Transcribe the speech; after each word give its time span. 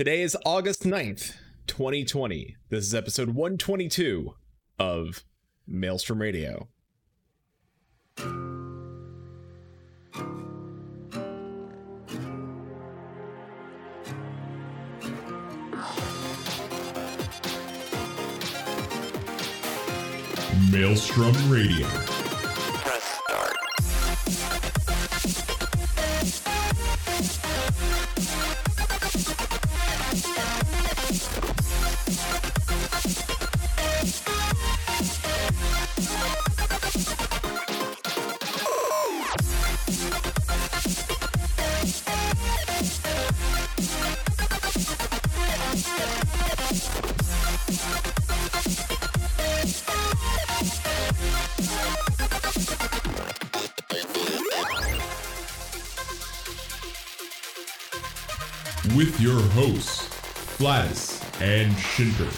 Today 0.00 0.22
is 0.22 0.34
August 0.46 0.84
9th, 0.84 1.34
2020. 1.66 2.56
This 2.70 2.86
is 2.86 2.94
episode 2.94 3.34
122 3.34 4.34
of 4.78 5.24
Maelstrom 5.66 6.22
Radio. 6.22 6.68
Maelstrom 20.72 21.50
Radio. 21.50 22.19
Flatus 60.70 61.20
and 61.40 61.76
Shinter. 61.76 62.30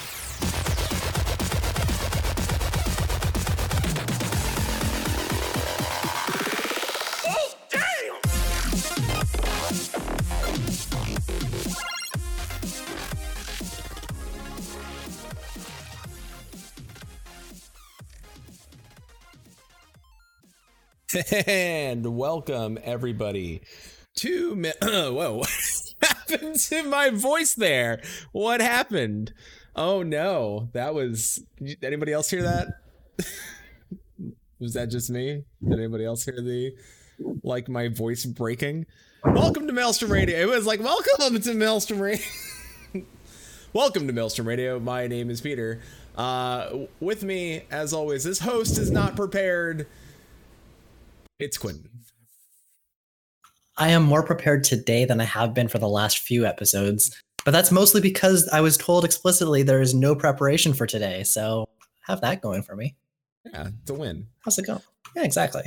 And 21.46 22.16
welcome 22.16 22.78
everybody 22.82 23.60
to 24.16 24.72
Whoa, 24.82 25.42
happened 26.32 26.56
to 26.56 26.82
my 26.84 27.10
voice 27.10 27.54
there? 27.54 28.00
What 28.32 28.60
happened? 28.60 29.32
Oh 29.76 30.02
no, 30.02 30.68
that 30.72 30.94
was 30.94 31.40
anybody 31.82 32.12
else 32.12 32.30
hear 32.30 32.42
that? 32.42 32.68
was 34.58 34.74
that 34.74 34.90
just 34.90 35.10
me? 35.10 35.44
Did 35.62 35.78
anybody 35.78 36.04
else 36.04 36.24
hear 36.24 36.40
the 36.40 36.74
like 37.42 37.68
my 37.68 37.88
voice 37.88 38.24
breaking? 38.24 38.86
Welcome 39.24 39.66
to 39.66 39.72
Maelstrom 39.72 40.10
Radio. 40.10 40.38
It 40.38 40.48
was 40.48 40.66
like 40.66 40.80
welcome 40.80 41.40
to 41.40 41.54
Maelstrom 41.54 42.00
Radio. 42.00 42.24
welcome 43.72 44.06
to 44.06 44.12
Maelstrom 44.12 44.48
Radio. 44.48 44.80
My 44.80 45.06
name 45.06 45.30
is 45.30 45.40
Peter. 45.40 45.80
Uh, 46.16 46.86
with 47.00 47.22
me, 47.24 47.64
as 47.70 47.92
always, 47.92 48.24
this 48.24 48.38
host 48.40 48.78
is 48.78 48.90
not 48.90 49.16
prepared. 49.16 49.86
It's 51.38 51.56
Quentin. 51.56 51.91
I 53.82 53.88
am 53.88 54.04
more 54.04 54.22
prepared 54.22 54.62
today 54.62 55.04
than 55.04 55.20
I 55.20 55.24
have 55.24 55.54
been 55.54 55.66
for 55.66 55.80
the 55.80 55.88
last 55.88 56.20
few 56.20 56.46
episodes, 56.46 57.20
but 57.44 57.50
that's 57.50 57.72
mostly 57.72 58.00
because 58.00 58.48
I 58.50 58.60
was 58.60 58.76
told 58.76 59.04
explicitly 59.04 59.64
there 59.64 59.80
is 59.80 59.92
no 59.92 60.14
preparation 60.14 60.72
for 60.72 60.86
today. 60.86 61.24
So 61.24 61.68
have 62.02 62.20
that 62.20 62.42
going 62.42 62.62
for 62.62 62.76
me. 62.76 62.94
Yeah, 63.44 63.70
it's 63.80 63.90
a 63.90 63.94
win. 63.94 64.28
How's 64.38 64.56
it 64.56 64.66
going? 64.66 64.82
Yeah, 65.16 65.24
exactly. 65.24 65.64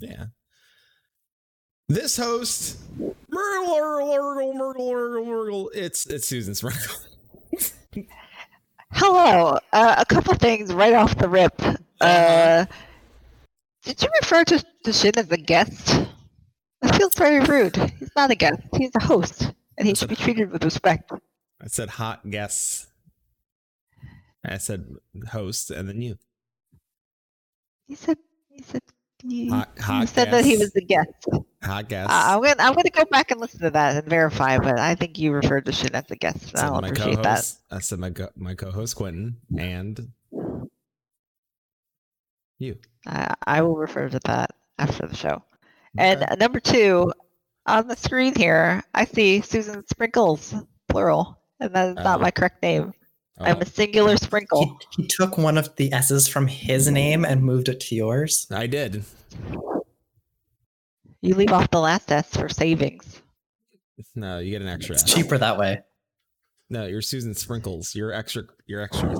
Yeah. 0.00 0.24
This 1.88 2.16
host, 2.16 2.80
Myrtle, 2.98 3.16
Myrtle, 3.68 4.54
Myrtle, 4.54 4.92
Myrtle, 4.92 5.24
Myrtle. 5.24 5.70
It's 5.76 6.06
it's 6.06 6.26
Susan 6.26 6.56
Sprinkle. 6.56 6.96
Hello. 8.90 9.58
Uh, 9.72 9.94
a 9.96 10.04
couple 10.06 10.34
things 10.34 10.74
right 10.74 10.94
off 10.94 11.16
the 11.18 11.28
rip. 11.28 11.54
Uh, 12.00 12.66
did 13.84 14.02
you 14.02 14.08
refer 14.20 14.42
to, 14.42 14.64
to 14.82 14.92
Shin 14.92 15.16
as 15.16 15.30
a 15.30 15.36
guest? 15.36 16.08
That 16.82 16.96
feels 16.96 17.14
very 17.14 17.40
rude. 17.40 17.76
He's 17.98 18.10
not 18.16 18.30
a 18.30 18.34
guest. 18.34 18.60
He's 18.76 18.90
a 18.94 19.00
host, 19.02 19.52
and 19.78 19.86
he 19.86 19.94
should 19.94 20.08
be 20.08 20.16
treated 20.16 20.50
with 20.50 20.64
respect. 20.64 21.10
I 21.60 21.68
said 21.68 21.88
hot 21.90 22.28
guess. 22.28 22.88
I 24.44 24.58
said 24.58 24.86
host, 25.30 25.70
and 25.70 25.88
then 25.88 26.02
you. 26.02 26.18
He 27.86 27.94
said. 27.94 28.18
He 28.48 28.62
said. 28.62 28.82
You, 29.24 29.52
Hot- 29.52 29.70
you 29.76 29.82
hot 29.84 30.08
said 30.08 30.32
that 30.32 30.44
he 30.44 30.56
was 30.56 30.72
the 30.72 30.84
guest. 30.84 31.28
Hot 31.62 31.88
guess. 31.88 32.08
Uh, 32.10 32.10
I'm 32.12 32.42
gonna. 32.42 32.56
I'm 32.58 32.74
gonna 32.74 32.90
go 32.90 33.04
back 33.04 33.30
and 33.30 33.40
listen 33.40 33.60
to 33.60 33.70
that 33.70 33.96
and 33.96 34.06
verify. 34.08 34.58
But 34.58 34.80
I 34.80 34.96
think 34.96 35.16
you 35.16 35.30
referred 35.30 35.64
to 35.66 35.72
Shin 35.72 35.94
as 35.94 36.10
a 36.10 36.16
guest. 36.16 36.38
I 36.42 36.58
said 36.58 36.58
I'll 36.64 36.80
my 36.80 36.88
appreciate 36.88 37.22
that. 37.22 37.54
I 37.70 37.78
said 37.78 38.00
my 38.00 38.10
co- 38.10 38.32
my 38.34 38.56
co-host 38.56 38.96
Quentin 38.96 39.36
and 39.56 40.08
you. 42.58 42.78
I, 43.06 43.34
I 43.46 43.62
will 43.62 43.76
refer 43.76 44.08
to 44.08 44.18
that 44.24 44.56
after 44.78 45.06
the 45.06 45.14
show. 45.14 45.44
And 45.96 46.22
uh, 46.22 46.34
number 46.36 46.60
two, 46.60 47.12
on 47.66 47.86
the 47.88 47.96
screen 47.96 48.34
here, 48.34 48.82
I 48.94 49.04
see 49.04 49.40
Susan 49.40 49.86
Sprinkles, 49.86 50.54
plural, 50.88 51.38
and 51.60 51.74
that 51.74 51.88
is 51.90 51.94
not 51.96 52.18
Oh. 52.18 52.22
my 52.22 52.30
correct 52.30 52.62
name. 52.62 52.92
I'm 53.38 53.56
Oh, 53.56 53.60
a 53.60 53.66
singular 53.66 54.12
He, 54.12 54.16
sprinkle. 54.18 54.78
he 54.96 55.06
took 55.06 55.36
one 55.38 55.58
of 55.58 55.74
the 55.76 55.92
S's 55.92 56.28
from 56.28 56.46
his 56.46 56.88
name 56.90 57.24
and 57.24 57.42
moved 57.42 57.68
it 57.68 57.80
to 57.80 57.94
yours. 57.94 58.46
I 58.50 58.66
did. 58.66 59.04
You 61.20 61.34
leave 61.34 61.52
off 61.52 61.70
the 61.70 61.80
last 61.80 62.10
S 62.10 62.28
for 62.36 62.48
savings. 62.48 63.22
No, 64.14 64.38
you 64.38 64.50
get 64.50 64.62
an 64.62 64.68
extra. 64.68 64.94
It's 64.94 65.04
cheaper 65.04 65.38
that 65.38 65.58
way. 65.58 65.82
No, 66.68 66.86
you're 66.86 67.02
Susan 67.02 67.34
Sprinkles. 67.34 67.94
You're 67.94 68.12
extra. 68.12 68.44
You're 68.66 68.82
extra. 68.82 69.14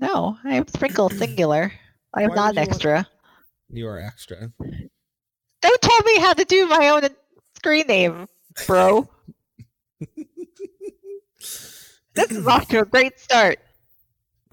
No, 0.00 0.36
I 0.44 0.54
am 0.54 0.66
sprinkle 0.68 1.08
singular. 1.10 1.72
I 2.14 2.22
am 2.22 2.30
Why 2.30 2.36
not 2.36 2.46
would 2.46 2.54
you 2.54 2.60
want- 2.60 2.68
extra. 2.70 3.08
You 3.70 3.88
are 3.88 3.98
extra. 4.00 4.52
Don't 5.66 5.82
tell 5.82 6.02
me 6.02 6.20
how 6.20 6.32
to 6.32 6.44
do 6.44 6.68
my 6.68 6.90
own 6.90 7.02
screen 7.56 7.88
name, 7.88 8.28
bro. 8.68 9.08
this 12.14 12.30
is 12.30 12.46
off 12.46 12.68
to 12.68 12.82
a 12.82 12.84
great 12.84 13.18
start. 13.18 13.58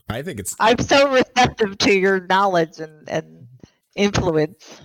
I 0.09 0.23
think 0.23 0.39
it's 0.39 0.55
I'm 0.59 0.79
so 0.79 1.11
receptive 1.11 1.77
to 1.79 1.93
your 1.93 2.25
knowledge 2.25 2.79
and, 2.79 3.07
and 3.07 3.47
influence. 3.95 4.81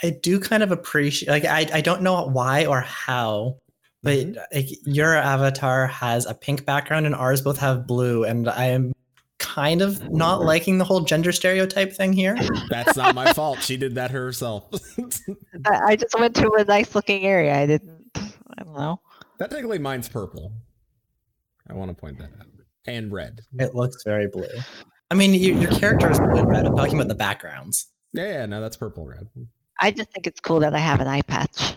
I 0.00 0.10
do 0.10 0.38
kind 0.38 0.62
of 0.62 0.70
appreciate, 0.70 1.28
like, 1.28 1.44
I, 1.44 1.68
I 1.78 1.80
don't 1.80 2.02
know 2.02 2.24
why 2.28 2.66
or 2.66 2.82
how, 2.82 3.58
but 4.04 4.16
Mhm. 4.16 4.36
like, 4.54 4.68
your 4.84 5.16
avatar 5.16 5.88
has 5.88 6.24
a 6.26 6.34
pink 6.34 6.64
background 6.64 7.06
and 7.06 7.16
ours 7.16 7.40
both 7.40 7.58
have 7.58 7.88
blue. 7.88 8.22
And 8.22 8.48
I 8.48 8.66
am 8.66 8.92
kind 9.54 9.82
of 9.82 10.10
not 10.10 10.42
liking 10.42 10.78
the 10.78 10.84
whole 10.84 11.00
gender 11.00 11.30
stereotype 11.30 11.92
thing 11.92 12.12
here. 12.12 12.36
that's 12.70 12.96
not 12.96 13.14
my 13.14 13.32
fault. 13.34 13.60
She 13.62 13.76
did 13.76 13.94
that 13.96 14.10
herself. 14.10 14.64
I, 15.66 15.80
I 15.88 15.96
just 15.96 16.18
went 16.18 16.34
to 16.36 16.50
a 16.52 16.64
nice 16.64 16.94
looking 16.94 17.24
area. 17.24 17.54
I 17.54 17.66
didn't. 17.66 18.10
I 18.14 18.64
don't 18.64 18.74
know. 18.74 19.00
That 19.38 19.50
technically, 19.50 19.78
mine's 19.78 20.08
purple. 20.08 20.52
I 21.68 21.74
want 21.74 21.90
to 21.90 21.94
point 21.94 22.18
that 22.18 22.30
out. 22.40 22.46
And 22.86 23.12
red. 23.12 23.40
It 23.58 23.74
looks 23.74 24.02
very 24.04 24.26
blue. 24.26 24.48
I 25.10 25.14
mean, 25.14 25.34
you, 25.34 25.54
your 25.58 25.70
character 25.70 26.10
is 26.10 26.18
blue 26.18 26.38
and 26.38 26.48
red. 26.48 26.66
I'm 26.66 26.74
talking 26.74 26.94
about 26.94 27.08
the 27.08 27.14
backgrounds. 27.14 27.88
Yeah, 28.14 28.32
yeah, 28.32 28.46
no, 28.46 28.60
that's 28.60 28.76
purple 28.76 29.06
red. 29.06 29.28
I 29.80 29.90
just 29.90 30.10
think 30.12 30.26
it's 30.26 30.40
cool 30.40 30.60
that 30.60 30.74
I 30.74 30.78
have 30.78 31.00
an 31.00 31.06
eye 31.06 31.22
patch. 31.22 31.76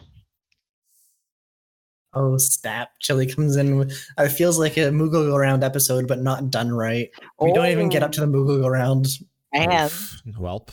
Oh, 2.15 2.37
snap. 2.37 2.91
Chili 2.99 3.27
comes 3.27 3.55
in. 3.57 3.77
with- 3.77 3.91
It 4.17 4.29
feels 4.29 4.57
like 4.57 4.77
a 4.77 4.89
Moogle 4.89 5.27
Go 5.29 5.37
Round 5.37 5.63
episode, 5.63 6.07
but 6.07 6.19
not 6.21 6.49
done 6.49 6.71
right. 6.71 7.09
We 7.41 7.51
don't 7.53 7.65
even 7.67 7.89
get 7.89 8.03
up 8.03 8.11
to 8.13 8.21
the 8.21 8.27
Moogle 8.27 8.61
Go 8.61 8.67
Round. 8.69 9.05
And 9.53 9.71
Oof. 9.73 10.21
Welp. 10.39 10.69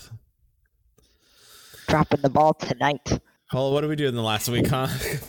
dropping 1.88 2.20
the 2.22 2.30
ball 2.30 2.54
tonight. 2.54 3.20
Well, 3.52 3.72
what 3.72 3.82
did 3.82 3.90
we 3.90 3.96
do 3.96 4.06
in 4.08 4.14
the 4.14 4.22
last 4.22 4.48
week, 4.48 4.66
huh? 4.68 4.86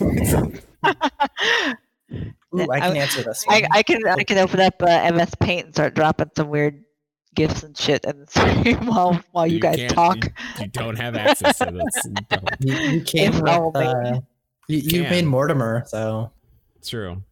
Ooh, 2.54 2.70
I 2.70 2.80
can 2.80 2.92
I- 2.92 2.98
answer 2.98 3.22
this. 3.22 3.44
I, 3.48 3.60
one. 3.62 3.68
I 3.72 3.82
can 3.82 4.06
I 4.06 4.22
can 4.24 4.38
open 4.38 4.60
up 4.60 4.80
uh, 4.82 5.10
MS 5.12 5.34
Paint 5.40 5.66
and 5.66 5.74
start 5.74 5.94
dropping 5.94 6.30
some 6.36 6.48
weird 6.48 6.84
gifs 7.34 7.62
and 7.64 7.76
shit 7.76 8.04
and 8.04 8.28
stream 8.30 8.86
while 8.86 9.20
while 9.32 9.46
you, 9.46 9.58
guys 9.60 9.90
talk. 9.92 10.16
You, 10.24 10.30
you 10.60 10.66
don't 10.68 10.96
have 10.96 11.16
access 11.16 11.58
to 11.58 11.66
this. 11.72 12.04
You 12.06 12.12
don't. 12.28 12.48
You, 12.60 12.74
you 12.74 13.00
came 13.02 13.32
If 13.34 13.40
with, 13.42 13.76
uh, 13.76 14.20
you, 14.68 14.78
you 14.78 15.02
made 15.02 15.24
Mortimer, 15.24 15.84
so 15.86 16.30
It's 16.76 16.88
true. 16.88 17.22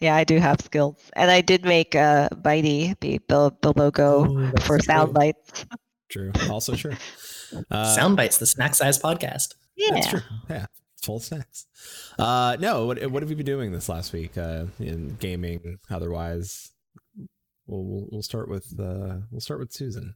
Yeah, 0.00 0.14
I 0.14 0.24
do 0.24 0.38
have 0.38 0.60
skills, 0.60 0.98
and 1.14 1.30
I 1.30 1.40
did 1.40 1.64
make 1.64 1.94
uh, 1.94 2.28
Bitey 2.30 2.98
the 3.00 3.18
the, 3.28 3.50
the 3.62 3.72
logo 3.74 4.26
Ooh, 4.30 4.46
that's 4.50 4.66
for 4.66 4.76
true. 4.78 4.84
sound 4.84 5.14
bites. 5.14 5.64
True. 6.10 6.32
Also 6.50 6.74
true. 6.76 6.94
Uh, 7.70 7.84
Sound 7.94 8.16
Bites, 8.16 8.38
the 8.38 8.46
snack 8.46 8.74
size 8.76 8.98
podcast. 8.98 9.54
Yeah, 9.76 9.94
That's 9.94 10.08
true. 10.08 10.20
Yeah. 10.48 10.66
full 11.02 11.16
of 11.16 11.22
snacks. 11.24 11.66
Uh, 12.18 12.56
no, 12.60 12.86
what 12.86 13.04
what 13.10 13.22
have 13.22 13.30
you 13.30 13.36
been 13.36 13.46
doing 13.46 13.72
this 13.72 13.88
last 13.88 14.12
week 14.12 14.36
uh, 14.38 14.66
in 14.78 15.16
gaming? 15.18 15.78
Otherwise, 15.90 16.70
we'll 17.66 17.84
we'll, 17.84 18.08
we'll 18.12 18.22
start 18.22 18.48
with 18.48 18.72
uh, 18.78 19.16
we'll 19.32 19.40
start 19.40 19.58
with 19.60 19.72
Susan. 19.72 20.14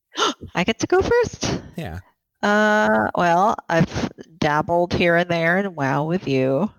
I 0.54 0.64
get 0.64 0.78
to 0.80 0.86
go 0.86 1.00
first. 1.00 1.60
Yeah. 1.76 2.00
Uh, 2.42 3.08
well, 3.14 3.56
I've 3.68 4.10
dabbled 4.42 4.92
here 4.92 5.16
and 5.16 5.30
there 5.30 5.58
and 5.58 5.76
WoW 5.76 6.04
with 6.04 6.26
you, 6.26 6.70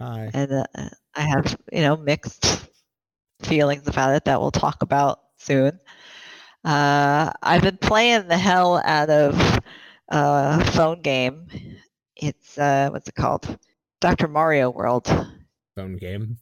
Hi. 0.00 0.30
and 0.34 0.52
uh, 0.52 0.64
I 1.14 1.20
have 1.20 1.56
you 1.72 1.80
know 1.80 1.96
mixed 1.96 2.68
feelings 3.42 3.86
about 3.86 4.14
it 4.14 4.24
that 4.24 4.40
we'll 4.40 4.50
talk 4.50 4.82
about 4.82 5.20
soon. 5.38 5.78
Uh, 6.64 7.32
I've 7.42 7.62
been 7.62 7.78
playing 7.78 8.28
the 8.28 8.36
hell 8.36 8.82
out 8.84 9.08
of 9.10 9.60
a 10.08 10.64
phone 10.72 11.00
game. 11.02 11.46
It's 12.16 12.58
uh, 12.58 12.90
what's 12.90 13.08
it 13.08 13.14
called? 13.14 13.58
Dr. 14.00 14.28
Mario 14.28 14.70
World. 14.70 15.06
Phone 15.76 15.96
game. 15.96 16.36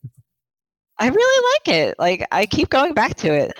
I 0.99 1.09
really 1.09 1.49
like 1.55 1.77
it. 1.77 1.95
Like 1.99 2.27
I 2.33 2.47
keep 2.47 2.69
going 2.71 2.95
back 2.95 3.15
to 3.17 3.33
it. 3.33 3.53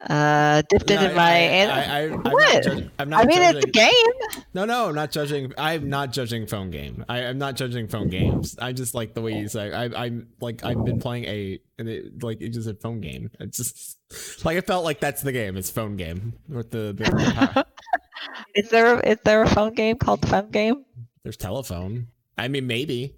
Uh, 0.00 0.62
dipped 0.68 0.88
No, 0.88 0.94
into 0.94 1.10
I- 1.10 1.14
my. 1.14 1.24
I, 1.24 1.64
I, 1.66 1.82
I, 1.82 2.02
I'm 2.04 2.20
What? 2.22 2.54
Not 2.54 2.62
judging, 2.62 2.90
I'm 3.00 3.08
not 3.08 3.24
I 3.24 3.26
mean, 3.26 3.36
judging. 3.38 3.56
it's 3.58 3.66
a 3.66 3.70
game. 3.72 4.44
No, 4.54 4.64
no, 4.64 4.88
I'm 4.88 4.94
not 4.94 5.10
judging. 5.10 5.52
I'm 5.58 5.88
not 5.88 6.12
judging 6.12 6.46
phone 6.46 6.70
game. 6.70 7.04
I, 7.08 7.24
I'm 7.24 7.38
not 7.38 7.56
judging 7.56 7.88
phone 7.88 8.08
games. 8.08 8.56
I 8.60 8.72
just 8.72 8.94
like 8.94 9.14
the 9.14 9.22
way 9.22 9.36
you 9.36 9.48
say. 9.48 9.72
I, 9.72 9.86
I'm 10.04 10.28
like 10.40 10.64
I've 10.64 10.84
been 10.84 11.00
playing 11.00 11.24
a 11.24 11.58
and 11.80 11.88
it 11.88 12.22
like 12.22 12.40
it 12.40 12.50
just 12.50 12.68
a 12.68 12.74
phone 12.74 13.00
game. 13.00 13.30
It's 13.40 13.56
just 13.58 14.44
like 14.44 14.56
it 14.56 14.66
felt 14.68 14.84
like 14.84 15.00
that's 15.00 15.22
the 15.22 15.32
game. 15.32 15.56
It's 15.56 15.68
phone 15.70 15.96
game 15.96 16.34
with 16.48 16.70
the, 16.70 16.92
the 16.96 17.66
Is 18.54 18.70
there 18.70 19.00
is 19.00 19.18
there 19.24 19.42
a 19.42 19.48
phone 19.48 19.74
game 19.74 19.96
called 19.98 20.20
the 20.20 20.28
phone 20.28 20.50
game? 20.50 20.84
there's 21.24 21.36
telephone. 21.36 22.06
I 22.36 22.46
mean 22.46 22.68
maybe. 22.68 23.16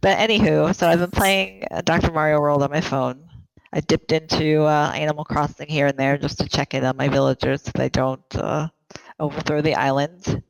But 0.00 0.16
anywho, 0.18 0.74
so 0.74 0.88
I've 0.88 0.98
been 0.98 1.10
playing 1.10 1.64
uh, 1.70 1.82
Dr. 1.82 2.10
Mario 2.12 2.40
World 2.40 2.62
on 2.62 2.70
my 2.70 2.80
phone. 2.80 3.28
I 3.72 3.80
dipped 3.80 4.12
into 4.12 4.62
uh, 4.62 4.92
Animal 4.94 5.24
Crossing 5.24 5.68
here 5.68 5.86
and 5.86 5.98
there 5.98 6.18
just 6.18 6.38
to 6.38 6.48
check 6.48 6.74
in 6.74 6.84
on 6.84 6.96
my 6.96 7.08
villagers 7.08 7.62
so 7.62 7.70
they 7.74 7.88
don't 7.88 8.36
uh, 8.36 8.68
overthrow 9.18 9.60
the 9.60 9.76
island. 9.76 10.42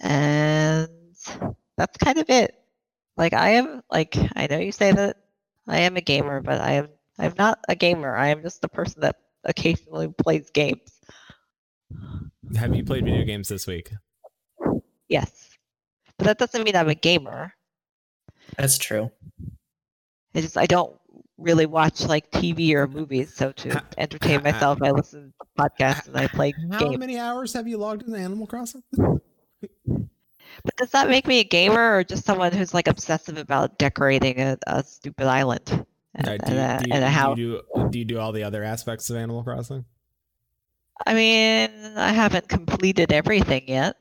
And 0.00 0.88
that's 1.76 1.96
kind 1.98 2.18
of 2.18 2.28
it. 2.28 2.54
Like 3.16 3.32
I 3.32 3.50
am 3.50 3.82
like 3.90 4.16
I 4.36 4.46
know 4.46 4.58
you 4.58 4.72
say 4.72 4.92
that 4.92 5.16
I 5.66 5.80
am 5.80 5.96
a 5.96 6.00
gamer, 6.00 6.40
but 6.40 6.60
I 6.60 6.72
am 6.72 6.88
I'm 7.18 7.34
not 7.36 7.58
a 7.68 7.74
gamer. 7.74 8.16
I 8.16 8.28
am 8.28 8.42
just 8.42 8.62
a 8.64 8.68
person 8.68 9.00
that 9.02 9.16
occasionally 9.44 10.08
plays 10.08 10.50
games. 10.50 11.00
Have 12.56 12.74
you 12.74 12.84
played 12.84 13.04
video 13.04 13.24
games 13.24 13.48
this 13.48 13.66
week? 13.66 13.92
Yes. 15.08 15.50
But 16.16 16.26
that 16.26 16.38
doesn't 16.38 16.62
mean 16.62 16.76
I'm 16.76 16.88
a 16.88 16.94
gamer. 16.94 17.52
That's 18.56 18.78
true. 18.78 19.10
It's 20.34 20.46
just 20.46 20.58
I 20.58 20.66
don't 20.66 20.97
really 21.38 21.66
watch 21.66 22.02
like 22.06 22.30
TV 22.32 22.74
or 22.74 22.86
movies, 22.86 23.34
so 23.34 23.52
to 23.52 23.82
entertain 23.98 24.42
myself, 24.42 24.80
I 24.82 24.90
listen 24.90 25.32
to 25.40 25.62
podcasts 25.62 26.06
and 26.08 26.16
I 26.16 26.26
play 26.28 26.52
How 26.72 26.80
games. 26.80 26.98
many 26.98 27.18
hours 27.18 27.52
have 27.54 27.68
you 27.68 27.78
logged 27.78 28.02
in 28.08 28.14
Animal 28.14 28.46
Crossing? 28.46 28.82
But 30.64 30.76
does 30.76 30.90
that 30.90 31.08
make 31.08 31.26
me 31.26 31.40
a 31.40 31.44
gamer 31.44 31.96
or 31.96 32.04
just 32.04 32.24
someone 32.24 32.52
who's 32.52 32.74
like 32.74 32.88
obsessive 32.88 33.38
about 33.38 33.78
decorating 33.78 34.40
a, 34.40 34.58
a 34.66 34.82
stupid 34.82 35.26
island 35.26 35.86
and, 36.14 36.28
Uh, 36.28 36.36
do, 36.38 36.52
you, 36.54 36.58
a, 36.58 36.78
do, 36.78 36.86
you, 36.86 36.94
and 36.94 37.04
a 37.04 37.06
do 37.08 37.12
house? 37.12 37.38
you 37.38 37.62
do 37.74 37.88
do 37.90 37.98
you 37.98 38.04
do 38.04 38.18
all 38.18 38.32
the 38.32 38.42
other 38.42 38.64
aspects 38.64 39.08
of 39.10 39.16
Animal 39.16 39.42
Crossing? 39.44 39.84
I 41.06 41.14
mean, 41.14 41.70
I 41.96 42.12
haven't 42.12 42.48
completed 42.48 43.12
everything 43.12 43.64
yet. 43.68 43.96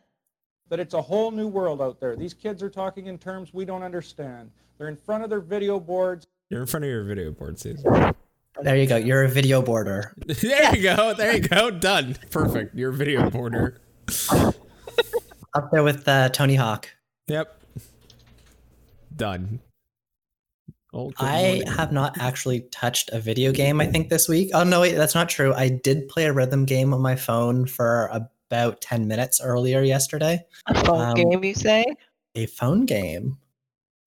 But 0.69 0.79
it's 0.79 0.93
a 0.95 1.01
whole 1.01 1.31
new 1.31 1.47
world 1.47 1.81
out 1.81 1.99
there. 1.99 2.15
These 2.15 2.33
kids 2.33 2.61
are 2.63 2.69
talking 2.69 3.05
in 3.07 3.17
terms 3.17 3.53
we 3.53 3.65
don't 3.65 3.83
understand. 3.83 4.51
They're 4.77 4.89
in 4.89 4.97
front 4.97 5.23
of 5.23 5.29
their 5.29 5.39
video 5.39 5.79
boards. 5.79 6.27
You're 6.49 6.61
in 6.61 6.67
front 6.67 6.85
of 6.85 6.89
your 6.89 7.03
video 7.03 7.31
board, 7.31 7.59
Susan. 7.59 8.13
There 8.61 8.75
you 8.75 8.87
go. 8.87 8.95
You're 8.95 9.23
a 9.23 9.29
video 9.29 9.61
boarder. 9.61 10.13
there 10.25 10.75
you 10.75 10.81
go. 10.81 11.13
There 11.13 11.33
you 11.35 11.41
go. 11.41 11.69
Done. 11.69 12.17
Perfect. 12.31 12.73
You're 12.73 12.91
a 12.91 12.93
video 12.93 13.29
border. 13.29 13.79
Up 15.53 15.71
there 15.71 15.83
with 15.83 16.07
uh, 16.07 16.29
Tony 16.29 16.55
Hawk. 16.55 16.89
Yep. 17.27 17.61
Done. 19.15 19.59
Oh, 20.93 21.11
I 21.19 21.63
have 21.67 21.91
not 21.91 22.17
actually 22.17 22.61
touched 22.71 23.09
a 23.11 23.19
video 23.19 23.51
game, 23.51 23.81
I 23.81 23.85
think, 23.87 24.09
this 24.09 24.29
week. 24.29 24.49
Oh, 24.53 24.63
no, 24.63 24.81
wait, 24.81 24.95
that's 24.95 25.13
not 25.13 25.27
true. 25.29 25.53
I 25.53 25.67
did 25.69 26.07
play 26.07 26.25
a 26.25 26.33
rhythm 26.33 26.65
game 26.65 26.93
on 26.93 27.01
my 27.01 27.15
phone 27.15 27.65
for 27.67 28.09
about 28.11 28.79
10 28.81 29.07
minutes 29.07 29.41
earlier 29.41 29.81
yesterday. 29.83 30.43
A 30.67 30.85
phone 30.85 31.01
Um, 31.01 31.13
game, 31.13 31.43
you 31.43 31.53
say? 31.53 31.85
A 32.35 32.45
phone 32.47 32.85
game. 32.85 33.37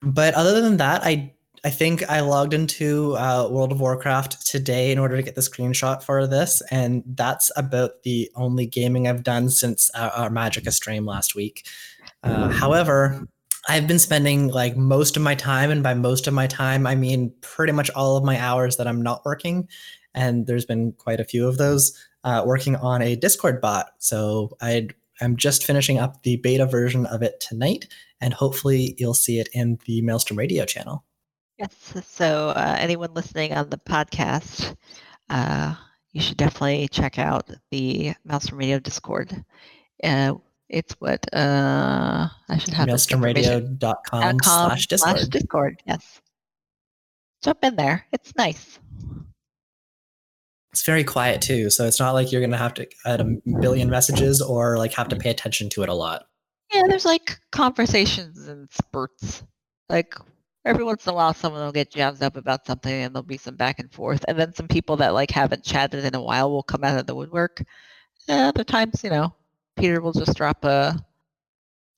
But 0.02 0.34
other 0.34 0.60
than 0.62 0.78
that, 0.78 1.02
I 1.04 1.34
I 1.62 1.70
think 1.70 2.08
I 2.08 2.20
logged 2.20 2.54
into 2.54 3.16
uh, 3.16 3.46
World 3.50 3.72
of 3.72 3.80
Warcraft 3.80 4.46
today 4.46 4.92
in 4.92 4.98
order 4.98 5.16
to 5.16 5.22
get 5.22 5.34
the 5.34 5.42
screenshot 5.42 6.02
for 6.02 6.26
this, 6.26 6.62
and 6.70 7.02
that's 7.06 7.50
about 7.54 8.02
the 8.02 8.30
only 8.34 8.64
gaming 8.64 9.06
I've 9.06 9.22
done 9.22 9.50
since 9.50 9.90
our, 9.90 10.10
our 10.10 10.30
Magicka 10.30 10.72
stream 10.72 11.04
last 11.04 11.34
week. 11.34 11.66
Uh, 12.22 12.48
however, 12.48 13.26
I've 13.68 13.86
been 13.86 13.98
spending 13.98 14.48
like 14.48 14.76
most 14.76 15.18
of 15.18 15.22
my 15.22 15.34
time, 15.34 15.70
and 15.70 15.82
by 15.82 15.92
most 15.92 16.26
of 16.26 16.32
my 16.32 16.46
time, 16.46 16.86
I 16.86 16.94
mean 16.94 17.32
pretty 17.42 17.72
much 17.72 17.90
all 17.90 18.16
of 18.16 18.24
my 18.24 18.40
hours 18.40 18.78
that 18.78 18.88
I'm 18.88 19.02
not 19.02 19.24
working, 19.26 19.68
and 20.14 20.46
there's 20.46 20.64
been 20.64 20.92
quite 20.92 21.20
a 21.20 21.24
few 21.24 21.46
of 21.46 21.58
those 21.58 21.92
uh, 22.24 22.42
working 22.46 22.76
on 22.76 23.02
a 23.02 23.16
Discord 23.16 23.60
bot. 23.60 23.90
So 23.98 24.56
I'd 24.62 24.94
I'm 25.20 25.36
just 25.36 25.64
finishing 25.64 25.98
up 25.98 26.22
the 26.22 26.36
beta 26.36 26.64
version 26.64 27.04
of 27.04 27.22
it 27.22 27.38
tonight, 27.38 27.86
and 28.18 28.32
hopefully 28.32 28.94
you'll 28.96 29.12
see 29.12 29.38
it 29.38 29.50
in 29.52 29.78
the 29.84 30.00
Maelstrom 30.00 30.38
Radio 30.38 30.64
channel. 30.64 31.04
Yes. 31.60 31.94
So, 32.08 32.48
uh, 32.48 32.76
anyone 32.78 33.12
listening 33.12 33.52
on 33.52 33.68
the 33.68 33.76
podcast, 33.76 34.74
uh, 35.28 35.74
you 36.12 36.22
should 36.22 36.38
definitely 36.38 36.88
check 36.88 37.18
out 37.18 37.50
the 37.70 38.14
Maelstrom 38.24 38.58
Radio 38.58 38.78
Discord. 38.78 39.44
Uh, 40.02 40.34
it's 40.70 40.94
what 41.00 41.22
uh, 41.34 42.28
I 42.48 42.58
should 42.58 42.72
have 42.72 42.88
maelstromradio.com 42.88 43.76
dot 43.76 43.98
com 44.06 44.38
slash 44.40 44.86
Discord. 44.86 45.30
Discord. 45.30 45.82
Yes. 45.86 46.22
Jump 47.42 47.58
in 47.62 47.76
there. 47.76 48.06
It's 48.10 48.34
nice. 48.36 48.78
It's 50.72 50.86
very 50.86 51.04
quiet 51.04 51.42
too, 51.42 51.68
so 51.68 51.84
it's 51.86 52.00
not 52.00 52.12
like 52.12 52.32
you're 52.32 52.40
gonna 52.40 52.56
have 52.56 52.74
to 52.74 52.88
add 53.04 53.20
a 53.20 53.24
billion 53.60 53.90
messages 53.90 54.40
or 54.40 54.78
like 54.78 54.94
have 54.94 55.08
to 55.08 55.16
pay 55.16 55.28
attention 55.28 55.68
to 55.70 55.82
it 55.82 55.90
a 55.90 55.94
lot. 55.94 56.26
Yeah, 56.72 56.84
there's 56.88 57.04
like 57.04 57.38
conversations 57.52 58.46
and 58.46 58.70
spurts. 58.70 59.42
Like 59.88 60.14
every 60.64 60.84
once 60.84 61.06
in 61.06 61.10
a 61.10 61.14
while, 61.14 61.34
someone 61.34 61.62
will 61.62 61.72
get 61.72 61.90
jazzed 61.90 62.22
up 62.22 62.36
about 62.36 62.66
something, 62.66 62.92
and 62.92 63.14
there'll 63.14 63.22
be 63.24 63.36
some 63.38 63.56
back 63.56 63.78
and 63.78 63.92
forth, 63.92 64.24
and 64.28 64.38
then 64.38 64.52
some 64.54 64.68
people 64.68 64.96
that 64.96 65.14
like 65.14 65.30
haven't 65.30 65.64
chatted 65.64 66.04
in 66.04 66.14
a 66.14 66.22
while 66.22 66.50
will 66.50 66.62
come 66.62 66.84
out 66.84 66.98
of 66.98 67.06
the 67.06 67.14
woodwork. 67.14 67.62
And 68.28 68.40
other 68.48 68.64
times, 68.64 69.02
you 69.02 69.10
know, 69.10 69.34
Peter 69.76 70.00
will 70.00 70.12
just 70.12 70.36
drop 70.36 70.64
a 70.64 70.94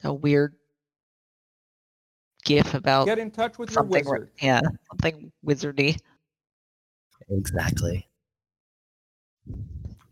a 0.04 0.12
weird 0.12 0.54
gif 2.44 2.74
about 2.74 3.06
Get 3.06 3.18
in 3.18 3.30
touch 3.30 3.58
with 3.58 3.70
something. 3.70 4.04
ri- 4.04 4.10
wizard. 4.10 4.30
Yeah, 4.40 4.60
something 4.90 5.32
wizardy. 5.46 5.98
Exactly. 7.30 8.08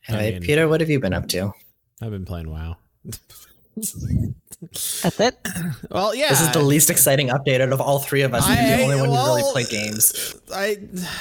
I 0.08 0.30
mean- 0.30 0.42
Peter, 0.42 0.68
what 0.68 0.80
have 0.80 0.90
you 0.90 1.00
been 1.00 1.12
up 1.12 1.26
to? 1.28 1.52
I've 2.02 2.10
been 2.10 2.24
playing 2.24 2.50
WoW. 2.50 2.76
That's 4.60 5.18
it. 5.20 5.38
well, 5.90 6.14
yeah. 6.14 6.28
This 6.28 6.42
is 6.42 6.50
the 6.52 6.62
least 6.62 6.90
exciting 6.90 7.28
update 7.28 7.60
out 7.60 7.72
of 7.72 7.80
all 7.80 7.98
three 7.98 8.22
of 8.22 8.34
us. 8.34 8.46
You're 8.46 8.56
the 8.56 8.62
I- 8.62 8.82
only 8.82 8.96
one 8.96 9.04
who 9.06 9.14
really 9.14 9.42
well, 9.42 9.52
played 9.52 9.68
games. 9.68 10.34
I 10.52 10.76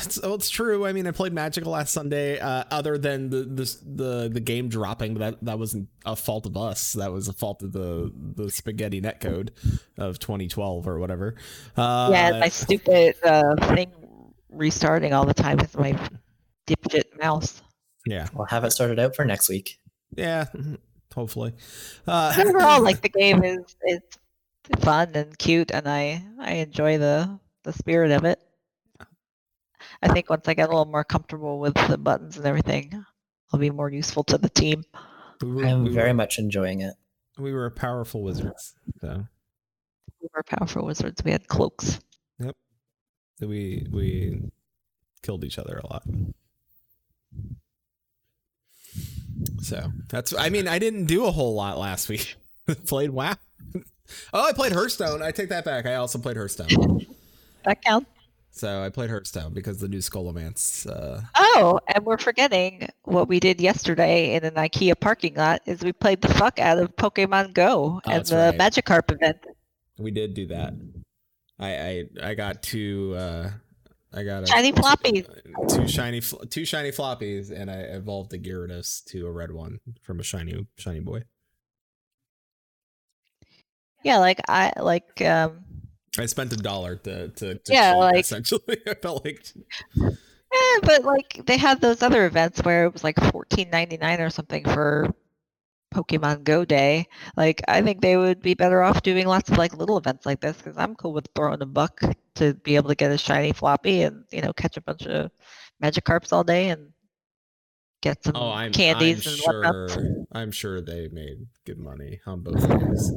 so 0.09 0.33
it's 0.33 0.49
true. 0.49 0.85
I 0.85 0.91
mean, 0.91 1.07
I 1.07 1.11
played 1.11 1.31
Magic 1.33 1.65
last 1.65 1.93
Sunday. 1.93 2.39
Uh, 2.39 2.65
other 2.69 2.97
than 2.97 3.29
the, 3.29 3.43
the 3.43 3.77
the 3.85 4.29
the 4.33 4.39
game 4.41 4.67
dropping, 4.67 5.15
that 5.15 5.37
that 5.43 5.57
wasn't 5.57 5.87
a 6.05 6.15
fault 6.15 6.45
of 6.45 6.57
us. 6.57 6.93
That 6.93 7.13
was 7.13 7.27
a 7.29 7.33
fault 7.33 7.63
of 7.63 7.71
the 7.71 8.11
the 8.35 8.51
spaghetti 8.51 9.01
netcode 9.01 9.49
of 9.97 10.19
2012 10.19 10.87
or 10.87 10.99
whatever. 10.99 11.35
Uh, 11.77 12.09
yeah, 12.11 12.39
my 12.39 12.49
stupid 12.49 13.15
uh, 13.23 13.55
thing 13.73 13.91
restarting 14.49 15.13
all 15.13 15.25
the 15.25 15.33
time 15.33 15.57
with 15.57 15.77
my 15.77 15.97
dipshit 16.67 17.03
mouse. 17.21 17.61
yeah, 18.05 18.27
We'll 18.33 18.47
have 18.47 18.63
it 18.65 18.71
sorted 18.71 18.99
out 18.99 19.15
for 19.15 19.23
next 19.23 19.47
week. 19.47 19.79
yeah. 20.17 20.45
Hopefully, 21.15 21.53
uh, 22.07 22.33
overall, 22.39 22.81
like 22.83 23.01
the 23.01 23.09
game 23.09 23.43
is 23.43 23.75
is 23.83 24.01
fun 24.79 25.11
and 25.15 25.37
cute, 25.37 25.71
and 25.71 25.87
I 25.89 26.23
I 26.39 26.53
enjoy 26.53 26.97
the 26.97 27.39
the 27.63 27.73
spirit 27.73 28.11
of 28.11 28.25
it. 28.25 28.39
I 30.01 30.07
think 30.09 30.29
once 30.29 30.47
I 30.47 30.53
get 30.53 30.67
a 30.67 30.71
little 30.71 30.85
more 30.85 31.03
comfortable 31.03 31.59
with 31.59 31.73
the 31.89 31.97
buttons 31.97 32.37
and 32.37 32.45
everything, 32.45 33.03
I'll 33.51 33.59
be 33.59 33.71
more 33.71 33.89
useful 33.89 34.23
to 34.25 34.37
the 34.37 34.49
team. 34.49 34.83
we 35.41 35.51
were, 35.51 35.65
I'm 35.65 35.83
we 35.83 35.89
very 35.89 36.09
were, 36.09 36.13
much 36.15 36.37
enjoying 36.39 36.81
it. 36.81 36.93
we 37.37 37.53
were 37.53 37.69
powerful 37.71 38.23
wizards. 38.23 38.75
So 39.01 39.25
We 40.21 40.27
were 40.33 40.43
powerful 40.43 40.85
wizards. 40.85 41.23
We 41.23 41.31
had 41.31 41.47
cloaks. 41.47 41.99
Yep. 42.39 42.55
We 43.41 43.87
we 43.91 44.41
killed 45.23 45.43
each 45.43 45.57
other 45.57 45.81
a 45.83 45.87
lot. 45.87 46.03
So 49.61 49.91
that's 50.09 50.33
I 50.33 50.49
mean 50.49 50.67
I 50.67 50.79
didn't 50.79 51.05
do 51.05 51.25
a 51.25 51.31
whole 51.31 51.53
lot 51.55 51.77
last 51.77 52.09
week. 52.09 52.35
played 52.87 53.09
WoW. 53.11 53.35
oh, 54.33 54.47
I 54.47 54.53
played 54.53 54.71
Hearthstone. 54.73 55.21
I 55.21 55.31
take 55.31 55.49
that 55.49 55.65
back. 55.65 55.85
I 55.85 55.95
also 55.95 56.19
played 56.19 56.37
Hearthstone. 56.37 57.05
That 57.65 57.81
counts. 57.83 58.09
So 58.51 58.81
I 58.83 58.89
played 58.89 59.09
Hearthstone 59.09 59.53
because 59.53 59.79
the 59.79 59.87
new 59.87 59.99
Scholomance. 59.99 60.89
Uh, 60.89 61.21
Oh, 61.35 61.79
and 61.87 62.05
we're 62.05 62.17
forgetting 62.17 62.89
what 63.03 63.27
we 63.27 63.39
did 63.39 63.61
yesterday 63.61 64.33
in 64.35 64.43
an 64.43 64.55
IKEA 64.55 64.99
parking 64.99 65.35
lot 65.35 65.61
is 65.65 65.81
we 65.83 65.93
played 65.93 66.21
the 66.21 66.33
fuck 66.33 66.59
out 66.59 66.77
of 66.79 66.95
Pokemon 66.95 67.53
Go 67.53 68.01
Oh, 68.05 68.11
and 68.11 68.25
the 68.25 68.35
right. 68.35 68.57
Magikarp 68.57 69.11
event. 69.11 69.37
we 69.97 70.11
did 70.11 70.33
do 70.33 70.47
that. 70.47 70.73
I 71.59 71.69
I, 72.23 72.29
I 72.29 72.33
got 72.33 72.63
two. 72.63 73.13
Uh, 73.15 73.51
I 74.13 74.23
got 74.23 74.43
a, 74.43 74.47
Shiny 74.47 74.71
floppies. 74.71 75.27
two 75.69 75.87
shiny 75.87 76.21
two 76.49 76.65
shiny 76.65 76.89
floppies, 76.91 77.51
and 77.51 77.69
I 77.69 77.75
evolved 77.81 78.33
a 78.33 78.39
Gyarados 78.39 79.03
to 79.05 79.27
a 79.27 79.31
red 79.31 79.51
one 79.51 79.79
from 80.01 80.19
a 80.19 80.23
shiny 80.23 80.65
shiny 80.77 80.99
boy. 80.99 81.23
Yeah, 84.03 84.17
like 84.19 84.39
I 84.47 84.73
like 84.77 85.21
um 85.21 85.59
I 86.17 86.25
spent 86.25 86.51
a 86.53 86.57
dollar 86.57 86.95
to 86.95 87.29
to, 87.29 87.55
to 87.55 87.73
Yeah, 87.73 87.93
like- 87.95 88.19
essentially. 88.21 88.77
I 88.87 88.93
felt 88.95 89.25
like 89.25 89.45
eh, 90.01 90.79
but 90.83 91.03
like 91.03 91.41
they 91.45 91.57
had 91.57 91.81
those 91.81 92.01
other 92.01 92.25
events 92.25 92.63
where 92.63 92.85
it 92.85 92.93
was 92.93 93.03
like 93.03 93.19
fourteen 93.31 93.69
ninety 93.69 93.97
nine 93.97 94.21
or 94.21 94.29
something 94.29 94.63
for 94.63 95.13
Pokemon 95.93 96.43
Go 96.45 96.65
Day. 96.65 97.07
Like 97.35 97.61
I 97.67 97.81
think 97.81 98.01
they 98.01 98.15
would 98.17 98.41
be 98.41 98.53
better 98.53 98.81
off 98.81 99.01
doing 99.03 99.27
lots 99.27 99.51
of 99.51 99.57
like 99.57 99.75
little 99.77 99.97
events 99.97 100.25
like 100.25 100.39
this 100.39 100.57
because 100.57 100.77
I'm 100.77 100.95
cool 100.95 101.13
with 101.13 101.27
throwing 101.35 101.61
a 101.61 101.65
buck 101.65 101.99
to 102.39 102.53
be 102.55 102.75
able 102.75 102.89
to 102.89 102.95
get 102.95 103.11
a 103.11 103.17
shiny 103.17 103.53
floppy 103.53 104.01
and 104.01 104.23
you 104.31 104.41
know 104.41 104.53
catch 104.53 104.77
a 104.77 104.81
bunch 104.81 105.05
of 105.05 105.31
Magikarps 105.83 106.33
all 106.33 106.43
day 106.43 106.69
and 106.69 106.91
get 108.01 108.23
some 108.23 108.35
oh, 108.35 108.51
I'm 108.51 108.71
candies 108.71 109.25
I'm 109.25 109.31
and 109.33 109.41
sure 109.41 109.87
whatnot. 109.87 110.27
I'm 110.31 110.51
sure 110.51 110.81
they 110.81 111.07
made 111.09 111.47
good 111.65 111.77
money 111.79 112.19
on 112.25 112.41
both 112.41 112.67
days. 112.67 113.11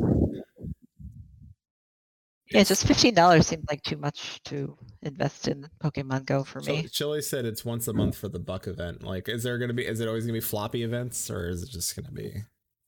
Yeah, 2.51 2.65
just 2.65 2.87
fifteen 2.87 3.15
dollars 3.15 3.47
seemed 3.47 3.65
like 3.71 3.83
too 3.83 3.97
much 3.97 4.43
to 4.45 4.77
invest 5.03 5.49
in 5.49 5.69
Pokemon 5.83 6.27
Go 6.27 6.45
for 6.45 6.61
So 6.61 6.73
me. 6.73 6.87
Chili 6.89 7.23
said 7.23 7.47
it's 7.47 7.65
once 7.65 7.89
a 7.89 7.95
month 7.95 8.17
for 8.17 8.29
the 8.29 8.39
buck 8.39 8.67
event. 8.67 9.03
Like, 9.03 9.29
is 9.29 9.43
there 9.43 9.57
gonna 9.57 9.73
be? 9.73 9.87
Is 9.87 10.01
it 10.01 10.09
always 10.09 10.25
gonna 10.25 10.35
be 10.35 10.41
floppy 10.41 10.83
events, 10.83 11.31
or 11.31 11.49
is 11.49 11.63
it 11.63 11.71
just 11.71 11.97
gonna 11.97 12.11
be? 12.11 12.31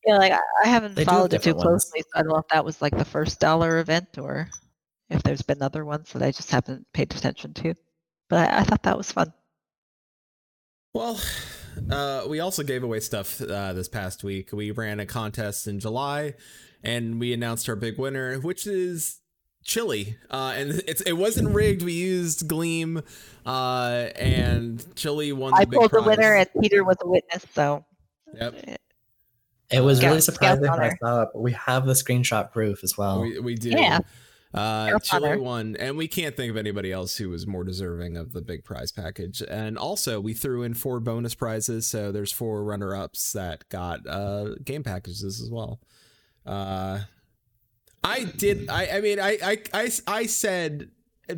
Yeah, 0.06 0.18
like 0.18 0.32
I, 0.32 0.38
I 0.64 0.68
haven't 0.68 0.96
They 0.96 1.04
followed 1.06 1.32
it 1.32 1.42
too 1.42 1.54
ones. 1.54 1.62
closely, 1.62 2.00
so 2.02 2.08
I 2.14 2.18
don't 2.22 2.28
know 2.28 2.38
if 2.38 2.48
that 2.52 2.64
was 2.64 2.82
like 2.82 2.96
the 2.98 3.06
first 3.06 3.40
dollar 3.40 3.78
event 3.78 4.18
or 4.18 4.50
if 5.14 5.22
there's 5.22 5.42
been 5.42 5.62
other 5.62 5.84
ones 5.84 6.12
that 6.12 6.22
I 6.22 6.30
just 6.30 6.50
haven't 6.50 6.86
paid 6.92 7.14
attention 7.14 7.54
to. 7.54 7.74
But 8.28 8.50
I, 8.50 8.60
I 8.60 8.62
thought 8.64 8.82
that 8.84 8.96
was 8.96 9.12
fun. 9.12 9.32
Well, 10.92 11.20
uh, 11.90 12.24
we 12.28 12.40
also 12.40 12.62
gave 12.62 12.82
away 12.84 13.00
stuff 13.00 13.40
uh, 13.40 13.72
this 13.72 13.88
past 13.88 14.22
week. 14.22 14.52
We 14.52 14.70
ran 14.70 15.00
a 15.00 15.06
contest 15.06 15.66
in 15.66 15.80
July, 15.80 16.34
and 16.82 17.18
we 17.18 17.32
announced 17.32 17.68
our 17.68 17.76
big 17.76 17.98
winner, 17.98 18.38
which 18.38 18.66
is 18.66 19.20
Chili. 19.64 20.16
Uh, 20.30 20.54
and 20.56 20.82
it's 20.86 21.00
it 21.02 21.14
wasn't 21.14 21.54
rigged. 21.54 21.82
We 21.82 21.92
used 21.94 22.46
Gleam, 22.46 23.02
uh, 23.44 24.08
and 24.14 24.84
Chili 24.94 25.32
won 25.32 25.50
the 25.52 25.56
I 25.62 25.64
big 25.64 25.78
pulled 25.78 25.90
the 25.90 26.02
winner 26.02 26.34
and 26.34 26.48
Peter 26.60 26.84
was 26.84 26.96
a 27.00 27.08
witness, 27.08 27.44
so 27.54 27.84
Yep, 28.34 28.78
It 29.70 29.80
was 29.80 29.98
Scout- 29.98 30.08
really 30.08 30.20
surprising 30.20 30.62
when 30.62 30.80
I 30.80 30.90
saw 31.00 31.22
it, 31.22 31.28
but 31.32 31.40
we 31.40 31.52
have 31.52 31.86
the 31.86 31.92
screenshot 31.94 32.52
proof 32.52 32.84
as 32.84 32.96
well. 32.96 33.20
we 33.22 33.38
we 33.40 33.54
do. 33.54 33.70
Yeah. 33.70 33.98
Uh, 34.54 34.98
honor. 35.12 35.38
won, 35.38 35.76
and 35.80 35.96
we 35.96 36.06
can't 36.06 36.36
think 36.36 36.48
of 36.48 36.56
anybody 36.56 36.92
else 36.92 37.16
who 37.16 37.28
was 37.28 37.44
more 37.44 37.64
deserving 37.64 38.16
of 38.16 38.32
the 38.32 38.40
big 38.40 38.64
prize 38.64 38.92
package. 38.92 39.42
And 39.42 39.76
also, 39.76 40.20
we 40.20 40.32
threw 40.32 40.62
in 40.62 40.74
four 40.74 41.00
bonus 41.00 41.34
prizes, 41.34 41.88
so 41.88 42.12
there's 42.12 42.30
four 42.30 42.62
runner-ups 42.62 43.32
that 43.32 43.68
got 43.68 44.06
uh, 44.08 44.54
game 44.62 44.84
packages 44.84 45.24
as 45.24 45.50
well. 45.50 45.80
Uh, 46.46 47.00
I 48.04 48.24
did. 48.24 48.68
I. 48.70 48.86
I 48.98 49.00
mean, 49.00 49.18
I. 49.18 49.38
I. 49.42 49.58
I. 49.72 49.90
I 50.06 50.26
said. 50.26 50.90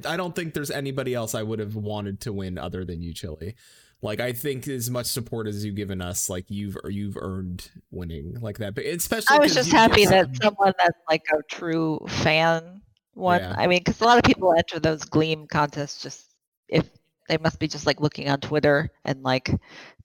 I 0.04 0.16
don't 0.16 0.35
think 0.35 0.52
there's 0.52 0.70
anybody 0.70 1.14
else 1.14 1.35
I 1.35 1.42
would 1.42 1.61
have 1.61 1.76
wanted 1.76 2.20
to 2.23 2.32
win 2.32 2.58
other 2.58 2.85
than 2.85 3.00
you, 3.00 3.14
Chili. 3.14 3.54
Like 4.02 4.20
I 4.20 4.32
think 4.32 4.68
as 4.68 4.90
much 4.90 5.06
support 5.06 5.46
as 5.46 5.64
you've 5.64 5.76
given 5.76 6.02
us, 6.02 6.28
like 6.28 6.44
you've 6.49 6.76
you've 6.87 7.16
earned 7.16 7.70
winning 7.90 8.37
like 8.40 8.58
that. 8.58 8.75
But 8.75 8.85
especially, 8.85 9.37
I 9.37 9.38
was 9.38 9.54
just 9.54 9.73
happy 9.73 10.04
that 10.06 10.37
someone 10.37 10.75
that's 10.78 10.99
like 11.08 11.25
a 11.32 11.42
true 11.49 12.04
fan 12.08 12.82
won. 13.16 13.40
Yeah. 13.40 13.54
I 13.58 13.66
mean, 13.66 13.80
because 13.80 14.00
a 14.00 14.04
lot 14.04 14.18
of 14.18 14.25
people 14.25 14.54
enter 14.56 14.78
those 14.78 15.04
Gleam 15.04 15.46
contests 15.49 16.02
just 16.02 16.26
if 16.68 16.88
they 17.28 17.38
must 17.38 17.58
be 17.58 17.66
just 17.66 17.87
like 17.87 18.00
looking 18.00 18.28
on 18.28 18.40
Twitter 18.40 18.90
and 19.04 19.23
like 19.23 19.50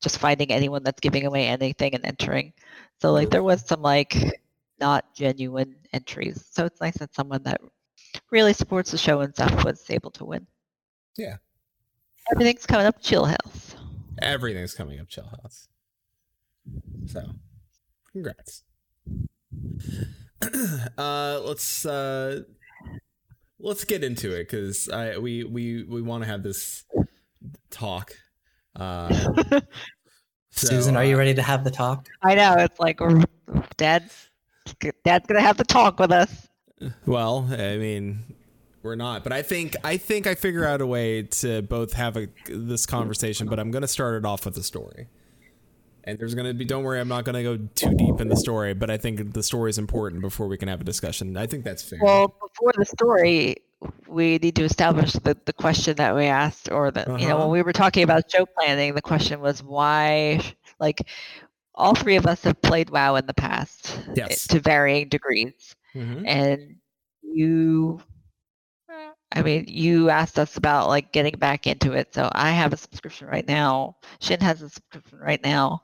just 0.01 0.17
finding 0.17 0.51
anyone 0.51 0.83
that's 0.83 0.99
giving 0.99 1.25
away 1.25 1.47
anything 1.47 1.93
and 1.93 2.05
entering. 2.05 2.53
So 3.01 3.11
like 3.13 3.29
there 3.29 3.43
was 3.43 3.63
some 3.65 3.81
like 3.83 4.15
not 4.79 5.13
genuine 5.13 5.75
entries. 5.93 6.43
So 6.51 6.65
it's 6.65 6.81
nice 6.81 6.97
that 6.97 7.13
someone 7.13 7.43
that 7.43 7.61
really 8.31 8.53
supports 8.53 8.91
the 8.91 8.97
show 8.97 9.21
and 9.21 9.33
stuff 9.35 9.63
was 9.63 9.85
able 9.89 10.11
to 10.11 10.25
win. 10.25 10.47
Yeah. 11.17 11.37
Everything's 12.31 12.65
coming 12.65 12.87
up 12.87 13.01
Chill 13.01 13.25
House. 13.25 13.75
everything's 14.21 14.73
coming 14.75 14.99
up 14.99 15.07
chill 15.09 15.25
house 15.41 15.67
so 17.07 17.23
congrats 18.11 18.63
uh 20.97 21.39
let's 21.43 21.85
uh 21.85 22.41
let's 23.61 23.83
get 23.83 24.03
into 24.03 24.33
it 24.35 24.49
because 24.49 24.89
i 24.89 25.17
we 25.17 25.43
we 25.43 25.83
we 25.83 26.01
want 26.01 26.23
to 26.23 26.29
have 26.29 26.43
this 26.43 26.83
talk 27.69 28.13
uh 28.75 29.09
so, 29.13 29.61
Susan, 30.67 30.97
are 30.97 31.05
you 31.05 31.15
uh, 31.15 31.19
ready 31.19 31.33
to 31.33 31.41
have 31.41 31.63
the 31.63 31.71
talk? 31.71 32.09
I 32.21 32.35
know 32.35 32.55
it's 32.57 32.79
like 32.79 32.99
Dad's 33.77 34.29
Dad's 35.05 35.25
gonna 35.25 35.41
have 35.41 35.57
the 35.57 35.63
talk 35.63 35.99
with 35.99 36.11
us. 36.11 36.47
well 37.05 37.47
i 37.51 37.77
mean 37.77 38.23
we're 38.81 38.95
not 38.95 39.23
but 39.23 39.31
i 39.31 39.41
think 39.43 39.75
i 39.83 39.97
think 39.97 40.25
i 40.25 40.33
figure 40.33 40.65
out 40.65 40.81
a 40.81 40.87
way 40.87 41.21
to 41.21 41.61
both 41.61 41.93
have 41.93 42.17
a, 42.17 42.27
this 42.47 42.87
conversation 42.87 43.47
but 43.47 43.59
i'm 43.59 43.69
gonna 43.69 43.87
start 43.87 44.15
it 44.15 44.25
off 44.25 44.45
with 44.45 44.57
a 44.57 44.63
story 44.63 45.07
and 46.03 46.17
there's 46.19 46.33
gonna 46.35 46.53
be 46.53 46.65
don't 46.65 46.83
worry 46.83 46.99
i'm 46.99 47.07
not 47.07 47.23
gonna 47.25 47.43
go 47.43 47.57
too 47.75 47.93
deep 47.95 48.19
in 48.21 48.27
the 48.29 48.35
story 48.35 48.73
but 48.73 48.89
i 48.89 48.97
think 48.97 49.33
the 49.33 49.43
story 49.43 49.69
is 49.69 49.77
important 49.77 50.21
before 50.21 50.47
we 50.47 50.57
can 50.57 50.67
have 50.67 50.81
a 50.81 50.83
discussion 50.83 51.35
i 51.37 51.45
think 51.47 51.63
that's 51.63 51.83
fair 51.83 51.99
Well, 52.01 52.27
before 52.41 52.73
the 52.77 52.85
story, 52.85 53.55
we 54.07 54.37
need 54.37 54.55
to 54.57 54.63
establish 54.63 55.13
the, 55.13 55.35
the 55.45 55.53
question 55.53 55.95
that 55.97 56.15
we 56.15 56.25
asked, 56.25 56.69
or 56.71 56.91
that, 56.91 57.07
you 57.19 57.27
know, 57.27 57.35
Uh-huh. 57.35 57.39
when 57.45 57.49
we 57.51 57.61
were 57.63 57.73
talking 57.73 58.03
about 58.03 58.29
show 58.29 58.45
planning, 58.45 58.93
the 58.93 59.01
question 59.01 59.39
was 59.41 59.63
why, 59.63 60.39
like, 60.79 61.01
all 61.73 61.95
three 61.95 62.15
of 62.15 62.27
us 62.27 62.43
have 62.43 62.61
played 62.61 62.89
WoW 62.91 63.15
in 63.15 63.25
the 63.25 63.33
past 63.33 63.97
eh, 64.09 64.13
Yes. 64.17 64.45
to 64.47 64.59
varying 64.59 65.07
degrees. 65.09 65.75
Mhm. 65.95 66.23
And 66.27 66.75
you, 67.23 68.01
I 69.33 69.41
mean, 69.41 69.65
you 69.67 70.09
asked 70.09 70.37
us 70.37 70.57
about 70.57 70.87
like 70.87 71.11
getting 71.11 71.37
back 71.37 71.67
into 71.67 71.93
it. 71.93 72.13
So 72.13 72.29
I 72.33 72.51
have 72.51 72.73
a 72.73 72.77
subscription 72.77 73.27
right 73.27 73.47
now. 73.47 73.95
Shin 74.19 74.41
has 74.41 74.61
a 74.61 74.69
subscription 74.69 75.19
right 75.19 75.41
now. 75.43 75.83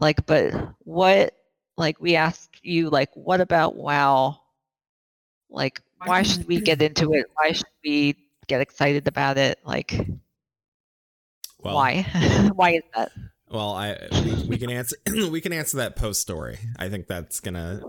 Like, 0.00 0.26
but 0.26 0.52
what, 0.80 1.34
like, 1.76 2.00
we 2.00 2.16
asked 2.16 2.58
you, 2.62 2.90
like, 2.90 3.10
what 3.14 3.40
about 3.40 3.76
WoW? 3.76 4.40
Like, 5.48 5.80
why 6.04 6.22
should 6.22 6.46
we 6.48 6.60
get 6.60 6.82
into 6.82 7.12
it? 7.14 7.26
Why 7.34 7.52
should 7.52 7.66
we 7.84 8.16
get 8.46 8.60
excited 8.60 9.08
about 9.08 9.38
it? 9.38 9.58
Like, 9.64 9.92
well, 11.58 11.74
why? 11.74 12.02
why 12.54 12.72
is 12.72 12.82
that? 12.94 13.10
well 13.50 13.72
i 13.72 13.96
we, 14.24 14.46
we 14.48 14.58
can 14.58 14.70
answer 14.70 14.96
we 15.30 15.40
can 15.40 15.52
answer 15.52 15.78
that 15.78 15.96
post 15.96 16.20
story 16.20 16.58
i 16.78 16.88
think 16.88 17.06
that's 17.06 17.40
gonna 17.40 17.80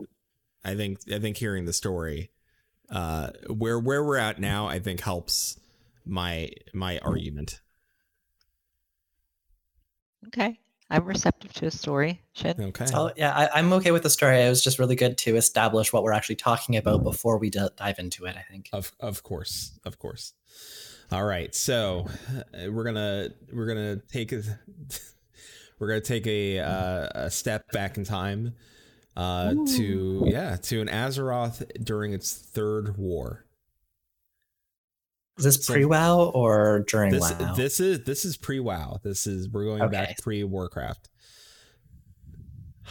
i 0.64 0.76
think 0.76 1.00
i 1.14 1.20
think 1.20 1.38
hearing 1.38 1.66
the 1.66 1.74
story 1.74 2.32
uh 2.92 3.30
where 3.48 3.80
where 3.80 4.04
we're 4.04 4.18
at 4.18 4.40
now 4.40 4.68
i 4.68 4.80
think 4.80 5.00
helps 5.02 5.60
my 6.06 6.50
my 6.74 6.98
argument 7.00 7.62
Okay. 10.28 10.60
I'm 10.92 11.06
receptive 11.06 11.54
to 11.54 11.68
a 11.68 11.72
story. 11.72 12.22
Shin? 12.34 12.56
okay 12.60 12.88
Oh 12.94 13.12
yeah, 13.16 13.32
I, 13.36 13.60
I'm 13.60 13.72
okay 13.74 13.92
with 13.92 14.04
the 14.04 14.10
story. 14.10 14.42
It 14.42 14.50
was 14.50 14.64
just 14.64 14.80
really 14.80 14.96
good 14.96 15.20
to 15.20 15.36
establish 15.36 15.94
what 15.94 16.04
we're 16.04 16.14
actually 16.14 16.38
talking 16.38 16.78
about 16.78 17.04
before 17.04 17.38
we 17.38 17.52
d- 17.52 17.68
dive 17.78 18.00
into 18.00 18.26
it. 18.26 18.36
I 18.36 18.44
think. 18.52 18.70
Of 18.74 18.92
of 19.00 19.22
course, 19.22 19.80
of 19.86 20.00
course. 20.00 20.34
All 21.12 21.24
right, 21.24 21.54
so 21.54 22.08
uh, 22.54 22.72
we're 22.72 22.86
gonna 22.86 23.30
we're 23.54 23.68
gonna 23.68 23.98
take 23.98 24.32
a 24.32 24.42
we're 25.80 25.90
gonna 25.90 26.02
take 26.02 26.26
a 26.26 26.60
uh, 26.60 27.08
a 27.26 27.30
step 27.30 27.72
back 27.72 27.98
in 27.98 28.04
time 28.04 28.56
uh, 29.20 29.54
to 29.76 30.24
yeah 30.28 30.56
to 30.56 30.82
an 30.82 30.88
Azeroth 30.88 31.66
during 31.84 32.14
its 32.14 32.34
third 32.34 32.98
war. 32.98 33.46
Is 35.38 35.46
this 35.46 35.66
So- 35.66 35.74
pre 35.74 35.86
WoW 35.86 36.32
or 36.34 36.84
during 36.88 37.12
This 37.12 37.32
WoW? 37.32 37.54
this 37.56 37.80
is 37.80 38.04
this 38.04 38.26
is 38.26 38.36
pre 38.38 38.60
WoW. 38.60 39.00
This 39.04 39.26
is 39.28 39.48
we're 39.50 39.66
going 39.66 39.82
Okay. 39.82 39.92
back 39.92 40.18
pre 40.22 40.44
Warcraft. 40.44 41.10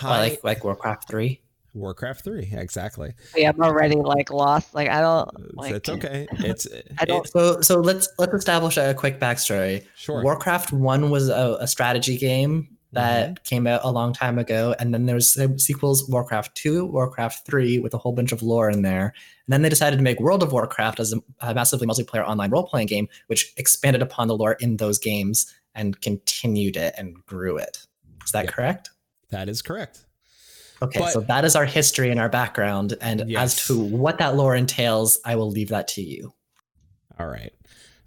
Oh, 0.00 0.06
Hi, 0.06 0.20
like 0.20 0.44
like 0.44 0.64
Warcraft 0.64 1.08
three. 1.08 1.42
Warcraft 1.74 2.24
three 2.24 2.48
exactly. 2.52 3.12
Yeah, 3.36 3.50
I'm 3.50 3.60
already 3.62 3.96
like 3.96 4.30
lost. 4.30 4.74
Like, 4.74 4.88
I 4.88 5.00
don't 5.00 5.56
like. 5.56 5.74
it's 5.74 5.88
okay. 5.88 6.26
It's 6.32 6.66
I 6.98 7.04
don't- 7.04 7.26
it- 7.26 7.30
So 7.32 7.60
so 7.60 7.80
let's 7.80 8.08
let's 8.18 8.32
establish 8.34 8.76
a 8.78 8.94
quick 8.94 9.20
backstory. 9.20 9.84
sure. 9.94 10.22
Warcraft 10.22 10.72
one 10.72 11.10
was 11.10 11.28
a, 11.28 11.58
a 11.60 11.66
strategy 11.66 12.16
game 12.16 12.77
that 12.92 13.26
mm-hmm. 13.26 13.42
came 13.44 13.66
out 13.66 13.80
a 13.84 13.90
long 13.90 14.12
time 14.12 14.38
ago, 14.38 14.74
and 14.78 14.94
then 14.94 15.06
there's 15.06 15.34
the 15.34 15.58
sequels 15.58 16.08
Warcraft 16.08 16.54
2, 16.56 16.86
Warcraft 16.86 17.46
3 17.46 17.78
with 17.80 17.92
a 17.92 17.98
whole 17.98 18.12
bunch 18.12 18.32
of 18.32 18.42
lore 18.42 18.70
in 18.70 18.82
there. 18.82 19.12
And 19.46 19.52
then 19.52 19.62
they 19.62 19.68
decided 19.68 19.96
to 19.96 20.02
make 20.02 20.20
World 20.20 20.42
of 20.42 20.52
Warcraft 20.52 21.00
as 21.00 21.12
a, 21.12 21.20
a 21.40 21.54
massively 21.54 21.86
multiplayer 21.86 22.26
online 22.26 22.50
role-playing 22.50 22.86
game, 22.86 23.08
which 23.26 23.52
expanded 23.56 24.00
upon 24.00 24.28
the 24.28 24.36
lore 24.36 24.54
in 24.54 24.78
those 24.78 24.98
games 24.98 25.52
and 25.74 26.00
continued 26.00 26.76
it 26.76 26.94
and 26.96 27.14
grew 27.26 27.58
it. 27.58 27.86
Is 28.24 28.32
that 28.32 28.46
Yeah. 28.46 28.50
correct? 28.50 28.90
That 29.30 29.48
is 29.48 29.60
correct. 29.60 30.06
Okay, 30.80 31.00
But- 31.00 31.12
so 31.12 31.20
that 31.20 31.44
is 31.44 31.56
our 31.56 31.66
history 31.66 32.10
and 32.10 32.18
our 32.18 32.28
background. 32.28 32.94
And 33.00 33.28
Yes. 33.28 33.42
as 33.42 33.66
to 33.66 33.78
what 33.78 34.18
that 34.18 34.36
lore 34.36 34.54
entails, 34.56 35.18
I 35.24 35.36
will 35.36 35.50
leave 35.50 35.68
that 35.68 35.88
to 35.88 36.02
you. 36.02 36.32
All 37.18 37.26
right. 37.26 37.52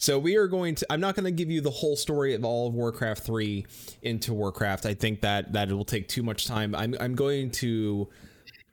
So 0.01 0.17
we 0.17 0.36
are 0.36 0.48
going 0.48 0.74
to 0.75 0.88
I'm 0.89 1.00
not 1.00 1.13
going 1.13 1.25
to 1.25 1.31
give 1.31 1.51
you 1.51 1.62
the 1.62 1.70
whole 1.70 1.96
story 1.96 2.34
of 2.34 2.43
all 2.43 2.67
of 2.67 2.74
Warcraft 2.74 3.22
3 3.24 3.67
into 4.01 4.34
Warcraft. 4.34 4.88
I 4.88 4.96
think 4.96 5.22
that 5.22 5.53
that 5.53 5.70
it 5.70 5.75
will 5.75 5.86
take 5.86 6.08
too 6.08 6.24
much 6.24 6.48
time. 6.48 6.74
I'm 6.74 6.96
I'm 7.00 7.13
going 7.13 7.51
to 7.51 8.10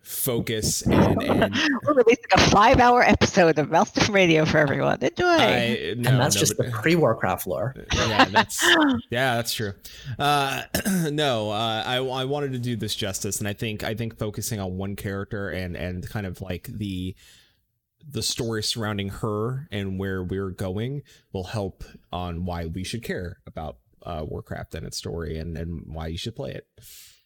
focus 0.01 0.81
and 0.87 1.23
and 1.23 1.55
We're 1.83 1.93
releasing 1.93 2.25
a 2.33 2.39
five-hour 2.51 3.03
episode 3.03 3.59
of 3.59 3.71
Mouse 3.71 3.91
Different 3.91 4.15
Radio 4.15 4.47
for 4.47 4.57
everyone. 4.57 5.03
Enjoy. 5.03 5.27
I 5.27 5.95
no, 5.99 6.11
and 6.11 6.19
that's 6.19 6.35
no, 6.35 6.41
just 6.41 6.57
but- 6.57 6.65
the 6.65 6.73
pre-Warcraft 6.73 7.47
lore. 7.47 7.75
yeah, 7.95 8.25
that's 8.25 8.65
yeah, 9.11 9.37
that's 9.37 9.53
true. 9.53 9.75
Uh, 10.19 10.63
no, 11.13 11.51
uh, 11.51 11.83
I 11.85 11.97
I 11.97 12.25
wanted 12.25 12.53
to 12.53 12.59
do 12.59 12.75
this 12.75 12.95
justice, 12.95 13.39
and 13.41 13.47
I 13.47 13.53
think 13.53 13.85
I 13.85 13.95
think 13.95 14.19
focusing 14.19 14.61
on 14.61 14.79
one 14.79 14.97
character 14.97 15.51
and 15.51 15.77
and 15.77 16.09
kind 16.09 16.25
of 16.25 16.41
like 16.41 16.71
the 16.73 17.15
the 18.07 18.23
story 18.23 18.63
surrounding 18.63 19.09
her 19.09 19.69
and 19.71 19.99
where 19.99 20.23
we're 20.23 20.51
going 20.51 21.03
will 21.33 21.45
help 21.45 21.85
on 22.13 22.45
why 22.45 22.67
we 22.67 22.85
should 22.85 23.03
care 23.03 23.39
about 23.47 23.79
uh, 24.03 24.25
Warcraft 24.27 24.75
and 24.75 24.87
its 24.87 24.97
story 24.97 25.39
and 25.39 25.57
and 25.57 25.83
why 25.87 26.07
you 26.07 26.19
should 26.19 26.37
play 26.37 26.53
it. 26.53 26.67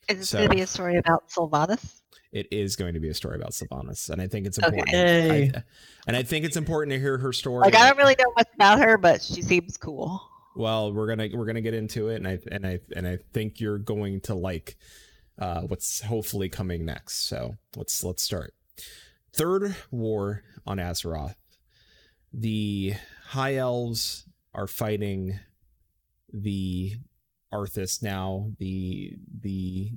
Is 0.09 0.19
this 0.19 0.31
so- 0.31 0.39
going 0.39 0.51
to 0.51 0.57
be 0.57 0.63
a 0.63 0.67
story 0.67 0.97
about 0.97 1.29
Sylvanas? 1.29 2.01
It 2.33 2.49
is 2.51 2.77
going 2.77 2.95
to 2.95 3.01
be 3.01 3.11
a 3.11 3.15
story 3.15 3.37
about 3.37 3.51
Sylvanas, 3.51 4.09
and 4.09 4.23
I 4.23 4.27
think 4.27 4.47
it's 4.47 4.57
important. 4.57 4.89
Yay. 4.89 5.53
I- 5.55 5.63
and 6.07 6.17
I 6.17 6.23
think 6.23 6.47
it's 6.47 6.57
important 6.57 6.93
to 6.93 6.99
hear 6.99 7.19
her 7.19 7.33
story. 7.33 7.61
Like 7.61 7.75
I 7.75 7.87
don't 7.89 7.99
really 7.99 8.17
know 8.19 8.33
much 8.35 8.49
about 8.55 8.79
her, 8.81 8.97
but 8.97 9.23
she 9.23 9.43
seems 9.43 9.77
cool. 9.77 10.23
Well, 10.57 10.93
we're 10.93 11.07
gonna 11.09 11.29
we're 11.35 11.47
gonna 11.47 11.61
get 11.61 11.75
into 11.75 12.09
it, 12.09 12.17
and 12.17 12.27
I 12.27 12.39
and 12.51 12.67
I 12.67 12.81
and 12.97 13.07
I 13.07 13.19
think 13.33 13.61
you're 13.61 13.79
going 13.79 14.21
to 14.23 14.35
like 14.35 14.77
uh, 15.39 15.61
what's 15.63 16.01
hopefully 16.01 16.49
coming 16.49 16.85
next. 16.87 17.29
So 17.29 17.57
let's 17.77 18.03
let's 18.03 18.23
start. 18.23 18.55
Third 19.35 19.77
war 19.91 20.43
on 20.67 20.79
Azeroth. 20.79 21.37
The 22.33 22.95
High 23.29 23.57
Elves 23.57 24.27
are 24.55 24.67
fighting 24.67 25.39
the 26.33 26.95
Arthas 27.53 28.03
now. 28.03 28.53
The 28.59 29.17
the 29.41 29.93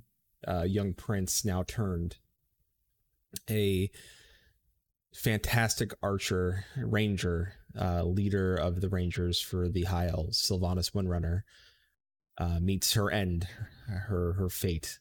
uh, 0.48 0.64
young 0.64 0.94
prince 0.94 1.44
now 1.44 1.64
turned 1.64 2.18
a 3.50 3.90
fantastic 5.14 5.94
archer 6.04 6.66
ranger 6.78 7.54
uh, 7.80 8.04
leader 8.04 8.56
of 8.56 8.82
the 8.82 8.90
rangers 8.90 9.40
for 9.40 9.70
the 9.70 9.84
high 9.84 10.08
elves 10.08 10.38
sylvanas 10.38 10.92
windrunner 10.92 11.42
uh, 12.38 12.60
meets 12.60 12.94
her 12.94 13.10
end 13.10 13.48
her 13.88 14.34
her 14.34 14.50
fate 14.50 15.00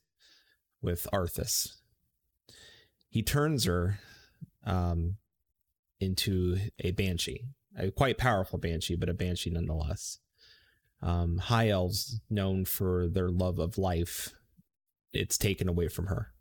with 0.80 1.06
arthas 1.12 1.74
he 3.08 3.22
turns 3.22 3.64
her 3.64 3.98
um, 4.64 5.16
into 6.00 6.58
a 6.80 6.90
banshee 6.92 7.44
a 7.76 7.90
quite 7.90 8.18
powerful 8.18 8.58
banshee 8.58 8.96
but 8.96 9.08
a 9.08 9.14
banshee 9.14 9.50
nonetheless 9.50 10.18
um, 11.02 11.38
high 11.38 11.68
elves 11.68 12.20
known 12.30 12.64
for 12.64 13.08
their 13.08 13.28
love 13.28 13.58
of 13.58 13.78
life 13.78 14.32
it's 15.12 15.38
taken 15.38 15.68
away 15.68 15.88
from 15.88 16.06
her 16.06 16.34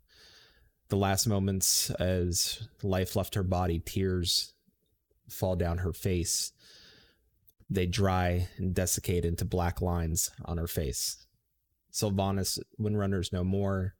the 0.88 0.96
last 0.96 1.26
moments 1.26 1.90
as 1.92 2.68
life 2.82 3.16
left 3.16 3.34
her 3.34 3.42
body, 3.42 3.80
tears 3.84 4.52
fall 5.28 5.56
down 5.56 5.78
her 5.78 5.92
face. 5.92 6.52
They 7.70 7.86
dry 7.86 8.48
and 8.58 8.74
desiccate 8.74 9.24
into 9.24 9.44
black 9.44 9.80
lines 9.80 10.30
on 10.44 10.58
her 10.58 10.66
face. 10.66 11.26
Sylvanas 11.92 12.58
Windrunner's 12.78 13.32
no 13.32 13.42
more. 13.44 13.94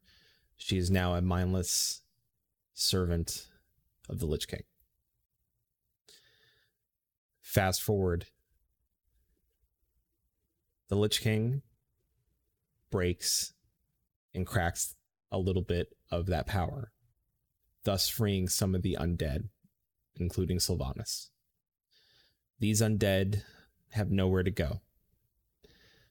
She 0.57 0.77
is 0.77 0.91
now 0.91 1.15
a 1.15 1.21
mindless 1.21 2.01
servant 2.73 3.47
of 4.09 4.19
the 4.19 4.25
Lich 4.25 4.47
King. 4.47 4.63
Fast 7.41 7.81
forward. 7.81 8.27
The 10.89 10.95
Lich 10.95 11.21
King 11.21 11.61
breaks 12.91 13.53
and 14.33 14.45
cracks 14.45 14.95
a 15.31 15.37
little 15.37 15.61
bit 15.61 15.95
of 16.11 16.27
that 16.27 16.47
power, 16.47 16.91
thus 17.83 18.09
freeing 18.09 18.47
some 18.47 18.75
of 18.75 18.81
the 18.81 18.97
undead, 18.99 19.49
including 20.15 20.57
Sylvanas. 20.57 21.29
These 22.59 22.81
undead 22.81 23.41
have 23.91 24.11
nowhere 24.11 24.43
to 24.43 24.51
go. 24.51 24.81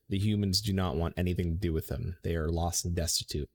The 0.08 0.18
humans 0.18 0.60
do 0.60 0.72
not 0.72 0.96
want 0.96 1.14
anything 1.16 1.52
to 1.52 1.58
do 1.58 1.72
with 1.72 1.88
them. 1.88 2.16
They 2.22 2.36
are 2.36 2.50
lost 2.50 2.84
and 2.84 2.94
destitute. 2.94 3.48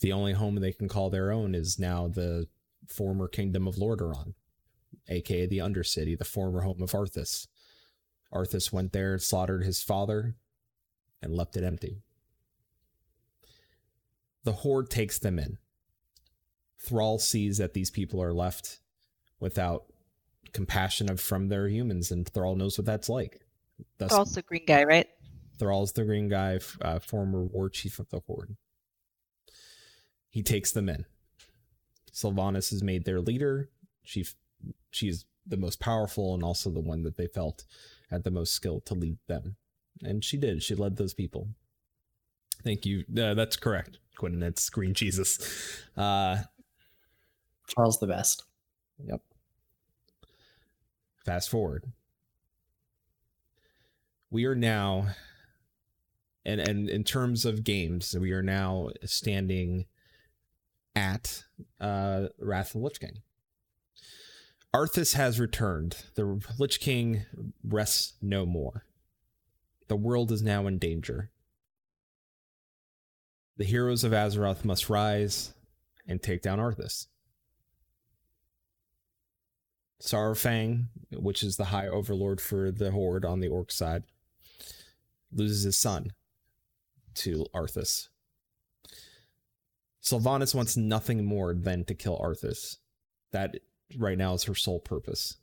The 0.00 0.12
only 0.12 0.32
home 0.32 0.56
they 0.56 0.72
can 0.72 0.88
call 0.88 1.10
their 1.10 1.32
own 1.32 1.54
is 1.54 1.78
now 1.78 2.06
the 2.06 2.46
former 2.88 3.28
kingdom 3.28 3.68
of 3.68 3.76
Lordaeron, 3.76 4.34
aka 5.08 5.46
the 5.46 5.58
Undercity, 5.58 6.18
the 6.18 6.24
former 6.24 6.62
home 6.62 6.82
of 6.82 6.92
Arthas. 6.92 7.46
Arthas 8.32 8.72
went 8.72 8.92
there, 8.92 9.14
and 9.14 9.22
slaughtered 9.22 9.64
his 9.64 9.82
father, 9.82 10.34
and 11.22 11.34
left 11.34 11.56
it 11.56 11.64
empty 11.64 12.02
the 14.48 14.52
horde 14.52 14.88
takes 14.88 15.18
them 15.18 15.38
in. 15.38 15.58
Thrall 16.78 17.18
sees 17.18 17.58
that 17.58 17.74
these 17.74 17.90
people 17.90 18.22
are 18.22 18.32
left 18.32 18.80
without 19.40 19.92
compassion 20.54 21.10
of 21.10 21.20
from 21.20 21.48
their 21.48 21.68
humans, 21.68 22.10
and 22.10 22.26
Thrall 22.26 22.56
knows 22.56 22.78
what 22.78 22.86
that's 22.86 23.10
like. 23.10 23.42
Thus, 23.98 24.08
They're 24.08 24.18
also 24.18 24.40
green 24.40 24.64
guy, 24.66 24.84
right? 24.84 25.06
Thrall's 25.58 25.92
the 25.92 26.04
green 26.04 26.30
guy, 26.30 26.60
uh, 26.80 26.98
former 26.98 27.44
war 27.44 27.68
chief 27.68 27.98
of 27.98 28.08
the 28.08 28.20
horde. 28.26 28.56
He 30.30 30.42
takes 30.42 30.72
them 30.72 30.88
in. 30.88 31.04
Sylvanas 32.12 32.72
is 32.72 32.82
made 32.82 33.04
their 33.04 33.20
leader. 33.20 33.70
She, 34.02 34.26
she's 34.90 35.24
the 35.46 35.56
most 35.56 35.80
powerful 35.80 36.34
and 36.34 36.42
also 36.42 36.70
the 36.70 36.80
one 36.80 37.02
that 37.02 37.16
they 37.16 37.26
felt 37.26 37.64
had 38.10 38.24
the 38.24 38.30
most 38.30 38.52
skill 38.52 38.80
to 38.80 38.94
lead 38.94 39.18
them, 39.26 39.56
and 40.02 40.24
she 40.24 40.36
did. 40.36 40.62
She 40.62 40.74
led 40.74 40.96
those 40.96 41.14
people. 41.14 41.48
Thank 42.64 42.86
you. 42.86 43.04
Uh, 43.16 43.34
that's 43.34 43.56
correct, 43.56 43.98
Quentin. 44.16 44.42
It's 44.42 44.68
Green 44.70 44.94
Jesus. 44.94 45.82
Uh, 45.96 46.38
Charles 47.66 48.00
the 48.00 48.06
best. 48.06 48.44
Yep. 49.04 49.20
Fast 51.24 51.50
forward. 51.50 51.84
We 54.30 54.44
are 54.46 54.54
now 54.54 55.08
and 56.44 56.60
and 56.60 56.88
in 56.88 57.04
terms 57.04 57.44
of 57.44 57.62
games, 57.62 58.16
we 58.18 58.32
are 58.32 58.42
now 58.42 58.88
standing 59.04 59.84
at 60.96 61.44
uh 61.80 62.28
Wrath 62.38 62.74
of 62.74 62.80
the 62.80 62.84
Lich 62.84 63.00
King. 63.00 63.18
Arthas 64.74 65.14
has 65.14 65.40
returned. 65.40 65.96
The 66.14 66.40
Lich 66.58 66.80
King 66.80 67.22
rests 67.64 68.14
no 68.20 68.44
more. 68.44 68.84
The 69.88 69.96
world 69.96 70.30
is 70.30 70.42
now 70.42 70.66
in 70.66 70.78
danger. 70.78 71.30
The 73.56 73.64
heroes 73.64 74.04
of 74.04 74.12
Azeroth 74.12 74.64
must 74.64 74.90
rise 74.90 75.54
and 76.06 76.22
take 76.22 76.42
down 76.42 76.58
Arthas. 76.58 77.06
Saurfang, 80.00 80.86
which 81.10 81.42
is 81.42 81.56
the 81.56 81.66
high 81.66 81.88
overlord 81.88 82.40
for 82.40 82.70
the 82.70 82.92
horde 82.92 83.24
on 83.24 83.40
the 83.40 83.48
orc 83.48 83.72
side, 83.72 84.04
loses 85.32 85.64
his 85.64 85.76
son 85.76 86.12
to 87.14 87.46
Arthas. 87.54 88.08
Sylvanas 90.10 90.54
wants 90.54 90.76
nothing 90.76 91.24
more 91.24 91.54
than 91.54 91.84
to 91.84 91.94
kill 91.94 92.18
Arthas. 92.18 92.76
That 93.32 93.56
right 93.96 94.16
now 94.18 94.34
is 94.34 94.44
her 94.44 94.54
sole 94.54 94.80
purpose. 94.80 95.36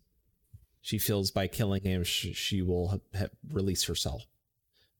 She 0.82 0.98
feels 0.98 1.32
by 1.32 1.48
killing 1.48 1.84
him, 1.84 2.04
sh- 2.04 2.34
she 2.34 2.62
will 2.62 2.88
ha- 2.90 2.98
ha- 3.18 3.28
release 3.52 3.86
herself, 3.86 4.24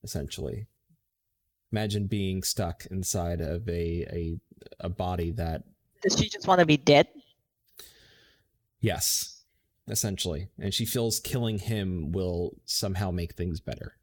essentially. 0.04 0.68
Imagine 1.72 2.08
being 2.08 2.44
stuck 2.44 2.86
inside 2.92 3.42
of 3.42 3.68
a, 3.68 4.06
a 4.12 4.40
a 4.80 4.90
body 4.90 5.32
that 5.32 5.64
Does 6.02 6.18
she 6.18 6.30
just 6.30 6.48
want 6.48 6.60
to 6.60 6.66
be 6.66 6.78
dead? 6.78 7.08
Yes, 8.80 9.44
essentially. 9.88 10.50
And 10.60 10.74
she 10.74 10.86
feels 10.86 11.20
killing 11.20 11.60
him 11.60 12.12
will 12.12 12.56
somehow 12.66 13.12
make 13.12 13.34
things 13.34 13.60
better. 13.60 13.98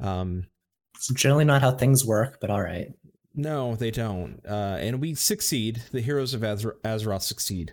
Um, 0.00 0.46
It's 0.94 1.08
generally 1.08 1.44
not 1.44 1.62
how 1.62 1.72
things 1.72 2.04
work, 2.04 2.38
but 2.40 2.50
all 2.50 2.62
right. 2.62 2.92
No, 3.38 3.76
they 3.76 3.92
don't. 3.92 4.40
Uh, 4.44 4.78
and 4.80 5.00
we 5.00 5.14
succeed. 5.14 5.84
The 5.92 6.00
heroes 6.00 6.34
of 6.34 6.40
Azer- 6.40 6.80
Azeroth 6.82 7.22
succeed. 7.22 7.72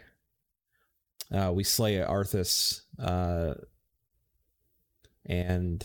Uh, 1.34 1.51
we 1.51 1.63
slay 1.63 1.95
Arthas. 1.95 2.82
Uh, 2.99 3.56
and 5.25 5.84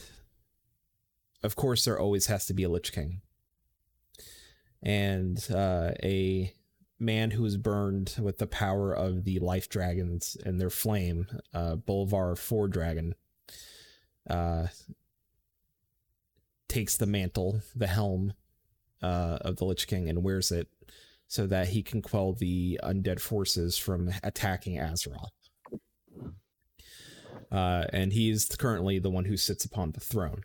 of 1.42 1.56
course, 1.56 1.86
there 1.86 1.98
always 1.98 2.26
has 2.26 2.44
to 2.44 2.52
be 2.52 2.62
a 2.62 2.68
Lich 2.68 2.92
King. 2.92 3.22
and 4.82 5.46
uh, 5.50 5.92
a 6.02 6.52
man 6.98 7.30
who 7.30 7.46
is 7.46 7.56
burned 7.56 8.16
with 8.20 8.36
the 8.36 8.46
power 8.46 8.92
of 8.92 9.24
the 9.24 9.38
life 9.38 9.70
dragons 9.70 10.36
and 10.44 10.60
their 10.60 10.68
flame, 10.68 11.26
uh, 11.54 11.76
Bolvar 11.76 12.36
Fordragon, 12.36 13.14
uh, 14.28 14.66
takes 16.68 16.98
the 16.98 17.06
mantle, 17.06 17.62
the 17.74 17.86
helm 17.86 18.34
uh, 19.02 19.38
of 19.40 19.56
the 19.56 19.64
Lich 19.64 19.86
King, 19.86 20.08
and 20.08 20.22
wears 20.22 20.50
it 20.50 20.68
so 21.26 21.46
that 21.46 21.68
he 21.68 21.82
can 21.82 22.02
quell 22.02 22.32
the 22.32 22.80
undead 22.82 23.20
forces 23.20 23.78
from 23.78 24.10
attacking 24.22 24.76
Azeroth. 24.78 25.28
Uh, 27.52 27.84
and 27.92 28.12
he 28.12 28.30
is 28.30 28.46
currently 28.58 28.98
the 28.98 29.10
one 29.10 29.24
who 29.24 29.36
sits 29.36 29.64
upon 29.64 29.92
the 29.92 30.00
throne. 30.00 30.42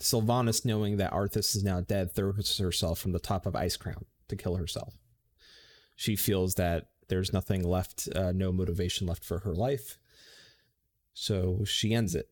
Sylvanas, 0.00 0.64
knowing 0.64 0.96
that 0.98 1.12
Arthas 1.12 1.56
is 1.56 1.64
now 1.64 1.80
dead, 1.80 2.12
throws 2.12 2.58
herself 2.58 2.98
from 2.98 3.12
the 3.12 3.18
top 3.18 3.46
of 3.46 3.54
Icecrown 3.54 4.04
to 4.28 4.36
kill 4.36 4.56
herself. 4.56 4.94
She 5.96 6.14
feels 6.14 6.54
that 6.54 6.88
there's 7.08 7.32
nothing 7.32 7.64
left, 7.64 8.08
uh, 8.14 8.32
no 8.32 8.52
motivation 8.52 9.06
left 9.06 9.24
for 9.24 9.40
her 9.40 9.54
life. 9.54 9.98
So 11.14 11.64
she 11.64 11.94
ends 11.94 12.14
it. 12.14 12.28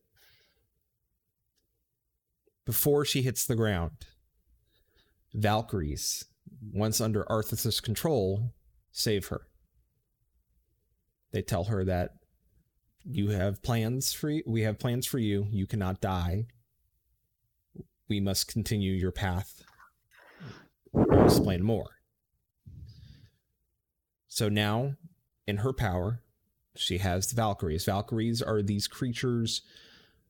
Before 2.65 3.05
she 3.05 3.21
hits 3.21 3.45
the 3.45 3.55
ground, 3.55 3.91
Valkyries, 5.37 6.25
once 6.73 6.99
under 6.99 7.23
Arthas's 7.31 7.79
control, 7.79 8.53
save 8.91 9.27
her. 9.27 9.41
They 11.31 11.43
tell 11.43 11.65
her 11.65 11.85
that 11.85 12.15
you 13.03 13.29
have 13.29 13.61
plans 13.61 14.11
for 14.11 14.31
you, 14.31 14.43
we 14.47 14.61
have 14.61 14.79
plans 14.79 15.05
for 15.05 15.19
you. 15.19 15.47
You 15.51 15.67
cannot 15.67 16.01
die. 16.01 16.47
We 18.09 18.19
must 18.19 18.51
continue 18.51 18.93
your 18.93 19.11
path. 19.11 19.63
I'll 20.95 21.25
explain 21.25 21.63
more. 21.63 21.97
So 24.27 24.49
now, 24.49 24.95
in 25.45 25.57
her 25.57 25.71
power, 25.71 26.23
she 26.75 26.97
has 26.97 27.27
the 27.27 27.35
Valkyries. 27.35 27.85
Valkyries 27.85 28.41
are 28.41 28.61
these 28.61 28.87
creatures 28.87 29.61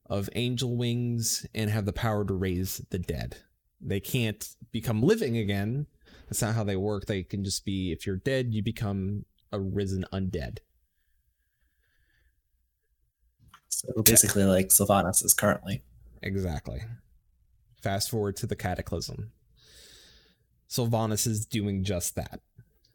of 0.10 0.30
angel 0.36 0.76
wings 0.76 1.46
and 1.56 1.70
have 1.70 1.86
the 1.86 1.94
power 1.94 2.26
to 2.26 2.34
raise 2.34 2.78
the 2.90 3.00
dead. 3.00 3.38
They 3.80 4.00
can't 4.00 4.48
become 4.72 5.02
living 5.02 5.38
again. 5.38 5.88
That's 6.26 6.42
not 6.42 6.56
how 6.56 6.64
they 6.64 6.76
work. 6.76 7.06
They 7.06 7.24
can 7.24 7.44
just 7.44 7.66
be, 7.66 7.92
if 7.92 8.06
you're 8.06 8.18
dead, 8.18 8.54
you 8.54 8.62
become 8.62 9.26
a 9.52 9.60
risen 9.60 10.06
undead. 10.12 10.60
So 13.70 14.02
basically, 14.02 14.44
like 14.44 14.70
Sylvanas 14.70 15.24
is 15.24 15.34
currently. 15.34 15.84
Exactly. 16.24 16.82
Fast 17.82 18.10
forward 18.10 18.36
to 18.38 18.48
the 18.48 18.56
Cataclysm. 18.56 19.32
Sylvanas 20.70 21.28
is 21.28 21.46
doing 21.46 21.84
just 21.84 22.16
that. 22.16 22.42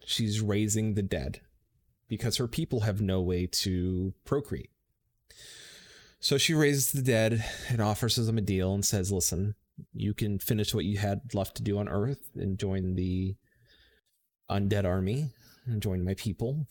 She's 0.04 0.40
raising 0.40 0.94
the 0.94 1.02
dead 1.02 1.40
because 2.08 2.36
her 2.36 2.48
people 2.48 2.80
have 2.80 3.00
no 3.00 3.20
way 3.22 3.46
to 3.46 4.12
procreate. 4.24 4.70
So 6.20 6.36
she 6.36 6.54
raises 6.54 6.92
the 6.92 7.02
dead 7.02 7.44
and 7.68 7.80
offers 7.80 8.16
them 8.16 8.38
a 8.38 8.42
deal 8.42 8.74
and 8.74 8.84
says, 8.84 9.10
Listen, 9.10 9.54
you 9.94 10.14
can 10.14 10.38
finish 10.38 10.74
what 10.74 10.84
you 10.84 10.98
had 10.98 11.20
left 11.34 11.56
to 11.56 11.62
do 11.62 11.78
on 11.78 11.88
Earth 11.88 12.30
and 12.34 12.58
join 12.58 12.94
the 12.94 13.34
undead 14.50 14.84
army 14.84 15.30
and 15.66 15.82
join 15.82 16.04
my 16.04 16.14
people. 16.14 16.66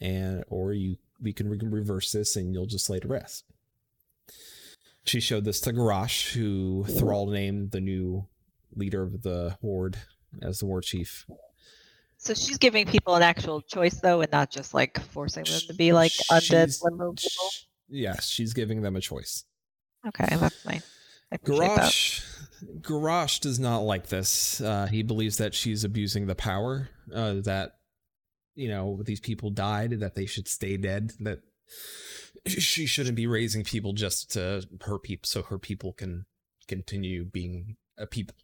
And 0.00 0.44
or 0.48 0.72
you 0.72 0.96
we 1.20 1.32
can 1.32 1.48
re- 1.48 1.58
reverse 1.62 2.10
this 2.12 2.36
and 2.36 2.52
you'll 2.52 2.66
just 2.66 2.90
lay 2.90 3.00
to 3.00 3.08
rest. 3.08 3.44
She 5.04 5.20
showed 5.20 5.44
this 5.44 5.60
to 5.62 5.72
Garrosh, 5.72 6.32
who 6.32 6.84
Thrall 6.84 7.28
named 7.28 7.72
the 7.72 7.80
new 7.80 8.26
leader 8.74 9.02
of 9.02 9.22
the 9.22 9.56
Horde 9.60 9.96
as 10.40 10.60
the 10.60 10.66
war 10.66 10.80
chief. 10.80 11.26
So 12.18 12.34
she's 12.34 12.56
giving 12.58 12.86
people 12.86 13.16
an 13.16 13.22
actual 13.22 13.62
choice, 13.62 13.98
though, 14.00 14.20
and 14.20 14.30
not 14.30 14.50
just 14.50 14.74
like 14.74 15.00
forcing 15.00 15.42
them 15.42 15.60
to 15.66 15.74
be 15.74 15.92
like 15.92 16.12
undead 16.30 16.66
She's- 16.66 16.82
limbo 16.82 17.12
people. 17.12 17.48
Yes, 17.88 18.28
she's 18.28 18.52
giving 18.54 18.80
them 18.82 18.94
a 18.96 19.00
choice. 19.00 19.44
Okay, 20.06 20.36
that's 20.36 20.64
nice. 20.64 20.86
I 21.32 21.36
Garrosh 22.80 23.40
does 23.40 23.58
not 23.58 23.78
like 23.78 24.08
this. 24.08 24.60
Uh, 24.60 24.86
he 24.86 25.02
believes 25.02 25.38
that 25.38 25.54
she's 25.54 25.84
abusing 25.84 26.26
the 26.26 26.34
power. 26.34 26.88
Uh, 27.12 27.34
that 27.44 27.76
you 28.54 28.68
know 28.68 29.00
these 29.02 29.20
people 29.20 29.50
died. 29.50 30.00
That 30.00 30.14
they 30.14 30.26
should 30.26 30.48
stay 30.48 30.76
dead. 30.76 31.12
That 31.20 31.40
she 32.46 32.86
shouldn't 32.86 33.16
be 33.16 33.26
raising 33.26 33.64
people 33.64 33.92
just 33.92 34.30
to 34.32 34.64
her 34.82 34.98
people, 34.98 35.26
so 35.26 35.42
her 35.42 35.58
people 35.58 35.92
can 35.92 36.26
continue 36.68 37.24
being 37.24 37.76
a 37.98 38.06
people. 38.06 38.36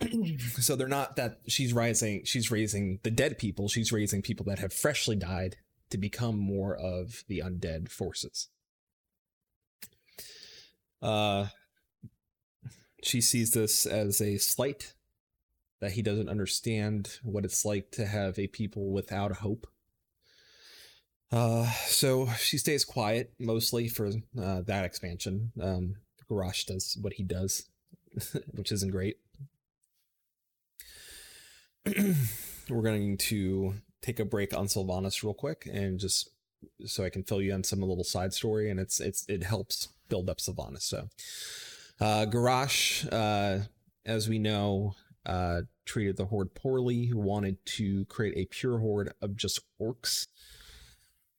so 0.58 0.76
they're 0.76 0.88
not 0.88 1.16
that 1.16 1.40
she's 1.46 1.72
rising. 1.72 2.22
She's 2.24 2.50
raising 2.50 3.00
the 3.02 3.10
dead 3.10 3.38
people. 3.38 3.68
She's 3.68 3.92
raising 3.92 4.22
people 4.22 4.44
that 4.46 4.58
have 4.58 4.72
freshly 4.72 5.16
died 5.16 5.56
to 5.90 5.98
become 5.98 6.38
more 6.38 6.76
of 6.76 7.24
the 7.28 7.42
undead 7.44 7.90
forces. 7.90 8.48
Uh, 11.02 11.46
she 13.02 13.20
sees 13.20 13.52
this 13.52 13.86
as 13.86 14.20
a 14.20 14.38
slight 14.38 14.94
that 15.80 15.92
he 15.92 16.02
doesn't 16.02 16.28
understand 16.28 17.18
what 17.22 17.44
it's 17.44 17.64
like 17.64 17.90
to 17.92 18.06
have 18.06 18.38
a 18.38 18.46
people 18.46 18.90
without 18.90 19.36
hope. 19.36 19.66
Uh, 21.32 21.70
so 21.86 22.28
she 22.38 22.58
stays 22.58 22.84
quiet 22.84 23.32
mostly 23.38 23.88
for 23.88 24.10
uh, 24.40 24.60
that 24.62 24.84
expansion. 24.84 25.52
Um, 25.60 25.96
Garrosh 26.28 26.66
does 26.66 26.98
what 27.00 27.14
he 27.14 27.22
does, 27.22 27.68
which 28.52 28.72
isn't 28.72 28.90
great. 28.90 29.16
We're 32.68 32.82
going 32.82 33.16
to 33.16 33.74
take 34.02 34.20
a 34.20 34.24
break 34.24 34.56
on 34.56 34.66
Sylvanas 34.66 35.22
real 35.22 35.34
quick 35.34 35.68
and 35.72 35.98
just 35.98 36.30
so 36.86 37.04
I 37.04 37.10
can 37.10 37.22
fill 37.22 37.40
you 37.40 37.54
in 37.54 37.64
some 37.64 37.80
little 37.80 38.04
side 38.04 38.32
story, 38.32 38.70
and 38.70 38.78
it's 38.78 39.00
it's 39.00 39.24
it 39.28 39.42
helps 39.42 39.88
build 40.08 40.28
up 40.28 40.38
Sylvanas. 40.38 40.82
So, 40.82 41.08
uh, 42.00 42.26
Garrosh, 42.26 43.06
uh, 43.12 43.64
as 44.06 44.28
we 44.28 44.38
know, 44.38 44.94
uh, 45.26 45.62
treated 45.84 46.16
the 46.16 46.26
horde 46.26 46.54
poorly. 46.54 47.06
Who 47.06 47.18
wanted 47.18 47.64
to 47.76 48.04
create 48.06 48.36
a 48.36 48.46
pure 48.46 48.78
horde 48.78 49.12
of 49.20 49.36
just 49.36 49.60
orcs. 49.80 50.26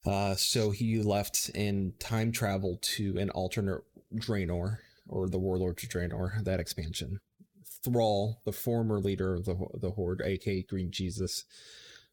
Uh, 0.06 0.36
so 0.36 0.72
he 0.72 1.00
left 1.02 1.52
and 1.54 2.00
time 2.00 2.32
traveled 2.32 2.82
to 2.82 3.18
an 3.18 3.30
alternate 3.30 3.82
Draenor 4.16 4.78
or 5.08 5.30
the 5.30 5.40
Warlords 5.40 5.84
of 5.84 5.90
Draenor. 5.90 6.44
That 6.44 6.60
expansion. 6.60 7.20
Thrall, 7.84 8.42
the 8.46 8.52
former 8.52 9.00
leader 9.00 9.34
of 9.34 9.46
the 9.46 9.56
the 9.74 9.92
horde, 9.92 10.22
aka 10.24 10.62
Green 10.62 10.92
Jesus, 10.92 11.46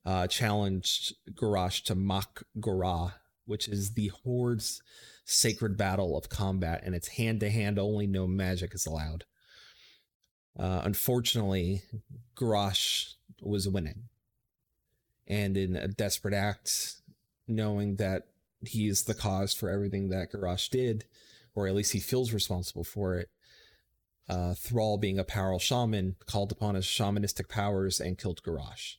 uh, 0.06 0.26
challenged 0.26 1.14
Garrosh 1.32 1.82
to 1.84 1.94
mock 1.94 2.44
Gorah, 2.58 3.14
which 3.48 3.66
is 3.66 3.94
the 3.94 4.08
Horde's 4.24 4.82
sacred 5.24 5.76
battle 5.76 6.16
of 6.16 6.28
combat, 6.28 6.82
and 6.84 6.94
it's 6.94 7.08
hand 7.08 7.40
to 7.40 7.50
hand 7.50 7.78
only, 7.78 8.06
no 8.06 8.26
magic 8.26 8.74
is 8.74 8.86
allowed. 8.86 9.24
Uh, 10.58 10.82
unfortunately, 10.84 11.82
Garrosh 12.36 13.14
was 13.40 13.68
winning. 13.68 14.04
And 15.26 15.56
in 15.56 15.76
a 15.76 15.88
desperate 15.88 16.34
act, 16.34 16.94
knowing 17.46 17.96
that 17.96 18.24
he 18.66 18.88
is 18.88 19.04
the 19.04 19.14
cause 19.14 19.54
for 19.54 19.70
everything 19.70 20.08
that 20.08 20.32
Garrosh 20.32 20.68
did, 20.68 21.04
or 21.54 21.66
at 21.66 21.74
least 21.74 21.92
he 21.92 22.00
feels 22.00 22.32
responsible 22.32 22.84
for 22.84 23.16
it, 23.16 23.28
uh, 24.28 24.54
Thrall, 24.54 24.98
being 24.98 25.18
a 25.18 25.24
powerful 25.24 25.58
shaman, 25.58 26.16
called 26.26 26.52
upon 26.52 26.74
his 26.74 26.84
shamanistic 26.84 27.48
powers 27.48 27.98
and 27.98 28.18
killed 28.18 28.42
Garrosh 28.42 28.96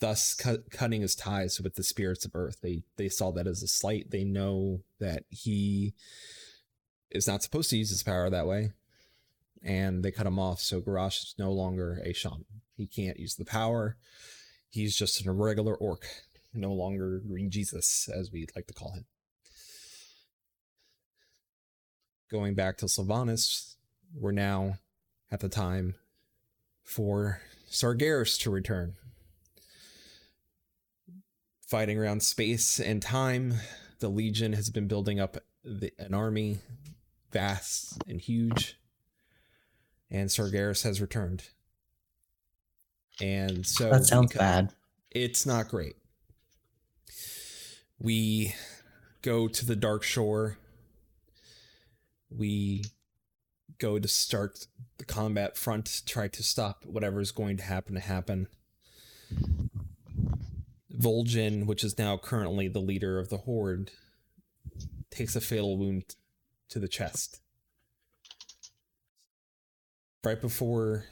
thus 0.00 0.34
cut, 0.34 0.70
cutting 0.70 1.02
his 1.02 1.14
ties 1.14 1.60
with 1.60 1.74
the 1.74 1.82
spirits 1.82 2.24
of 2.24 2.32
earth. 2.34 2.58
They 2.62 2.82
they 2.96 3.08
saw 3.08 3.32
that 3.32 3.46
as 3.46 3.62
a 3.62 3.68
slight. 3.68 4.10
They 4.10 4.24
know 4.24 4.80
that 5.00 5.24
he 5.28 5.94
is 7.10 7.26
not 7.26 7.42
supposed 7.42 7.70
to 7.70 7.78
use 7.78 7.90
his 7.90 8.02
power 8.02 8.28
that 8.30 8.46
way. 8.46 8.72
And 9.62 10.04
they 10.04 10.12
cut 10.12 10.26
him 10.26 10.38
off. 10.38 10.60
So 10.60 10.80
Garrosh 10.80 11.22
is 11.22 11.34
no 11.38 11.50
longer 11.50 12.00
a 12.04 12.12
shaman. 12.12 12.44
He 12.76 12.86
can't 12.86 13.18
use 13.18 13.34
the 13.34 13.44
power. 13.44 13.96
He's 14.68 14.96
just 14.96 15.20
an 15.22 15.28
irregular 15.28 15.74
orc 15.74 16.06
no 16.56 16.72
longer 16.72 17.20
green 17.26 17.50
jesus 17.50 18.08
as 18.08 18.32
we 18.32 18.46
like 18.56 18.66
to 18.66 18.74
call 18.74 18.92
him. 18.92 19.04
Going 22.30 22.54
back 22.54 22.78
to 22.78 22.86
sylvanas 22.86 23.74
we're 24.14 24.32
now 24.32 24.76
at 25.30 25.40
the 25.40 25.48
time 25.48 25.94
for 26.82 27.40
sargeras 27.70 28.40
to 28.40 28.50
return 28.50 28.94
fighting 31.66 31.98
around 31.98 32.22
space 32.22 32.80
and 32.80 33.02
time. 33.02 33.54
The 33.98 34.08
Legion 34.08 34.52
has 34.52 34.70
been 34.70 34.88
building 34.88 35.20
up 35.20 35.36
the, 35.64 35.92
an 35.98 36.14
army, 36.14 36.58
vast 37.32 38.02
and 38.08 38.20
huge, 38.20 38.78
and 40.10 40.28
Sargeras 40.28 40.84
has 40.84 41.00
returned. 41.00 41.44
And 43.20 43.66
so 43.66 43.90
That 43.90 44.04
sounds 44.04 44.34
bad. 44.34 44.72
It's 45.10 45.46
not 45.46 45.68
great. 45.68 45.96
We 47.98 48.54
go 49.22 49.48
to 49.48 49.66
the 49.66 49.76
Dark 49.76 50.02
Shore. 50.02 50.58
We 52.30 52.84
go 53.78 53.98
to 53.98 54.08
start 54.08 54.66
the 54.98 55.04
combat 55.04 55.56
front, 55.56 56.02
try 56.06 56.28
to 56.28 56.42
stop 56.42 56.84
whatever 56.84 57.20
is 57.20 57.32
going 57.32 57.56
to 57.56 57.62
happen 57.62 57.94
to 57.94 58.00
happen. 58.00 58.48
Vol'jin, 60.98 61.66
which 61.66 61.84
is 61.84 61.98
now 61.98 62.16
currently 62.16 62.68
the 62.68 62.80
leader 62.80 63.18
of 63.18 63.28
the 63.28 63.38
Horde, 63.38 63.90
takes 65.10 65.36
a 65.36 65.40
fatal 65.40 65.76
wound 65.76 66.16
to 66.68 66.78
the 66.78 66.88
chest. 66.88 67.40
Right 70.24 70.40
before 70.40 71.04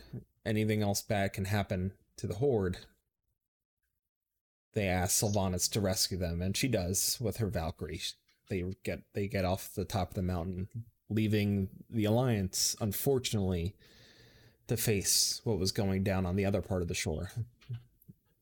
anything 0.44 0.82
else 0.82 1.02
bad 1.02 1.32
can 1.32 1.44
happen 1.44 1.92
to 2.16 2.26
the 2.26 2.34
Horde, 2.34 2.78
they 4.74 4.88
ask 4.88 5.22
Sylvanas 5.22 5.70
to 5.70 5.80
rescue 5.80 6.18
them, 6.18 6.42
and 6.42 6.56
she 6.56 6.68
does 6.68 7.18
with 7.20 7.36
her 7.36 7.46
Valkyrie. 7.46 8.02
They 8.48 8.64
get 8.82 9.02
they 9.14 9.28
get 9.28 9.44
off 9.44 9.72
the 9.74 9.84
top 9.84 10.10
of 10.10 10.14
the 10.14 10.22
mountain, 10.22 10.68
leaving 11.08 11.68
the 11.88 12.04
Alliance, 12.04 12.76
unfortunately, 12.80 13.74
to 14.66 14.76
face 14.76 15.40
what 15.44 15.58
was 15.58 15.72
going 15.72 16.02
down 16.02 16.26
on 16.26 16.36
the 16.36 16.44
other 16.44 16.60
part 16.60 16.82
of 16.82 16.88
the 16.88 16.94
shore. 16.94 17.30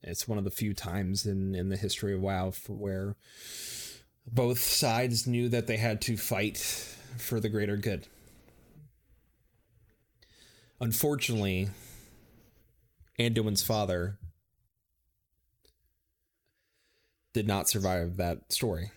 It's 0.03 0.27
one 0.27 0.37
of 0.37 0.43
the 0.43 0.51
few 0.51 0.73
times 0.73 1.25
in, 1.25 1.55
in 1.55 1.69
the 1.69 1.77
history 1.77 2.13
of 2.13 2.21
WoW 2.21 2.51
where 2.67 3.15
both 4.27 4.59
sides 4.59 5.25
knew 5.25 5.47
that 5.49 5.67
they 5.67 5.77
had 5.77 6.01
to 6.01 6.17
fight 6.17 6.57
for 7.17 7.39
the 7.39 7.49
greater 7.49 7.77
good. 7.77 8.07
Unfortunately, 10.81 11.69
Anduin's 13.17 13.63
father 13.63 14.17
did 17.31 17.47
not 17.47 17.69
survive 17.69 18.17
that 18.17 18.51
story. 18.51 18.91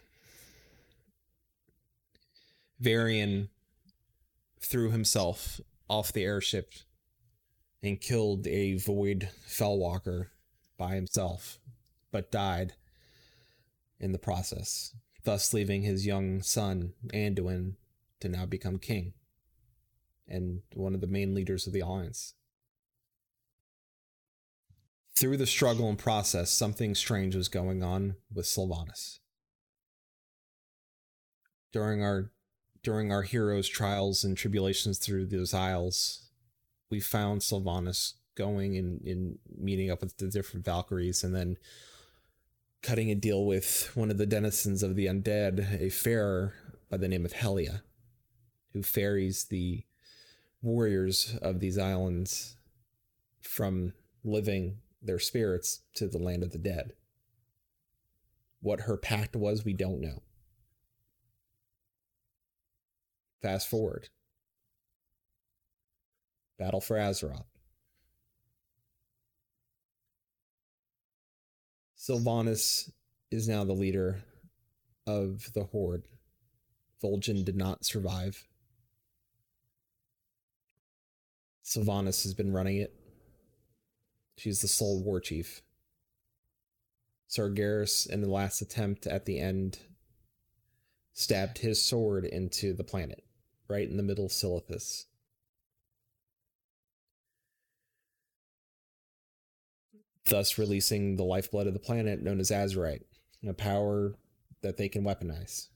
Varian 2.81 3.49
threw 4.61 4.90
himself 4.90 5.61
off 5.88 6.12
the 6.12 6.25
airship 6.25 6.73
and 7.83 8.01
killed 8.01 8.47
a 8.49 8.77
void 8.77 9.29
fellwalker 9.47 10.27
by 10.77 10.95
himself, 10.95 11.59
but 12.11 12.31
died 12.31 12.75
in 13.99 14.12
the 14.12 14.19
process, 14.19 14.95
thus 15.25 15.53
leaving 15.53 15.83
his 15.83 16.07
young 16.07 16.43
son, 16.43 16.93
Anduin, 17.12 17.75
to 18.21 18.29
now 18.29 18.47
become 18.47 18.79
king 18.79 19.15
and 20.29 20.62
one 20.75 20.95
of 20.95 21.01
the 21.01 21.07
main 21.07 21.35
leaders 21.35 21.67
of 21.67 21.73
the 21.73 21.81
Alliance. 21.81 22.35
Through 25.17 25.39
the 25.39 25.47
struggle 25.47 25.89
and 25.89 25.99
process, 25.99 26.51
something 26.51 26.95
strange 26.95 27.35
was 27.35 27.49
going 27.49 27.83
on 27.83 28.17
with 28.33 28.47
Sylvanas. 28.47 29.21
During 31.73 32.03
our 32.03 32.33
during 32.83 33.11
our 33.11 33.23
heroes' 33.23 33.69
trials 33.69 34.23
and 34.23 34.37
tribulations 34.37 34.99
through 34.99 35.27
those 35.27 35.53
isles, 35.53 36.29
we 36.89 37.01
found 37.01 37.41
Sylvanas 37.41 38.12
going 38.37 38.77
and, 38.77 39.01
and 39.03 39.38
meeting 39.59 39.90
up 39.90 40.01
with 40.01 40.16
the 40.18 40.29
different 40.29 40.64
Valkyries 40.64 41.25
and 41.25 41.35
then 41.35 41.57
cutting 42.83 43.11
a 43.11 43.14
deal 43.14 43.44
with 43.44 43.90
one 43.94 44.11
of 44.11 44.18
the 44.18 44.27
denizens 44.27 44.83
of 44.83 44.94
the 44.94 45.07
undead, 45.07 45.81
a 45.81 45.90
farer 45.90 46.55
by 46.88 46.96
the 46.96 47.09
name 47.09 47.25
of 47.25 47.33
Helya, 47.33 47.81
who 48.72 48.83
ferries 48.83 49.44
the 49.44 49.85
warriors 50.62 51.37
of 51.42 51.59
these 51.59 51.79
islands 51.79 52.57
from 53.40 53.92
living 54.22 54.79
their 55.03 55.18
spirits 55.18 55.81
to 55.94 56.07
the 56.07 56.18
land 56.18 56.42
of 56.42 56.53
the 56.53 56.59
dead. 56.59 56.92
What 58.61 58.83
her 58.83 58.96
pact 58.96 59.35
was, 59.35 59.64
we 59.64 59.72
don't 59.72 60.01
know. 60.01 60.22
Fast 63.42 63.68
forward. 63.68 64.09
Battle 66.59 66.81
for 66.81 66.96
Azeroth. 66.96 67.44
Sylvanas 72.07 72.88
is 73.33 73.49
now 73.49 73.64
the 73.64 73.73
leader 73.73 74.23
of 75.09 75.53
the 75.55 75.64
Horde. 75.64 76.07
Vol'jin 77.03 77.45
did 77.45 77.57
not 77.57 77.85
survive. 77.85 78.47
Sylvanas 81.64 82.23
has 82.23 82.33
been 82.33 82.53
running 82.53 82.77
it. 82.77 82.95
She's 84.37 84.61
the 84.61 84.69
sole 84.69 85.03
war 85.03 85.19
chief. 85.19 85.62
Sargeras, 87.29 88.09
in 88.09 88.21
the 88.21 88.31
last 88.31 88.61
attempt 88.61 89.09
at 89.09 89.25
the 89.25 89.40
end, 89.40 89.79
stabbed 91.12 91.59
his 91.59 91.83
sword 91.83 92.25
into 92.25 92.73
the 92.73 92.85
planet, 92.85 93.25
right 93.66 93.88
in 93.88 93.97
the 93.97 94.05
middle 94.05 94.27
of 94.27 94.31
Silithus. 94.31 95.07
Thus 100.29 100.59
releasing 100.59 101.17
the 101.17 101.25
lifeblood 101.25 101.67
of 101.67 101.73
the 101.73 101.79
planet 101.79 102.23
known 102.23 102.41
as 102.41 102.51
Azerite, 102.51 103.05
a 103.47 103.53
power 103.53 104.17
that 104.62 104.77
they 104.77 104.89
can 104.89 105.05
weaponize. 105.05 105.69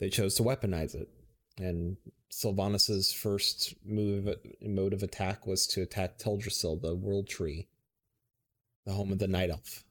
They 0.00 0.08
chose 0.08 0.34
to 0.36 0.42
weaponize 0.42 0.94
it, 0.94 1.08
and 1.58 1.98
Sylvanas's 2.30 3.12
first 3.12 3.74
move 3.84 4.28
mode 4.60 4.92
of 4.92 5.02
attack 5.02 5.46
was 5.46 5.66
to 5.68 5.82
attack 5.82 6.18
Teldrassil, 6.18 6.80
the 6.80 6.94
World 6.94 7.28
Tree, 7.28 7.68
the 8.84 8.92
home 8.92 9.12
of 9.12 9.18
the 9.18 9.28
Night 9.28 9.50
Elf. 9.50 9.84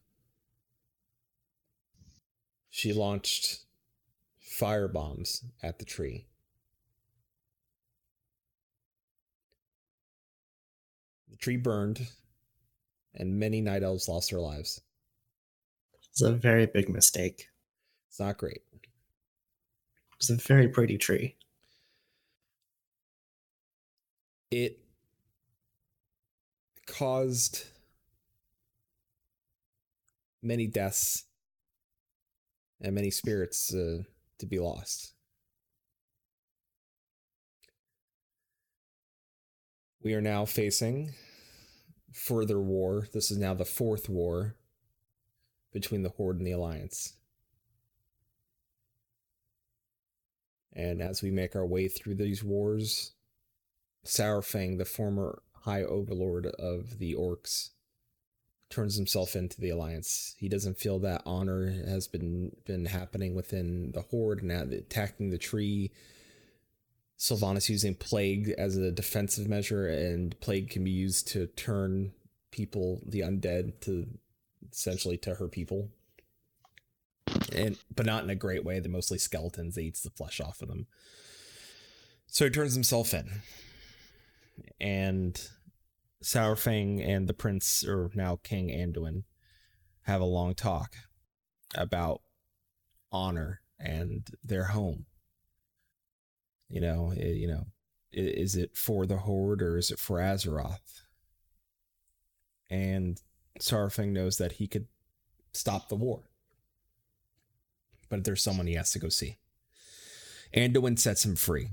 She 2.70 2.92
launched 2.92 3.66
fire 4.40 4.88
bombs 4.88 5.46
at 5.62 5.80
the 5.80 5.86
tree. 5.86 6.26
The 11.34 11.38
tree 11.40 11.58
burned, 11.58 12.08
and 13.16 13.40
many 13.40 13.60
night 13.60 13.82
elves 13.82 14.08
lost 14.08 14.30
their 14.30 14.40
lives. 14.40 14.80
It's 16.12 16.22
a 16.22 16.32
very 16.32 16.68
big 16.68 16.90
mistake. 16.90 17.48
It's 18.08 18.20
not 18.20 18.38
great. 18.38 18.62
It's 20.18 20.30
a 20.30 20.36
very 20.36 20.68
pretty 20.68 21.00
tree. 21.00 21.36
It 24.52 24.78
caused 26.86 27.66
many 30.44 30.68
deaths 30.68 31.24
and 32.80 32.94
many 32.94 33.10
spirits 33.10 33.74
uh, 33.74 34.04
to 34.38 34.46
be 34.46 34.60
lost. 34.60 35.13
We 40.04 40.14
are 40.16 40.22
now 40.22 40.44
facing 40.44 41.14
further 42.12 42.60
war. 42.60 43.08
This 43.14 43.32
is 43.32 43.38
now 43.38 43.54
the 43.54 43.64
fourth 43.64 44.10
war 44.10 44.56
between 45.72 46.04
the 46.04 46.10
Horde 46.10 46.40
and 46.40 46.46
the 46.46 46.52
Alliance. 46.52 47.14
And 50.74 51.02
as 51.02 51.22
we 51.22 51.32
make 51.32 51.56
our 51.56 51.66
way 51.66 51.88
through 51.88 52.16
these 52.16 52.44
wars, 52.44 53.14
Saurfang, 54.06 54.78
the 54.78 54.86
former 54.86 55.42
High 55.62 55.84
Overlord 55.84 56.48
of 56.48 57.00
the 57.00 57.16
Orcs, 57.16 57.70
turns 58.70 58.98
himself 58.98 59.38
into 59.38 59.62
the 59.62 59.70
Alliance. 59.70 60.36
He 60.38 60.50
doesn't 60.50 60.80
feel 60.80 61.00
that 61.00 61.22
honor 61.26 61.72
has 61.88 62.08
been 62.08 62.58
been 62.66 62.88
happening 62.88 63.36
within 63.36 63.92
the 63.94 64.02
Horde 64.02 64.42
and 64.42 64.52
attacking 64.52 65.30
the 65.30 65.38
tree. 65.38 65.92
Sylvanas 67.24 67.70
using 67.70 67.96
plague 67.96 68.54
as 68.58 68.76
a 68.76 68.92
defensive 68.92 69.48
measure, 69.48 69.88
and 69.88 70.38
plague 70.42 70.70
can 70.70 70.84
be 70.84 70.92
used 70.92 71.26
to 71.30 71.48
turn 71.48 72.12
people, 72.52 73.02
the 73.06 73.22
undead, 73.22 73.80
to 73.80 74.08
essentially 74.70 75.16
to 75.20 75.36
her 75.36 75.48
people. 75.48 75.88
And 77.56 77.78
but 77.96 78.06
not 78.06 78.26
in 78.26 78.30
a 78.30 78.36
great 78.36 78.66
way. 78.66 78.82
They're 78.82 78.92
mostly 78.92 79.20
skeletons. 79.20 79.76
They 79.76 79.84
eats 79.84 80.02
the 80.02 80.10
flesh 80.10 80.42
off 80.42 80.62
of 80.62 80.68
them. 80.68 80.88
So 82.28 82.44
he 82.44 82.52
turns 82.52 82.74
himself 82.74 83.14
in. 83.14 83.42
And 84.82 85.40
Saurfang 86.22 87.08
and 87.08 87.30
the 87.30 87.34
prince, 87.34 87.86
or 87.88 88.12
now 88.14 88.38
King 88.44 88.68
Anduin, 88.68 89.24
have 90.02 90.20
a 90.20 90.26
long 90.26 90.56
talk 90.56 90.98
about 91.74 92.20
honor 93.14 93.62
and 93.80 94.28
their 94.44 94.66
home. 94.66 95.06
Eh, 96.74 96.76
you 96.76 96.82
know, 96.82 97.12
i- 97.12 97.20
you 97.22 97.48
know, 97.48 97.68
is 98.12 98.56
it 98.56 98.76
for 98.76 99.06
the 99.06 99.18
Horde 99.18 99.62
or 99.62 99.78
is 99.78 99.92
it 99.92 100.00
for 100.00 100.20
Azeroth? 100.20 101.04
And 102.70 103.22
Saurfang 103.60 104.10
knows 104.10 104.38
that 104.38 104.54
he 104.54 104.68
could 104.68 104.88
stop 105.54 105.90
the 105.90 105.96
war, 105.96 106.30
but 108.10 108.24
there's 108.24 108.42
someone 108.42 108.68
he 108.68 108.74
has 108.74 108.92
to 108.92 109.00
go 109.00 109.10
see. 109.10 109.38
Anduin 110.54 110.98
sets 110.98 111.26
him 111.26 111.36
free 111.36 111.70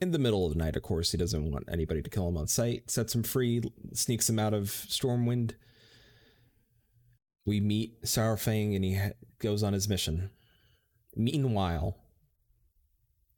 in 0.00 0.10
the 0.12 0.18
middle 0.18 0.46
of 0.46 0.52
the 0.52 0.58
night, 0.58 0.76
of 0.76 0.82
course. 0.82 1.12
He 1.12 1.18
doesn't 1.18 1.50
want 1.50 1.68
anybody 1.70 2.02
to 2.02 2.10
kill 2.10 2.28
him 2.28 2.36
on 2.36 2.46
sight. 2.48 2.90
Sets 2.90 3.14
him 3.14 3.22
free, 3.22 3.62
sneaks 3.92 4.28
him 4.28 4.38
out 4.38 4.54
of 4.54 4.68
Stormwind. 4.68 5.54
We 7.44 7.60
meet 7.60 8.02
Saurfang 8.02 8.74
and 8.74 8.84
he 8.84 8.98
goes 9.38 9.62
on 9.62 9.72
his 9.72 9.88
mission. 9.88 10.30
Meanwhile, 11.16 11.96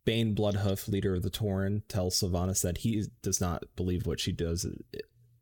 Bane 0.04 0.34
Bloodhoof, 0.34 0.88
leader 0.88 1.14
of 1.14 1.22
the 1.22 1.30
Tauren, 1.30 1.82
tells 1.88 2.18
Sylvanas 2.18 2.62
that 2.62 2.78
he 2.78 3.06
does 3.22 3.40
not 3.40 3.64
believe 3.76 4.06
what 4.06 4.20
she 4.20 4.32
does 4.32 4.66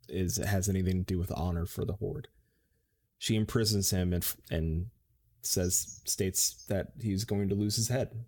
is 0.07 0.37
has 0.37 0.67
anything 0.67 0.99
to 0.99 1.13
do 1.13 1.19
with 1.19 1.31
honor 1.35 1.65
for 1.65 1.85
the 1.85 1.93
Horde. 1.93 2.27
She 3.17 3.35
imprisons 3.35 3.91
him 3.91 4.13
and 4.13 4.25
and 4.49 4.87
says 5.41 6.01
states 6.05 6.65
that 6.67 6.87
he's 7.01 7.23
going 7.23 7.49
to 7.49 7.55
lose 7.55 7.75
his 7.75 7.87
head. 7.87 8.25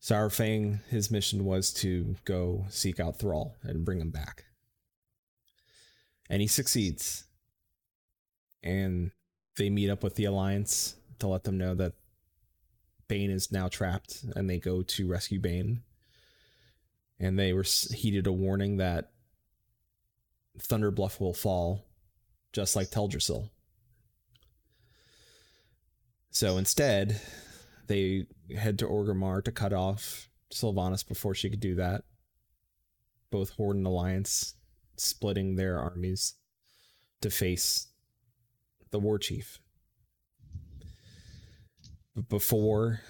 Saurfang, 0.00 0.80
his 0.88 1.10
mission 1.10 1.44
was 1.44 1.72
to 1.74 2.16
go 2.24 2.64
seek 2.70 2.98
out 2.98 3.18
Thrall 3.18 3.56
and 3.62 3.84
bring 3.84 4.00
him 4.00 4.10
back. 4.10 4.44
And 6.28 6.40
he 6.40 6.48
succeeds. 6.48 7.24
And 8.62 9.10
they 9.56 9.68
meet 9.68 9.90
up 9.90 10.02
with 10.02 10.14
the 10.14 10.24
Alliance 10.24 10.96
to 11.18 11.28
let 11.28 11.44
them 11.44 11.58
know 11.58 11.74
that 11.74 11.92
Bane 13.10 13.32
is 13.32 13.50
now 13.50 13.66
trapped 13.66 14.22
and 14.36 14.48
they 14.48 14.60
go 14.60 14.82
to 14.82 15.08
rescue 15.08 15.40
Bane. 15.40 15.82
And 17.18 17.36
they 17.36 17.52
were 17.52 17.64
heeded 17.64 18.28
a 18.28 18.32
warning 18.32 18.76
that 18.76 19.10
Thunder 20.60 20.92
Bluff 20.92 21.20
will 21.20 21.34
fall, 21.34 21.84
just 22.52 22.76
like 22.76 22.90
Teldrassil. 22.90 23.50
So 26.30 26.56
instead, 26.56 27.20
they 27.88 28.26
head 28.56 28.78
to 28.78 28.86
Orgrimmar 28.86 29.42
to 29.42 29.50
cut 29.50 29.72
off 29.72 30.28
Sylvanas 30.54 31.06
before 31.06 31.34
she 31.34 31.50
could 31.50 31.58
do 31.58 31.74
that. 31.74 32.04
Both 33.30 33.50
Horde 33.50 33.76
and 33.76 33.86
Alliance 33.88 34.54
splitting 34.96 35.56
their 35.56 35.80
armies 35.80 36.34
to 37.22 37.28
face 37.30 37.88
the 38.92 39.00
war 39.00 39.18
chief. 39.18 39.58
Before 42.28 43.00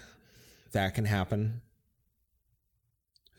that 0.71 0.95
can 0.95 1.05
happen, 1.05 1.61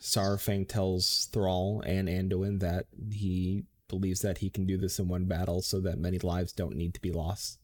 Saurfang 0.00 0.68
tells 0.68 1.28
Thrall 1.32 1.82
and 1.86 2.08
Anduin 2.08 2.60
that 2.60 2.86
he 3.10 3.64
believes 3.88 4.20
that 4.20 4.38
he 4.38 4.50
can 4.50 4.66
do 4.66 4.76
this 4.76 4.98
in 4.98 5.08
one 5.08 5.26
battle 5.26 5.62
so 5.62 5.80
that 5.80 5.98
many 5.98 6.18
lives 6.18 6.52
don't 6.52 6.76
need 6.76 6.94
to 6.94 7.00
be 7.00 7.12
lost. 7.12 7.58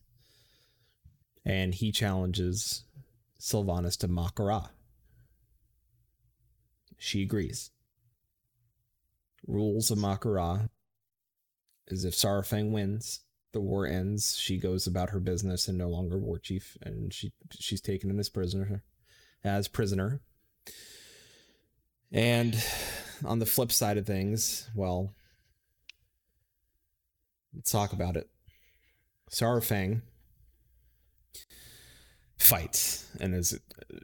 And 1.45 1.75
he 1.75 1.91
challenges 1.91 2.85
Sylvanas 3.41 3.99
to 3.99 4.09
Mak'gora. 4.09 4.69
She 6.97 7.23
agrees. 7.23 7.71
Rules 9.47 9.91
of 9.91 9.99
Mak'gora 9.99 10.69
is 11.87 12.05
if 12.05 12.15
Saurfang 12.15 12.71
wins, 12.71 13.21
the 13.53 13.61
war 13.61 13.87
ends. 13.87 14.37
She 14.37 14.59
goes 14.59 14.87
about 14.87 15.11
her 15.11 15.21
business 15.21 15.69
and 15.69 15.79
no 15.79 15.89
longer 15.89 16.19
war 16.19 16.39
chief, 16.39 16.77
and 16.83 17.13
she 17.13 17.33
she's 17.59 17.81
taken 17.81 18.11
in 18.11 18.19
as 18.19 18.29
prisoner, 18.29 18.83
as 19.45 19.69
prisoner. 19.69 20.21
And 22.13 22.63
on 23.25 23.39
the 23.39 23.47
flip 23.47 23.73
side 23.73 23.99
of 23.99 24.07
things, 24.07 24.71
well, 24.75 25.15
let's 27.55 27.71
talk 27.71 27.93
about 27.93 28.17
it. 28.17 28.29
Saurfang 29.31 30.03
fights 32.39 33.07
and 33.21 33.35
is 33.35 33.59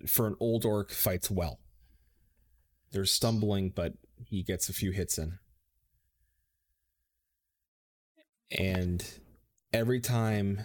for 0.06 0.26
an 0.26 0.36
old 0.40 0.64
orc 0.64 0.90
fights 0.90 1.30
well. 1.30 1.60
There's 2.92 3.10
stumbling, 3.10 3.70
but 3.70 3.94
he 4.26 4.42
gets 4.42 4.68
a 4.68 4.74
few 4.74 4.90
hits 4.90 5.18
in. 5.18 5.38
And 8.56 9.04
every 9.74 9.98
time 9.98 10.60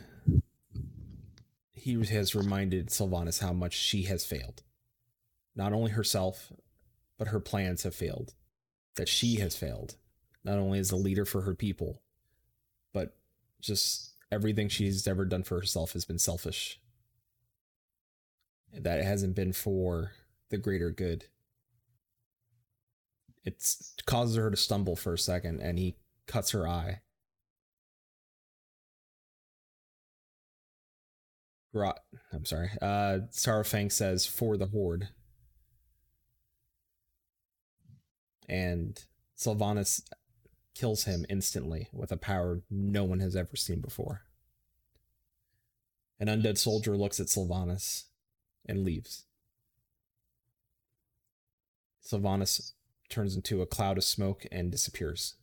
he 1.71 1.93
has 2.05 2.35
reminded 2.35 2.89
Sylvanas 2.89 3.41
how 3.41 3.51
much 3.51 3.73
she 3.73 4.03
has 4.03 4.23
failed. 4.23 4.61
Not 5.55 5.73
only 5.73 5.91
herself, 5.91 6.53
but 7.17 7.29
her 7.29 7.39
plans 7.39 7.83
have 7.83 7.95
failed. 7.95 8.35
That 8.95 9.09
she 9.09 9.37
has 9.37 9.55
failed. 9.55 9.95
Not 10.43 10.59
only 10.59 10.77
as 10.77 10.91
a 10.91 10.95
leader 10.95 11.25
for 11.25 11.41
her 11.41 11.55
people, 11.55 12.03
but 12.93 13.17
just 13.59 14.11
everything 14.31 14.69
she's 14.69 15.07
ever 15.07 15.25
done 15.25 15.43
for 15.43 15.59
herself 15.59 15.93
has 15.93 16.05
been 16.05 16.19
selfish. 16.19 16.79
That 18.71 18.99
it 18.99 19.05
hasn't 19.05 19.35
been 19.35 19.53
for 19.53 20.11
the 20.49 20.57
greater 20.57 20.91
good. 20.91 21.25
It 23.43 23.65
causes 24.05 24.35
her 24.35 24.51
to 24.51 24.57
stumble 24.57 24.95
for 24.95 25.13
a 25.13 25.17
second 25.17 25.61
and 25.61 25.79
he 25.79 25.95
cuts 26.27 26.51
her 26.51 26.67
eye. 26.67 27.01
Rot. 31.73 31.99
I'm 32.33 32.45
sorry. 32.45 32.71
Uh, 32.81 33.19
Saurfang 33.31 33.91
says 33.91 34.25
for 34.25 34.57
the 34.57 34.67
horde, 34.67 35.09
and 38.47 39.03
Sylvanas 39.37 40.01
kills 40.73 41.03
him 41.03 41.25
instantly 41.29 41.89
with 41.93 42.11
a 42.11 42.17
power 42.17 42.61
no 42.69 43.03
one 43.03 43.19
has 43.19 43.35
ever 43.35 43.55
seen 43.55 43.81
before. 43.81 44.21
An 46.19 46.27
undead 46.27 46.57
soldier 46.57 46.97
looks 46.97 47.19
at 47.19 47.27
Sylvanas 47.27 48.05
and 48.65 48.83
leaves. 48.83 49.25
Sylvanas 52.03 52.73
turns 53.09 53.35
into 53.35 53.61
a 53.61 53.67
cloud 53.67 53.97
of 53.97 54.03
smoke 54.03 54.45
and 54.51 54.71
disappears. 54.71 55.35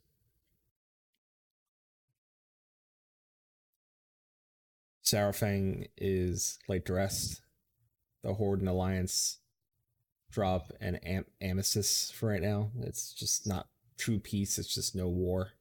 Saurfang 5.06 5.86
is 5.96 6.58
to 6.86 6.92
rest. 6.94 7.40
The 8.24 8.34
Horde 8.34 8.60
and 8.60 8.68
Alliance 8.68 9.38
drop 10.32 10.72
an 10.80 10.96
am- 10.96 11.26
armistice 11.40 12.10
for 12.10 12.28
right 12.28 12.42
now. 12.42 12.70
It's 12.80 13.12
just 13.12 13.46
not 13.46 13.68
true 13.96 14.18
peace. 14.18 14.58
It's 14.58 14.74
just 14.74 14.96
no 14.96 15.08
war. 15.08 15.52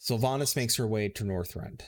Sylvanas 0.00 0.56
makes 0.56 0.76
her 0.76 0.86
way 0.86 1.08
to 1.10 1.22
Northrend. 1.22 1.82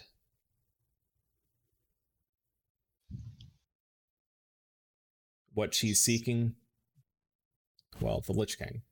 What 5.52 5.74
she's 5.74 6.00
seeking? 6.00 6.54
Well, 8.00 8.22
the 8.24 8.32
Lich 8.32 8.56
King. 8.56 8.82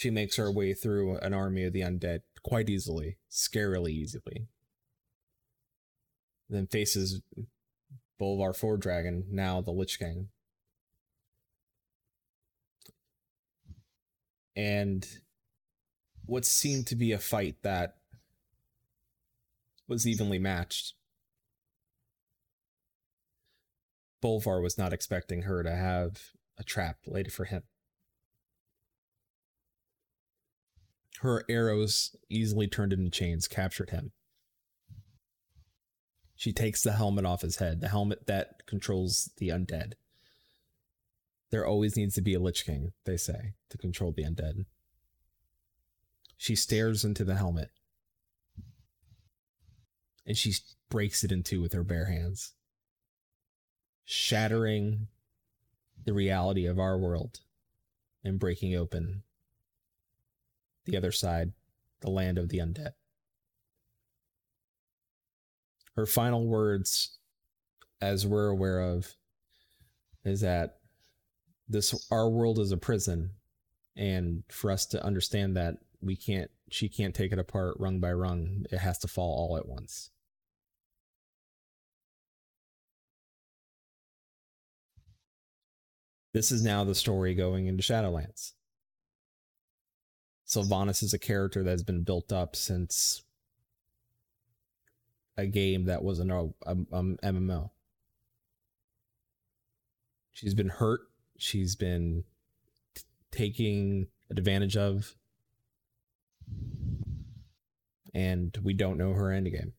She 0.00 0.08
makes 0.08 0.36
her 0.36 0.50
way 0.50 0.72
through 0.72 1.18
an 1.18 1.34
army 1.34 1.62
of 1.64 1.74
the 1.74 1.82
undead 1.82 2.20
quite 2.42 2.70
easily, 2.70 3.18
scarily 3.30 3.90
easily. 3.90 4.46
Then 6.48 6.66
faces 6.66 7.20
Bolvar 8.18 8.56
Fordragon, 8.58 9.24
now 9.30 9.60
the 9.60 9.72
Lich 9.72 9.98
King. 9.98 10.28
And 14.56 15.06
what 16.24 16.46
seemed 16.46 16.86
to 16.86 16.96
be 16.96 17.12
a 17.12 17.18
fight 17.18 17.56
that 17.60 17.96
was 19.86 20.06
evenly 20.06 20.38
matched. 20.38 20.94
Bolvar 24.22 24.62
was 24.62 24.78
not 24.78 24.94
expecting 24.94 25.42
her 25.42 25.62
to 25.62 25.76
have 25.76 26.30
a 26.56 26.64
trap 26.64 27.00
laid 27.06 27.34
for 27.34 27.44
him. 27.44 27.64
Her 31.20 31.44
arrows, 31.50 32.16
easily 32.30 32.66
turned 32.66 32.94
into 32.94 33.10
chains, 33.10 33.46
captured 33.46 33.90
him. 33.90 34.12
She 36.34 36.52
takes 36.52 36.82
the 36.82 36.92
helmet 36.92 37.26
off 37.26 37.42
his 37.42 37.56
head, 37.56 37.82
the 37.82 37.88
helmet 37.88 38.26
that 38.26 38.66
controls 38.66 39.30
the 39.36 39.50
undead. 39.50 39.92
There 41.50 41.66
always 41.66 41.94
needs 41.94 42.14
to 42.14 42.22
be 42.22 42.32
a 42.32 42.40
Lich 42.40 42.64
King, 42.64 42.92
they 43.04 43.18
say, 43.18 43.52
to 43.68 43.76
control 43.76 44.12
the 44.12 44.24
undead. 44.24 44.64
She 46.38 46.54
stares 46.54 47.04
into 47.04 47.24
the 47.24 47.34
helmet 47.34 47.70
and 50.26 50.38
she 50.38 50.54
breaks 50.88 51.24
it 51.24 51.32
in 51.32 51.42
two 51.42 51.60
with 51.60 51.72
her 51.72 51.82
bare 51.82 52.06
hands, 52.06 52.52
shattering 54.04 55.08
the 56.04 56.14
reality 56.14 56.66
of 56.66 56.78
our 56.78 56.96
world 56.96 57.40
and 58.24 58.38
breaking 58.38 58.74
open 58.74 59.24
the 60.90 60.96
other 60.96 61.12
side, 61.12 61.52
the 62.00 62.10
land 62.10 62.38
of 62.38 62.48
the 62.48 62.58
undead. 62.58 62.92
Her 65.96 66.06
final 66.06 66.46
words, 66.46 67.18
as 68.00 68.26
we're 68.26 68.48
aware 68.48 68.80
of, 68.80 69.14
is 70.24 70.40
that 70.40 70.78
this 71.68 71.94
our 72.10 72.28
world 72.28 72.58
is 72.58 72.72
a 72.72 72.76
prison, 72.76 73.30
and 73.96 74.42
for 74.50 74.70
us 74.70 74.86
to 74.86 75.04
understand 75.04 75.56
that 75.56 75.76
we 76.00 76.16
can't 76.16 76.50
she 76.70 76.88
can't 76.88 77.14
take 77.14 77.32
it 77.32 77.38
apart 77.38 77.76
rung 77.78 78.00
by 78.00 78.12
rung. 78.12 78.64
It 78.70 78.78
has 78.78 78.98
to 78.98 79.08
fall 79.08 79.36
all 79.36 79.56
at 79.56 79.68
once. 79.68 80.10
This 86.32 86.52
is 86.52 86.62
now 86.62 86.84
the 86.84 86.94
story 86.94 87.34
going 87.34 87.66
into 87.66 87.82
Shadowlands. 87.82 88.52
Sylvanas 90.50 91.00
is 91.04 91.14
a 91.14 91.18
character 91.18 91.62
that's 91.62 91.84
been 91.84 92.02
built 92.02 92.32
up 92.32 92.56
since 92.56 93.22
a 95.36 95.46
game 95.46 95.84
that 95.84 96.02
was 96.02 96.18
an 96.18 96.32
a, 96.32 96.48
MMO. 96.74 97.70
She's 100.32 100.54
been 100.54 100.68
hurt. 100.68 101.02
She's 101.38 101.76
been 101.76 102.24
t- 102.96 103.02
taking 103.30 104.08
advantage 104.28 104.76
of. 104.76 105.14
And 108.12 108.56
we 108.60 108.74
don't 108.74 108.98
know 108.98 109.12
her 109.12 109.26
endgame. 109.26 109.70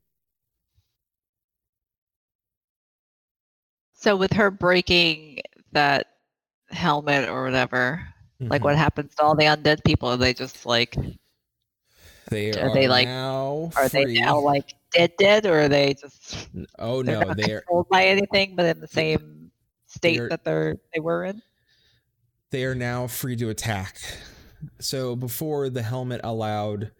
So 3.93 4.15
with 4.15 4.31
her 4.33 4.49
breaking 4.49 5.41
that 5.73 6.07
helmet 6.69 7.27
or 7.27 7.43
whatever, 7.43 8.07
like 8.49 8.61
Mhm. 8.61 8.65
what 8.65 8.77
happens 8.77 9.13
to 9.15 9.23
all 9.23 9.35
the 9.35 9.45
undead 9.45 9.83
people? 9.83 10.09
Are 10.09 10.17
they 10.17 10.33
just 10.33 10.65
like 10.65 10.95
They 12.29 12.51
are 12.53 12.69
are, 12.69 12.73
they, 12.73 12.87
like- 12.87 13.07
now 13.07 13.71
are 13.75 13.89
free. 13.89 14.05
they 14.05 14.19
now 14.21 14.39
like 14.39 14.73
dead 14.93 15.11
dead 15.17 15.45
or 15.45 15.61
are 15.61 15.69
they 15.69 15.93
just 15.93 16.47
Oh 16.79 17.01
no, 17.01 17.21
not 17.21 17.37
they're 17.37 17.61
controlled 17.61 17.89
by 17.89 18.05
anything 18.05 18.55
but 18.55 18.65
in 18.65 18.79
the 18.79 18.87
same 18.87 19.51
state 19.87 20.17
they're- 20.17 20.29
that 20.29 20.43
they're 20.43 20.77
they 20.93 20.99
were 20.99 21.25
in? 21.25 21.41
they 22.51 22.63
are 22.65 22.75
now 22.75 23.07
free 23.07 23.35
to 23.37 23.49
attack. 23.49 23.97
So 24.79 25.15
before 25.15 25.69
the 25.69 25.83
helmet 25.83 26.21
allowed 26.23 26.91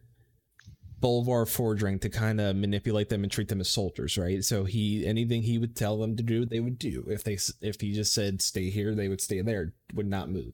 Bolvar 1.01 1.45
Fordring 1.47 1.99
to 2.01 2.09
kind 2.09 2.39
of 2.39 2.55
manipulate 2.55 3.09
them 3.09 3.23
and 3.23 3.31
treat 3.31 3.47
them 3.47 3.59
as 3.59 3.69
soldiers, 3.69 4.17
right? 4.17 4.43
So 4.43 4.65
he 4.65 5.05
anything 5.05 5.41
he 5.41 5.57
would 5.57 5.75
tell 5.75 5.97
them 5.97 6.15
to 6.15 6.23
do, 6.23 6.45
they 6.45 6.59
would 6.59 6.77
do. 6.77 7.05
If 7.09 7.23
they 7.23 7.37
if 7.61 7.81
he 7.81 7.91
just 7.93 8.13
said 8.13 8.41
stay 8.41 8.69
here, 8.69 8.93
they 8.95 9.07
would 9.07 9.19
stay 9.21 9.41
there, 9.41 9.73
would 9.93 10.07
not 10.07 10.29
move. 10.29 10.53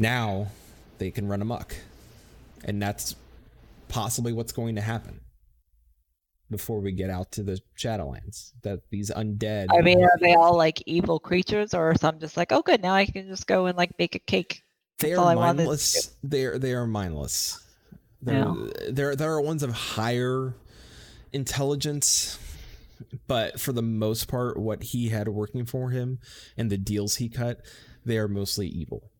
Now 0.00 0.48
they 0.98 1.10
can 1.10 1.28
run 1.28 1.42
amok, 1.42 1.74
and 2.64 2.80
that's 2.80 3.14
possibly 3.88 4.32
what's 4.32 4.52
going 4.52 4.76
to 4.76 4.80
happen 4.80 5.20
before 6.50 6.80
we 6.80 6.92
get 6.92 7.10
out 7.10 7.32
to 7.32 7.42
the 7.42 7.60
Shadowlands. 7.78 8.52
That 8.62 8.80
these 8.90 9.10
undead. 9.10 9.66
I 9.70 9.82
mean, 9.82 10.02
are 10.02 10.18
they 10.20 10.34
all 10.34 10.56
like 10.56 10.82
evil 10.86 11.20
creatures 11.20 11.74
or 11.74 11.90
are 11.90 11.94
some 11.96 12.18
just 12.18 12.36
like, 12.36 12.50
oh 12.50 12.62
good, 12.62 12.82
now 12.82 12.94
I 12.94 13.04
can 13.04 13.28
just 13.28 13.46
go 13.46 13.66
and 13.66 13.76
like 13.76 13.96
bake 13.96 14.14
a 14.14 14.20
cake? 14.20 14.62
they 15.00 15.12
are 15.12 15.18
all 15.18 15.28
I 15.28 15.34
wanted 15.34 15.58
to 15.58 15.64
mindless. 15.64 16.10
They're 16.22 16.58
they 16.58 16.72
are 16.72 16.86
mindless. 16.86 17.62
They're, 18.22 18.54
there 18.88 19.16
there 19.16 19.32
are 19.32 19.40
ones 19.40 19.62
of 19.62 19.70
higher 19.70 20.54
intelligence, 21.32 22.38
but 23.26 23.58
for 23.58 23.72
the 23.72 23.82
most 23.82 24.28
part, 24.28 24.58
what 24.58 24.82
he 24.82 25.08
had 25.08 25.28
working 25.28 25.64
for 25.64 25.90
him 25.90 26.18
and 26.56 26.70
the 26.70 26.76
deals 26.78 27.16
he 27.16 27.28
cut, 27.28 27.60
they 28.04 28.18
are 28.18 28.28
mostly 28.28 28.68
evil. 28.68 29.10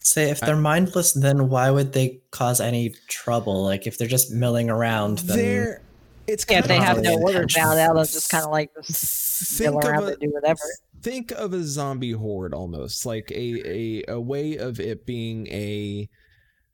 Say 0.00 0.30
if 0.30 0.40
they're 0.40 0.56
mindless, 0.56 1.12
then 1.12 1.48
why 1.48 1.70
would 1.70 1.92
they 1.92 2.20
cause 2.30 2.60
any 2.60 2.94
trouble? 3.08 3.64
Like 3.64 3.86
if 3.86 3.98
they're 3.98 4.06
just 4.06 4.30
milling 4.30 4.70
around, 4.70 5.18
then 5.18 5.36
They're 5.36 5.82
it's 6.28 6.44
Yeah, 6.48 6.60
kind 6.60 6.64
if 6.64 6.68
they 6.68 6.80
have 6.80 7.02
no 7.02 7.10
Probably 7.16 7.34
orders 7.34 7.56
now, 7.56 7.74
they'll 7.74 8.04
just 8.04 8.30
kind 8.30 8.44
of 8.44 8.50
like 8.50 8.70
just 8.86 9.60
mill 9.60 9.78
around 9.78 10.04
a, 10.04 10.06
and 10.08 10.18
do 10.20 10.30
whatever. 10.30 10.60
think 11.02 11.30
of 11.32 11.52
a 11.52 11.62
zombie 11.62 12.12
horde 12.12 12.54
almost 12.54 13.04
like 13.04 13.30
a, 13.32 13.68
a 13.68 14.04
a 14.08 14.20
way 14.20 14.56
of 14.56 14.80
it 14.80 15.06
being 15.06 15.46
a 15.48 16.08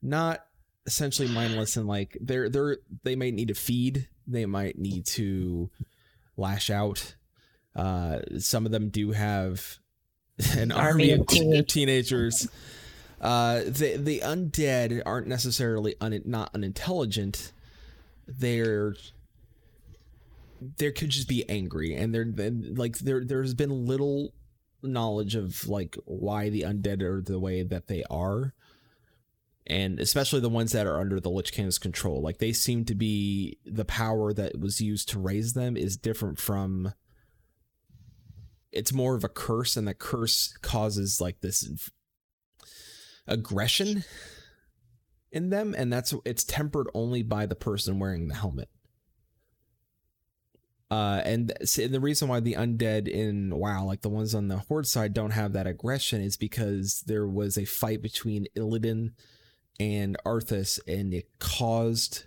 not 0.01 0.45
essentially 0.85 1.27
mindless 1.27 1.77
and 1.77 1.87
like 1.87 2.17
they're 2.21 2.49
they're 2.49 2.77
they 3.03 3.15
might 3.15 3.33
need 3.33 3.47
to 3.47 3.53
feed 3.53 4.07
they 4.27 4.45
might 4.45 4.77
need 4.77 5.05
to 5.05 5.69
lash 6.35 6.69
out 6.69 7.15
uh 7.75 8.19
some 8.37 8.65
of 8.65 8.71
them 8.71 8.89
do 8.89 9.11
have 9.11 9.77
an 10.57 10.71
army, 10.71 11.11
Army 11.13 11.57
of 11.57 11.67
teenagers. 11.67 12.47
uh 13.21 13.59
the 13.65 13.97
the 13.97 14.19
undead 14.23 15.01
aren't 15.05 15.27
necessarily 15.27 15.95
un, 16.01 16.21
not 16.25 16.49
unintelligent. 16.53 17.51
They're 18.27 18.95
there 20.77 20.91
could 20.91 21.09
just 21.09 21.27
be 21.27 21.47
angry 21.49 21.93
and 21.93 22.15
then 22.15 22.73
like 22.75 22.97
there 22.99 23.23
there's 23.23 23.53
been 23.53 23.85
little 23.85 24.33
knowledge 24.81 25.35
of 25.35 25.67
like 25.67 25.97
why 26.05 26.49
the 26.49 26.61
undead 26.61 27.01
are 27.01 27.21
the 27.21 27.39
way 27.39 27.63
that 27.63 27.87
they 27.87 28.03
are. 28.09 28.53
And 29.65 29.99
especially 29.99 30.41
the 30.41 30.49
ones 30.49 30.73
that 30.73 30.87
are 30.87 30.99
under 30.99 31.21
the 31.21 31.29
lich 31.29 31.53
king's 31.53 31.77
control. 31.77 32.21
Like 32.21 32.39
they 32.39 32.51
seem 32.51 32.83
to 32.85 32.95
be 32.95 33.57
the 33.65 33.85
power 33.85 34.33
that 34.33 34.59
was 34.59 34.81
used 34.81 35.07
to 35.09 35.19
raise 35.19 35.53
them 35.53 35.77
is 35.77 35.95
different 35.95 36.37
from 36.37 36.93
it's 38.73 38.93
more 38.93 39.15
of 39.15 39.23
a 39.23 39.29
curse 39.29 39.77
and 39.77 39.87
the 39.87 39.93
curse 39.93 40.55
causes 40.61 41.21
like 41.21 41.41
this 41.41 41.89
aggression 43.27 44.03
in 45.31 45.49
them 45.49 45.73
and 45.77 45.91
that's 45.91 46.13
it's 46.25 46.43
tempered 46.43 46.87
only 46.93 47.23
by 47.23 47.45
the 47.45 47.55
person 47.55 47.99
wearing 47.99 48.27
the 48.27 48.35
helmet. 48.35 48.69
Uh, 50.91 51.23
and 51.25 51.51
the 51.75 51.99
reason 51.99 52.27
why 52.27 52.39
the 52.39 52.53
undead 52.53 53.07
in 53.07 53.49
WoW, 53.49 53.83
like 53.83 54.01
the 54.01 54.09
ones 54.09 54.35
on 54.35 54.47
the 54.47 54.57
Horde 54.57 54.85
side, 54.85 55.11
don't 55.11 55.31
have 55.31 55.53
that 55.53 55.65
aggression 55.65 56.21
is 56.21 56.37
because 56.37 57.03
there 57.07 57.25
was 57.25 57.57
a 57.57 57.65
fight 57.65 57.99
between 57.99 58.45
Illidan 58.55 59.13
and 59.79 60.15
Arthas, 60.23 60.79
and 60.87 61.11
it 61.11 61.27
caused 61.39 62.25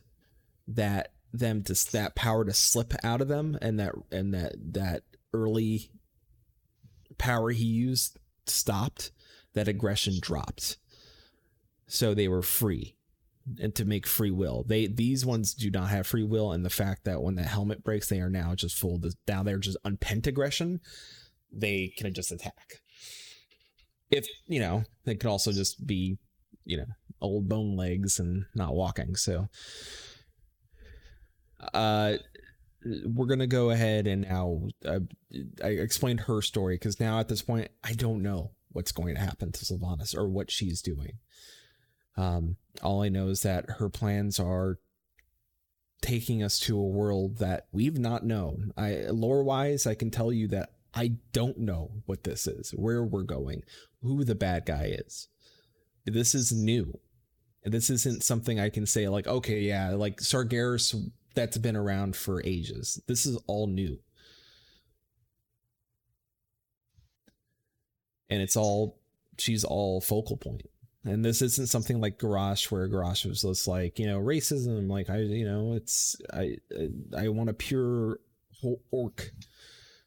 that 0.66 1.12
them 1.32 1.62
to 1.62 1.92
that 1.92 2.16
power 2.16 2.44
to 2.44 2.52
slip 2.52 2.92
out 3.04 3.20
of 3.20 3.28
them, 3.28 3.56
and 3.62 3.78
that 3.78 3.92
and 4.10 4.34
that 4.34 4.56
that 4.72 5.02
early 5.32 5.92
power 7.18 7.50
he 7.50 7.64
used 7.64 8.18
stopped. 8.46 9.12
That 9.54 9.68
aggression 9.68 10.18
dropped, 10.20 10.76
so 11.86 12.12
they 12.12 12.28
were 12.28 12.42
free 12.42 12.96
and 13.60 13.74
to 13.74 13.84
make 13.84 14.06
free 14.06 14.30
will. 14.30 14.64
They 14.66 14.86
these 14.86 15.24
ones 15.24 15.54
do 15.54 15.70
not 15.70 15.88
have 15.88 16.06
free 16.06 16.24
will, 16.24 16.52
and 16.52 16.64
the 16.64 16.70
fact 16.70 17.04
that 17.04 17.22
when 17.22 17.36
the 17.36 17.42
helmet 17.42 17.84
breaks, 17.84 18.08
they 18.08 18.20
are 18.20 18.30
now 18.30 18.54
just 18.54 18.78
full. 18.78 19.00
Now 19.28 19.42
they're 19.42 19.58
just 19.58 19.78
unpent 19.84 20.26
aggression. 20.26 20.80
They 21.52 21.92
can 21.96 22.12
just 22.12 22.32
attack. 22.32 22.80
If 24.10 24.26
you 24.46 24.60
know, 24.60 24.84
they 25.04 25.14
could 25.14 25.30
also 25.30 25.52
just 25.52 25.86
be, 25.86 26.18
you 26.64 26.76
know, 26.78 26.86
old 27.20 27.48
bone 27.48 27.76
legs 27.76 28.18
and 28.18 28.44
not 28.54 28.74
walking. 28.74 29.16
So, 29.16 29.48
uh, 31.72 32.16
we're 33.04 33.26
gonna 33.26 33.46
go 33.46 33.70
ahead 33.70 34.06
and 34.06 34.22
now 34.22 34.68
uh, 34.84 35.00
I 35.62 35.68
explained 35.68 36.20
her 36.20 36.42
story 36.42 36.76
because 36.76 37.00
now 37.00 37.18
at 37.18 37.28
this 37.28 37.42
point 37.42 37.68
I 37.82 37.92
don't 37.92 38.22
know 38.22 38.52
what's 38.76 38.92
going 38.92 39.14
to 39.14 39.20
happen 39.20 39.50
to 39.52 39.64
Sylvanas 39.64 40.14
or 40.14 40.28
what 40.28 40.50
she's 40.50 40.82
doing. 40.82 41.18
Um, 42.16 42.56
all 42.82 43.02
I 43.02 43.08
know 43.08 43.28
is 43.28 43.42
that 43.42 43.64
her 43.78 43.88
plans 43.88 44.38
are 44.38 44.78
taking 46.02 46.42
us 46.42 46.58
to 46.60 46.78
a 46.78 46.86
world 46.86 47.38
that 47.38 47.66
we've 47.72 47.98
not 47.98 48.24
known. 48.24 48.72
I 48.76 49.06
lore 49.08 49.42
wise, 49.42 49.86
I 49.86 49.94
can 49.94 50.10
tell 50.10 50.30
you 50.30 50.48
that 50.48 50.72
I 50.94 51.12
don't 51.32 51.58
know 51.58 51.90
what 52.04 52.24
this 52.24 52.46
is, 52.46 52.70
where 52.70 53.02
we're 53.02 53.22
going, 53.22 53.62
who 54.02 54.24
the 54.24 54.34
bad 54.34 54.66
guy 54.66 54.94
is. 55.06 55.28
This 56.04 56.34
is 56.34 56.52
new. 56.52 57.00
This 57.64 57.90
isn't 57.90 58.22
something 58.22 58.60
I 58.60 58.70
can 58.70 58.86
say 58.86 59.08
like, 59.08 59.26
okay, 59.26 59.60
yeah, 59.60 59.90
like 59.90 60.18
Sargeras 60.18 60.94
that's 61.36 61.58
been 61.58 61.76
around 61.76 62.16
for 62.16 62.42
ages. 62.44 63.00
This 63.06 63.26
is 63.26 63.36
all 63.46 63.68
new. 63.68 64.00
And 68.28 68.42
it's 68.42 68.56
all 68.56 68.98
she's 69.38 69.62
all 69.62 70.00
focal 70.00 70.36
point. 70.36 70.68
And 71.04 71.24
this 71.24 71.40
isn't 71.40 71.68
something 71.68 72.00
like 72.00 72.18
Garrosh, 72.18 72.72
where 72.72 72.88
Garrosh 72.88 73.24
was 73.24 73.42
just 73.42 73.68
like, 73.68 74.00
you 74.00 74.06
know, 74.06 74.18
racism. 74.18 74.90
Like 74.90 75.08
I, 75.08 75.18
you 75.18 75.44
know, 75.44 75.74
it's 75.74 76.16
I, 76.34 76.56
I 77.16 77.28
want 77.28 77.50
a 77.50 77.54
pure 77.54 78.18
orc 78.90 79.30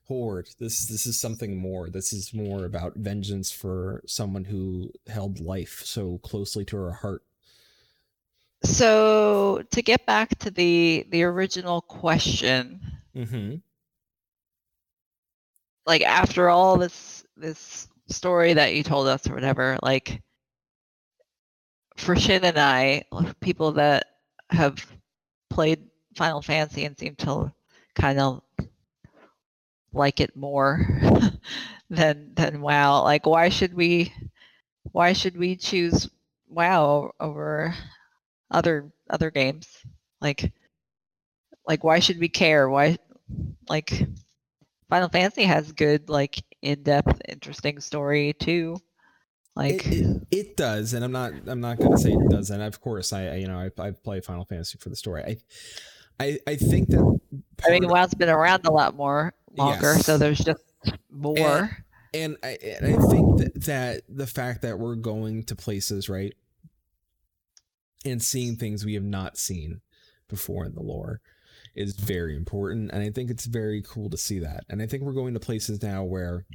horde. 0.09 0.49
This 0.59 0.87
this 0.87 1.05
is 1.05 1.17
something 1.17 1.55
more. 1.55 1.89
This 1.89 2.11
is 2.11 2.33
more 2.33 2.65
about 2.65 2.95
vengeance 2.97 3.51
for 3.51 4.01
someone 4.05 4.43
who 4.43 4.91
held 5.07 5.39
life 5.39 5.83
so 5.85 6.17
closely 6.17 6.65
to 6.65 6.75
her 6.75 6.91
heart. 6.91 7.23
So 8.63 9.63
to 9.71 9.81
get 9.81 10.05
back 10.05 10.37
to 10.39 10.51
the 10.51 11.05
the 11.09 11.23
original 11.23 11.81
question, 11.81 12.81
Mm-hmm. 13.15 13.55
like 15.85 16.01
after 16.03 16.49
all 16.49 16.77
this 16.77 17.23
this 17.37 17.87
story 18.07 18.53
that 18.53 18.73
you 18.75 18.83
told 18.83 19.07
us 19.07 19.27
or 19.29 19.33
whatever, 19.33 19.77
like 19.81 20.21
for 21.97 22.15
Shin 22.15 22.43
and 22.43 22.57
I, 22.57 23.03
people 23.41 23.73
that 23.73 24.05
have 24.49 24.85
played 25.49 25.87
Final 26.15 26.41
Fantasy 26.41 26.85
and 26.85 26.97
seem 26.97 27.15
to 27.17 27.51
kind 27.95 28.19
of 28.19 28.41
like 29.93 30.19
it 30.19 30.35
more 30.35 30.85
than 31.89 32.33
than 32.35 32.61
WoW. 32.61 33.03
Like 33.03 33.25
why 33.25 33.49
should 33.49 33.73
we 33.73 34.13
why 34.91 35.13
should 35.13 35.37
we 35.37 35.55
choose 35.55 36.09
WoW 36.47 37.11
over 37.19 37.73
other 38.51 38.91
other 39.09 39.31
games? 39.31 39.67
Like 40.21 40.51
like 41.67 41.83
why 41.83 41.99
should 41.99 42.19
we 42.19 42.29
care? 42.29 42.69
Why 42.69 42.97
like 43.67 44.07
Final 44.89 45.09
Fantasy 45.09 45.43
has 45.43 45.71
good 45.71 46.09
like 46.09 46.43
in-depth 46.61 47.21
interesting 47.29 47.79
story 47.79 48.33
too. 48.33 48.79
Like 49.55 49.85
it, 49.87 49.93
it, 49.93 50.27
it 50.31 50.57
does, 50.57 50.93
and 50.93 51.03
I'm 51.03 51.11
not 51.11 51.33
I'm 51.47 51.61
not 51.61 51.79
gonna 51.79 51.97
say 51.97 52.11
it 52.11 52.29
doesn't. 52.29 52.61
Of 52.61 52.79
course, 52.81 53.13
I 53.13 53.27
I- 53.27 53.35
you 53.35 53.47
know 53.47 53.57
I 53.59 53.81
I 53.81 53.91
play 53.91 54.21
Final 54.21 54.45
Fantasy 54.45 54.77
for 54.79 54.89
the 54.89 54.95
story. 54.95 55.23
I 55.23 55.37
I 56.19 56.39
I 56.47 56.55
think 56.55 56.89
that 56.89 57.19
I 57.65 57.71
mean 57.71 57.87
WoW's 57.87 58.13
been 58.13 58.29
around 58.29 58.65
a 58.65 58.71
lot 58.71 58.95
more 58.95 59.33
longer, 59.57 59.95
so 59.95 60.17
there's 60.17 60.39
just 60.39 60.63
more. 61.11 61.77
and 62.13 62.37
I, 62.43 62.57
and 62.63 62.85
I 62.85 63.07
think 63.09 63.37
that, 63.39 63.63
that 63.65 64.01
the 64.07 64.27
fact 64.27 64.61
that 64.61 64.79
we're 64.79 64.95
going 64.95 65.43
to 65.43 65.55
places 65.55 66.09
right 66.09 66.33
and 68.05 68.21
seeing 68.21 68.55
things 68.55 68.85
we 68.85 68.93
have 68.93 69.03
not 69.03 69.37
seen 69.37 69.81
before 70.27 70.65
in 70.65 70.73
the 70.73 70.81
lore 70.81 71.21
is 71.75 71.95
very 71.95 72.35
important 72.35 72.91
and 72.91 73.03
i 73.03 73.09
think 73.09 73.29
it's 73.29 73.45
very 73.45 73.81
cool 73.81 74.09
to 74.09 74.17
see 74.17 74.39
that 74.39 74.63
and 74.69 74.81
i 74.81 74.85
think 74.85 75.03
we're 75.03 75.13
going 75.13 75.33
to 75.33 75.39
places 75.39 75.81
now 75.81 76.03
where 76.03 76.45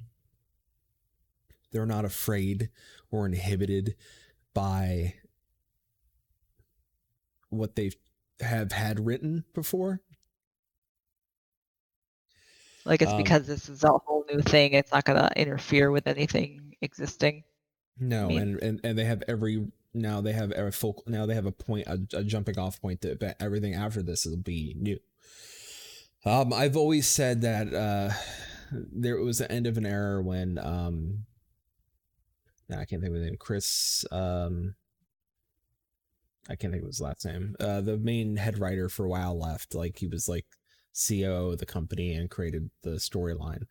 they're 1.73 1.87
not 1.87 2.05
afraid 2.05 2.71
or 3.11 3.27
inhibited 3.27 3.95
by 4.53 5.15
what 7.51 7.75
they 7.77 7.91
have 8.41 8.73
had 8.73 9.05
written 9.05 9.45
before 9.55 10.01
Like 12.85 13.01
it's 13.01 13.13
Um, 13.13 13.19
because 13.19 13.47
this 13.47 13.69
is 13.69 13.83
a 13.83 13.93
whole 13.93 14.25
new 14.31 14.43
thing. 14.43 14.75
It's 14.75 14.93
not 14.93 15.05
gonna 15.05 15.31
interfere 15.37 15.91
with 15.91 16.07
anything 16.07 16.77
existing. 16.81 17.45
No, 17.99 18.29
mean- 18.29 18.39
and, 18.39 18.63
and 18.63 18.81
and 18.85 18.99
they 18.99 19.05
have 19.05 19.23
every 19.27 19.67
now 19.95 20.21
they 20.21 20.33
have 20.33 20.51
a 20.51 20.73
full 20.73 21.03
now 21.07 21.25
they 21.25 21.35
have 21.35 21.47
a 21.47 21.53
point 21.53 21.87
a, 21.87 22.01
a 22.13 22.25
jumping 22.25 22.59
off 22.59 22.81
point 22.81 23.01
that 23.03 23.21
that 23.21 23.37
everything 23.41 23.75
after 23.75 24.03
this 24.03 24.27
will 24.27 24.37
be 24.37 24.75
new. 24.79 24.99
Um, 26.25 26.53
I've 26.53 26.77
always 26.77 27.07
said 27.07 27.43
that 27.43 27.73
uh, 27.73 28.11
there 28.73 29.19
was 29.19 29.39
the 29.39 29.51
end 29.51 29.67
of 29.67 29.77
an 29.77 29.87
era 29.87 30.23
when 30.23 30.59
um, 30.59 31.27
I 32.71 32.85
can't 32.87 33.03
think 33.03 33.15
of 33.15 33.15
the 33.15 33.27
name. 33.27 33.37
Chris, 33.39 34.05
um, 34.11 34.75
I 36.49 36.57
can't 36.57 36.73
think 36.73 36.83
of 36.83 36.89
his 36.89 37.01
last 37.01 37.27
name. 37.27 37.57
Uh, 37.61 37.83
the 37.83 37.99
main 37.99 38.37
head 38.37 38.59
writer 38.59 38.89
for 38.89 39.05
a 39.05 39.09
while 39.09 39.39
left. 39.39 39.75
Like 39.75 39.99
he 39.99 40.07
was 40.07 40.29
like 40.29 40.47
CEO 40.95 41.53
of 41.53 41.59
the 41.59 41.67
company 41.67 42.15
and 42.15 42.31
created 42.31 42.71
the 42.83 42.93
storyline 42.93 43.65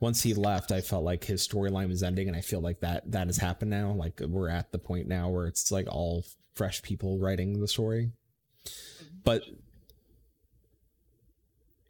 once 0.00 0.22
he 0.22 0.34
left, 0.34 0.72
I 0.72 0.80
felt 0.80 1.04
like 1.04 1.24
his 1.24 1.46
storyline 1.46 1.88
was 1.88 2.02
ending, 2.02 2.28
and 2.28 2.36
I 2.36 2.42
feel 2.42 2.60
like 2.60 2.80
that 2.80 3.10
that 3.12 3.28
has 3.28 3.38
happened 3.38 3.70
now. 3.70 3.92
Like 3.92 4.20
we're 4.20 4.50
at 4.50 4.72
the 4.72 4.78
point 4.78 5.08
now 5.08 5.30
where 5.30 5.46
it's 5.46 5.72
like 5.72 5.86
all 5.88 6.24
fresh 6.54 6.82
people 6.82 7.18
writing 7.18 7.60
the 7.60 7.68
story, 7.68 8.10
but 9.24 9.42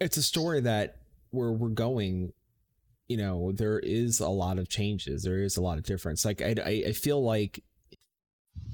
it's 0.01 0.17
a 0.17 0.23
story 0.23 0.61
that 0.61 0.99
where 1.31 1.53
we're 1.53 1.69
going. 1.69 2.33
You 3.09 3.19
know, 3.19 3.53
there 3.53 3.79
is 3.79 4.19
a 4.19 4.29
lot 4.29 4.59
of 4.59 4.69
changes. 4.69 5.23
There 5.23 5.39
is 5.39 5.57
a 5.57 5.63
lot 5.63 5.79
of 5.79 5.85
difference. 5.85 6.25
Like 6.25 6.43
I, 6.43 6.57
I, 6.67 6.91
feel 6.91 7.23
like 7.23 7.63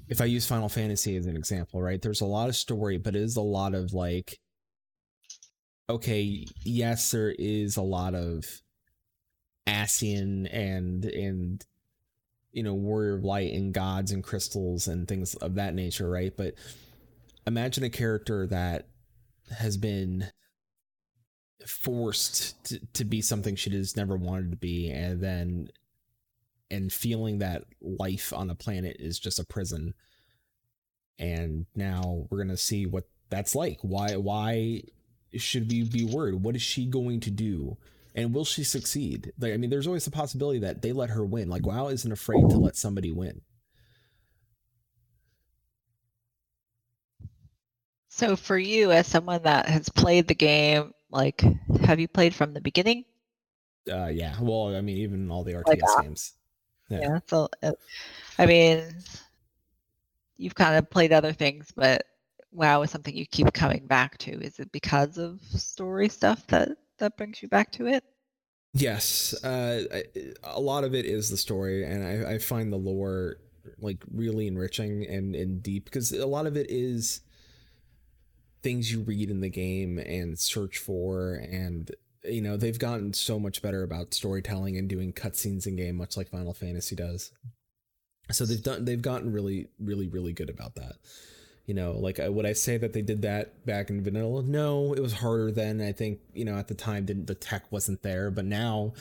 if 0.09 0.23
I 0.23 0.25
use 0.25 0.47
Final 0.47 0.71
Fantasy 0.71 1.17
as 1.17 1.27
an 1.27 1.37
example, 1.37 1.83
right? 1.83 2.01
There's 2.01 2.23
a 2.23 2.27
lot 2.27 2.49
of 2.49 2.57
story, 2.57 2.97
but 2.97 3.15
it 3.15 3.21
is 3.21 3.37
a 3.37 3.43
lot 3.43 3.75
of 3.75 3.93
like, 3.93 4.41
okay, 5.91 6.47
yes, 6.65 7.11
there 7.11 7.35
is 7.39 7.77
a 7.77 7.83
lot 7.83 8.15
of 8.15 8.63
Asian 9.67 10.47
and 10.47 11.05
and 11.05 11.65
you 12.53 12.63
know 12.63 12.75
warrior 12.75 13.15
of 13.15 13.25
light 13.25 13.53
and 13.53 13.73
gods 13.73 14.13
and 14.13 14.23
crystals 14.23 14.89
and 14.89 15.09
things 15.09 15.35
of 15.37 15.55
that 15.55 15.75
nature, 15.75 16.09
right? 16.09 16.33
But 16.37 16.55
imagine 17.47 17.85
a 17.85 17.91
character 17.91 18.47
that 18.47 18.89
has 19.59 19.77
been 19.77 20.27
forced 21.67 22.65
to, 22.65 22.81
to 22.95 23.05
be 23.05 23.21
something 23.21 23.55
she 23.55 23.71
just 23.71 23.97
never 23.97 24.17
wanted 24.17 24.51
to 24.51 24.57
be 24.57 24.91
and 24.91 25.21
then 25.21 25.69
and 26.71 26.93
feeling 26.93 27.39
that 27.39 27.65
life 27.81 28.33
on 28.33 28.51
a 28.51 28.55
planet 28.55 28.97
is 28.99 29.19
just 29.19 29.39
a 29.39 29.45
prison. 29.45 29.95
And 31.19 31.67
now 31.77 32.27
we're 32.31 32.39
gonna 32.39 32.57
see 32.57 32.87
what 32.87 33.05
that's 33.31 33.55
like. 33.55 33.79
Why 33.83 34.17
why 34.17 34.83
should 35.37 35.71
we 35.71 35.85
be 35.85 36.05
worried? 36.05 36.37
What 36.43 36.57
is 36.57 36.63
she 36.63 36.87
going 36.87 37.21
to 37.21 37.31
do 37.31 37.77
and 38.15 38.35
will 38.35 38.45
she 38.45 38.65
succeed 38.65 39.33
like 39.39 39.53
i 39.53 39.57
mean 39.57 39.71
there's 39.71 39.87
always 39.87 40.05
the 40.05 40.11
possibility 40.11 40.59
that 40.59 40.83
they 40.83 40.93
let 40.93 41.11
her 41.11 41.25
win 41.25 41.49
like 41.49 41.67
wow 41.67 41.89
isn't 41.89 42.13
afraid 42.13 42.49
to 42.51 42.59
let 42.59 42.77
somebody 42.77 43.11
win 43.11 43.41
So 48.15 48.37
for 48.37 48.59
you, 48.59 48.93
as 48.93 49.07
someone 49.07 49.43
that 49.45 49.67
has 49.71 49.89
played 49.89 50.29
the 50.29 50.35
game, 50.35 50.93
like, 51.11 51.43
have 51.81 51.99
you 51.99 52.09
played 52.09 52.35
from 52.35 52.53
the 52.53 52.61
beginning? 52.61 53.07
uh 53.91 54.07
yeah 54.07 54.37
well 54.41 54.77
i 54.77 54.81
mean 54.81 54.99
even 54.99 55.29
all 55.31 55.43
the 55.43 55.55
rts 55.55 55.67
Like, 55.67 56.05
games 56.05 56.35
Yeah. 56.89 57.01
Yeah. 57.01 57.19
So, 57.27 57.49
uh, 57.63 57.73
I 58.39 58.47
mean, 58.47 58.95
you've 60.37 60.55
kind 60.55 60.77
of 60.77 60.91
played 60.91 61.13
other 61.13 61.33
things, 61.33 61.73
but 61.75 62.05
WoW 62.53 62.83
is 62.83 62.91
something 62.91 63.17
you 63.17 63.27
keep 63.27 63.53
coming 63.53 63.87
back 63.87 64.19
to. 64.19 64.33
Is 64.41 64.59
it 64.59 64.71
because 64.73 65.19
of 65.19 65.41
story 65.43 66.09
stuff 66.09 66.47
that 66.49 66.69
that 67.03 67.17
brings 67.17 67.43
you 67.43 67.49
back 67.49 67.73
to 67.73 67.87
it? 67.87 68.05
Yes, 68.73 69.35
uh, 69.45 69.83
lot 70.59 70.85
of 70.85 70.95
it 70.95 71.05
is 71.05 71.29
the 71.29 71.37
story, 71.37 71.85
and 71.85 72.27
I, 72.27 72.35
I 72.35 72.39
find 72.39 72.73
the 72.73 72.79
lore 72.79 73.37
like 73.79 74.03
really 74.11 74.47
enriching 74.47 75.07
and 75.07 75.37
and 75.37 75.63
deep 75.63 75.85
because 75.85 76.11
a 76.13 76.27
lot 76.27 76.47
of 76.47 76.57
it 76.57 76.67
is 76.71 77.21
things 78.63 78.91
you 78.91 79.01
read 79.03 79.31
in 79.31 79.41
the 79.41 79.51
game 79.51 79.99
and 79.99 80.39
search 80.39 80.79
for, 80.79 81.35
and 81.35 81.91
you 82.25 82.41
know 82.41 82.57
they've 82.57 82.79
gotten 82.79 83.13
so 83.13 83.39
much 83.39 83.61
better 83.61 83.83
about 83.83 84.15
storytelling 84.15 84.79
and 84.79 84.89
doing 84.89 85.13
cutscenes 85.13 85.67
in 85.67 85.77
game, 85.77 85.97
much 85.97 86.17
like 86.17 86.31
Final 86.31 86.55
Fantasy 86.55 86.97
does. 86.97 87.31
So 88.31 88.47
they've 88.47 88.63
done 88.63 88.87
they've 88.87 89.03
gotten 89.03 89.33
really 89.33 89.69
really 89.79 90.09
really 90.09 90.33
good 90.33 90.49
about 90.49 90.77
that. 90.77 90.95
You 91.67 91.75
know, 91.75 91.93
like 91.93 92.19
uh, 92.19 92.31
would 92.33 92.47
I 92.47 92.55
say 92.55 92.77
that 92.79 92.93
they 92.93 93.03
did 93.03 93.23
that 93.23 93.65
back 93.65 93.89
in 93.89 94.03
vanilla? 94.03 94.43
No, 94.43 94.93
it 94.95 95.01
was 95.01 95.15
harder 95.15 95.53
then. 95.53 95.81
I 95.81 95.93
think 95.93 96.21
you 96.35 96.45
know 96.45 96.57
at 96.57 96.69
the 96.69 96.75
time 96.75 97.07
the 97.07 97.35
tech 97.35 97.71
wasn't 97.71 98.03
there, 98.03 98.31
but 98.31 98.45
now, 98.45 98.95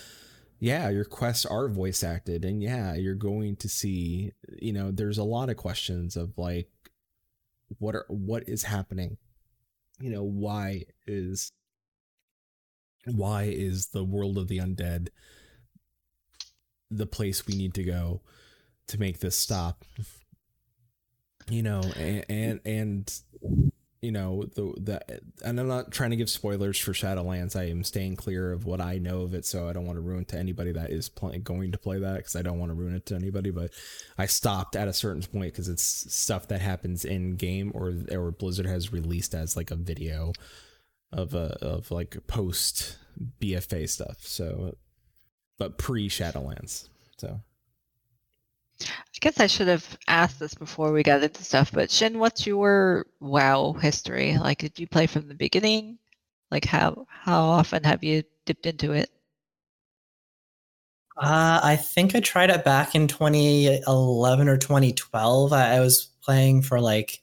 yeah, 0.60 0.90
your 0.90 1.06
quests 1.06 1.46
are 1.46 1.68
voice 1.68 2.04
acted, 2.04 2.46
and 2.46 2.62
yeah, 2.62 2.94
you're 2.94 3.16
going 3.16 3.56
to 3.58 3.70
see. 3.70 4.34
You 4.62 4.74
know, 4.74 4.92
there's 4.92 5.18
a 5.18 5.24
lot 5.24 5.50
of 5.50 5.58
questions 5.58 6.16
of 6.16 6.38
like, 6.38 6.70
what 7.80 7.96
are 7.96 8.06
what 8.10 8.48
is 8.48 8.64
happening? 8.64 9.18
You 10.00 10.12
know, 10.12 10.24
why 10.24 10.86
is 11.08 11.52
why 13.06 13.44
is 13.44 13.88
the 13.88 14.04
world 14.04 14.38
of 14.38 14.48
the 14.48 14.60
undead 14.60 15.10
the 16.92 17.08
place 17.08 17.48
we 17.48 17.56
need 17.56 17.74
to 17.74 17.84
go 17.84 18.22
to 18.88 19.00
make 19.00 19.20
this 19.20 19.38
stop? 19.38 19.84
You 21.50 21.64
know 21.64 21.82
and 21.98 22.26
and, 22.30 22.60
and 22.66 23.22
you 24.02 24.12
know 24.12 24.44
the 24.56 24.74
the 24.78 25.22
and 25.46 25.60
i'm 25.60 25.68
not 25.68 25.92
trying 25.92 26.10
to 26.10 26.16
give 26.16 26.30
spoilers 26.30 26.78
for 26.78 26.92
shadowlands. 26.92 27.56
I 27.56 27.66
am 27.66 27.84
staying 27.84 28.16
clear 28.16 28.52
of 28.52 28.66
what 28.66 28.82
i 28.82 28.98
know 28.98 29.22
of 29.22 29.34
it 29.36 29.46
so 29.46 29.68
i 29.70 29.74
don't 29.74 29.86
want 29.86 29.98
to 29.98 30.02
ruin 30.02 30.26
to 30.26 30.38
anybody 30.38 30.72
that 30.72 30.90
is 30.90 31.08
play, 31.08 31.38
going 31.38 31.72
to 31.72 31.78
play 31.78 32.00
that 32.00 32.18
because 32.18 32.36
i 32.36 32.42
don't 32.42 32.58
want 32.58 32.72
to 32.72 32.76
ruin 32.76 32.96
it 32.96 33.06
to 33.08 33.16
anybody 33.16 33.52
but 33.52 33.72
i 34.18 34.26
stopped 34.26 34.76
at 34.76 34.88
a 34.88 34.94
certain 34.94 35.22
point 35.22 35.54
because 35.54 35.70
it's 35.70 35.84
stuff 36.14 36.48
that 36.48 36.62
happens 36.62 37.06
in 37.06 37.36
game 37.36 37.72
or 37.76 37.94
or 38.12 38.32
blizzard 38.32 38.66
has 38.66 38.92
released 38.92 39.36
as 39.36 39.56
like 39.56 39.70
a 39.70 39.76
video 39.76 40.34
of 41.14 41.36
a 41.36 41.58
of 41.62 41.92
like 41.92 42.18
post 42.26 42.98
bfa 43.40 43.88
stuff 43.88 44.18
so 44.22 44.76
but 45.60 45.78
pre 45.78 46.10
shadowlands 46.10 46.90
so 47.18 47.40
I 48.90 49.18
guess 49.20 49.40
I 49.40 49.48
should 49.48 49.68
have 49.68 49.98
asked 50.08 50.40
this 50.40 50.54
before 50.54 50.92
we 50.92 51.04
got 51.04 51.24
into 51.24 51.44
stuff, 51.44 51.72
but 51.72 51.92
Shin, 51.92 52.20
what's 52.20 52.48
your 52.48 53.06
WoW 53.20 53.74
history? 53.74 54.38
Like, 54.38 54.60
did 54.60 54.80
you 54.80 54.88
play 54.88 55.08
from 55.08 55.28
the 55.28 55.36
beginning? 55.36 55.98
Like, 56.52 56.66
how 56.66 57.06
how 57.08 57.44
often 57.44 57.84
have 57.84 58.04
you 58.04 58.24
dipped 58.46 58.66
into 58.66 58.92
it? 58.92 59.10
Uh, 61.18 61.60
I 61.64 61.76
think 61.76 62.16
I 62.16 62.20
tried 62.20 62.50
it 62.50 62.66
back 62.66 62.96
in 62.96 63.08
2011 63.08 64.50
or 64.50 64.58
2012. 64.58 65.54
I, 65.54 65.76
I 65.76 65.80
was 65.80 66.10
playing 66.22 66.64
for 66.64 66.82
like 66.82 67.22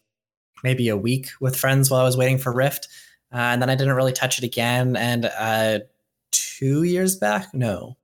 maybe 0.65 0.89
a 0.89 0.97
week 0.97 1.29
with 1.41 1.57
friends 1.57 1.91
while 1.91 2.01
I 2.01 2.05
was 2.05 2.17
waiting 2.17 2.39
for 2.39 2.53
Rift, 2.53 2.89
uh, 3.33 3.37
and 3.37 3.61
then 3.61 3.69
I 3.69 3.75
didn't 3.75 3.95
really 3.95 4.13
touch 4.13 4.39
it 4.39 4.45
again. 4.45 4.97
And 4.97 5.27
uh, 5.27 5.81
two 6.31 6.85
years 6.85 7.17
back, 7.17 7.53
no. 7.53 7.98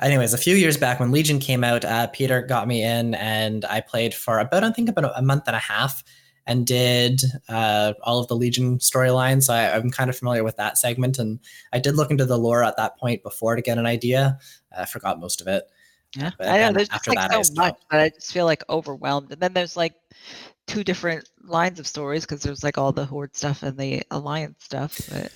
Anyways, 0.00 0.34
a 0.34 0.38
few 0.38 0.56
years 0.56 0.76
back 0.76 1.00
when 1.00 1.10
Legion 1.10 1.38
came 1.38 1.64
out, 1.64 1.84
uh, 1.84 2.06
Peter 2.08 2.42
got 2.42 2.68
me 2.68 2.82
in, 2.82 3.14
and 3.14 3.64
I 3.64 3.80
played 3.80 4.14
for 4.14 4.38
about 4.38 4.62
I 4.62 4.70
think 4.70 4.88
about 4.88 5.12
a 5.16 5.22
month 5.22 5.44
and 5.46 5.56
a 5.56 5.60
half, 5.60 6.04
and 6.46 6.66
did 6.66 7.22
uh, 7.48 7.94
all 8.02 8.20
of 8.20 8.28
the 8.28 8.36
Legion 8.36 8.78
storylines. 8.78 9.44
So 9.44 9.54
I, 9.54 9.74
I'm 9.74 9.90
kind 9.90 10.10
of 10.10 10.16
familiar 10.16 10.44
with 10.44 10.56
that 10.56 10.76
segment, 10.76 11.18
and 11.18 11.40
I 11.72 11.78
did 11.78 11.96
look 11.96 12.10
into 12.10 12.26
the 12.26 12.38
lore 12.38 12.62
at 12.62 12.76
that 12.76 12.98
point 12.98 13.22
before 13.22 13.56
to 13.56 13.62
get 13.62 13.78
an 13.78 13.86
idea. 13.86 14.38
I 14.76 14.84
forgot 14.84 15.18
most 15.18 15.40
of 15.40 15.48
it. 15.48 15.64
Yeah, 16.14 16.30
But 16.38 16.48
I 16.48 16.58
know 16.58 16.72
there's 16.72 16.88
just 16.88 16.96
after 16.96 17.10
like 17.12 17.30
that, 17.30 17.38
I 17.38 17.42
so 17.42 17.54
much 17.56 17.76
that 17.90 18.00
I 18.00 18.08
just 18.10 18.32
feel 18.32 18.44
like 18.44 18.62
overwhelmed. 18.68 19.32
And 19.32 19.40
then 19.40 19.52
there's 19.52 19.76
like 19.76 19.94
two 20.66 20.84
different 20.84 21.28
lines 21.42 21.80
of 21.80 21.86
stories 21.86 22.24
because 22.24 22.42
there's 22.42 22.62
like 22.62 22.78
all 22.78 22.92
the 22.92 23.04
Horde 23.04 23.36
stuff 23.36 23.62
and 23.62 23.76
the 23.76 24.02
Alliance 24.10 24.64
stuff. 24.64 25.00
But 25.10 25.32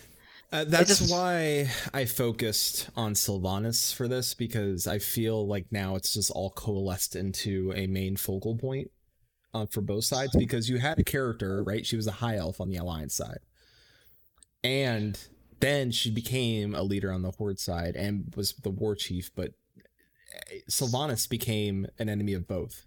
Uh, 0.53 0.65
that's 0.65 0.99
just- 0.99 1.11
why 1.13 1.71
I 1.95 2.05
focused 2.07 2.91
on 2.97 3.15
Sylvanas 3.15 3.95
for 3.95 4.09
this 4.09 4.35
because 4.35 4.87
I 4.87 4.99
feel 4.99 5.47
like 5.47 5.67
now 5.71 5.95
it's 5.97 6.13
just 6.13 6.31
all 6.33 6.51
coalesced 6.51 7.15
into 7.15 7.73
a 7.77 7.87
main 7.87 8.17
focal 8.17 8.57
point 8.57 8.91
uh, 9.55 9.67
for 9.67 9.81
both 9.81 10.05
sides 10.05 10.35
because 10.37 10.69
you 10.69 10.79
had 10.79 10.99
a 10.99 11.05
character, 11.05 11.63
right? 11.63 11.87
She 11.87 11.95
was 11.97 12.07
a 12.09 12.13
high 12.13 12.37
elf 12.37 12.61
on 12.61 12.69
the 12.69 12.77
Alliance 12.77 13.15
side. 13.15 13.39
And 14.65 15.19
then 15.61 15.91
she 15.93 16.11
became 16.11 16.75
a 16.75 16.83
leader 16.83 17.13
on 17.13 17.23
the 17.23 17.31
horde 17.31 17.61
side 17.61 17.95
and 17.95 18.33
was 18.35 18.53
the 18.55 18.71
war 18.71 18.95
chief 18.95 19.31
but 19.37 19.53
eh, 20.51 20.59
sylvanas 20.71 21.29
became 21.29 21.87
an 21.99 22.09
enemy 22.09 22.33
of 22.33 22.49
both 22.49 22.87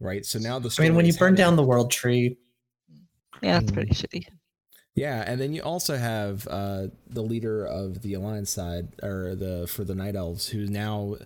right 0.00 0.26
so 0.26 0.38
now 0.38 0.58
the 0.58 0.74
I 0.78 0.82
mean, 0.82 0.94
when 0.94 1.06
you 1.06 1.14
burn 1.14 1.34
down 1.34 1.56
the 1.56 1.62
world 1.62 1.90
tree, 1.90 2.36
Yeah, 3.42 3.58
it's 3.60 3.70
Mm. 3.70 3.74
pretty 3.74 3.90
shitty. 3.92 4.26
Yeah, 4.96 5.22
and 5.26 5.38
then 5.38 5.52
you 5.52 5.62
also 5.62 5.96
have 5.98 6.48
uh, 6.48 6.86
the 7.06 7.22
leader 7.22 7.66
of 7.66 8.00
the 8.00 8.14
alliance 8.14 8.50
side, 8.50 8.88
or 9.02 9.34
the 9.34 9.66
for 9.68 9.84
the 9.84 9.94
night 9.94 10.16
elves, 10.16 10.48
who 10.48 10.66
now 10.66 11.16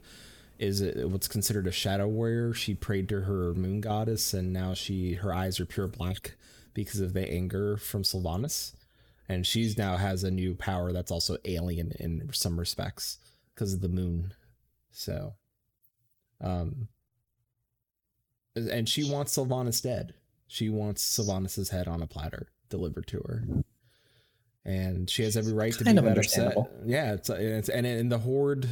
is 0.58 0.82
what's 1.06 1.28
considered 1.28 1.68
a 1.68 1.72
shadow 1.72 2.08
warrior. 2.08 2.52
She 2.52 2.74
prayed 2.74 3.08
to 3.10 3.20
her 3.22 3.54
moon 3.54 3.80
goddess, 3.80 4.34
and 4.34 4.52
now 4.52 4.74
she 4.74 5.14
her 5.14 5.32
eyes 5.32 5.60
are 5.60 5.66
pure 5.66 5.86
black 5.86 6.34
because 6.74 6.98
of 6.98 7.12
the 7.12 7.30
anger 7.30 7.76
from 7.76 8.02
Sylvanas, 8.02 8.74
and 9.28 9.46
she's 9.46 9.78
now 9.78 9.96
has 9.96 10.24
a 10.24 10.32
new 10.32 10.56
power 10.56 10.90
that's 10.92 11.12
also 11.12 11.36
alien 11.44 11.92
in 12.00 12.28
some 12.32 12.58
respects 12.58 13.18
because 13.54 13.72
of 13.72 13.82
the 13.82 13.88
moon. 13.88 14.34
So, 14.90 15.34
um, 16.40 16.88
and 18.56 18.88
she 18.88 19.08
wants 19.08 19.36
Sylvanas 19.36 19.80
dead. 19.80 20.14
She 20.48 20.68
wants 20.68 21.04
Sylvanas's 21.04 21.70
head 21.70 21.86
on 21.86 22.02
a 22.02 22.08
platter 22.08 22.48
delivered 22.70 23.06
to 23.08 23.18
her. 23.18 23.44
And 24.64 25.08
she 25.08 25.22
has 25.24 25.36
every 25.36 25.52
right 25.52 25.72
to 25.72 25.78
be 25.78 25.84
Kind 25.84 25.98
that 25.98 26.18
upset. 26.18 26.56
Yeah, 26.86 27.14
it's, 27.14 27.30
it's 27.30 27.68
and 27.68 27.86
and 27.86 28.10
the 28.12 28.18
horde 28.18 28.68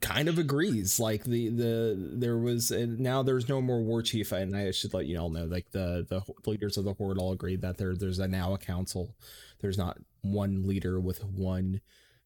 kind 0.00 0.28
of 0.28 0.38
agrees. 0.38 0.98
Like 0.98 1.24
the 1.24 1.48
the 1.50 1.96
there 2.16 2.38
was 2.38 2.70
and 2.70 2.98
now 3.00 3.22
there's 3.22 3.48
no 3.48 3.60
more 3.60 3.82
war 3.82 4.02
chief, 4.02 4.32
and 4.32 4.56
I 4.56 4.70
should 4.70 4.94
let 4.94 5.06
you 5.06 5.18
all 5.18 5.30
know. 5.30 5.44
Like 5.44 5.70
the 5.72 6.06
the 6.08 6.22
leaders 6.50 6.76
of 6.76 6.84
the 6.84 6.94
horde 6.94 7.18
all 7.18 7.32
agreed 7.32 7.60
that 7.62 7.76
there 7.76 7.94
there's 7.94 8.18
a 8.18 8.28
now 8.28 8.54
a 8.54 8.58
council. 8.58 9.14
There's 9.60 9.78
not 9.78 9.98
one 10.22 10.66
leader 10.66 11.00
with 11.00 11.24
one 11.24 11.80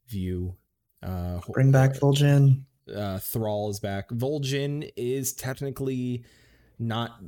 view. 0.08 0.54
Uh, 1.02 1.40
bring 1.48 1.72
back 1.72 1.94
Vol'jin. 1.94 2.62
uh, 2.94 3.18
Thrall 3.18 3.70
is 3.70 3.80
back. 3.80 4.08
Vol'jin 4.10 4.88
is 4.96 5.32
technically 5.32 6.24
not 6.78 7.20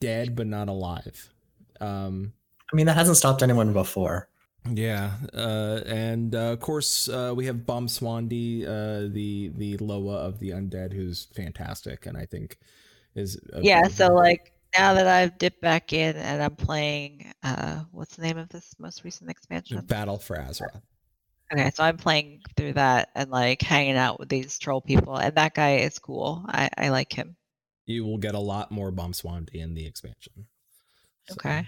dead, 0.00 0.34
but 0.34 0.48
not 0.48 0.68
alive. 0.68 1.31
Um, 1.82 2.32
I 2.72 2.76
mean, 2.76 2.86
that 2.86 2.96
hasn't 2.96 3.16
stopped 3.16 3.42
anyone 3.42 3.72
before. 3.72 4.28
yeah, 4.70 5.14
uh, 5.34 5.80
and 5.86 6.34
uh, 6.34 6.52
of 6.52 6.60
course 6.60 7.08
uh, 7.08 7.32
we 7.34 7.46
have 7.46 7.56
Bwonsamdi, 7.56 8.64
uh, 8.64 9.12
the 9.12 9.50
the 9.56 9.76
Loa 9.78 10.18
of 10.18 10.38
the 10.38 10.50
undead, 10.50 10.92
who's 10.92 11.26
fantastic, 11.34 12.06
and 12.06 12.16
I 12.16 12.26
think 12.26 12.58
is 13.14 13.38
Yeah, 13.60 13.88
so 13.88 14.14
like 14.14 14.52
now 14.78 14.94
that 14.94 15.06
I've 15.06 15.36
dipped 15.38 15.60
back 15.60 15.92
in 15.92 16.16
and 16.16 16.42
I'm 16.42 16.56
playing, 16.56 17.32
uh, 17.42 17.80
what's 17.90 18.16
the 18.16 18.22
name 18.22 18.38
of 18.38 18.48
this 18.48 18.74
most 18.78 19.04
recent 19.04 19.28
expansion? 19.28 19.84
Battle 19.84 20.18
for 20.18 20.36
Azeroth. 20.36 20.80
Okay, 21.52 21.70
so 21.74 21.84
I'm 21.84 21.98
playing 21.98 22.40
through 22.56 22.74
that 22.74 23.10
and 23.14 23.30
like 23.30 23.60
hanging 23.60 23.96
out 23.96 24.18
with 24.18 24.28
these 24.28 24.58
troll 24.58 24.80
people, 24.80 25.16
and 25.16 25.34
that 25.34 25.54
guy 25.54 25.78
is 25.78 25.98
cool. 25.98 26.44
I, 26.48 26.70
I 26.78 26.88
like 26.88 27.12
him. 27.12 27.36
You 27.84 28.04
will 28.04 28.18
get 28.18 28.34
a 28.34 28.40
lot 28.40 28.70
more 28.70 28.90
Bwonsamdi 28.90 29.56
in 29.56 29.74
the 29.74 29.86
expansion. 29.86 30.46
So, 31.28 31.34
Okay. 31.34 31.66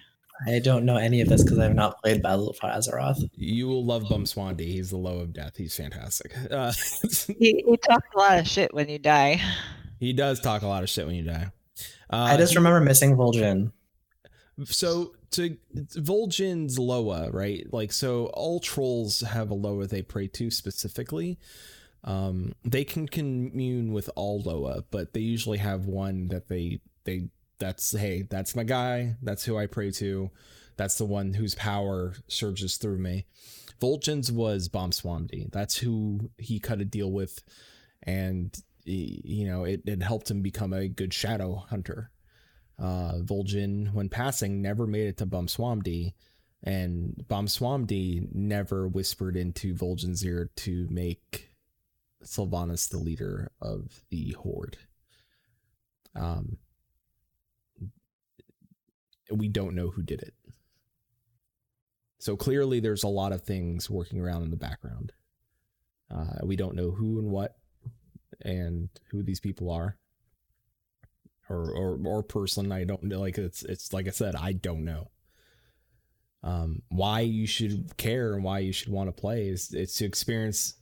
I 0.49 0.59
don't 0.59 0.85
know 0.85 0.97
any 0.97 1.21
of 1.21 1.29
this 1.29 1.45
because 1.45 1.59
I 1.61 1.65
have 1.65 1.77
not 1.77 2.03
played 2.03 2.21
Battle 2.23 2.53
for 2.61 2.67
Azeroth. 2.69 3.23
You 3.37 3.69
will 3.69 3.85
love 3.85 4.03
Bwonsamdi. 4.05 4.63
He's 4.63 4.91
the 4.91 4.97
Loa 4.97 5.23
of 5.23 5.33
death. 5.33 5.57
He's 5.57 5.77
fantastic. 5.77 6.35
Uh, 6.51 6.73
He, 7.39 7.65
he 7.67 7.77
talks 7.77 8.09
a 8.15 8.19
lot 8.19 8.39
of 8.39 8.47
shit 8.49 8.75
when 8.75 8.89
you 8.89 8.99
die. 8.99 9.41
he 10.01 10.13
does 10.13 10.41
talk 10.41 10.63
a 10.63 10.67
lot 10.67 10.83
of 10.83 10.89
shit 10.91 11.07
when 11.07 11.15
you 11.15 11.23
die. 11.23 11.53
Uh, 12.11 12.17
I 12.17 12.37
just 12.37 12.57
remember 12.57 12.81
missing 12.81 13.17
Vol'jin. 13.17 13.71
so 14.65 15.15
to 15.33 15.57
Vol'jin's 15.75 16.79
Loa, 16.79 17.31
right? 17.31 17.67
Like 17.73 17.93
so 17.93 18.27
all 18.35 18.61
trolls 18.61 19.21
have 19.21 19.51
a 19.51 19.55
Loa 19.55 19.87
they 19.87 20.03
pray 20.03 20.27
to 20.29 20.51
specifically. 20.51 21.39
Um 22.03 22.55
they 22.65 22.85
can 22.85 23.09
commune 23.09 23.93
with 23.93 24.11
all 24.17 24.41
Loa, 24.43 24.83
but 24.91 25.13
they 25.13 25.21
usually 25.21 25.59
have 25.59 25.87
one 25.87 26.29
that 26.29 26.49
they 26.49 26.81
they 27.05 27.29
that's 27.59 27.97
hey, 27.97 28.23
that's 28.23 28.57
my 28.57 28.65
guy, 28.65 29.17
that's 29.23 29.45
who 29.45 29.57
I 29.57 29.67
pray 29.67 29.91
to. 29.93 30.31
That's 30.77 30.99
the 30.99 31.05
one 31.05 31.35
whose 31.35 31.55
power 31.55 32.15
surges 32.27 32.77
through 32.79 32.99
me. 32.99 33.27
Vol'jin's 33.81 34.33
was 34.33 34.69
Bwonsamdi. 34.69 35.53
That's 35.53 35.77
who 35.77 36.31
he 36.37 36.59
cut 36.59 36.81
a 36.81 36.85
deal 36.85 37.13
with 37.13 37.43
and 38.03 38.57
you 38.87 39.47
know, 39.47 39.65
it, 39.65 39.83
it 39.87 40.03
helped 40.03 40.31
him 40.31 40.43
become 40.43 40.75
a 40.75 40.89
good 40.89 41.15
shadow 41.15 41.65
hunter 41.71 42.11
uh, 42.79 43.19
Vol'jin, 43.19 43.93
when 43.93 44.09
passing, 44.09 44.61
never 44.61 44.87
made 44.87 45.07
it 45.07 45.17
to 45.19 45.27
Bwonsamdi, 45.27 46.15
and 46.63 47.25
Bwonsamdi 47.29 48.35
never 48.35 48.89
whispered 48.89 49.37
into 49.37 49.75
Vol'jin's 49.75 50.25
ear 50.25 50.51
to 50.57 50.87
make 50.91 51.51
Sylvanas 52.25 52.89
the 52.89 52.99
leader 52.99 53.53
of 53.61 54.03
the 54.11 54.33
Horde. 54.33 54.79
Um, 56.17 56.59
we 59.31 59.49
don't 59.49 59.75
know 59.75 59.91
who 59.91 60.03
did 60.03 60.20
it. 60.22 60.35
So 62.18 62.37
clearly, 62.37 62.81
there's 62.81 63.03
a 63.03 63.09
lot 63.09 63.33
of 63.33 63.43
things 63.43 63.91
working 63.91 64.20
around 64.20 64.43
in 64.45 64.51
the 64.51 64.57
background. 64.57 65.12
Uh, 66.11 66.45
we 66.45 66.57
don't 66.57 66.77
know 66.77 66.91
who 66.91 67.18
and 67.18 67.31
what, 67.31 67.57
and 68.43 68.89
who 69.11 69.22
these 69.22 69.41
people 69.41 69.70
are 69.70 69.97
or 71.49 71.70
or 71.70 71.99
or 72.07 72.22
person 72.22 72.72
i 72.72 72.85
don't 72.85 73.09
like 73.11 73.39
it's 73.39 73.62
it's 73.64 73.93
like 73.93 74.07
i 74.07 74.11
said 74.11 74.35
i 74.37 74.53
don't 74.53 74.85
know 74.85 75.11
um 76.43 76.83
why 76.89 77.20
you 77.20 77.47
should 77.47 77.97
care 77.97 78.35
and 78.35 78.45
why 78.45 78.59
you 78.59 78.72
should 78.72 78.89
want 78.89 79.09
to 79.09 79.20
play 79.20 79.49
is 79.49 79.72
it's 79.72 79.97
to 79.97 80.05
experience 80.05 80.75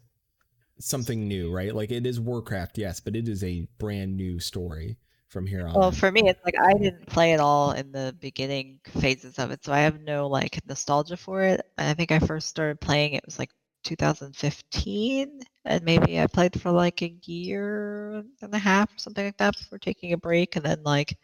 something 0.79 1.29
new 1.29 1.53
right 1.53 1.75
like 1.75 1.91
it 1.91 2.07
is 2.07 2.19
warcraft 2.21 2.79
yes 2.79 3.01
but 3.01 3.15
it 3.15 3.29
is 3.29 3.43
a 3.45 3.67
brand 3.79 4.17
new 4.17 4.39
story 4.39 4.97
from 5.33 5.47
here 5.47 5.67
on 5.67 5.75
Well, 5.75 5.91
for 5.93 6.13
me, 6.13 6.29
it's 6.29 6.45
like 6.45 6.55
I 6.61 6.75
didn't 6.75 7.07
play 7.07 7.33
at 7.33 7.41
all 7.41 7.73
in 7.73 7.91
the 7.91 8.15
beginning 8.21 8.81
phases 8.85 9.39
of 9.39 9.51
it, 9.51 9.65
so 9.65 9.73
I 9.73 9.81
have 9.81 10.01
no 10.03 10.29
like 10.29 10.61
nostalgia 10.67 11.17
for 11.17 11.43
it. 11.43 11.63
I 11.79 11.95
think 11.95 12.13
I 12.13 12.19
first 12.19 12.49
started 12.49 12.81
playing 12.81 13.15
it 13.15 13.25
was 13.25 13.39
like 13.39 13.51
2015, 13.83 15.41
and 15.65 15.83
maybe 15.85 16.21
I 16.21 16.27
played 16.27 16.61
for 16.61 16.71
like 16.71 17.01
a 17.03 17.15
year 17.25 18.23
and 18.43 18.55
a 18.55 18.59
half 18.59 18.95
or 18.95 18.99
something 18.99 19.25
like 19.25 19.39
that 19.39 19.57
before 19.59 19.79
taking 19.79 20.13
a 20.13 20.19
break, 20.19 20.57
and 20.57 20.65
then 20.65 20.83
like 20.85 21.17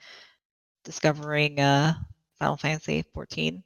discovering 0.84 1.61
uh 1.61 1.94
Final 2.38 2.56
Fantasy 2.56 3.04
14. 3.14 3.62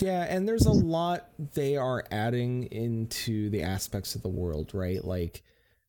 Yeah, 0.00 0.26
and 0.28 0.48
there's 0.48 0.66
a 0.66 0.72
lot 0.72 1.28
they 1.54 1.76
are 1.76 2.04
adding 2.10 2.64
into 2.64 3.50
the 3.50 3.62
aspects 3.62 4.14
of 4.14 4.22
the 4.22 4.28
world, 4.28 4.72
right? 4.74 5.04
Like 5.04 5.42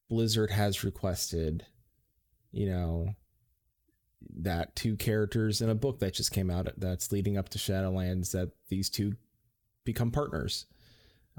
Blizzard 0.09 0.51
has 0.51 0.83
requested, 0.83 1.65
you 2.51 2.67
know, 2.67 3.15
that 4.41 4.75
two 4.75 4.95
characters 4.95 5.61
in 5.61 5.69
a 5.69 5.75
book 5.75 5.99
that 5.99 6.13
just 6.13 6.31
came 6.31 6.49
out 6.49 6.67
that's 6.77 7.11
leading 7.11 7.37
up 7.37 7.49
to 7.49 7.57
Shadowlands 7.57 8.31
that 8.31 8.51
these 8.69 8.89
two 8.89 9.15
become 9.85 10.11
partners 10.11 10.65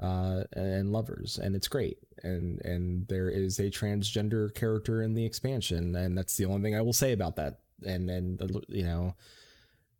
uh 0.01 0.43
and 0.53 0.91
lovers 0.91 1.39
and 1.41 1.55
it's 1.55 1.69
great 1.69 1.97
and 2.23 2.59
and 2.65 3.07
there 3.07 3.29
is 3.29 3.59
a 3.59 3.71
transgender 3.71 4.53
character 4.53 5.01
in 5.01 5.13
the 5.13 5.25
expansion 5.25 5.95
and 5.95 6.17
that's 6.17 6.35
the 6.35 6.43
only 6.43 6.61
thing 6.61 6.75
I 6.75 6.81
will 6.81 6.91
say 6.91 7.13
about 7.13 7.37
that 7.37 7.59
and 7.85 8.09
and 8.09 8.41
you 8.67 8.83
know 8.83 9.15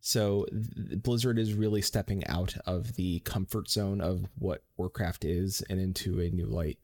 so 0.00 0.46
Blizzard 0.52 1.38
is 1.38 1.54
really 1.54 1.82
stepping 1.82 2.26
out 2.26 2.54
of 2.66 2.94
the 2.94 3.20
comfort 3.20 3.70
zone 3.70 4.00
of 4.00 4.26
what 4.38 4.62
Warcraft 4.76 5.24
is 5.24 5.62
and 5.68 5.80
into 5.80 6.20
a 6.20 6.30
new 6.30 6.46
light. 6.46 6.78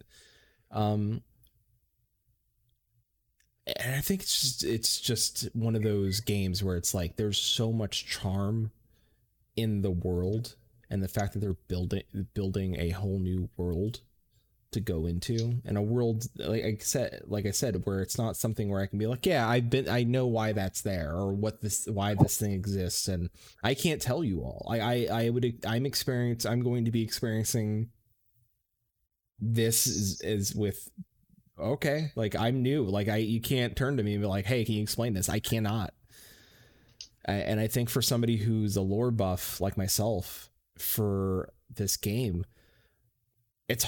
Um 0.73 1.23
and 3.67 3.95
I 3.95 4.01
think 4.01 4.23
it's 4.23 4.41
just 4.41 4.65
it's 4.65 5.01
just 5.01 5.49
one 5.55 5.77
of 5.77 5.83
those 5.83 6.21
games 6.21 6.63
where 6.63 6.77
it's 6.77 6.95
like 6.95 7.17
there's 7.17 7.39
so 7.39 7.73
much 7.73 8.07
charm 8.07 8.73
in 9.57 9.83
the 9.83 9.91
world 9.91 10.57
and 10.91 11.03
the 11.03 11.09
fact 11.09 11.33
that 11.33 11.39
they're 11.39 11.57
building 11.69 12.03
building 12.35 12.77
a 12.79 12.91
whole 12.91 13.19
new 13.19 13.49
world 13.57 14.01
to 14.73 14.81
go 14.81 15.05
into 15.07 15.61
and 15.67 15.77
a 15.77 15.83
world 15.83 16.27
like 16.39 16.65
I 16.65 16.77
said 16.81 17.23
like 17.27 17.47
I 17.47 17.51
said 17.51 17.83
where 17.85 18.01
it's 18.01 18.17
not 18.17 18.37
something 18.37 18.71
where 18.71 18.81
I 18.81 18.87
can 18.87 18.99
be 18.99 19.07
like 19.07 19.27
yeah 19.27 19.47
I've 19.47 19.69
been 19.69 19.89
I 19.89 20.03
know 20.03 20.27
why 20.27 20.53
that's 20.53 20.81
there 20.81 21.13
or 21.13 21.33
what 21.33 21.61
this 21.61 21.87
why 21.87 22.15
this 22.15 22.39
thing 22.39 22.53
exists. 22.53 23.07
And 23.07 23.29
I 23.63 23.75
can't 23.75 24.01
tell 24.01 24.25
you 24.25 24.41
all. 24.41 24.67
I 24.69 24.81
I, 24.81 25.25
I 25.25 25.29
would 25.29 25.61
I'm 25.67 25.85
experience 25.85 26.47
I'm 26.47 26.63
going 26.63 26.87
to 26.87 26.91
be 26.91 27.03
experiencing 27.03 27.91
this 29.39 29.87
is, 29.87 30.21
is 30.23 30.55
with 30.55 30.89
okay. 31.59 32.13
Like 32.15 32.37
I'm 32.37 32.63
new. 32.63 32.85
Like 32.85 33.09
I 33.09 33.17
you 33.19 33.41
can't 33.41 33.77
turn 33.77 33.97
to 33.97 34.03
me 34.03 34.15
and 34.15 34.23
be 34.23 34.29
like 34.29 34.47
hey 34.47 34.65
can 34.65 34.75
you 34.75 34.83
explain 34.83 35.15
this? 35.15 35.29
I 35.29 35.41
cannot. 35.41 35.95
And 37.25 37.61
I 37.61 37.69
think 37.69 37.89
for 37.89 38.03
somebody 38.03 38.37
who's 38.37 38.77
a 38.77 38.81
lore 38.83 39.13
buff 39.13 39.61
like 39.61 39.77
myself 39.77 40.51
for 40.77 41.53
this 41.73 41.97
game 41.97 42.45
it's 43.69 43.87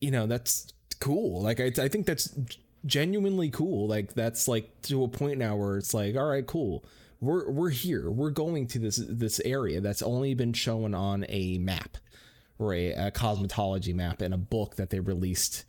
you 0.00 0.10
know 0.10 0.26
that's 0.26 0.72
cool. 1.00 1.42
Like 1.42 1.60
I, 1.60 1.72
I 1.78 1.88
think 1.88 2.06
that's 2.06 2.34
genuinely 2.86 3.50
cool. 3.50 3.88
Like 3.88 4.14
that's 4.14 4.48
like 4.48 4.82
to 4.82 5.04
a 5.04 5.08
point 5.08 5.38
now 5.38 5.56
where 5.56 5.76
it's 5.78 5.94
like 5.94 6.16
all 6.16 6.26
right 6.26 6.46
cool. 6.46 6.84
We're 7.20 7.50
we're 7.50 7.70
here. 7.70 8.10
We're 8.10 8.30
going 8.30 8.66
to 8.68 8.78
this 8.78 9.00
this 9.08 9.40
area 9.44 9.80
that's 9.80 10.02
only 10.02 10.34
been 10.34 10.52
shown 10.52 10.94
on 10.94 11.24
a 11.28 11.58
map 11.58 11.96
or 12.58 12.74
a, 12.74 12.92
a 12.92 13.10
cosmetology 13.10 13.94
map 13.94 14.22
in 14.22 14.32
a 14.32 14.38
book 14.38 14.76
that 14.76 14.90
they 14.90 15.00
released 15.00 15.64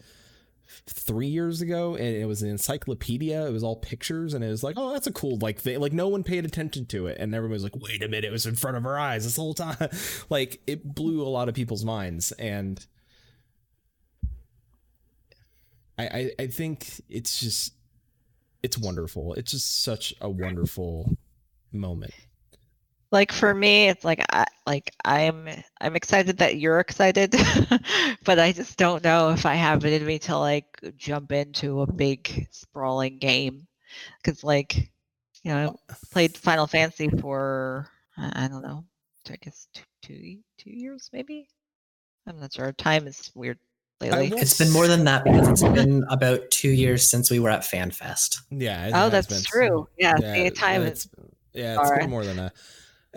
three 0.87 1.27
years 1.27 1.61
ago 1.61 1.95
and 1.95 2.15
it 2.15 2.25
was 2.25 2.41
an 2.41 2.49
encyclopedia. 2.49 3.45
It 3.45 3.51
was 3.51 3.63
all 3.63 3.75
pictures 3.75 4.33
and 4.33 4.43
it 4.43 4.49
was 4.49 4.63
like 4.63 4.75
oh 4.77 4.93
that's 4.93 5.07
a 5.07 5.13
cool 5.13 5.37
like 5.41 5.59
thing 5.59 5.79
like 5.79 5.93
no 5.93 6.07
one 6.07 6.23
paid 6.23 6.45
attention 6.45 6.85
to 6.87 7.07
it 7.07 7.17
and 7.19 7.33
everyone 7.33 7.53
was 7.53 7.63
like 7.63 7.75
wait 7.75 8.03
a 8.03 8.07
minute 8.07 8.25
it 8.25 8.31
was 8.31 8.45
in 8.45 8.55
front 8.55 8.77
of 8.77 8.85
our 8.85 8.97
eyes 8.97 9.23
this 9.23 9.37
whole 9.37 9.53
time. 9.53 9.75
Like 10.29 10.61
it 10.67 10.83
blew 10.95 11.21
a 11.21 11.29
lot 11.29 11.49
of 11.49 11.55
people's 11.55 11.85
minds 11.85 12.31
and 12.33 12.85
I, 15.97 16.03
I 16.03 16.31
i 16.39 16.47
think 16.47 17.01
it's 17.09 17.39
just 17.39 17.73
it's 18.65 18.79
wonderful. 18.79 19.35
It's 19.35 19.51
just 19.51 19.83
such 19.83 20.15
a 20.21 20.29
wonderful 20.29 21.15
moment. 21.71 22.13
Like 23.11 23.31
for 23.31 23.53
me 23.53 23.89
it's 23.89 24.03
like 24.03 24.25
like 24.65 24.91
i'm 25.05 25.47
i'm 25.81 25.95
excited 25.95 26.37
that 26.37 26.57
you're 26.57 26.79
excited 26.79 27.31
but 28.23 28.39
i 28.39 28.51
just 28.51 28.77
don't 28.77 29.03
know 29.03 29.29
if 29.29 29.45
i 29.45 29.53
have 29.53 29.85
it 29.85 30.01
in 30.01 30.07
me 30.07 30.17
to 30.19 30.37
like 30.37 30.65
jump 30.97 31.31
into 31.31 31.81
a 31.81 31.91
big 31.91 32.47
sprawling 32.51 33.17
game. 33.19 33.67
Because 34.21 34.43
like 34.43 34.75
you 35.43 35.51
know 35.53 35.79
I 35.89 35.93
played 36.11 36.35
final 36.37 36.67
fantasy 36.67 37.09
for 37.09 37.87
i 38.17 38.45
I 38.45 38.47
don't 38.47 38.63
know 38.63 38.83
i 39.31 39.35
guess 39.37 39.67
two, 39.73 39.83
two 40.01 40.37
two 40.57 40.71
years 40.71 41.09
maybe? 41.13 41.47
I'm 42.27 42.39
not 42.39 42.53
sure 42.53 42.71
time 42.73 43.07
is 43.07 43.31
weird 43.35 43.59
lately. 44.01 44.33
It's 44.35 44.57
been 44.57 44.71
more 44.71 44.87
than 44.87 45.05
that 45.05 45.23
because 45.23 45.47
it's 45.47 45.61
been 45.63 46.03
about 46.09 46.49
two 46.49 46.69
years 46.71 47.09
since 47.09 47.29
we 47.31 47.39
were 47.39 47.51
at 47.51 47.61
FanFest. 47.61 48.41
yeah 48.49 48.87
it 48.87 48.91
oh 48.93 49.09
has 49.09 49.11
that's 49.11 49.27
been- 49.27 49.43
true. 49.43 49.87
yeah, 49.97 50.15
see, 50.17 50.49
time 50.49 50.81
it's, 50.81 51.05
is 51.05 51.11
yeah 51.53 51.79
it's 51.79 51.87
Sorry. 51.87 51.99
been 52.01 52.09
more 52.09 52.25
than 52.25 52.37
that 52.37 52.53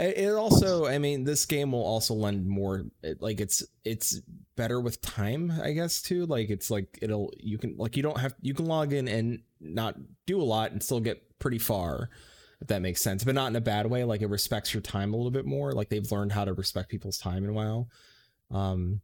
it 0.04 0.32
also 0.32 0.86
i 0.86 0.98
mean 0.98 1.24
this 1.24 1.44
game 1.44 1.72
will 1.72 1.84
also 1.84 2.14
lend 2.14 2.46
more 2.46 2.84
like 3.20 3.40
it's 3.40 3.64
it's 3.84 4.20
better 4.56 4.80
with 4.80 5.00
time 5.00 5.52
i 5.62 5.72
guess 5.72 6.02
too. 6.02 6.26
Like 6.26 6.50
it's 6.50 6.70
like 6.70 6.98
it'll 7.00 7.32
you 7.38 7.58
can 7.58 7.76
like 7.76 7.96
you 7.96 8.02
don't 8.02 8.18
have 8.18 8.34
you 8.40 8.54
can 8.54 8.66
log 8.66 8.92
in 8.92 9.08
and 9.08 9.40
not 9.60 9.96
do 10.26 10.40
a 10.40 10.42
lot 10.42 10.72
and 10.72 10.82
still 10.82 11.00
get 11.00 11.38
pretty 11.38 11.58
far 11.58 12.10
if 12.60 12.68
that 12.68 12.82
makes 12.82 13.00
sense 13.00 13.22
but 13.22 13.34
not 13.34 13.48
in 13.48 13.56
a 13.56 13.60
bad 13.60 13.86
way. 13.86 14.04
Like 14.04 14.22
it 14.22 14.28
respects 14.28 14.74
your 14.74 14.80
time 14.80 15.14
a 15.14 15.16
little 15.16 15.30
bit 15.30 15.46
more. 15.46 15.72
Like 15.72 15.88
they've 15.88 16.10
learned 16.10 16.32
how 16.32 16.44
to 16.44 16.52
respect 16.52 16.90
people's 16.90 17.18
time 17.18 17.44
in 17.44 17.54
while. 17.54 17.88
Um 18.50 19.00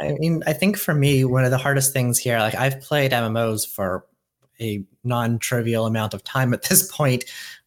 I 0.00 0.16
mean, 0.18 0.42
I 0.46 0.52
think 0.52 0.78
for 0.78 0.94
me, 0.94 1.24
one 1.24 1.44
of 1.44 1.50
the 1.50 1.58
hardest 1.58 1.92
things 1.92 2.18
here, 2.18 2.38
like 2.38 2.54
I've 2.54 2.80
played 2.80 3.12
MMOs 3.12 3.68
for 3.68 4.04
a 4.62 4.84
non-trivial 5.04 5.86
amount 5.86 6.14
of 6.14 6.24
time 6.24 6.54
at 6.54 6.62
this 6.68 6.90
point, 6.90 7.24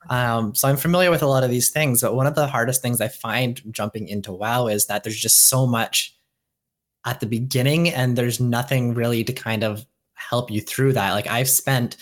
um, 0.10 0.56
so 0.56 0.68
I'm 0.68 0.78
familiar 0.78 1.12
with 1.12 1.22
a 1.22 1.28
lot 1.28 1.44
of 1.44 1.50
these 1.50 1.70
things. 1.70 2.02
But 2.02 2.16
one 2.16 2.28
of 2.28 2.36
the 2.36 2.48
hardest 2.48 2.82
things 2.82 3.02
I 3.02 3.08
find 3.10 3.62
jumping 3.72 4.08
into 4.08 4.32
WoW 4.32 4.68
is 4.68 4.86
that 4.88 5.04
there's 5.04 5.20
just 5.20 5.50
so 5.50 5.68
much 5.68 6.16
at 7.06 7.20
the 7.20 7.26
beginning, 7.28 7.90
and 7.90 8.16
there's 8.18 8.40
nothing 8.40 8.94
really 8.94 9.24
to 9.24 9.34
kind 9.34 9.64
of 9.64 9.86
help 10.16 10.50
you 10.50 10.62
through 10.62 10.94
that. 10.94 11.12
Like 11.14 11.28
I've 11.28 11.50
spent 11.50 11.98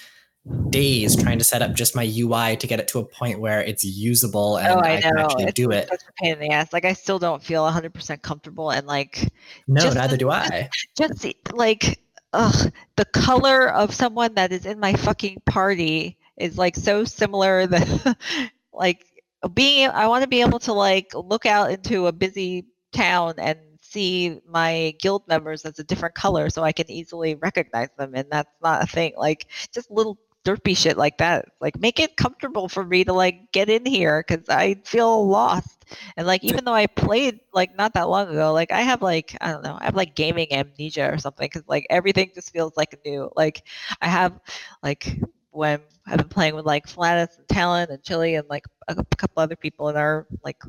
days 0.69 1.15
trying 1.21 1.37
to 1.37 1.43
set 1.45 1.61
up 1.61 1.73
just 1.73 1.95
my 1.95 2.03
UI 2.17 2.57
to 2.57 2.67
get 2.67 2.77
it 2.79 2.87
to 2.89 2.99
a 2.99 3.05
point 3.05 3.39
where 3.39 3.61
it's 3.61 3.85
usable 3.85 4.57
and 4.57 4.67
oh 4.73 4.79
I, 4.83 4.95
i 4.95 5.01
can 5.01 5.15
know 5.15 5.21
actually 5.23 5.43
it's 5.45 5.53
do 5.53 5.71
it. 5.71 5.87
such 5.87 6.01
a 6.01 6.11
pain 6.21 6.33
in 6.33 6.39
the 6.39 6.49
ass 6.49 6.73
like 6.73 6.83
i 6.83 6.91
still 6.91 7.17
don't 7.17 7.41
feel 7.41 7.63
100% 7.63 8.21
comfortable 8.23 8.69
and 8.69 8.85
like 8.85 9.31
No, 9.69 9.89
neither 9.93 10.09
the- 10.09 10.17
do 10.17 10.29
I. 10.31 10.69
just 10.97 11.25
like 11.53 11.97
ugh, 12.33 12.71
the 12.95 13.05
color 13.05 13.69
of 13.69 13.93
someone 13.93 14.35
that 14.35 14.51
is 14.51 14.65
in 14.65 14.79
my 14.79 14.93
fucking 14.93 15.41
party 15.45 16.17
is 16.37 16.57
like 16.57 16.75
so 16.75 17.05
similar 17.05 17.67
that 17.67 18.17
like 18.73 19.05
being 19.53 19.89
i 19.89 20.07
want 20.07 20.23
to 20.23 20.27
be 20.29 20.41
able 20.41 20.59
to 20.59 20.73
like 20.73 21.11
look 21.13 21.45
out 21.45 21.71
into 21.71 22.07
a 22.07 22.11
busy 22.11 22.65
town 22.93 23.33
and 23.37 23.59
see 23.81 24.39
my 24.47 24.95
guild 24.99 25.27
members 25.27 25.65
as 25.65 25.77
a 25.79 25.83
different 25.83 26.15
color 26.15 26.49
so 26.49 26.63
i 26.63 26.71
can 26.71 26.89
easily 26.89 27.35
recognize 27.35 27.89
them 27.97 28.13
and 28.15 28.27
that's 28.31 28.49
not 28.63 28.83
a 28.83 28.87
thing 28.87 29.13
like 29.17 29.47
just 29.73 29.91
little 29.91 30.17
derpy 30.45 30.75
shit 30.75 30.97
like 30.97 31.17
that 31.17 31.45
like 31.61 31.79
make 31.79 31.99
it 31.99 32.17
comfortable 32.17 32.67
for 32.67 32.83
me 32.83 33.03
to 33.03 33.13
like 33.13 33.51
get 33.51 33.69
in 33.69 33.85
here 33.85 34.23
because 34.27 34.47
i 34.49 34.75
feel 34.83 35.27
lost 35.27 35.83
and 36.17 36.27
like 36.27 36.43
even 36.43 36.65
though 36.65 36.73
I 36.73 36.87
played 36.87 37.39
like 37.53 37.75
not 37.75 37.93
that 37.93 38.09
long 38.09 38.29
ago, 38.29 38.53
like 38.53 38.71
I 38.71 38.81
have 38.81 39.01
like 39.01 39.35
I 39.41 39.51
don't 39.51 39.63
know, 39.63 39.77
I 39.79 39.85
have 39.85 39.95
like 39.95 40.15
gaming 40.15 40.51
amnesia 40.51 41.11
or 41.11 41.17
something 41.17 41.45
because 41.45 41.67
like 41.67 41.85
everything 41.89 42.31
just 42.33 42.51
feels 42.51 42.75
like 42.77 42.99
new. 43.05 43.29
Like 43.35 43.63
I 44.01 44.07
have 44.07 44.39
like 44.81 45.19
when 45.51 45.81
I've 46.07 46.17
been 46.17 46.29
playing 46.29 46.55
with 46.55 46.65
like 46.65 46.87
Flatus 46.87 47.37
and 47.37 47.47
Talon 47.47 47.89
and 47.89 48.03
Chili 48.03 48.35
and 48.35 48.47
like 48.49 48.65
a, 48.87 48.95
a 48.97 49.15
couple 49.15 49.41
other 49.41 49.55
people 49.55 49.89
in 49.89 49.97
our 49.97 50.27
like 50.43 50.61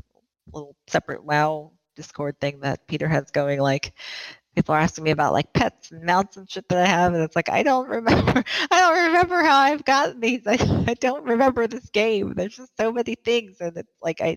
little 0.52 0.76
separate 0.86 1.24
WoW 1.24 1.72
Discord 1.96 2.38
thing 2.40 2.60
that 2.60 2.86
Peter 2.86 3.08
has 3.08 3.30
going. 3.30 3.60
Like 3.60 3.94
people 4.54 4.74
are 4.74 4.80
asking 4.80 5.04
me 5.04 5.10
about 5.10 5.32
like 5.32 5.52
pets 5.52 5.90
and 5.90 6.04
mounts 6.04 6.36
and 6.36 6.50
shit 6.50 6.68
that 6.68 6.78
I 6.78 6.86
have, 6.86 7.14
and 7.14 7.22
it's 7.22 7.36
like 7.36 7.48
I 7.48 7.62
don't 7.62 7.88
remember. 7.88 8.44
I 8.70 8.80
don't 8.80 9.06
remember 9.06 9.42
how 9.42 9.58
I've 9.58 9.84
gotten 9.84 10.20
these. 10.20 10.42
I, 10.46 10.56
I 10.86 10.94
don't 10.94 11.24
remember 11.24 11.66
this 11.66 11.88
game. 11.90 12.34
There's 12.34 12.56
just 12.56 12.76
so 12.76 12.92
many 12.92 13.14
things, 13.16 13.60
and 13.60 13.76
it's 13.76 13.92
like 14.02 14.20
I 14.20 14.36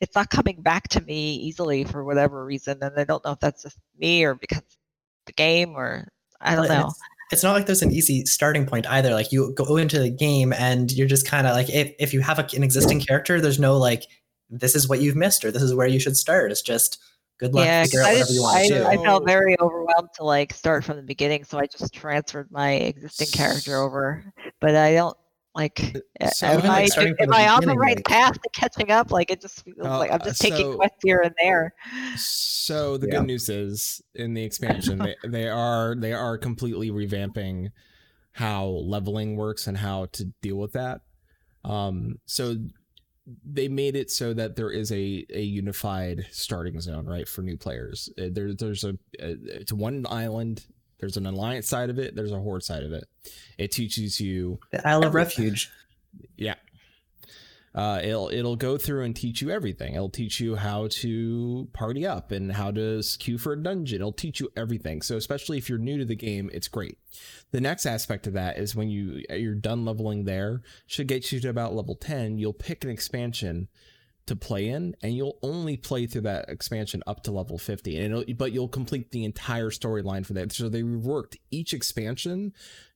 it's 0.00 0.14
not 0.14 0.30
coming 0.30 0.62
back 0.62 0.88
to 0.88 1.00
me 1.02 1.34
easily 1.36 1.84
for 1.84 2.04
whatever 2.04 2.44
reason 2.44 2.78
and 2.82 2.98
i 2.98 3.04
don't 3.04 3.24
know 3.24 3.32
if 3.32 3.40
that's 3.40 3.62
just 3.62 3.78
me 3.98 4.24
or 4.24 4.34
because 4.34 4.62
the 5.26 5.32
game 5.32 5.74
or 5.74 6.08
i 6.40 6.54
don't 6.54 6.68
know 6.68 6.86
It's, 6.86 7.00
it's 7.32 7.42
not 7.42 7.52
like 7.54 7.66
there's 7.66 7.82
an 7.82 7.92
easy 7.92 8.24
starting 8.24 8.66
point 8.66 8.86
either. 8.86 9.12
Like 9.12 9.32
you 9.32 9.52
go 9.54 9.76
into 9.76 9.98
the 9.98 10.10
game 10.10 10.52
and 10.52 10.92
you're 10.92 11.08
just 11.08 11.26
kind 11.26 11.46
of 11.46 11.56
like, 11.56 11.68
if, 11.68 11.92
if 11.98 12.14
you 12.14 12.20
have 12.20 12.38
a, 12.38 12.46
an 12.54 12.62
existing 12.62 13.00
character, 13.00 13.40
there's 13.40 13.58
no 13.58 13.76
like, 13.76 14.04
this 14.48 14.76
is 14.76 14.88
what 14.88 15.00
you've 15.00 15.16
missed 15.16 15.44
or 15.44 15.50
this 15.50 15.62
is 15.62 15.74
where 15.74 15.88
you 15.88 15.98
should 15.98 16.16
start. 16.16 16.52
It's 16.52 16.62
just 16.62 17.02
good 17.38 17.54
luck, 17.54 17.64
yeah 17.64 17.82
figure 17.84 18.00
out 18.00 18.06
I, 18.06 18.12
whatever 18.14 18.32
you 18.32 18.42
want 18.42 18.56
I, 18.56 18.68
to 18.68 18.74
do. 18.74 18.84
I 18.86 18.96
felt 18.96 19.26
very 19.26 19.58
overwhelmed 19.60 20.08
to 20.16 20.24
like 20.24 20.52
start 20.52 20.84
from 20.84 20.96
the 20.96 21.02
beginning 21.02 21.44
so 21.44 21.58
i 21.58 21.66
just 21.66 21.92
transferred 21.94 22.50
my 22.50 22.72
existing 22.72 23.28
character 23.28 23.76
over 23.76 24.24
but 24.60 24.74
i 24.74 24.94
don't 24.94 25.16
like 25.54 25.96
uh, 26.20 26.28
So 26.28 26.46
am 26.48 26.60
I, 26.70 26.86
like 26.96 27.20
am 27.20 27.32
I 27.32 27.48
on 27.48 27.64
the 27.64 27.74
right 27.74 27.96
like- 27.96 28.04
path 28.04 28.34
to 28.34 28.48
catching 28.52 28.90
up 28.90 29.10
like 29.10 29.30
it 29.30 29.40
just 29.40 29.64
feels 29.64 29.78
Uh, 29.86 29.98
like 29.98 30.12
i'm 30.12 30.20
just 30.20 30.40
taking 30.40 30.72
so- 30.72 30.76
quests 30.76 30.98
here 31.02 31.20
and 31.22 31.34
there 31.40 31.74
So 32.16 32.96
the 32.98 33.06
Yeah. 33.06 33.18
good 33.20 33.26
news 33.26 33.48
is 33.48 34.02
in 34.14 34.34
the 34.34 34.42
expansion 34.44 34.98
they, 34.98 35.14
they 35.26 35.48
are 35.48 35.94
they 35.98 36.12
are 36.12 36.36
completely 36.38 36.90
revamping 36.90 37.70
how 38.32 38.66
leveling 38.66 39.36
works 39.36 39.66
and 39.66 39.78
how 39.78 40.06
to 40.12 40.26
deal 40.42 40.56
with 40.56 40.72
that. 40.72 41.00
Um 41.64 42.16
so 42.26 42.56
they 43.44 43.68
made 43.68 43.96
it 43.96 44.10
so 44.10 44.32
that 44.34 44.56
there 44.56 44.70
is 44.70 44.92
a 44.92 45.26
a 45.34 45.40
unified 45.42 46.26
starting 46.30 46.80
zone, 46.80 47.06
right, 47.06 47.28
for 47.28 47.42
new 47.42 47.56
players. 47.56 48.08
Uh, 48.18 48.26
There 48.30 48.54
there's 48.54 48.84
a 48.84 48.90
uh, 48.90 49.34
it's 49.44 49.72
one 49.72 50.06
island, 50.08 50.64
there's 50.98 51.16
an 51.16 51.26
alliance 51.26 51.68
side 51.68 51.90
of 51.90 51.98
it, 51.98 52.14
there's 52.14 52.32
a 52.32 52.40
horde 52.40 52.62
side 52.62 52.82
of 52.82 52.92
it. 52.92 53.04
It 53.58 53.72
teaches 53.72 54.20
you 54.20 54.60
The 54.70 54.86
Isle 54.86 55.06
of 55.06 55.14
Refuge. 55.14 55.70
yeah. 56.36 56.54
Uh, 57.76 58.00
it'll 58.02 58.30
it'll 58.30 58.56
go 58.56 58.78
through 58.78 59.04
and 59.04 59.14
teach 59.14 59.42
you 59.42 59.50
everything. 59.50 59.94
It'll 59.94 60.08
teach 60.08 60.40
you 60.40 60.56
how 60.56 60.88
to 60.88 61.68
party 61.74 62.06
up 62.06 62.32
and 62.32 62.52
how 62.52 62.70
to 62.70 63.02
queue 63.18 63.36
for 63.36 63.52
a 63.52 63.62
dungeon. 63.62 63.96
It'll 63.96 64.12
teach 64.12 64.40
you 64.40 64.48
everything. 64.56 65.02
So 65.02 65.18
especially 65.18 65.58
if 65.58 65.68
you're 65.68 65.78
new 65.78 65.98
to 65.98 66.06
the 66.06 66.16
game, 66.16 66.48
it's 66.54 66.68
great. 66.68 66.96
The 67.50 67.60
next 67.60 67.84
aspect 67.84 68.26
of 68.26 68.32
that 68.32 68.58
is 68.58 68.74
when 68.74 68.88
you 68.88 69.22
you're 69.28 69.54
done 69.54 69.84
leveling 69.84 70.24
there, 70.24 70.62
should 70.86 71.06
get 71.06 71.30
you 71.30 71.38
to 71.40 71.50
about 71.50 71.74
level 71.74 71.96
ten. 71.96 72.38
You'll 72.38 72.54
pick 72.54 72.82
an 72.82 72.88
expansion 72.88 73.68
to 74.24 74.34
play 74.34 74.68
in, 74.68 74.96
and 75.02 75.14
you'll 75.14 75.38
only 75.42 75.76
play 75.76 76.06
through 76.06 76.22
that 76.22 76.48
expansion 76.48 77.02
up 77.06 77.22
to 77.24 77.30
level 77.30 77.58
fifty. 77.58 77.98
And 77.98 78.16
it'll, 78.16 78.34
but 78.36 78.52
you'll 78.52 78.68
complete 78.68 79.10
the 79.10 79.24
entire 79.24 79.68
storyline 79.68 80.24
for 80.24 80.32
that. 80.32 80.50
So 80.50 80.70
they 80.70 80.82
reworked 80.82 81.36
each 81.50 81.74
expansion 81.74 82.54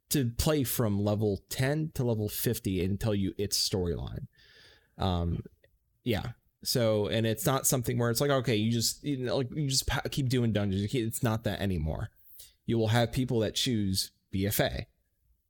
to 0.08 0.30
play 0.38 0.64
from 0.64 0.98
level 0.98 1.40
10 1.50 1.92
to 1.94 2.02
level 2.02 2.28
50 2.28 2.84
and 2.84 2.98
tell 2.98 3.14
you 3.14 3.32
its 3.38 3.56
storyline 3.56 4.26
um 5.00 5.42
yeah. 6.04 6.22
So 6.62 7.06
and 7.08 7.26
it's 7.26 7.46
not 7.46 7.66
something 7.66 7.98
where 7.98 8.10
it's 8.10 8.20
like 8.20 8.30
okay 8.30 8.56
you 8.56 8.70
just 8.70 9.02
you 9.02 9.18
know 9.18 9.38
like 9.38 9.48
you 9.54 9.68
just 9.68 9.88
keep 10.10 10.28
doing 10.28 10.52
dungeons. 10.52 10.94
It's 10.94 11.22
not 11.22 11.44
that 11.44 11.60
anymore. 11.60 12.10
You 12.66 12.78
will 12.78 12.88
have 12.88 13.12
people 13.12 13.40
that 13.40 13.54
choose 13.54 14.12
bfa 14.32 14.84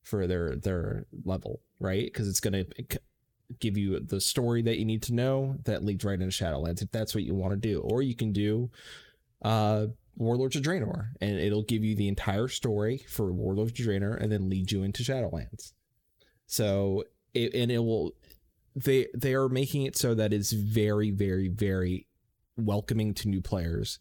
for 0.02 0.26
their 0.26 0.56
their 0.56 1.06
level 1.24 1.60
right? 1.80 2.04
Because 2.04 2.28
it's 2.28 2.40
going 2.40 2.52
to 2.52 2.98
give 3.58 3.76
you 3.76 3.98
the 3.98 4.20
story 4.20 4.62
that 4.62 4.78
you 4.78 4.84
need 4.84 5.02
to 5.02 5.14
know 5.14 5.56
that 5.64 5.84
leads 5.84 6.04
right 6.04 6.20
into 6.20 6.26
shadowlands 6.26 6.82
if 6.82 6.90
that's 6.92 7.14
what 7.14 7.24
you 7.24 7.34
want 7.34 7.52
to 7.52 7.56
do. 7.56 7.80
Or 7.80 8.02
you 8.02 8.14
can 8.14 8.32
do 8.32 8.70
uh 9.42 9.86
Warlords 10.16 10.54
of 10.54 10.62
Draenor, 10.62 11.08
and 11.22 11.38
it'll 11.38 11.62
give 11.62 11.82
you 11.82 11.96
the 11.96 12.08
entire 12.08 12.48
story 12.48 13.06
for 13.08 13.32
Warlords 13.32 13.80
of 13.80 13.86
Draenor, 13.86 14.20
and 14.20 14.30
then 14.30 14.50
lead 14.50 14.70
you 14.70 14.82
into 14.82 15.02
Shadowlands. 15.02 15.72
So, 16.46 17.04
it, 17.32 17.54
and 17.54 17.70
it 17.70 17.78
will, 17.78 18.12
they 18.74 19.08
they 19.14 19.34
are 19.34 19.48
making 19.48 19.82
it 19.82 19.96
so 19.96 20.14
that 20.14 20.32
it's 20.32 20.52
very, 20.52 21.10
very, 21.10 21.48
very 21.48 22.06
welcoming 22.56 23.14
to 23.14 23.28
new 23.28 23.40
players, 23.40 23.98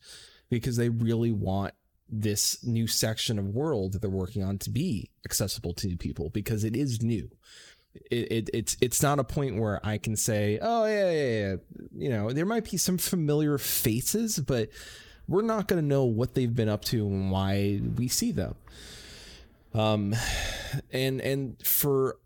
because 0.49 0.78
they 0.78 0.89
really 0.89 1.32
want 1.32 1.74
this 2.11 2.63
new 2.63 2.88
section 2.88 3.38
of 3.38 3.45
world 3.45 3.93
that 3.93 4.01
they're 4.01 4.09
working 4.09 4.43
on 4.43 4.57
to 4.57 4.70
be 4.70 5.09
accessible 5.26 5.74
to 5.74 5.95
people 5.97 6.30
because 6.30 6.63
it 6.63 6.76
is 6.76 7.01
new. 7.01 7.30
It, 8.11 8.32
it 8.32 8.49
it's 8.53 8.78
it's 8.82 9.01
not 9.01 9.20
a 9.20 9.24
point 9.24 9.59
where 9.59 9.86
I 9.86 9.97
can 9.97 10.15
say, 10.15 10.59
oh 10.61 10.86
yeah 10.86 11.11
yeah 11.11 11.39
yeah, 11.39 11.55
you 11.95 12.09
know, 12.09 12.32
there 12.32 12.45
might 12.45 12.70
be 12.70 12.78
some 12.78 12.97
familiar 12.97 13.57
faces, 13.57 14.39
but 14.39 14.70
we're 15.28 15.41
not 15.43 15.67
going 15.67 15.82
to 15.82 15.88
know 15.88 16.05
what 16.05 16.34
they've 16.34 16.53
been 16.53 16.70
up 16.70 16.84
to 16.86 17.05
and 17.05 17.32
why 17.32 17.80
we 17.95 18.07
see 18.07 18.32
them. 18.32 18.55
Um, 19.74 20.15
and 20.91 21.22
and 21.22 21.65
for 21.65 22.17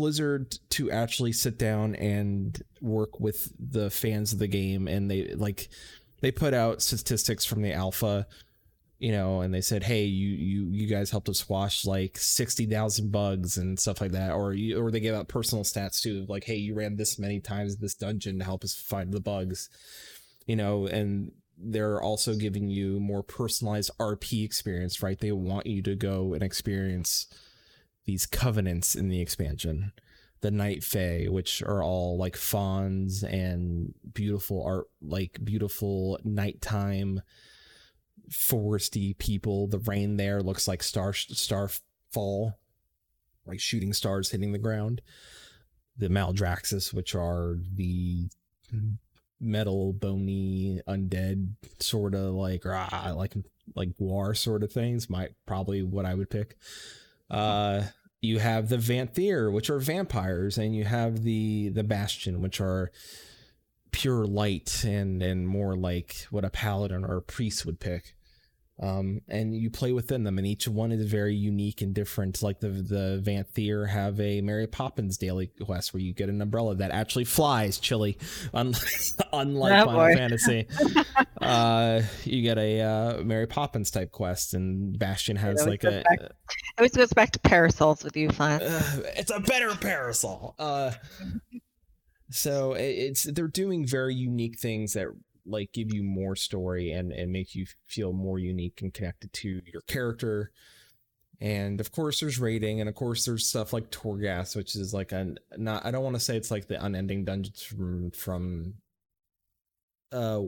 Blizzard 0.00 0.56
to 0.70 0.90
actually 0.90 1.32
sit 1.32 1.58
down 1.58 1.94
and 1.94 2.62
work 2.80 3.20
with 3.20 3.52
the 3.58 3.90
fans 3.90 4.32
of 4.32 4.38
the 4.38 4.48
game, 4.48 4.88
and 4.88 5.10
they 5.10 5.34
like 5.34 5.68
they 6.22 6.30
put 6.30 6.54
out 6.54 6.80
statistics 6.80 7.44
from 7.44 7.60
the 7.62 7.72
alpha 7.72 8.26
you 9.00 9.12
know, 9.12 9.40
and 9.40 9.52
they 9.52 9.62
said, 9.62 9.82
"Hey, 9.82 10.04
you 10.04 10.28
you 10.28 10.68
you 10.70 10.86
guys 10.86 11.10
helped 11.10 11.30
us 11.30 11.38
squash 11.38 11.86
like 11.86 12.18
sixty 12.18 12.66
thousand 12.66 13.10
bugs 13.10 13.56
and 13.56 13.80
stuff 13.80 14.00
like 14.00 14.12
that," 14.12 14.32
or 14.32 14.52
you, 14.52 14.78
or 14.78 14.90
they 14.90 15.00
gave 15.00 15.14
out 15.14 15.26
personal 15.26 15.64
stats 15.64 16.02
too, 16.02 16.26
like, 16.28 16.44
"Hey, 16.44 16.56
you 16.56 16.74
ran 16.74 16.96
this 16.96 17.18
many 17.18 17.40
times 17.40 17.78
this 17.78 17.94
dungeon 17.94 18.38
to 18.38 18.44
help 18.44 18.62
us 18.62 18.74
find 18.74 19.10
the 19.10 19.20
bugs," 19.20 19.70
you 20.46 20.54
know, 20.54 20.86
and 20.86 21.32
they're 21.56 22.00
also 22.02 22.34
giving 22.34 22.68
you 22.68 23.00
more 23.00 23.22
personalized 23.22 23.90
RP 23.98 24.44
experience, 24.44 25.02
right? 25.02 25.18
They 25.18 25.32
want 25.32 25.66
you 25.66 25.82
to 25.82 25.96
go 25.96 26.34
and 26.34 26.42
experience 26.42 27.26
these 28.10 28.26
covenants 28.26 28.96
in 28.96 29.08
the 29.08 29.20
expansion, 29.20 29.92
the 30.40 30.50
Night 30.50 30.82
Fae, 30.82 31.26
which 31.28 31.62
are 31.62 31.80
all 31.80 32.18
like 32.18 32.36
fawns 32.36 33.22
and 33.22 33.94
beautiful 34.12 34.64
art, 34.64 34.86
like 35.00 35.38
beautiful 35.44 36.18
nighttime 36.24 37.22
foresty 38.28 39.16
people. 39.16 39.68
The 39.68 39.78
rain 39.78 40.16
there 40.16 40.42
looks 40.42 40.66
like 40.66 40.82
star 40.82 41.12
starfall, 41.12 42.58
like 43.46 43.60
shooting 43.60 43.92
stars 43.92 44.32
hitting 44.32 44.50
the 44.50 44.58
ground. 44.58 45.02
The 45.96 46.08
Maldraxxus, 46.08 46.92
which 46.92 47.14
are 47.14 47.58
the 47.76 48.28
metal, 49.40 49.92
bony, 49.92 50.80
undead 50.88 51.50
sort 51.78 52.16
of 52.16 52.34
like 52.34 52.64
rah, 52.64 53.14
like 53.16 53.34
like 53.76 53.90
war 53.98 54.34
sort 54.34 54.64
of 54.64 54.72
things. 54.72 55.08
Might 55.08 55.30
probably 55.46 55.84
what 55.84 56.06
I 56.06 56.14
would 56.14 56.28
pick. 56.28 56.56
Uh, 57.30 57.84
you 58.20 58.38
have 58.38 58.68
the 58.68 58.76
Venthyr, 58.76 59.52
which 59.52 59.70
are 59.70 59.78
vampires, 59.78 60.58
and 60.58 60.74
you 60.74 60.84
have 60.84 61.22
the 61.22 61.70
the 61.70 61.84
Bastion, 61.84 62.40
which 62.40 62.60
are 62.60 62.90
pure 63.92 64.24
light 64.24 64.84
and 64.84 65.22
and 65.22 65.48
more 65.48 65.74
like 65.74 66.26
what 66.30 66.44
a 66.44 66.50
paladin 66.50 67.04
or 67.04 67.16
a 67.16 67.22
priest 67.22 67.66
would 67.66 67.80
pick 67.80 68.14
um, 68.82 69.20
and 69.28 69.54
you 69.54 69.70
play 69.70 69.92
within 69.92 70.24
them, 70.24 70.38
and 70.38 70.46
each 70.46 70.66
one 70.66 70.90
is 70.92 71.06
very 71.10 71.34
unique 71.34 71.82
and 71.82 71.94
different. 71.94 72.42
Like 72.42 72.60
the 72.60 72.68
the 72.70 73.20
Venthyr 73.22 73.88
have 73.88 74.18
a 74.20 74.40
Mary 74.40 74.66
Poppins 74.66 75.18
daily 75.18 75.48
quest 75.62 75.92
where 75.92 76.00
you 76.00 76.14
get 76.14 76.28
an 76.28 76.40
umbrella 76.40 76.74
that 76.76 76.90
actually 76.90 77.24
flies, 77.26 77.78
chilly, 77.78 78.16
unlike, 78.54 78.82
unlike 79.32 79.72
Oh, 79.72 79.84
Final 79.84 79.92
boy. 80.00 80.14
Fantasy. 80.14 80.66
uh, 81.42 82.02
you 82.24 82.42
get 82.42 82.56
a 82.58 82.80
uh, 82.80 83.22
Mary 83.22 83.46
Poppins 83.46 83.90
type 83.90 84.10
quest, 84.12 84.54
and 84.54 84.98
Bastion 84.98 85.36
has 85.36 85.66
like 85.66 85.84
a. 85.84 86.02
back- 86.02 86.20
It 86.20 86.32
always 86.78 86.92
goes 86.92 87.12
back 87.12 87.32
to 87.32 87.38
parasols 87.40 88.02
with 88.02 88.16
you, 88.16 88.30
Flan. 88.30 88.62
Uh, 88.62 89.02
it's 89.16 89.30
a 89.30 89.40
better 89.40 89.74
parasol. 89.76 90.54
Uh, 90.58 90.92
so 92.30 92.74
it's 92.74 93.24
they're 93.24 93.48
doing 93.48 93.84
very 93.86 94.14
unique 94.14 94.58
things 94.58 94.92
that 94.94 95.08
like 95.50 95.72
give 95.72 95.92
you 95.92 96.02
more 96.02 96.36
story 96.36 96.92
and 96.92 97.12
and 97.12 97.32
make 97.32 97.54
you 97.54 97.66
feel 97.86 98.12
more 98.12 98.38
unique 98.38 98.80
and 98.82 98.94
connected 98.94 99.32
to 99.34 99.60
your 99.66 99.82
character. 99.82 100.50
And 101.40 101.80
of 101.80 101.90
course, 101.90 102.20
there's 102.20 102.38
rating, 102.38 102.80
and 102.80 102.88
of 102.88 102.94
course, 102.94 103.24
there's 103.24 103.46
stuff 103.46 103.72
like 103.72 103.90
Torghast, 103.90 104.56
which 104.56 104.76
is 104.76 104.92
like 104.92 105.12
a 105.12 105.34
not. 105.56 105.86
I 105.86 105.90
don't 105.90 106.04
want 106.04 106.16
to 106.16 106.20
say 106.20 106.36
it's 106.36 106.50
like 106.50 106.68
the 106.68 106.82
unending 106.84 107.24
dungeons 107.24 107.62
from 107.62 108.10
from 108.10 108.74
uh 110.12 110.42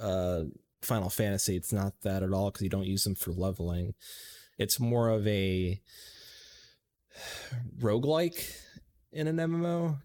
uh 0.00 0.44
Final 0.82 1.10
Fantasy. 1.10 1.56
It's 1.56 1.72
not 1.72 1.94
that 2.02 2.22
at 2.22 2.32
all 2.32 2.50
because 2.50 2.62
you 2.62 2.70
don't 2.70 2.86
use 2.86 3.04
them 3.04 3.14
for 3.14 3.32
leveling. 3.32 3.94
It's 4.58 4.80
more 4.80 5.10
of 5.10 5.26
a 5.26 5.80
roguelike 7.80 8.56
in 9.12 9.26
an 9.26 9.36
MMO. 9.36 9.98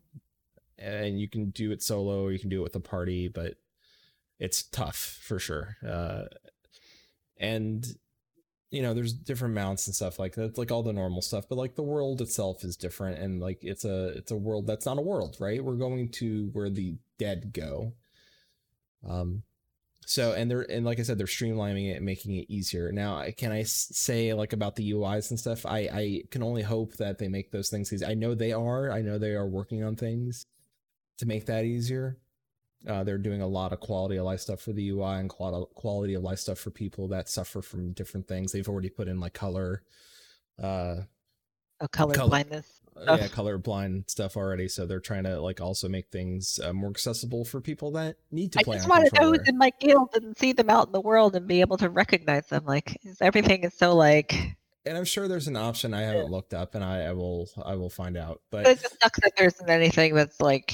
And 0.78 1.20
you 1.20 1.30
can 1.30 1.52
do 1.52 1.72
it 1.72 1.82
solo 1.82 2.24
or 2.24 2.32
you 2.32 2.40
can 2.40 2.50
do 2.50 2.60
it 2.60 2.64
with 2.64 2.76
a 2.76 2.80
party, 2.80 3.28
but 3.28 3.56
it's 4.40 4.64
tough 4.64 5.20
for 5.22 5.40
sure. 5.40 5.78
Uh, 5.88 6.24
and 7.38 7.86
you 8.72 8.82
know, 8.82 8.96
there's 8.96 9.14
different 9.14 9.54
mounts 9.54 9.86
and 9.86 9.96
stuff 9.96 10.18
like 10.18 10.34
that, 10.34 10.58
like 10.58 10.72
all 10.72 10.82
the 10.82 10.92
normal 10.92 11.22
stuff, 11.22 11.46
but 11.48 11.60
like 11.60 11.76
the 11.76 11.84
world 11.84 12.22
itself 12.22 12.64
is 12.64 12.76
different 12.76 13.20
and 13.20 13.40
like 13.40 13.60
it's 13.62 13.86
a 13.86 14.08
it's 14.18 14.32
a 14.32 14.36
world 14.36 14.66
that's 14.66 14.88
not 14.88 14.98
a 14.98 15.02
world, 15.02 15.38
right? 15.40 15.64
We're 15.64 15.76
going 15.76 16.10
to 16.14 16.50
where 16.54 16.72
the 16.72 16.96
dead 17.20 17.54
go. 17.54 17.94
Um 19.08 19.44
so 20.06 20.34
and 20.34 20.50
they're 20.50 20.70
and 20.72 20.86
like 20.86 21.00
I 21.00 21.04
said, 21.04 21.20
they're 21.20 21.28
streamlining 21.28 21.92
it 21.92 21.98
and 21.98 22.06
making 22.06 22.36
it 22.36 22.50
easier. 22.50 22.92
Now, 22.92 23.24
can 23.38 23.52
I 23.52 23.62
say 23.64 24.34
like 24.34 24.54
about 24.54 24.76
the 24.76 24.92
UIs 24.92 25.30
and 25.30 25.40
stuff? 25.40 25.68
I 25.68 25.80
I 25.94 26.24
can 26.32 26.42
only 26.42 26.64
hope 26.64 26.94
that 26.98 27.20
they 27.20 27.28
make 27.28 27.52
those 27.52 27.70
things 27.70 27.94
easy. 27.94 28.06
I 28.06 28.16
know 28.16 28.34
they 28.34 28.54
are. 28.54 28.92
I 28.92 29.04
know 29.04 29.20
they 29.20 29.34
are 29.36 29.48
working 29.48 29.84
on 29.84 29.96
things 29.96 30.48
to 31.20 31.28
make 31.28 31.46
that 31.46 31.66
easier. 31.66 32.18
Uh, 32.88 33.04
they're 33.04 33.18
doing 33.18 33.42
a 33.42 33.48
lot 33.48 33.72
of 33.72 33.80
quality 33.80 34.18
of 34.18 34.26
life 34.26 34.42
stuff 34.42 34.60
for 34.60 34.74
the 34.74 34.90
UI 34.90 35.20
and 35.20 35.30
qual- 35.30 35.68
quality 35.74 36.14
of 36.16 36.24
life 36.24 36.40
stuff 36.40 36.60
for 36.60 36.70
people 36.70 37.08
that 37.10 37.30
suffer 37.30 37.62
from 37.62 37.94
different 37.94 38.28
things. 38.28 38.52
They've 38.52 38.68
already 38.68 38.90
put 38.90 39.08
in 39.08 39.20
like 39.20 39.34
color, 39.34 39.84
uh, 40.62 40.98
Oh, 41.82 41.88
color, 41.88 42.14
Color- 42.14 42.30
blindness. 42.30 42.68
uh, 42.96 43.18
yeah, 43.20 43.28
color 43.28 43.58
blind 43.58 44.06
stuff 44.08 44.38
already. 44.38 44.68
So 44.70 44.86
they're 44.86 45.00
trying 45.02 45.24
to 45.24 45.42
like 45.42 45.60
also 45.60 45.90
make 45.90 46.10
things 46.12 46.60
uh, 46.64 46.72
more 46.72 46.90
accessible 46.90 47.44
for 47.46 47.60
people 47.62 47.92
that 47.92 48.16
need 48.32 48.54
to 48.54 48.60
I 48.60 48.64
play 48.64 48.76
I 48.76 48.80
just 48.80 48.90
want 48.90 49.10
to 49.14 49.22
know 49.22 49.34
in 49.34 49.58
my 49.58 49.72
guild 49.80 50.10
and 50.14 50.38
see 50.38 50.54
them 50.54 50.70
out 50.70 50.88
in 50.88 50.92
the 50.94 51.02
world 51.02 51.36
and 51.36 51.48
be 51.48 51.62
able 51.62 51.78
to 51.78 51.90
recognize 51.90 52.48
them. 52.48 52.64
Like, 52.66 52.98
everything 53.22 53.64
is 53.64 53.74
so 53.74 53.96
like. 53.96 54.56
And 54.86 54.98
I'm 54.98 55.06
sure 55.06 55.28
there's 55.28 55.48
an 55.48 55.56
option 55.56 55.94
I 55.94 56.02
haven't 56.02 56.30
looked 56.30 56.54
up, 56.54 56.76
and 56.76 56.84
I, 56.84 57.04
I 57.06 57.12
will 57.14 57.50
I 57.64 57.76
will 57.76 57.90
find 57.90 58.18
out. 58.18 58.42
But 58.52 58.64
But 58.64 58.78
it 58.78 58.82
just 58.82 59.02
sucks 59.02 59.20
that 59.22 59.34
there 59.38 59.48
isn't 59.48 59.70
anything 59.70 60.14
that's 60.14 60.40
like. 60.42 60.74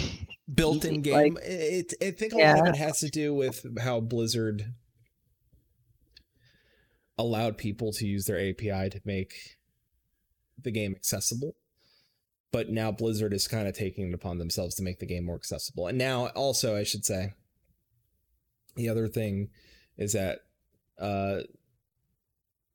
built 0.54 0.84
in 0.86 1.02
game, 1.02 1.36
like- 1.36 1.44
it, 1.46 1.94
I 2.02 2.12
think 2.12 2.34
a 2.34 2.38
lot 2.38 2.60
of 2.60 2.68
it 2.68 2.76
has 2.78 3.00
to 3.02 3.10
do 3.10 3.34
with 3.34 3.66
how 3.80 4.00
Blizzard 4.00 4.74
allowed 7.18 7.58
people 7.58 7.92
to 7.94 8.08
use 8.08 8.26
their 8.26 8.40
API 8.40 8.90
to 8.90 9.02
make 9.06 9.58
the 10.62 10.72
game 10.72 10.96
accessible. 10.96 11.56
But 12.52 12.70
now 12.70 12.92
Blizzard 12.92 13.34
is 13.34 13.48
kind 13.48 13.68
of 13.68 13.76
taking 13.76 14.08
it 14.08 14.14
upon 14.14 14.40
themselves 14.40 14.74
to 14.76 14.84
make 14.84 15.00
the 15.00 15.06
game 15.06 15.26
more 15.26 15.36
accessible. 15.36 15.86
And 15.88 15.98
now, 15.98 16.28
also, 16.30 16.76
I 16.76 16.84
should 16.84 17.06
say, 17.06 17.34
the 18.76 18.90
other 18.90 19.08
thing 19.08 19.50
is 19.98 20.14
that 20.14 20.40
uh, 20.98 21.42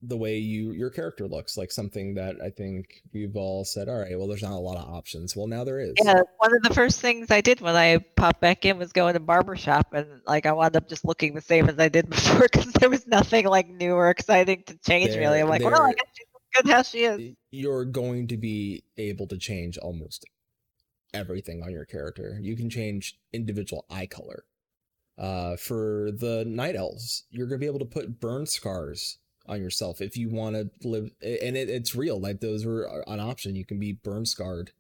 the 0.07 0.17
way 0.17 0.39
you 0.39 0.73
your 0.73 0.91
character 0.91 1.27
looks 1.27 1.57
like 1.57 1.71
something 1.73 2.15
that 2.15 2.37
I 2.43 2.51
think 2.51 3.03
we've 3.13 3.37
all 3.37 3.65
said, 3.65 3.89
all 3.89 3.99
right, 3.99 4.17
well, 4.19 4.27
there's 4.29 4.43
not 4.43 4.53
a 4.53 4.57
lot 4.59 4.77
of 4.77 4.89
options. 4.93 5.35
Well, 5.37 5.47
now 5.47 5.65
there 5.65 5.81
is. 5.81 5.95
Yeah, 6.03 6.21
one 6.39 6.55
of 6.55 6.63
the 6.63 6.75
first 6.75 7.01
things 7.01 7.31
I 7.31 7.41
did 7.41 7.61
when 7.61 7.75
I 7.77 7.99
popped 8.17 8.41
back 8.41 8.65
in 8.65 8.79
was 8.79 8.93
go 8.93 9.09
in 9.09 9.17
a 9.17 9.21
barber 9.21 9.57
shop, 9.57 9.93
and 9.93 10.07
like 10.27 10.47
I 10.47 10.53
wound 10.53 10.77
up 10.77 10.89
just 10.89 11.05
looking 11.05 11.35
the 11.35 11.41
same 11.41 11.69
as 11.69 11.79
I 11.79 11.89
did 11.89 12.09
before 12.11 12.49
because 12.53 12.73
there 12.75 12.91
was 12.91 13.07
nothing 13.07 13.47
like 13.47 13.69
new 13.69 13.93
or 13.95 14.11
exciting 14.11 14.63
to 14.67 14.77
change. 14.79 15.15
really, 15.17 15.41
I'm 15.41 15.49
like, 15.49 15.63
well, 15.63 15.75
I 15.83 15.87
There- 15.87 15.95
guess 15.95 16.07
she's 16.15 16.27
good 16.63 16.71
how 16.71 16.83
she 16.83 16.99
is. 17.05 17.35
you're 17.51 17.85
going 17.85 18.29
to 18.29 18.37
be 18.37 18.85
able 18.97 19.27
to 19.29 19.37
change 19.39 19.77
almost 19.79 20.25
everything 21.13 21.63
on 21.63 21.71
your 21.73 21.85
character. 21.85 22.39
You 22.43 22.57
can 22.57 22.69
change 22.71 23.19
individual 23.33 23.85
eye 23.91 24.07
color. 24.07 24.45
Uh, 25.17 25.57
for 25.57 26.11
the 26.11 26.45
night 26.45 26.75
elves, 26.75 27.23
you're 27.31 27.47
gonna 27.47 27.59
be 27.61 27.67
able 27.67 27.79
to 27.79 27.85
put 27.85 28.19
burn 28.21 28.47
scars 28.47 29.19
on 29.47 29.61
yourself 29.61 30.01
if 30.01 30.17
you 30.17 30.31
want 30.31 30.57
to 30.57 30.89
live, 30.89 31.11
and 31.23 31.57
it, 31.57 31.69
it's 31.69 31.95
real. 31.95 32.21
Like 32.21 32.41
those 32.41 32.65
are 32.65 33.05
an 33.07 33.21
option. 33.21 33.57
You 33.57 33.65
can 33.65 33.79
be 33.79 33.93
burn 33.93 34.27
scarred 34.27 34.73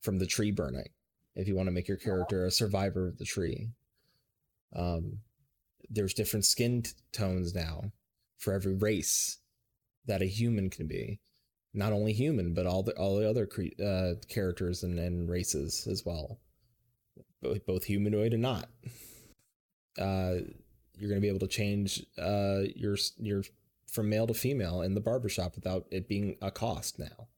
from 0.00 0.18
the 0.18 0.26
tree 0.26 0.50
burning 0.50 0.88
if 1.34 1.48
you 1.48 1.56
want 1.56 1.68
to 1.68 1.72
make 1.72 1.88
your 1.88 1.96
character 1.96 2.44
a 2.44 2.50
survivor 2.50 3.08
of 3.08 3.18
the 3.18 3.24
tree. 3.24 3.70
Um, 4.74 5.18
there's 5.88 6.14
different 6.14 6.44
skin 6.44 6.82
t- 6.82 6.90
tones 7.12 7.54
now 7.54 7.92
for 8.38 8.52
every 8.52 8.74
race 8.74 9.38
that 10.06 10.22
a 10.22 10.26
human 10.26 10.70
can 10.70 10.86
be 10.86 11.20
not 11.74 11.92
only 11.92 12.12
human 12.12 12.54
but 12.54 12.66
all 12.66 12.82
the 12.82 12.92
all 12.92 13.16
the 13.16 13.28
other 13.28 13.46
cre- 13.46 13.82
uh, 13.82 14.14
characters 14.28 14.82
and, 14.82 14.98
and 14.98 15.28
races 15.28 15.86
as 15.90 16.04
well 16.04 16.38
both, 17.40 17.64
both 17.66 17.84
humanoid 17.84 18.32
and 18.32 18.42
not 18.42 18.68
uh 19.98 20.34
you're 20.96 21.08
going 21.08 21.20
to 21.20 21.20
be 21.20 21.28
able 21.28 21.38
to 21.38 21.46
change 21.46 22.04
uh 22.18 22.60
your 22.74 22.96
your 23.18 23.42
from 23.92 24.08
male 24.08 24.26
to 24.26 24.34
female 24.34 24.80
in 24.80 24.94
the 24.94 25.00
barbershop 25.00 25.54
without 25.54 25.86
it 25.90 26.08
being 26.08 26.36
a 26.40 26.50
cost 26.50 26.98
now. 26.98 27.28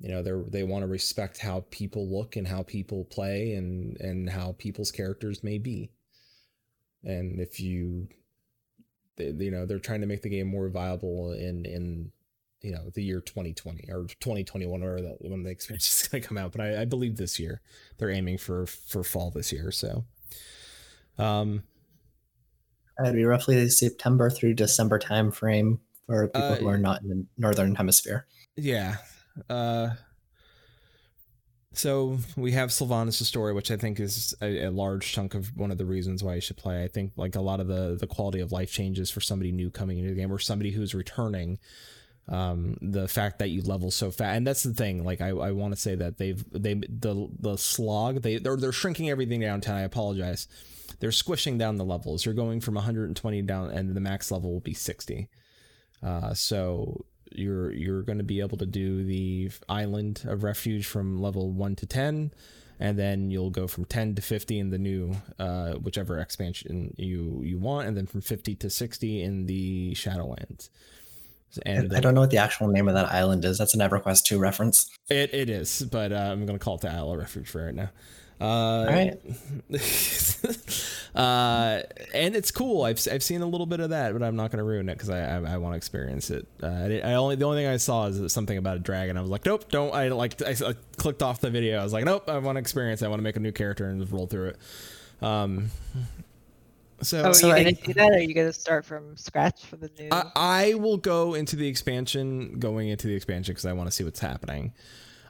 You 0.00 0.08
know 0.10 0.22
they're 0.22 0.42
they 0.42 0.64
want 0.64 0.82
to 0.82 0.88
respect 0.88 1.38
how 1.38 1.64
people 1.70 2.08
look 2.08 2.34
and 2.34 2.48
how 2.48 2.64
people 2.64 3.04
play 3.04 3.54
and 3.54 3.96
and 4.00 4.28
how 4.28 4.56
people's 4.58 4.90
characters 4.90 5.44
may 5.44 5.58
be. 5.58 5.92
And 7.04 7.38
if 7.38 7.60
you 7.60 8.08
they, 9.16 9.30
you 9.30 9.52
know 9.52 9.66
they're 9.66 9.78
trying 9.78 10.00
to 10.00 10.08
make 10.08 10.22
the 10.22 10.28
game 10.28 10.48
more 10.48 10.68
viable 10.68 11.32
in 11.32 11.64
in 11.64 12.10
you 12.60 12.72
know 12.72 12.90
the 12.90 13.04
year 13.04 13.20
2020 13.20 13.88
or 13.92 14.06
2021 14.18 14.82
or 14.82 14.98
when 15.20 15.44
the 15.44 15.50
expansion 15.50 15.78
is 15.78 16.08
going 16.10 16.22
to 16.22 16.28
come 16.28 16.38
out. 16.38 16.50
But 16.50 16.62
I, 16.62 16.82
I 16.82 16.84
believe 16.86 17.16
this 17.16 17.38
year 17.38 17.60
they're 17.98 18.10
aiming 18.10 18.38
for 18.38 18.66
for 18.66 19.04
fall 19.04 19.30
this 19.30 19.52
year 19.52 19.70
so 19.70 20.04
Um, 21.18 21.62
It'd 23.02 23.14
be 23.14 23.24
roughly 23.24 23.62
the 23.62 23.70
September 23.70 24.30
through 24.30 24.54
December 24.54 24.98
time 24.98 25.30
frame 25.30 25.80
for 26.06 26.28
people 26.28 26.42
Uh, 26.42 26.56
who 26.56 26.68
are 26.68 26.78
not 26.78 27.02
in 27.02 27.08
the 27.08 27.26
northern 27.38 27.74
hemisphere. 27.74 28.26
yeah. 28.56 28.96
Uh, 29.50 29.90
so 31.72 32.18
we 32.36 32.52
have 32.52 32.70
Sylvanas' 32.70 33.24
story, 33.24 33.52
which 33.52 33.72
I 33.72 33.76
think 33.76 33.98
is 33.98 34.32
a, 34.40 34.66
a 34.66 34.70
large 34.70 35.10
chunk 35.10 35.34
of 35.34 35.56
one 35.56 35.72
of 35.72 35.78
the 35.78 35.84
reasons 35.84 36.22
why 36.22 36.36
you 36.36 36.40
should 36.40 36.56
play. 36.56 36.84
I 36.84 36.88
think 36.88 37.12
like 37.16 37.34
a 37.34 37.40
lot 37.40 37.58
of 37.58 37.66
the 37.66 37.96
the 37.98 38.06
quality 38.06 38.38
of 38.38 38.52
life 38.52 38.70
changes 38.70 39.10
for 39.10 39.20
somebody 39.20 39.50
new 39.50 39.70
coming 39.70 39.98
into 39.98 40.10
the 40.10 40.20
game 40.20 40.32
or 40.32 40.38
somebody 40.38 40.70
who's 40.70 40.94
returning. 40.94 41.58
Um, 42.28 42.78
the 42.80 43.08
fact 43.08 43.40
that 43.40 43.50
you 43.50 43.60
level 43.62 43.90
so 43.90 44.10
fast, 44.12 44.36
and 44.36 44.46
that's 44.46 44.62
the 44.62 44.72
thing. 44.72 45.04
Like 45.04 45.20
I, 45.20 45.30
I 45.30 45.50
want 45.50 45.74
to 45.74 45.80
say 45.80 45.96
that 45.96 46.16
they've 46.16 46.42
they 46.52 46.74
the 46.74 47.28
the 47.40 47.56
slog 47.58 48.22
they 48.22 48.38
they're 48.38 48.56
they're 48.56 48.70
shrinking 48.72 49.10
everything 49.10 49.40
down. 49.40 49.60
To 49.62 49.72
I 49.72 49.80
apologize. 49.80 50.46
They're 51.00 51.12
squishing 51.12 51.58
down 51.58 51.76
the 51.76 51.84
levels. 51.84 52.24
You're 52.24 52.34
going 52.34 52.60
from 52.60 52.74
120 52.74 53.42
down, 53.42 53.70
and 53.70 53.94
the 53.94 54.00
max 54.00 54.30
level 54.30 54.52
will 54.52 54.60
be 54.60 54.74
60. 54.74 55.28
Uh, 56.02 56.34
so 56.34 57.04
you're 57.34 57.72
you're 57.72 58.02
going 58.02 58.18
to 58.18 58.24
be 58.24 58.40
able 58.40 58.58
to 58.58 58.66
do 58.66 59.04
the 59.04 59.50
island 59.68 60.22
of 60.26 60.42
refuge 60.42 60.86
from 60.86 61.20
level 61.20 61.50
1 61.50 61.76
to 61.76 61.86
10 61.86 62.32
and 62.80 62.98
then 62.98 63.30
you'll 63.30 63.50
go 63.50 63.66
from 63.66 63.84
10 63.84 64.16
to 64.16 64.22
50 64.22 64.58
in 64.58 64.70
the 64.70 64.78
new 64.78 65.14
uh, 65.38 65.72
whichever 65.74 66.18
expansion 66.18 66.94
you 66.96 67.40
you 67.44 67.58
want 67.58 67.88
and 67.88 67.96
then 67.96 68.06
from 68.06 68.20
50 68.20 68.54
to 68.56 68.70
60 68.70 69.22
in 69.22 69.46
the 69.46 69.94
shadowlands 69.94 70.70
and 71.64 71.94
I 71.94 72.00
don't 72.00 72.14
know 72.14 72.20
what 72.20 72.30
the 72.30 72.38
actual 72.38 72.66
name 72.66 72.88
of 72.88 72.94
that 72.94 73.12
island 73.12 73.44
is. 73.44 73.58
That's 73.58 73.74
an 73.74 73.80
EverQuest 73.80 74.24
2 74.24 74.40
reference. 74.40 74.90
it, 75.08 75.32
it 75.32 75.48
is 75.50 75.82
but 75.90 76.12
uh, 76.12 76.16
i'm 76.16 76.46
going 76.46 76.58
to 76.58 76.64
call 76.64 76.76
it 76.76 76.82
the 76.82 76.90
isle 76.90 77.12
of 77.12 77.18
refuge 77.18 77.48
for 77.48 77.64
right 77.64 77.74
now 77.74 77.90
uh, 78.40 78.44
All 78.44 78.86
right. 78.86 79.18
uh, 81.14 81.80
and 82.12 82.34
it's 82.36 82.50
cool. 82.50 82.82
I've, 82.82 83.00
I've 83.10 83.22
seen 83.22 83.42
a 83.42 83.46
little 83.46 83.66
bit 83.66 83.80
of 83.80 83.90
that, 83.90 84.12
but 84.12 84.22
I'm 84.22 84.36
not 84.36 84.50
going 84.50 84.58
to 84.58 84.64
ruin 84.64 84.88
it 84.88 84.94
because 84.94 85.10
I 85.10 85.20
I, 85.36 85.54
I 85.54 85.56
want 85.58 85.74
to 85.74 85.76
experience 85.76 86.30
it. 86.30 86.46
Uh, 86.62 86.66
I, 86.66 87.00
I 87.04 87.14
only 87.14 87.36
the 87.36 87.44
only 87.44 87.58
thing 87.62 87.66
I 87.68 87.76
saw 87.76 88.06
is 88.06 88.32
something 88.32 88.58
about 88.58 88.76
a 88.76 88.80
dragon. 88.80 89.16
I 89.16 89.20
was 89.20 89.30
like, 89.30 89.46
nope, 89.46 89.70
don't. 89.70 89.94
I 89.94 90.08
like 90.08 90.42
I, 90.42 90.50
I 90.50 90.74
clicked 90.96 91.22
off 91.22 91.40
the 91.40 91.50
video. 91.50 91.78
I 91.80 91.84
was 91.84 91.92
like, 91.92 92.04
nope, 92.04 92.28
I 92.28 92.38
want 92.38 92.56
to 92.56 92.60
experience. 92.60 93.02
it. 93.02 93.06
I 93.06 93.08
want 93.08 93.20
to 93.20 93.24
make 93.24 93.36
a 93.36 93.40
new 93.40 93.52
character 93.52 93.88
and 93.88 94.00
just 94.00 94.12
roll 94.12 94.26
through 94.26 94.48
it. 94.48 94.58
Um, 95.22 95.70
so 97.00 97.22
Oh, 97.22 97.30
are 97.30 97.34
So 97.34 97.46
you 97.48 97.52
I- 97.52 97.62
gonna 97.64 97.72
do 97.76 97.92
that, 97.94 98.10
or 98.10 98.14
are 98.14 98.18
you 98.18 98.34
gonna 98.34 98.52
start 98.52 98.84
from 98.84 99.16
scratch 99.16 99.64
for 99.66 99.76
the 99.76 99.90
new? 99.98 100.08
I, 100.10 100.30
I 100.34 100.74
will 100.74 100.96
go 100.96 101.34
into 101.34 101.54
the 101.56 101.68
expansion, 101.68 102.58
going 102.58 102.88
into 102.88 103.06
the 103.06 103.14
expansion 103.14 103.52
because 103.52 103.66
I 103.66 103.72
want 103.72 103.88
to 103.88 103.92
see 103.94 104.04
what's 104.04 104.20
happening. 104.20 104.72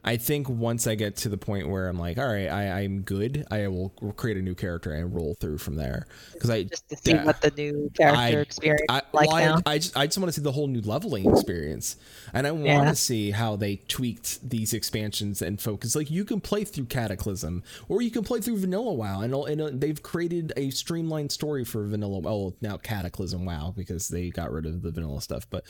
I 0.04 0.18
think 0.18 0.48
once 0.48 0.86
I 0.86 0.94
get 0.96 1.16
to 1.16 1.30
the 1.30 1.38
point 1.38 1.68
where 1.68 1.88
I'm 1.88 1.98
like, 1.98 2.18
all 2.18 2.26
right, 2.26 2.48
I, 2.48 2.80
I'm 2.82 3.00
good, 3.00 3.46
I 3.50 3.68
will 3.68 3.88
create 4.16 4.36
a 4.36 4.42
new 4.42 4.54
character 4.54 4.92
and 4.92 5.14
roll 5.14 5.34
through 5.40 5.58
from 5.58 5.76
there. 5.76 6.06
Because 6.34 6.50
I, 6.50 6.64
just 6.64 6.88
to 6.90 6.96
see 6.96 7.12
yeah. 7.12 7.24
what 7.24 7.40
the 7.40 7.50
new 7.52 7.90
character 7.96 8.20
I- 8.20 8.40
experience 8.40 8.82
I, 8.90 9.02
like 9.12 9.30
well, 9.30 9.56
now. 9.56 9.62
I, 9.64 9.78
just, 9.78 9.96
I 9.96 10.06
just 10.06 10.18
want 10.18 10.28
to 10.28 10.32
see 10.32 10.42
the 10.42 10.52
whole 10.52 10.66
new 10.66 10.82
leveling 10.82 11.30
experience, 11.30 11.96
and 12.34 12.46
I 12.46 12.50
want 12.50 12.66
Yeah. 12.66 12.90
to 12.90 12.96
see 12.96 13.30
how 13.30 13.56
they 13.56 13.76
tweaked 13.76 14.48
these 14.48 14.74
expansions 14.74 15.40
and 15.40 15.60
focus. 15.60 15.96
Like 15.96 16.10
you 16.10 16.24
can 16.24 16.40
play 16.40 16.64
through 16.64 16.86
Cataclysm, 16.86 17.62
or 17.88 18.02
you 18.02 18.10
can 18.10 18.24
play 18.24 18.40
through 18.40 18.58
Vanilla 18.58 18.92
WoW, 18.92 19.22
and, 19.22 19.34
and 19.34 19.60
uh, 19.60 19.70
they've 19.72 20.02
created 20.02 20.52
a 20.56 20.68
streamlined 20.70 21.32
story 21.32 21.64
for 21.64 21.86
Vanilla. 21.86 22.18
Well, 22.18 22.54
now 22.60 22.76
Cataclysm 22.76 23.44
WoW 23.46 23.72
because 23.74 24.08
they 24.08 24.28
got 24.30 24.52
rid 24.52 24.66
of 24.66 24.82
the 24.82 24.90
vanilla 24.90 25.22
stuff, 25.22 25.46
but 25.48 25.64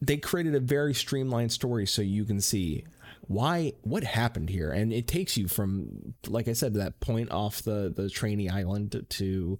they 0.00 0.16
created 0.16 0.54
a 0.54 0.60
very 0.60 0.94
streamlined 0.94 1.52
story 1.52 1.86
so 1.86 2.02
you 2.02 2.24
can 2.24 2.40
see 2.40 2.84
why 3.26 3.72
what 3.82 4.04
happened 4.04 4.50
here? 4.50 4.70
And 4.70 4.92
it 4.92 5.08
takes 5.08 5.36
you 5.36 5.48
from 5.48 6.14
like 6.26 6.48
i 6.48 6.52
said 6.52 6.74
that 6.74 7.00
point 7.00 7.30
off 7.30 7.62
the 7.62 7.92
the 7.94 8.10
trainee 8.10 8.48
island 8.48 9.04
to 9.08 9.58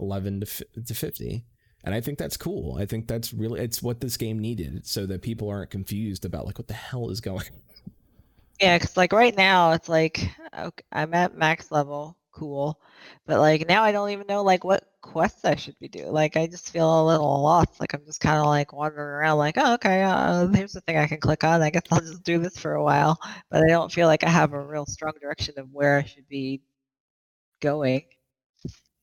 11 0.00 0.40
to, 0.40 0.82
to 0.84 0.94
50 0.94 1.44
and 1.84 1.94
i 1.94 2.00
think 2.00 2.18
that's 2.18 2.36
cool. 2.36 2.76
I 2.78 2.86
think 2.86 3.08
that's 3.08 3.32
really 3.32 3.60
it's 3.60 3.82
what 3.82 4.00
this 4.00 4.16
game 4.16 4.38
needed 4.38 4.86
so 4.86 5.06
that 5.06 5.22
people 5.22 5.48
aren't 5.48 5.70
confused 5.70 6.24
about 6.24 6.46
like 6.46 6.58
what 6.58 6.68
the 6.68 6.74
hell 6.74 7.10
is 7.10 7.20
going 7.20 7.44
Yeah, 8.60 8.76
because 8.76 8.96
like 8.96 9.12
right 9.12 9.36
now 9.36 9.72
it's 9.72 9.88
like 9.88 10.30
okay, 10.56 10.84
I'm 10.90 11.14
at 11.14 11.36
max 11.36 11.70
level, 11.70 12.16
cool, 12.32 12.80
but 13.24 13.38
like 13.38 13.68
now 13.68 13.84
I 13.84 13.92
don't 13.92 14.10
even 14.10 14.26
know 14.26 14.42
like 14.42 14.64
what 14.64 14.84
quests 15.08 15.44
I 15.44 15.56
should 15.56 15.78
be 15.78 15.88
doing. 15.88 16.12
Like 16.12 16.36
I 16.36 16.46
just 16.46 16.70
feel 16.70 17.02
a 17.02 17.06
little 17.06 17.42
lost. 17.42 17.80
Like 17.80 17.94
I'm 17.94 18.04
just 18.04 18.20
kind 18.20 18.38
of 18.38 18.46
like 18.46 18.72
wandering 18.72 19.08
around. 19.08 19.38
Like 19.38 19.56
oh 19.56 19.74
okay, 19.74 20.02
uh, 20.02 20.46
here's 20.48 20.72
the 20.72 20.80
thing 20.82 20.98
I 20.98 21.06
can 21.06 21.18
click 21.18 21.44
on. 21.44 21.62
I 21.62 21.70
guess 21.70 21.82
I'll 21.90 22.00
just 22.00 22.22
do 22.22 22.38
this 22.38 22.58
for 22.58 22.74
a 22.74 22.84
while. 22.84 23.18
But 23.50 23.62
I 23.62 23.68
don't 23.68 23.90
feel 23.90 24.06
like 24.06 24.22
I 24.24 24.28
have 24.28 24.52
a 24.52 24.60
real 24.60 24.86
strong 24.86 25.12
direction 25.20 25.54
of 25.58 25.72
where 25.72 25.98
I 25.98 26.04
should 26.04 26.28
be 26.28 26.60
going. 27.60 28.04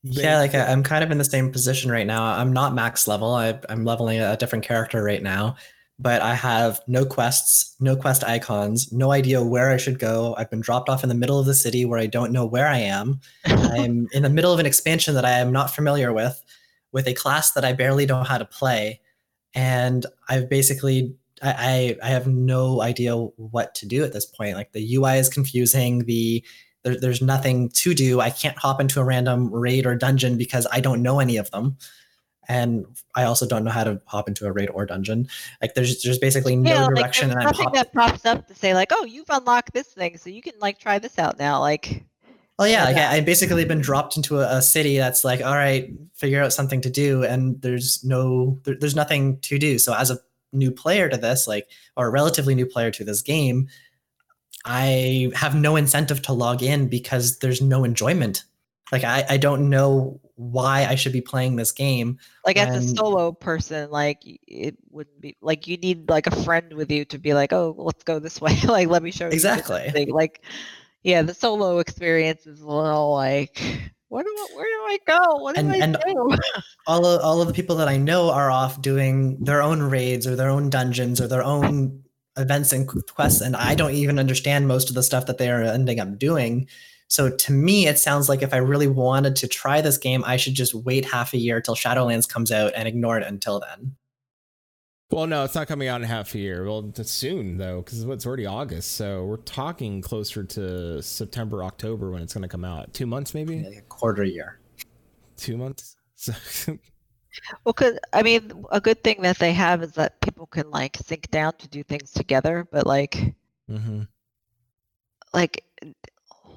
Yeah, 0.04 0.38
like 0.38 0.54
I, 0.54 0.66
I'm 0.66 0.84
kind 0.84 1.02
of 1.02 1.10
in 1.10 1.18
the 1.18 1.24
same 1.24 1.50
position 1.50 1.90
right 1.90 2.06
now. 2.06 2.22
I'm 2.22 2.52
not 2.52 2.74
max 2.74 3.08
level. 3.08 3.34
I, 3.34 3.58
I'm 3.68 3.84
leveling 3.84 4.20
a 4.20 4.36
different 4.36 4.64
character 4.64 5.02
right 5.02 5.22
now, 5.22 5.56
but 5.98 6.20
I 6.20 6.34
have 6.34 6.80
no 6.86 7.06
quests, 7.06 7.74
no 7.80 7.96
quest 7.96 8.22
icons, 8.22 8.92
no 8.92 9.12
idea 9.12 9.42
where 9.42 9.70
I 9.70 9.78
should 9.78 9.98
go. 9.98 10.34
I've 10.36 10.50
been 10.50 10.60
dropped 10.60 10.88
off 10.88 11.02
in 11.02 11.08
the 11.08 11.14
middle 11.14 11.38
of 11.38 11.46
the 11.46 11.54
city 11.54 11.84
where 11.84 11.98
I 11.98 12.06
don't 12.06 12.32
know 12.32 12.44
where 12.44 12.66
I 12.66 12.78
am. 12.78 13.20
I'm 13.44 14.08
in 14.12 14.22
the 14.22 14.30
middle 14.30 14.52
of 14.52 14.60
an 14.60 14.66
expansion 14.66 15.14
that 15.14 15.24
I 15.24 15.32
am 15.32 15.52
not 15.52 15.74
familiar 15.74 16.12
with, 16.12 16.42
with 16.92 17.06
a 17.08 17.14
class 17.14 17.52
that 17.52 17.64
I 17.64 17.72
barely 17.72 18.04
know 18.04 18.22
how 18.22 18.38
to 18.38 18.44
play, 18.44 19.00
and 19.54 20.04
I've 20.28 20.48
basically 20.48 21.14
I 21.42 21.96
I, 22.02 22.08
I 22.08 22.08
have 22.08 22.26
no 22.26 22.82
idea 22.82 23.16
what 23.16 23.74
to 23.76 23.86
do 23.86 24.04
at 24.04 24.12
this 24.12 24.26
point. 24.26 24.56
Like 24.56 24.72
the 24.72 24.96
UI 24.96 25.18
is 25.18 25.28
confusing. 25.28 26.04
The 26.04 26.44
there, 26.84 26.98
there's 27.00 27.22
nothing 27.22 27.70
to 27.70 27.94
do. 27.94 28.20
I 28.20 28.30
can't 28.30 28.58
hop 28.58 28.80
into 28.80 29.00
a 29.00 29.04
random 29.04 29.52
raid 29.52 29.86
or 29.86 29.96
dungeon 29.96 30.36
because 30.36 30.66
I 30.70 30.80
don't 30.80 31.02
know 31.02 31.20
any 31.20 31.36
of 31.36 31.50
them. 31.50 31.76
And 32.48 32.86
I 33.14 33.24
also 33.24 33.46
don't 33.46 33.64
know 33.64 33.70
how 33.70 33.84
to 33.84 34.00
hop 34.06 34.28
into 34.28 34.46
a 34.46 34.52
raid 34.52 34.70
or 34.70 34.86
dungeon. 34.86 35.28
Like 35.60 35.74
there's 35.74 36.02
there's 36.02 36.18
basically 36.18 36.56
no 36.56 36.70
yeah, 36.70 36.86
like 36.86 36.94
direction, 36.94 37.28
there's 37.30 37.44
and 37.44 37.44
nothing 37.44 37.72
that 37.72 37.92
pops 37.92 38.24
up 38.24 38.46
to 38.48 38.54
say 38.54 38.74
like, 38.74 38.88
oh, 38.92 39.04
you've 39.04 39.30
unlocked 39.30 39.72
this 39.72 39.88
thing, 39.88 40.16
so 40.16 40.30
you 40.30 40.42
can 40.42 40.54
like 40.60 40.78
try 40.78 40.98
this 40.98 41.18
out 41.18 41.38
now. 41.38 41.60
Like 41.60 42.04
Oh 42.58 42.64
yeah, 42.64 42.84
like. 42.84 42.96
I, 42.96 43.16
I've 43.16 43.26
basically 43.26 43.64
been 43.64 43.80
dropped 43.80 44.16
into 44.16 44.40
a, 44.40 44.56
a 44.56 44.62
city 44.62 44.96
that's 44.96 45.24
like, 45.24 45.42
all 45.42 45.54
right, 45.54 45.90
figure 46.14 46.42
out 46.42 46.52
something 46.52 46.80
to 46.82 46.90
do, 46.90 47.22
and 47.22 47.60
there's 47.60 48.02
no, 48.02 48.58
there, 48.64 48.76
there's 48.78 48.96
nothing 48.96 49.38
to 49.40 49.58
do. 49.58 49.78
So 49.78 49.94
as 49.94 50.10
a 50.10 50.18
new 50.52 50.70
player 50.70 51.08
to 51.08 51.18
this, 51.18 51.46
like, 51.46 51.68
or 51.96 52.06
a 52.06 52.10
relatively 52.10 52.54
new 52.54 52.64
player 52.64 52.90
to 52.92 53.04
this 53.04 53.20
game, 53.20 53.68
I 54.64 55.30
have 55.34 55.54
no 55.54 55.76
incentive 55.76 56.22
to 56.22 56.32
log 56.32 56.62
in 56.62 56.88
because 56.88 57.38
there's 57.38 57.60
no 57.60 57.84
enjoyment. 57.84 58.44
Like 58.90 59.04
I, 59.04 59.24
I 59.28 59.36
don't 59.36 59.68
know 59.68 60.20
why 60.36 60.84
I 60.86 60.94
should 60.94 61.12
be 61.12 61.20
playing 61.22 61.56
this 61.56 61.72
game. 61.72 62.18
like 62.44 62.56
as 62.58 62.84
a 62.84 62.94
solo 62.94 63.32
person 63.32 63.90
like 63.90 64.20
it 64.24 64.76
wouldn't 64.90 65.20
be 65.20 65.36
like 65.40 65.66
you 65.66 65.76
need 65.78 66.08
like 66.08 66.26
a 66.26 66.42
friend 66.44 66.72
with 66.74 66.90
you 66.90 67.04
to 67.06 67.18
be 67.18 67.32
like 67.34 67.52
oh 67.52 67.74
let's 67.78 68.04
go 68.04 68.18
this 68.18 68.40
way 68.40 68.54
like 68.64 68.88
let 68.88 69.02
me 69.02 69.10
show 69.10 69.26
you 69.26 69.32
Exactly. 69.32 70.06
like 70.10 70.42
yeah 71.02 71.22
the 71.22 71.32
solo 71.34 71.78
experience 71.78 72.46
is 72.46 72.60
a 72.60 72.66
little 72.66 73.12
like 73.14 73.58
what 74.08 74.24
do 74.24 74.28
I, 74.30 74.46
where 74.56 74.66
do 74.66 74.82
i 74.94 74.98
go 75.06 75.36
what 75.42 75.54
do 75.54 75.60
And- 75.62 75.72
i 75.72 75.76
and 75.78 75.96
do 76.06 76.36
all 76.86 77.06
of, 77.06 77.20
all 77.22 77.40
of 77.40 77.48
the 77.48 77.54
people 77.54 77.76
that 77.76 77.88
I 77.88 77.96
know 77.96 78.30
are 78.30 78.50
off 78.50 78.80
doing 78.82 79.42
their 79.42 79.62
own 79.62 79.80
raids 79.82 80.26
or 80.26 80.36
their 80.36 80.50
own 80.50 80.68
dungeons 80.70 81.20
or 81.20 81.28
their 81.28 81.42
own 81.42 82.02
events 82.38 82.72
and 82.74 82.86
quests, 83.14 83.40
and 83.40 83.56
I 83.56 83.74
don't 83.74 83.92
even 83.94 84.18
understand 84.18 84.68
most 84.68 84.90
of 84.90 84.94
the 84.94 85.02
stuff 85.02 85.24
that 85.24 85.38
they 85.38 85.50
are 85.50 85.62
ending 85.62 85.98
up 86.00 86.18
doing. 86.18 86.68
So 87.08 87.30
to 87.30 87.52
me, 87.52 87.86
it 87.86 87.98
sounds 87.98 88.28
like 88.28 88.42
if 88.42 88.52
I 88.52 88.58
really 88.58 88.88
wanted 88.88 89.36
to 89.36 89.48
try 89.48 89.80
this 89.80 89.96
game, 89.98 90.24
I 90.26 90.36
should 90.36 90.54
just 90.54 90.74
wait 90.74 91.04
half 91.04 91.32
a 91.34 91.38
year 91.38 91.60
till 91.60 91.76
Shadowlands 91.76 92.28
comes 92.28 92.50
out 92.50 92.72
and 92.74 92.88
ignore 92.88 93.16
it 93.18 93.26
until 93.26 93.60
then. 93.60 93.96
well 95.12 95.26
no 95.28 95.44
it's 95.44 95.54
not 95.54 95.68
coming 95.68 95.86
out 95.86 96.00
in 96.00 96.06
half 96.08 96.34
a 96.34 96.38
year. 96.38 96.64
Well 96.64 96.92
it's 96.96 97.10
soon 97.12 97.58
though 97.58 97.80
because 97.82 98.02
it's 98.02 98.26
already 98.26 98.44
august 98.44 98.92
so 98.92 99.24
we're 99.24 99.36
talking 99.36 100.02
closer 100.02 100.42
to 100.42 101.00
september 101.00 101.62
october 101.62 102.10
when 102.10 102.22
it's 102.22 102.34
going 102.34 102.42
to 102.42 102.48
come 102.48 102.64
out. 102.64 102.92
Two 102.92 103.06
months 103.06 103.32
maybe? 103.34 103.62
Like 103.62 103.78
a 103.78 103.82
quarter 103.82 104.24
year. 104.24 104.58
two 105.36 105.56
months? 105.56 105.96
Well 107.64 107.74
because 107.74 107.98
i 108.14 108.22
mean 108.22 108.64
a 108.72 108.80
good 108.80 109.04
thing 109.04 109.20
that 109.22 109.38
they 109.38 109.52
have 109.52 109.82
is 109.82 109.92
that 109.92 110.20
people 110.22 110.46
can 110.46 110.70
like 110.70 110.96
sync 111.04 111.30
down 111.30 111.52
to 111.58 111.68
do 111.68 111.82
things 111.82 112.10
together 112.12 112.66
but 112.72 112.86
like 112.86 113.34
hmm 113.68 114.02
like 115.34 115.62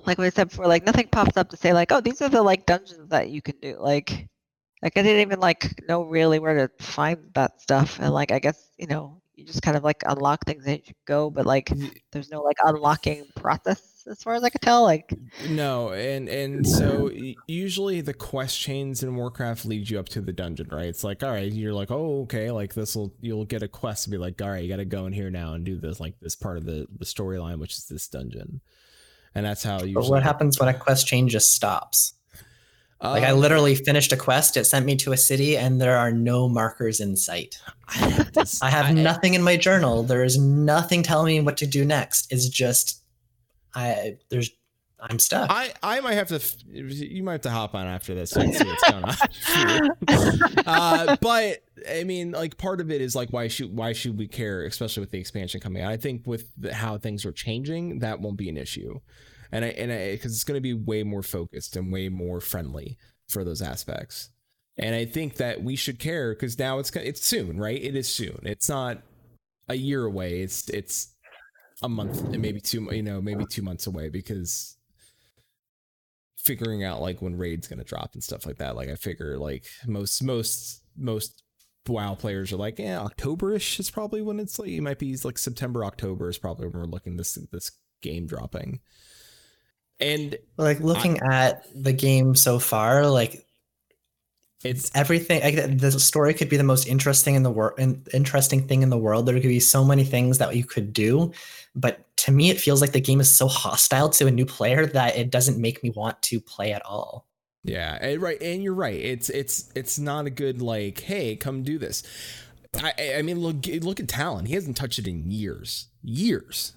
like 0.06 0.18
what 0.18 0.28
I 0.28 0.30
said 0.30 0.50
before, 0.50 0.68
like 0.68 0.86
nothing 0.86 1.08
pops 1.08 1.38
up 1.38 1.50
to 1.50 1.58
say 1.58 1.74
like, 1.74 1.91
oh, 1.91 2.02
these 2.02 2.22
are 2.22 2.30
the 2.30 2.41
like 2.41 2.66
dungeons 2.66 3.10
that 3.10 3.30
you 3.30 3.41
can 3.41 3.56
do. 3.62 3.78
Like 3.80 4.28
like 4.82 4.97
I 4.97 5.02
didn't 5.02 5.22
even 5.22 5.39
like 5.39 5.82
know 5.88 6.04
really 6.04 6.39
where 6.39 6.68
to 6.68 6.84
find 6.84 7.18
that 7.34 7.62
stuff. 7.62 8.00
And 8.00 8.14
like 8.14 8.32
I 8.32 8.39
guess, 8.39 8.70
you 8.78 8.88
know, 8.88 9.22
you 9.36 9.45
just 9.45 9.62
kind 9.62 9.78
of 9.78 9.84
like 9.84 10.04
unlock 10.06 10.45
things 10.45 10.68
as 10.68 10.80
you 10.86 10.93
go, 11.06 11.30
but 11.30 11.45
like 11.45 11.72
there's 12.12 12.30
no 12.30 12.41
like 12.41 12.58
unlocking 12.64 13.26
process 13.36 14.06
as 14.10 14.22
far 14.24 14.36
as 14.36 14.43
I 14.43 14.50
could 14.50 14.62
tell. 14.62 14.84
Like 14.84 15.14
No, 15.50 15.91
and 15.91 16.28
and 16.28 16.68
so 16.68 17.10
usually 17.47 18.02
the 18.02 18.14
quest 18.14 18.60
chains 18.60 19.04
in 19.04 19.16
Warcraft 19.16 19.66
lead 19.66 19.89
you 19.89 20.00
up 20.00 20.10
to 20.10 20.22
the 20.22 20.34
dungeon, 20.34 20.70
right? 20.72 20.88
It's 20.88 21.04
like, 21.04 21.24
all 21.24 21.32
right, 21.32 21.52
you're 21.52 21.74
like, 21.74 21.91
oh, 21.91 22.24
okay, 22.24 22.52
like 22.52 22.74
this 22.74 22.95
will 22.95 23.14
you'll 23.22 23.45
get 23.45 23.64
a 23.64 23.68
quest 23.68 24.06
to 24.06 24.10
be 24.10 24.18
like, 24.18 24.41
all 24.41 24.50
right, 24.50 24.64
you 24.64 24.70
got 24.70 24.78
to 24.78 24.86
go 24.86 25.06
in 25.06 25.14
here 25.14 25.30
now 25.30 25.54
and 25.54 25.66
do 25.66 25.78
this, 25.78 26.00
like 26.00 26.20
this 26.20 26.36
part 26.36 26.58
of 26.58 26.66
the 26.66 26.88
the 26.97 27.06
storyline, 27.06 27.60
which 27.60 27.74
is 27.74 27.86
this 27.86 28.08
dungeon, 28.08 28.62
and 29.36 29.45
that's 29.45 29.63
how 29.63 29.82
you. 29.84 29.93
But 29.95 30.07
what 30.09 30.23
happens 30.23 30.59
when 30.59 30.69
a 30.69 30.73
quest 30.73 31.07
chain 31.07 31.27
just 31.30 31.53
stops? 31.53 32.13
Like 33.01 33.23
I 33.23 33.32
Um, 33.32 33.39
literally 33.39 33.75
finished 33.75 34.11
a 34.11 34.17
quest, 34.17 34.57
it 34.57 34.65
sent 34.65 34.86
me 34.86 34.97
to 34.97 35.13
a 35.13 35.17
city, 35.17 35.57
and 35.57 35.80
there 35.82 35.97
are 35.97 36.11
no 36.11 36.49
markers 36.49 36.99
in 36.99 37.15
sight. 37.15 37.57
this- 38.34 38.61
I 38.61 38.69
have 38.69 38.93
nothing 38.93 39.36
in 39.36 39.41
my 39.41 39.55
journal. 39.55 40.03
There 40.03 40.23
is 40.25 40.38
nothing 40.38 41.01
telling 41.01 41.38
me 41.38 41.41
what 41.41 41.55
to 41.57 41.65
do 41.65 41.86
next. 41.86 42.30
It's 42.32 42.49
just 42.49 43.01
I 43.73 44.17
there's 44.30 44.49
I'm 45.02 45.20
stuck. 45.20 45.50
I, 45.50 45.74
I 45.82 46.02
might 46.02 46.14
have 46.14 46.28
to. 46.28 46.41
You 46.68 47.24
might 47.24 47.34
have 47.34 47.41
to 47.41 47.50
hop 47.50 47.74
on 47.74 47.88
after 47.88 48.14
this 48.14 48.36
and 48.36 48.54
see 48.54 48.66
what's 48.66 48.91
going 48.91 49.04
on. 49.06 50.50
uh, 50.66 51.16
but 51.22 51.64
I 51.89 52.04
mean, 52.04 52.32
like 52.32 52.58
part 52.58 52.82
of 52.82 52.91
it 52.91 53.02
is 53.02 53.16
like 53.16 53.32
why 53.32 53.47
should 53.47 53.76
why 53.76 53.93
should 53.93 54.18
we 54.18 54.28
care, 54.28 54.66
especially 54.66 55.02
with 55.02 55.12
the 55.12 55.20
expansion 55.20 55.62
coming 55.62 55.82
out? 55.82 55.91
I 55.91 55.97
think 55.97 56.28
with 56.28 56.52
the, 56.58 56.74
how 56.74 56.97
things 56.97 57.26
are 57.26 57.32
changing, 57.32 58.00
that 58.00 58.20
won't 58.20 58.38
be 58.38 58.50
an 58.50 58.58
issue, 58.58 59.00
and 59.52 59.64
I 59.64 59.70
and 59.70 59.91
I 59.91 60.12
because 60.12 60.34
it's 60.34 60.43
going 60.43 60.58
to 60.58 60.62
be 60.62 60.74
way 60.74 61.04
more 61.04 61.24
focused 61.24 61.76
and 61.76 61.93
way 61.93 62.10
more 62.10 62.41
friendly 62.41 62.97
for 63.28 63.43
those 63.43 63.62
aspects. 63.62 64.32
And 64.78 64.95
I 64.95 65.06
think 65.06 65.36
that 65.36 65.64
we 65.64 65.76
should 65.76 66.00
care 66.00 66.34
because 66.34 66.58
now 66.58 66.80
it's 66.80 66.93
it's 66.95 67.26
soon, 67.26 67.58
right? 67.58 67.82
It 67.82 67.95
is 67.95 68.08
soon. 68.08 68.39
It's 68.43 68.70
not 68.70 69.02
a 69.70 69.76
year 69.76 70.04
away. 70.04 70.41
It's 70.41 70.70
it's 70.70 71.16
a 71.82 71.89
month 71.89 72.22
and 72.22 72.41
maybe 72.41 72.60
two, 72.60 72.89
you 72.91 73.04
know, 73.04 73.22
maybe 73.22 73.45
two 73.45 73.62
months 73.62 73.88
away 73.88 74.10
because 74.10 74.76
figuring 76.44 76.84
out 76.84 77.02
like 77.02 77.22
when 77.22 77.38
raid's 77.38 77.68
gonna 77.68 77.84
drop 77.84 78.14
and 78.14 78.24
stuff 78.24 78.46
like 78.46 78.58
that. 78.58 78.76
Like 78.76 78.90
I 78.90 78.96
figure 78.96 79.38
like 79.38 79.66
most 79.86 80.24
most 80.24 80.82
most 80.98 81.44
WoW 81.88 82.16
players 82.16 82.52
are 82.54 82.58
like, 82.58 82.80
yeah, 82.80 83.00
Octoberish 83.00 83.80
is 83.80 83.90
probably 83.90 84.22
when 84.22 84.40
it's 84.40 84.60
like 84.60 84.70
it 84.70 84.82
might 84.82 85.00
be 85.00 85.16
like 85.24 85.38
September, 85.38 85.84
October 85.84 86.30
is 86.30 86.38
probably 86.38 86.68
when 86.68 86.80
we're 86.80 86.86
looking 86.86 87.18
this 87.18 87.36
this 87.52 87.72
game 88.02 88.28
dropping. 88.28 88.80
And 90.00 90.38
like 90.58 90.80
looking 90.80 91.20
at 91.30 91.66
the 91.76 91.92
game 91.92 92.34
so 92.34 92.58
far, 92.58 93.08
like 93.08 93.46
it's 94.64 94.92
everything 94.94 95.42
like, 95.42 95.78
the 95.78 95.92
story 95.92 96.34
could 96.34 96.50
be 96.50 96.58
the 96.58 96.64
most 96.64 96.88
interesting 96.88 97.36
in 97.36 97.44
the 97.44 97.52
world 97.52 97.80
and 97.80 98.08
interesting 98.14 98.68
thing 98.68 98.82
in 98.82 98.90
the 98.90 98.98
world 98.98 99.26
there 99.26 99.36
could 99.36 99.44
be 99.44 99.60
so 99.60 99.86
many 99.86 100.04
things 100.04 100.38
that 100.38 100.56
you 100.56 100.66
could 100.66 100.92
do 100.92 101.32
but 101.76 102.06
to 102.30 102.36
me 102.36 102.49
it 102.49 102.59
feels 102.59 102.82
like 102.82 102.91
the 102.93 103.01
game 103.01 103.19
is 103.19 103.36
so 103.36 103.47
hostile 103.47 104.09
to 104.09 104.27
a 104.27 104.32
new 104.32 104.45
player 104.45 104.86
that 104.86 105.17
it 105.17 105.30
doesn't 105.30 105.57
make 105.59 105.84
me 105.84 105.89
want 105.89 106.21
to 106.23 106.39
play 106.39 106.71
at 106.71 106.86
all 106.86 107.27
Yeah, 107.63 107.97
and 107.99 108.21
right, 108.21 108.41
and 108.41 108.63
you're 108.63 108.73
right. 108.73 108.95
It's 108.99 109.30
it's 109.30 109.69
it's 109.75 109.99
not 109.99 110.25
a 110.25 110.30
good 110.30 110.61
like, 110.61 110.99
hey, 111.01 111.36
come 111.36 111.63
do 111.63 111.77
this. 111.77 112.03
I 112.82 112.93
I- 112.97 113.15
I 113.17 113.21
mean, 113.21 113.39
look 113.39 113.65
look 113.84 113.99
at 113.99 114.07
Talon. 114.07 114.45
He 114.45 114.53
hasn't 114.53 114.77
touched 114.77 114.99
it 114.99 115.07
in 115.07 115.30
years, 115.30 115.88
years, 116.01 116.73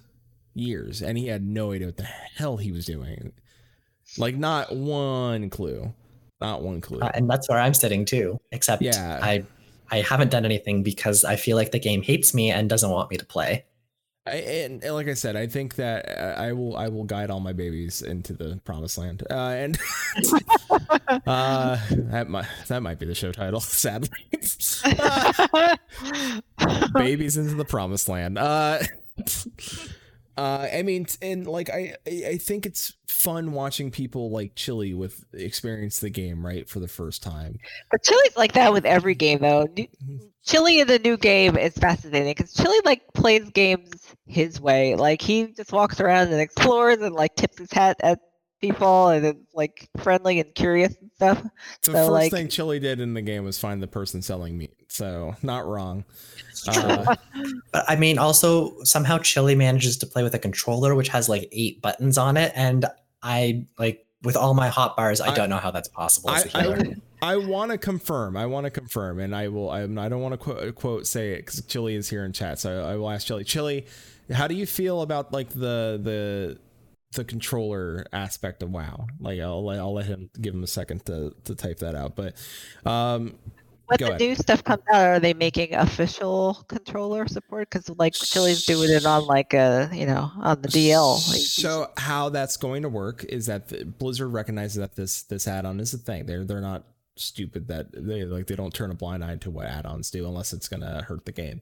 years, 0.53 1.01
and 1.01 1.17
he 1.17 1.27
had 1.27 1.43
no 1.45 1.71
idea 1.71 1.87
what 1.87 1.97
the 1.97 2.03
hell 2.37 2.57
he 2.57 2.71
was 2.71 2.85
doing. 2.85 3.31
Like, 4.17 4.35
not 4.35 4.75
one 4.75 5.49
clue, 5.49 5.93
not 6.41 6.61
one 6.61 6.81
clue. 6.81 6.99
Uh, 6.99 7.11
and 7.13 7.29
that's 7.29 7.47
where 7.49 7.59
i'm 7.59 7.73
sitting 7.73 8.05
too 8.05 8.39
except 8.51 8.81
Yeah. 8.81 9.19
i 9.21 9.45
i 9.91 10.01
haven't 10.01 10.31
done 10.31 10.45
anything 10.45 10.83
because 10.83 11.23
i 11.23 11.35
feel 11.37 11.55
like 11.57 11.71
the 11.71 11.79
game 11.79 12.01
hates 12.01 12.33
me 12.33 12.51
and 12.51 12.69
doesn't 12.69 12.89
want 12.89 13.09
me 13.11 13.17
to 13.17 13.25
play 13.25 13.65
I, 14.25 14.35
and, 14.35 14.83
and 14.83 14.93
like 14.93 15.09
I 15.09 15.15
said, 15.15 15.35
I 15.35 15.47
think 15.47 15.75
that 15.75 16.07
uh, 16.07 16.39
I 16.39 16.53
will 16.53 16.77
I 16.77 16.87
will 16.87 17.03
guide 17.03 17.29
all 17.29 17.41
my 17.41 17.51
babies 17.51 18.01
into 18.01 18.31
the 18.31 18.61
promised 18.63 18.97
land. 18.97 19.21
Uh, 19.29 19.33
and 19.35 19.77
uh, 21.27 21.77
that 21.89 22.29
might 22.29 22.45
that 22.69 22.81
might 22.81 22.99
be 22.99 23.05
the 23.05 23.15
show 23.15 23.33
title. 23.33 23.59
Sadly, 23.59 24.07
babies 26.93 27.35
into 27.35 27.55
the 27.55 27.65
promised 27.67 28.07
land. 28.07 28.39
Uh, 30.35 30.67
I 30.73 30.81
mean, 30.81 31.05
and 31.21 31.45
like 31.45 31.69
I 31.69 31.95
I 32.07 32.37
think 32.37 32.65
it's 32.65 32.93
fun 33.07 33.51
watching 33.51 33.91
people 33.91 34.31
like 34.31 34.55
Chili 34.55 34.93
with 34.93 35.23
experience 35.33 35.99
the 35.99 36.09
game 36.09 36.45
right 36.45 36.67
for 36.67 36.79
the 36.79 36.87
first 36.87 37.21
time. 37.21 37.59
But 37.91 38.03
Chili's 38.03 38.35
like 38.35 38.53
that 38.53 38.73
with 38.73 38.85
every 38.85 39.13
game, 39.15 39.39
though. 39.39 39.67
New- 39.77 39.87
Mhm. 40.03 40.19
Chili 40.45 40.79
in 40.81 40.87
the 40.87 40.99
new 40.99 41.15
game 41.15 41.55
is 41.57 41.73
fascinating 41.75 42.31
because 42.31 42.53
Chili 42.53 42.77
like 42.83 43.01
plays 43.13 43.49
games 43.51 43.91
his 44.25 44.59
way. 44.59 44.95
Like 44.95 45.21
he 45.21 45.47
just 45.53 45.71
walks 45.71 46.01
around 46.01 46.29
and 46.33 46.41
explores 46.41 46.97
and 46.99 47.15
like 47.15 47.35
tips 47.35 47.59
his 47.59 47.71
hat 47.71 47.97
at 48.01 48.19
people 48.63 49.09
and 49.09 49.45
like 49.53 49.89
friendly 49.97 50.39
and 50.39 50.55
curious 50.55 50.95
and 51.01 51.11
stuff. 51.15 51.41
The 51.43 51.49
So, 51.81 51.91
first 51.93 52.09
like- 52.11 52.31
thing 52.31 52.47
Chili 52.47 52.79
did 52.79 52.99
in 53.01 53.13
the 53.13 53.21
game 53.21 53.43
was 53.43 53.59
find 53.59 53.83
the 53.83 53.87
person 53.87 54.21
selling 54.21 54.57
meat. 54.57 54.73
So 54.87 55.35
not 55.43 55.65
wrong. 55.67 56.05
Uh, 56.65 57.15
but 57.73 57.83
i 57.89 57.95
mean 57.97 58.17
also 58.17 58.71
somehow 58.83 59.17
chili 59.17 59.53
manages 59.53 59.97
to 59.97 60.05
play 60.05 60.23
with 60.23 60.33
a 60.33 60.39
controller 60.39 60.95
which 60.95 61.09
has 61.09 61.27
like 61.27 61.49
eight 61.51 61.81
buttons 61.81 62.17
on 62.17 62.37
it 62.37 62.53
and 62.55 62.85
i 63.21 63.65
like 63.77 64.05
with 64.21 64.37
all 64.37 64.53
my 64.53 64.69
hot 64.69 64.95
bars 64.95 65.19
i, 65.19 65.29
I- 65.31 65.35
don't 65.35 65.49
know 65.49 65.57
how 65.57 65.71
that's 65.71 65.89
possible 65.89 66.29
as 66.29 66.45
a 66.45 66.57
I, 66.57 66.61
healer. 66.61 66.77
I, 67.21 67.33
I 67.33 67.35
want 67.53 67.71
to 67.71 67.77
confirm. 67.77 68.37
I 68.37 68.45
want 68.45 68.63
to 68.65 68.69
confirm, 68.69 69.19
and 69.19 69.35
I 69.35 69.47
will. 69.49 69.71
I'm, 69.71 69.97
I 69.97 70.07
don't 70.09 70.21
want 70.21 70.33
to 70.33 70.37
quote, 70.37 70.75
quote 70.75 71.07
say 71.07 71.31
it 71.33 71.37
because 71.39 71.61
Chili 71.65 71.95
is 71.95 72.09
here 72.09 72.23
in 72.23 72.31
chat, 72.31 72.59
so 72.59 72.85
I 72.85 72.95
will 72.95 73.09
ask 73.09 73.25
Chili. 73.27 73.43
Chili, 73.45 73.85
how 74.31 74.47
do 74.47 74.55
you 74.55 74.65
feel 74.65 75.01
about 75.01 75.33
like 75.33 75.49
the 75.49 75.99
the 76.01 76.57
the 77.13 77.23
controller 77.23 78.05
aspect 78.13 78.61
of 78.63 78.71
WoW? 78.71 79.07
Like, 79.19 79.39
I'll 79.39 79.63
let 79.63 79.79
I'll 79.79 79.93
let 79.93 80.05
him 80.05 80.29
give 80.41 80.53
him 80.53 80.63
a 80.63 80.67
second 80.67 81.05
to 81.05 81.33
to 81.45 81.55
type 81.55 81.79
that 81.79 81.95
out. 81.95 82.15
But 82.15 82.35
um, 82.85 83.35
When 83.87 83.97
the 83.99 84.07
ahead. 84.07 84.19
new 84.21 84.35
stuff 84.35 84.63
comes 84.63 84.83
out, 84.93 85.05
are 85.05 85.19
they 85.19 85.33
making 85.33 85.73
official 85.73 86.63
controller 86.67 87.27
support? 87.27 87.69
Because 87.69 87.89
like 87.97 88.13
Chili's 88.13 88.65
doing 88.65 88.89
it 88.91 89.05
on 89.05 89.25
like 89.25 89.53
a 89.53 89.89
you 89.93 90.05
know 90.05 90.31
on 90.37 90.61
the 90.61 90.67
DL. 90.69 91.17
So 91.19 91.91
how 91.97 92.29
that's 92.29 92.57
going 92.57 92.83
to 92.83 92.89
work 92.89 93.23
is 93.25 93.45
that 93.47 93.97
Blizzard 93.97 94.31
recognizes 94.31 94.77
that 94.77 94.95
this 94.95 95.23
this 95.23 95.47
add-on 95.47 95.79
is 95.79 95.93
a 95.93 95.97
thing. 95.97 96.25
They're 96.25 96.45
they're 96.45 96.61
not 96.61 96.85
stupid 97.15 97.67
that 97.67 97.91
they 97.91 98.23
like 98.23 98.47
they 98.47 98.55
don't 98.55 98.73
turn 98.73 98.89
a 98.89 98.95
blind 98.95 99.23
eye 99.23 99.35
to 99.35 99.51
what 99.51 99.67
add-ons 99.67 100.09
do 100.09 100.25
unless 100.25 100.51
it's 100.51 100.67
going 100.67 100.81
to 100.81 101.05
hurt 101.07 101.25
the 101.25 101.31
game. 101.31 101.61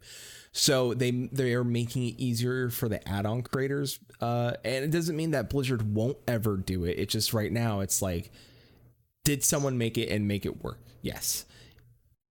So 0.53 0.93
they 0.93 1.11
they 1.11 1.53
are 1.53 1.63
making 1.63 2.03
it 2.07 2.15
easier 2.17 2.69
for 2.69 2.89
the 2.89 3.07
add-on 3.07 3.41
creators, 3.41 3.99
uh, 4.19 4.53
and 4.65 4.83
it 4.83 4.91
doesn't 4.91 5.15
mean 5.15 5.31
that 5.31 5.49
Blizzard 5.49 5.95
won't 5.95 6.17
ever 6.27 6.57
do 6.57 6.83
it. 6.83 6.99
It's 6.99 7.13
just 7.13 7.33
right 7.33 7.51
now 7.51 7.79
it's 7.79 8.01
like, 8.01 8.31
did 9.23 9.45
someone 9.45 9.77
make 9.77 9.97
it 9.97 10.09
and 10.09 10.27
make 10.27 10.45
it 10.45 10.61
work? 10.61 10.79
Yes. 11.01 11.45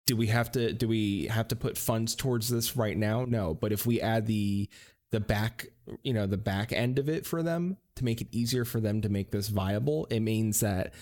Do 0.07 0.17
we 0.17 0.29
have 0.29 0.51
to 0.53 0.73
do 0.73 0.89
we 0.89 1.27
have 1.27 1.49
to 1.49 1.57
put 1.57 1.79
funds 1.79 2.17
towards 2.17 2.49
this 2.49 2.77
right 2.77 2.97
now? 2.97 3.25
No. 3.25 3.55
But 3.55 3.73
if 3.73 3.87
we 3.87 4.01
add 4.01 4.27
the 4.27 4.69
the 5.11 5.21
back 5.21 5.69
you 6.03 6.13
know 6.13 6.27
the 6.27 6.37
back 6.37 6.73
end 6.73 6.99
of 6.99 7.09
it 7.09 7.25
for 7.25 7.43
them 7.43 7.77
to 7.95 8.05
make 8.05 8.21
it 8.21 8.29
easier 8.33 8.65
for 8.65 8.81
them 8.81 9.01
to 9.03 9.09
make 9.09 9.31
this 9.31 9.49
viable, 9.49 10.07
it 10.11 10.21
means 10.21 10.59
that 10.61 10.93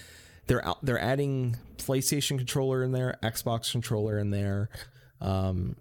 they're 0.49 0.63
they're 0.83 1.01
adding 1.01 1.57
PlayStation 1.79 2.37
controller 2.37 2.83
in 2.83 2.93
there, 2.93 3.17
Xbox 3.23 3.73
controller 3.73 4.19
in 4.19 4.31
there. 4.31 4.69
Um, 5.21 5.77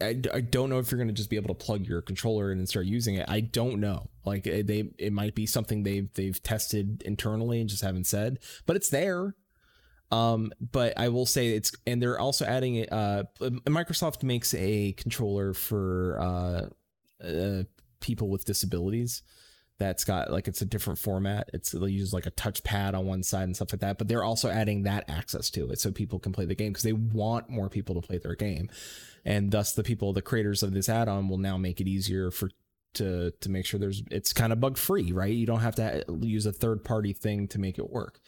I, 0.00 0.20
I, 0.32 0.40
don't 0.40 0.70
know 0.70 0.78
if 0.78 0.90
you're 0.90 0.98
going 0.98 1.08
to 1.08 1.14
just 1.14 1.30
be 1.30 1.36
able 1.36 1.54
to 1.54 1.64
plug 1.64 1.86
your 1.86 2.02
controller 2.02 2.52
in 2.52 2.58
and 2.58 2.68
start 2.68 2.86
using 2.86 3.16
it. 3.16 3.26
I 3.28 3.40
don't 3.40 3.80
know. 3.80 4.08
Like 4.24 4.44
they, 4.44 4.90
it 4.98 5.12
might 5.12 5.34
be 5.34 5.46
something 5.46 5.82
they've 5.82 6.12
they've 6.14 6.40
tested 6.42 7.02
internally 7.02 7.60
and 7.60 7.68
just 7.68 7.82
haven't 7.82 8.06
said, 8.06 8.38
but 8.66 8.76
it's 8.76 8.90
there. 8.90 9.34
Um, 10.12 10.52
but 10.60 10.98
I 10.98 11.08
will 11.08 11.26
say 11.26 11.50
it's, 11.50 11.72
and 11.86 12.02
they're 12.02 12.18
also 12.18 12.44
adding 12.44 12.76
it. 12.76 12.92
Uh, 12.92 13.24
Microsoft 13.40 14.22
makes 14.24 14.54
a 14.54 14.92
controller 14.92 15.54
for 15.54 16.18
uh, 16.20 17.24
uh 17.24 17.62
people 18.00 18.28
with 18.28 18.44
disabilities 18.44 19.22
that's 19.80 20.04
got 20.04 20.30
like 20.30 20.46
it's 20.46 20.62
a 20.62 20.66
different 20.66 21.00
format. 21.00 21.50
It's 21.52 21.72
they'll 21.72 21.88
use 21.88 22.12
like 22.12 22.26
a 22.26 22.30
touchpad 22.30 22.94
on 22.94 23.06
one 23.06 23.24
side 23.24 23.44
and 23.44 23.56
stuff 23.56 23.72
like 23.72 23.80
that. 23.80 23.98
But 23.98 24.06
they're 24.06 24.22
also 24.22 24.48
adding 24.50 24.84
that 24.84 25.08
access 25.08 25.50
to 25.50 25.70
it 25.70 25.80
so 25.80 25.90
people 25.90 26.20
can 26.20 26.32
play 26.32 26.44
the 26.44 26.54
game 26.54 26.70
because 26.70 26.84
they 26.84 26.92
want 26.92 27.48
more 27.48 27.68
people 27.68 27.96
to 27.96 28.06
play 28.06 28.18
their 28.18 28.36
game, 28.36 28.68
and 29.24 29.50
thus 29.50 29.72
the 29.72 29.82
people, 29.82 30.12
the 30.12 30.22
creators 30.22 30.62
of 30.62 30.72
this 30.72 30.88
add-on, 30.88 31.28
will 31.28 31.38
now 31.38 31.56
make 31.56 31.80
it 31.80 31.88
easier 31.88 32.30
for 32.30 32.50
to 32.94 33.32
to 33.40 33.48
make 33.48 33.66
sure 33.66 33.80
there's 33.80 34.02
it's 34.10 34.32
kind 34.32 34.52
of 34.52 34.60
bug 34.60 34.76
free, 34.76 35.12
right? 35.12 35.32
You 35.32 35.46
don't 35.46 35.60
have 35.60 35.76
to 35.76 36.04
uh, 36.08 36.14
use 36.20 36.46
a 36.46 36.52
third 36.52 36.84
party 36.84 37.12
thing 37.12 37.48
to 37.48 37.58
make 37.58 37.78
it 37.78 37.90
work. 37.90 38.20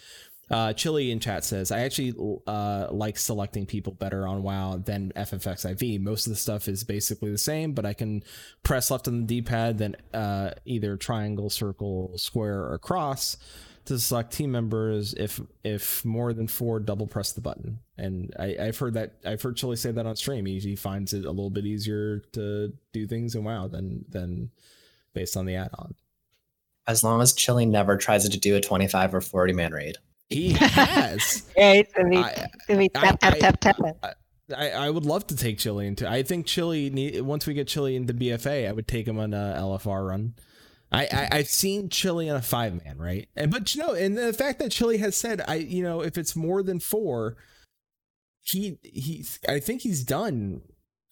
Uh, 0.50 0.72
Chili 0.74 1.10
in 1.10 1.18
chat 1.18 1.44
says, 1.44 1.70
I 1.70 1.80
actually 1.80 2.14
uh, 2.46 2.88
like 2.90 3.18
selecting 3.18 3.64
people 3.64 3.94
better 3.94 4.26
on 4.26 4.42
WoW 4.42 4.76
than 4.76 5.12
FFXIV. 5.16 6.00
Most 6.00 6.26
of 6.26 6.30
the 6.30 6.36
stuff 6.38 6.68
is 6.68 6.84
basically 6.84 7.30
the 7.30 7.38
same, 7.38 7.72
but 7.72 7.86
I 7.86 7.94
can 7.94 8.22
press 8.62 8.90
left 8.90 9.08
on 9.08 9.20
the 9.20 9.26
D-pad, 9.26 9.78
then 9.78 9.96
uh, 10.12 10.50
either 10.66 10.96
triangle, 10.98 11.48
circle, 11.48 12.12
square, 12.18 12.70
or 12.70 12.78
cross 12.78 13.38
to 13.86 13.98
select 13.98 14.32
team 14.32 14.52
members. 14.52 15.14
If 15.14 15.40
if 15.64 16.04
more 16.04 16.32
than 16.34 16.48
four, 16.48 16.80
double 16.80 17.06
press 17.06 17.32
the 17.32 17.40
button. 17.40 17.78
And 17.96 18.34
I, 18.38 18.56
I've 18.60 18.78
heard 18.78 18.94
that 18.94 19.14
I've 19.24 19.40
heard 19.40 19.56
Chili 19.56 19.76
say 19.76 19.90
that 19.92 20.06
on 20.06 20.16
stream. 20.16 20.44
He, 20.44 20.58
he 20.58 20.76
finds 20.76 21.14
it 21.14 21.24
a 21.24 21.30
little 21.30 21.50
bit 21.50 21.64
easier 21.64 22.18
to 22.32 22.72
do 22.92 23.06
things 23.06 23.34
in 23.34 23.44
WoW 23.44 23.68
than 23.68 24.04
than 24.08 24.50
based 25.14 25.36
on 25.36 25.46
the 25.46 25.54
add-on. 25.56 25.94
as 26.86 27.04
long 27.04 27.20
as 27.20 27.32
chili 27.32 27.66
never 27.66 27.96
tries 27.96 28.28
to 28.28 28.38
do 28.38 28.56
a 28.56 28.60
25 28.60 29.14
or 29.14 29.20
40 29.20 29.52
man 29.52 29.72
raid 29.72 29.98
He 30.32 30.50
has. 30.58 31.44
yeah, 31.56 31.72
it's 31.74 31.92
gonna 31.92 32.10
be, 32.10 32.16
I- 32.16 32.46
gonna 32.68 32.78
be 32.80 32.90
I- 32.94 33.00
tap 33.00 33.20
tap 33.20 33.34
I- 33.42 33.50
tap. 33.56 34.16
I, 34.56 34.70
I 34.70 34.90
would 34.90 35.06
love 35.06 35.26
to 35.28 35.36
take 35.36 35.58
Chili 35.58 35.86
into. 35.86 36.06
I 36.10 36.22
think 36.24 36.46
Chili 36.46 36.90
need 36.90 37.20
once 37.22 37.46
we 37.46 37.54
get 37.54 37.68
Chili 37.68 37.96
into 37.96 38.12
BFA, 38.12 38.68
I 38.68 38.72
would 38.72 38.86
take 38.88 39.06
him 39.08 39.18
on 39.18 39.32
a 39.32 39.56
LFR 39.58 40.06
run. 40.08 40.34
I, 40.90 41.04
I 41.10 41.28
I've 41.38 41.48
seen 41.48 41.88
Chili 41.88 42.28
on 42.28 42.36
a 42.36 42.42
five 42.42 42.84
man, 42.84 42.98
right? 42.98 43.28
And 43.34 43.50
but 43.50 43.74
you 43.74 43.82
know, 43.82 43.94
and 43.94 44.18
the 44.18 44.32
fact 44.34 44.58
that 44.58 44.70
Chili 44.70 44.98
has 44.98 45.16
said, 45.16 45.40
I 45.48 45.54
you 45.54 45.82
know, 45.82 46.02
if 46.02 46.18
it's 46.18 46.36
more 46.36 46.62
than 46.62 46.80
four, 46.80 47.36
he 48.42 48.78
he, 48.82 49.24
I 49.48 49.58
think 49.60 49.82
he's 49.82 50.04
done. 50.04 50.60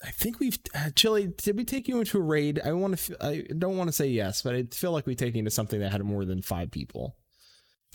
I 0.05 0.11
think 0.11 0.39
we've 0.41 0.59
uh, 0.75 0.91
Chili. 0.95 1.33
Did 1.37 1.57
we 1.57 1.65
take 1.65 1.89
you 1.89 1.99
into 1.99 2.19
a 2.19 2.23
raid? 2.23 2.61
I 2.65 2.73
want 2.73 2.99
to. 2.99 3.25
I 3.25 3.45
don't 3.57 3.77
want 3.79 3.89
to 3.89 3.93
say 3.93 4.09
yes, 4.09 4.43
but 4.43 4.55
I 4.55 4.65
feel 4.73 4.93
like 4.93 5.07
we 5.07 5.15
take 5.15 5.35
you 5.35 5.39
into 5.39 5.51
something 5.51 5.81
that 5.81 5.93
had 5.93 6.03
more 6.05 6.25
than 6.27 6.43
five 6.43 6.71
people. 6.71 7.17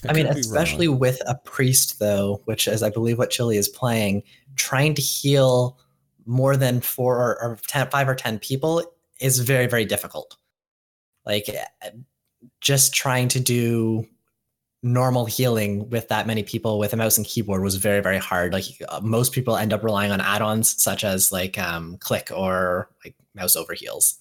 I 0.08 0.14
mean, 0.14 0.28
especially 0.28 0.88
wrong. 0.88 1.00
with 1.00 1.22
a 1.26 1.36
priest, 1.36 2.00
though, 2.00 2.42
which 2.46 2.68
is, 2.68 2.84
I 2.84 2.90
believe, 2.90 3.18
what 3.18 3.30
Chili 3.30 3.58
is 3.58 3.70
playing, 3.70 4.24
trying 4.56 4.94
to 4.96 5.02
heal 5.02 5.80
more 6.26 6.58
than 6.58 6.82
four 6.82 7.18
or, 7.18 7.42
or 7.42 7.58
ten, 7.68 7.90
five 7.90 8.08
or 8.08 8.16
10 8.16 8.40
people 8.40 8.84
is 9.20 9.40
very, 9.40 9.68
very 9.68 9.86
difficult. 9.86 10.38
Like, 11.26 11.50
eh, 11.50 11.90
just 12.62 12.94
trying 12.94 13.30
to 13.30 13.40
do 13.40 14.06
normal 14.84 15.26
healing 15.26 15.90
with 15.90 16.08
that 16.10 16.28
many 16.28 16.44
people 16.44 16.78
with 16.78 16.94
a 16.94 16.98
mouse 16.98 17.18
and 17.18 17.26
keyboard 17.26 17.64
was 17.64 17.76
very, 17.78 18.02
very 18.02 18.20
hard. 18.20 18.54
Like, 18.54 18.66
uh, 18.90 19.00
most 19.02 19.32
people 19.32 19.56
end 19.56 19.74
up 19.74 19.84
relying 19.84 20.12
on 20.12 20.22
add 20.22 20.42
ons 20.42 20.82
such 20.82 21.04
as 21.04 21.32
like 21.32 21.58
um, 21.58 21.98
Clique 22.00 22.32
or 22.32 22.90
like 23.04 23.16
mouse 23.34 23.56
over 23.56 23.74
heals. 23.74 24.20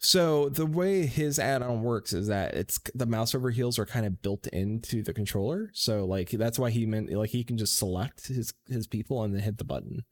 So 0.00 0.48
the 0.48 0.66
way 0.66 1.06
his 1.06 1.40
add-on 1.40 1.82
works 1.82 2.12
is 2.12 2.28
that 2.28 2.54
it's 2.54 2.78
the 2.94 3.06
mouse 3.06 3.34
over 3.34 3.50
heals 3.50 3.78
are 3.80 3.86
kind 3.86 4.06
of 4.06 4.22
built 4.22 4.46
into 4.48 5.02
the 5.02 5.12
controller. 5.12 5.70
So 5.74 6.04
like 6.04 6.30
that's 6.30 6.58
why 6.58 6.70
he 6.70 6.86
meant 6.86 7.10
like 7.10 7.30
he 7.30 7.42
can 7.42 7.58
just 7.58 7.76
select 7.76 8.28
his 8.28 8.54
his 8.68 8.86
people 8.86 9.24
and 9.24 9.34
then 9.34 9.42
hit 9.42 9.58
the 9.58 9.64
button. 9.64 10.04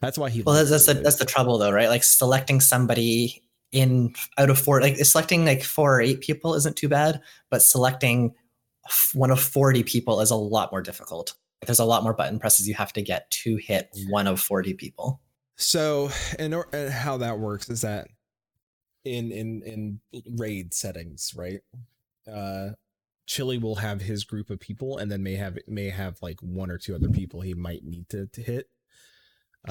That's 0.00 0.16
why 0.16 0.30
he. 0.30 0.42
Well, 0.42 0.54
that's 0.54 0.70
that's 0.70 0.86
the, 0.86 0.94
that's 0.94 1.16
the 1.16 1.24
trouble 1.24 1.58
though, 1.58 1.72
right? 1.72 1.88
Like 1.88 2.04
selecting 2.04 2.60
somebody 2.60 3.42
in 3.72 4.14
out 4.38 4.50
of 4.50 4.58
four, 4.58 4.80
like 4.80 4.96
selecting 4.96 5.44
like 5.44 5.64
four 5.64 5.96
or 5.96 6.00
eight 6.00 6.20
people 6.20 6.54
isn't 6.54 6.76
too 6.76 6.88
bad, 6.88 7.20
but 7.50 7.62
selecting 7.62 8.34
one 9.12 9.30
of 9.30 9.40
forty 9.40 9.82
people 9.82 10.20
is 10.20 10.30
a 10.30 10.36
lot 10.36 10.70
more 10.70 10.82
difficult. 10.82 11.34
There's 11.66 11.78
a 11.78 11.84
lot 11.84 12.02
more 12.02 12.14
button 12.14 12.38
presses 12.38 12.68
you 12.68 12.74
have 12.74 12.92
to 12.92 13.02
get 13.02 13.30
to 13.30 13.56
hit 13.56 13.88
one 14.08 14.26
of 14.26 14.40
forty 14.40 14.74
people. 14.74 15.20
So, 15.56 16.10
and, 16.38 16.54
and 16.54 16.74
uh, 16.74 16.90
how 16.90 17.16
that 17.18 17.38
works 17.38 17.68
is 17.68 17.82
that 17.82 18.08
in 19.04 19.32
in 19.32 19.62
in 19.62 20.00
raid 20.36 20.74
settings, 20.74 21.32
right? 21.36 21.60
Uh 22.30 22.70
Chili 23.26 23.58
will 23.58 23.76
have 23.76 24.00
his 24.00 24.24
group 24.24 24.50
of 24.50 24.60
people 24.60 24.98
and 24.98 25.10
then 25.10 25.22
may 25.22 25.34
have 25.34 25.58
may 25.66 25.90
have 25.90 26.18
like 26.22 26.40
one 26.40 26.70
or 26.70 26.78
two 26.78 26.94
other 26.94 27.08
people 27.08 27.40
he 27.40 27.54
might 27.54 27.84
need 27.84 28.08
to, 28.10 28.26
to 28.26 28.42
hit. 28.42 28.68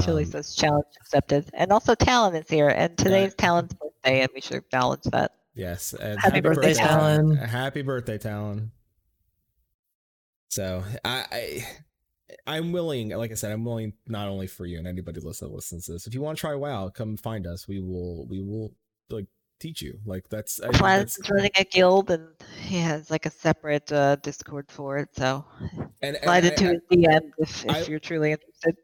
Chili 0.02 0.24
Um, 0.24 0.32
says 0.32 0.56
challenge 0.56 0.86
accepted. 1.02 1.50
And 1.54 1.72
also 1.72 1.96
Talon 1.96 2.34
is 2.36 2.48
here, 2.48 2.70
and 2.70 2.98
today's 2.98 3.36
Talon's 3.36 3.74
birthday, 3.74 4.22
and 4.22 4.30
we 4.34 4.42
should 4.42 4.58
acknowledge 4.58 5.04
that. 5.12 5.34
Yes. 5.54 5.94
and 5.94 6.20
Happy 6.20 6.40
birthday, 6.40 6.74
Talon. 6.74 7.36
Happy 7.36 7.82
birthday, 7.82 8.18
Talon. 8.18 8.72
So 10.48 10.84
I, 11.04 11.26
I 11.32 11.68
I'm 12.48 12.72
willing, 12.72 13.10
like 13.10 13.32
I 13.32 13.36
said, 13.36 13.52
I'm 13.52 13.66
willing 13.66 13.94
not 14.08 14.28
only 14.28 14.48
for 14.48 14.66
you 14.66 14.78
and 14.78 14.88
anybody 14.88 15.20
listen 15.20 15.50
that 15.50 15.54
listens 15.54 15.86
to 15.86 15.94
this. 15.94 16.08
If 16.08 16.14
you 16.14 16.22
want 16.22 16.38
to 16.38 16.42
try 16.42 16.56
WoW, 16.56 16.90
come 16.90 17.18
find 17.18 17.46
us. 17.46 17.68
We 17.68 17.82
will 17.82 18.26
we 18.28 18.42
will 18.42 18.74
like 19.12 19.28
teach 19.60 19.82
you. 19.82 20.00
Like 20.06 20.30
that's 20.30 20.60
I 20.62 20.72
that's- 20.72 21.20
running 21.30 21.52
a 21.58 21.64
guild, 21.64 22.12
and 22.12 22.28
he 22.62 22.78
has 22.80 23.12
like 23.12 23.26
a 23.26 23.32
separate 23.32 23.92
uh, 23.92 24.16
Discord 24.18 24.72
for 24.72 24.98
it. 24.98 25.10
So 25.16 25.46
and, 26.02 26.18
slide 26.24 26.46
into 26.46 26.66
his 26.66 26.82
DM 26.92 27.32
if, 27.38 27.66
if 27.66 27.72
I- 27.72 27.82
you're 27.84 28.00
truly 28.00 28.32
interested. 28.32 28.76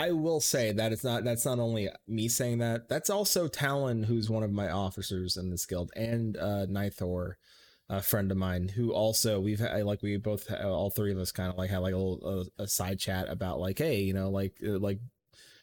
I 0.00 0.12
will 0.12 0.40
say 0.40 0.70
that 0.70 0.92
it's 0.92 1.02
not 1.02 1.24
that's 1.24 1.44
not 1.44 1.58
only 1.58 1.88
me 2.06 2.28
saying 2.28 2.58
that. 2.58 2.88
That's 2.88 3.10
also 3.10 3.48
Talon, 3.48 4.04
who's 4.04 4.30
one 4.30 4.44
of 4.44 4.52
my 4.52 4.70
officers 4.70 5.36
in 5.36 5.50
this 5.50 5.66
guild, 5.66 5.90
and 5.96 6.36
uh 6.36 6.66
Nithor, 6.70 7.32
a 7.88 8.00
friend 8.00 8.30
of 8.30 8.36
mine, 8.36 8.68
who 8.68 8.92
also 8.92 9.40
we've 9.40 9.58
had 9.58 9.84
like 9.84 10.00
we 10.00 10.16
both 10.16 10.48
all 10.52 10.90
three 10.90 11.10
of 11.10 11.18
us 11.18 11.32
kind 11.32 11.50
of 11.50 11.58
like 11.58 11.70
had 11.70 11.78
like 11.78 11.94
a 11.94 11.96
little 11.96 12.48
a, 12.58 12.62
a 12.62 12.68
side 12.68 13.00
chat 13.00 13.28
about 13.28 13.58
like 13.58 13.78
hey 13.78 14.02
you 14.02 14.14
know 14.14 14.30
like 14.30 14.54
uh, 14.64 14.78
like 14.78 15.00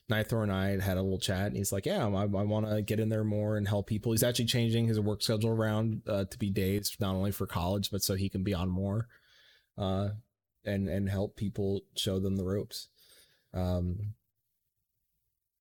Nithor 0.09 0.43
and 0.43 0.51
I 0.51 0.79
had 0.79 0.97
a 0.97 1.01
little 1.01 1.19
chat, 1.19 1.47
and 1.47 1.57
he's 1.57 1.71
like, 1.71 1.85
yeah, 1.85 2.05
I, 2.05 2.21
I 2.21 2.25
want 2.25 2.69
to 2.69 2.81
get 2.81 2.99
in 2.99 3.09
there 3.09 3.23
more 3.23 3.57
and 3.57 3.67
help 3.67 3.87
people. 3.87 4.11
He's 4.11 4.23
actually 4.23 4.45
changing 4.45 4.87
his 4.87 4.99
work 4.99 5.23
schedule 5.23 5.49
around 5.49 6.01
uh, 6.07 6.25
to 6.25 6.37
be 6.37 6.49
days, 6.49 6.95
not 6.99 7.15
only 7.15 7.31
for 7.31 7.47
college, 7.47 7.89
but 7.89 8.03
so 8.03 8.13
he 8.13 8.29
can 8.29 8.43
be 8.43 8.53
on 8.53 8.69
more, 8.69 9.07
uh, 9.77 10.09
and 10.63 10.87
and 10.87 11.09
help 11.09 11.35
people 11.35 11.81
show 11.95 12.19
them 12.19 12.35
the 12.35 12.45
ropes. 12.45 12.87
Um, 13.53 14.13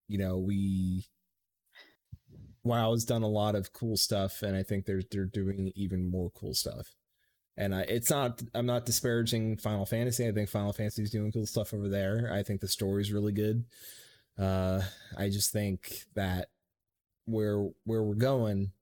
you 0.08 0.18
know, 0.18 0.36
we 0.36 1.06
WoW 2.64 2.92
has 2.92 3.04
done 3.04 3.22
a 3.22 3.28
lot 3.28 3.54
of 3.54 3.72
cool 3.72 3.96
stuff, 3.96 4.42
and 4.42 4.56
I 4.56 4.62
think 4.62 4.84
they're 4.84 5.02
they're 5.10 5.24
doing 5.24 5.72
even 5.74 6.10
more 6.10 6.30
cool 6.30 6.54
stuff. 6.54 6.94
And 7.56 7.74
I, 7.74 7.82
it's 7.82 8.10
not 8.10 8.42
I'm 8.54 8.66
not 8.66 8.84
disparaging 8.84 9.58
Final 9.58 9.86
Fantasy. 9.86 10.26
I 10.26 10.32
think 10.32 10.50
Final 10.50 10.72
Fantasy 10.72 11.02
is 11.02 11.10
doing 11.10 11.32
cool 11.32 11.46
stuff 11.46 11.72
over 11.72 11.88
there. 11.88 12.30
I 12.32 12.42
think 12.42 12.60
the 12.60 12.68
story's 12.68 13.12
really 13.12 13.32
good. 13.32 13.64
Uh, 14.39 14.82
I 15.16 15.28
just 15.28 15.52
think 15.52 16.05
that 16.15 16.48
where 17.27 17.59
where 17.85 18.02
we're 18.02 18.15
going, 18.15 18.73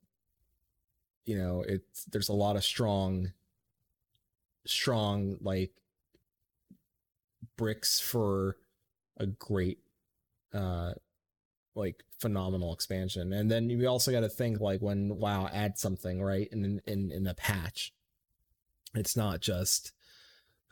you 1.24 1.38
know, 1.38 1.64
it's 1.66 2.04
there's 2.04 2.28
a 2.28 2.32
lot 2.34 2.56
of 2.56 2.64
strong, 2.64 3.32
strong 4.66 5.36
like 5.40 5.72
bricks 7.56 8.00
for 8.00 8.56
a 9.18 9.26
great 9.26 9.78
uh 10.54 10.92
like 11.74 12.04
phenomenal 12.18 12.74
expansion. 12.74 13.32
And 13.32 13.50
then 13.50 13.70
you 13.70 13.86
also 13.88 14.12
got 14.12 14.20
to 14.20 14.28
think 14.28 14.60
like 14.60 14.80
when 14.80 15.16
wow 15.16 15.48
adds 15.52 15.80
something 15.80 16.22
right? 16.22 16.48
In 16.52 16.80
in 16.86 17.10
in 17.12 17.26
a 17.26 17.34
patch. 17.34 17.92
It's 18.94 19.16
not 19.16 19.40
just 19.40 19.92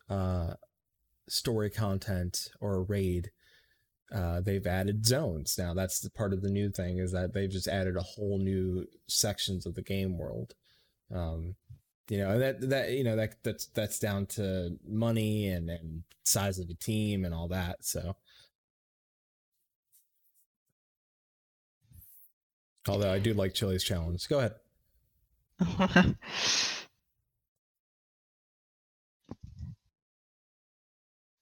uh 0.09 0.55
story 1.29 1.71
content 1.71 2.51
or 2.61 2.77
a 2.77 2.83
raid 2.83 3.31
uh 4.13 4.41
they've 4.41 4.67
added 4.67 5.07
zones. 5.07 5.57
Now 5.59 5.75
that's 5.75 6.01
the 6.01 6.11
part 6.11 6.33
of 6.33 6.43
the 6.43 6.51
new 6.51 6.71
thing 6.71 6.99
is 6.99 7.13
that 7.13 7.33
they've 7.33 7.51
just 7.51 7.69
added 7.69 7.97
a 7.97 8.03
whole 8.03 8.39
new 8.39 8.87
sections 9.09 9.67
of 9.67 9.75
the 9.75 9.83
game 9.83 10.19
world. 10.19 10.55
Um 11.15 11.55
you 12.09 12.19
know 12.19 12.39
that 12.39 12.69
that 12.71 12.91
you 12.91 13.05
know 13.05 13.17
that 13.17 13.37
that's 13.45 13.67
that's 13.67 13.99
down 13.99 14.27
to 14.27 14.77
money 14.87 15.49
and 15.49 15.71
and 15.71 16.03
size 16.25 16.59
of 16.59 16.69
the 16.69 16.75
team 16.75 17.25
and 17.25 17.35
all 17.35 17.49
that 17.49 17.85
so. 17.85 18.17
Although 22.89 23.13
i 23.13 23.19
do 23.19 23.35
like 23.35 23.55
chili's 23.55 23.85
challenge. 23.85 24.29
Go 24.29 24.39
ahead 24.39 24.55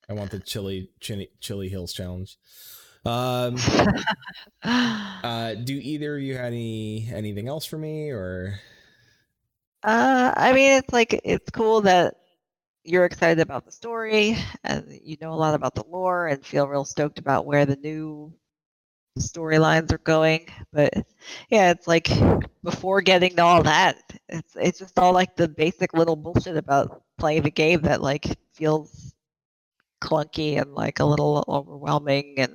i 0.09 0.13
want 0.13 0.31
the 0.31 0.41
chili 0.41 0.91
chili, 1.01 1.31
chili 1.41 1.69
hills 1.69 1.93
challenge 1.93 2.39
um 3.05 3.57
uh 4.65 5.55
do 5.55 5.75
either 5.75 6.17
of 6.17 6.23
you 6.23 6.37
had 6.37 6.47
any 6.47 7.09
anything 7.13 7.49
else 7.49 7.65
for 7.65 7.79
me 7.79 8.11
or 8.11 8.61
Uh, 9.83 10.33
I 10.37 10.53
mean, 10.53 10.73
it's 10.79 10.93
like 10.93 11.21
it's 11.25 11.51
cool 11.51 11.83
that 11.83 12.17
you're 12.85 13.05
excited 13.05 13.41
about 13.41 13.65
the 13.67 13.73
story 13.73 14.37
and 14.65 14.87
you 15.05 15.17
know 15.21 15.33
a 15.33 15.37
lot 15.37 15.55
about 15.55 15.75
the 15.75 15.85
lore 15.89 16.27
and 16.29 16.45
feel 16.47 16.69
real 16.69 16.85
stoked 16.85 17.19
about 17.19 17.47
where 17.47 17.67
the 17.67 17.77
new 17.77 18.33
storylines 19.19 19.93
are 19.93 19.99
going. 19.99 20.49
But 20.73 20.95
yeah, 21.51 21.71
it's 21.73 21.89
like 21.89 22.09
before 22.65 23.03
getting 23.03 23.37
to 23.37 23.43
all 23.45 23.63
that, 23.65 23.99
it's 24.29 24.57
it's 24.57 24.79
just 24.81 24.99
all 24.99 25.13
like 25.13 25.37
the 25.37 25.49
basic 25.49 25.95
little 25.95 26.17
bullshit 26.17 26.57
about 26.57 27.05
playing 27.19 27.43
the 27.43 27.51
game 27.51 27.83
that 27.83 28.03
like 28.03 28.27
feels 28.55 29.15
clunky 30.01 30.61
and 30.61 30.75
like 30.75 31.01
a 31.01 31.05
little 31.05 31.45
overwhelming 31.49 32.35
and 32.39 32.53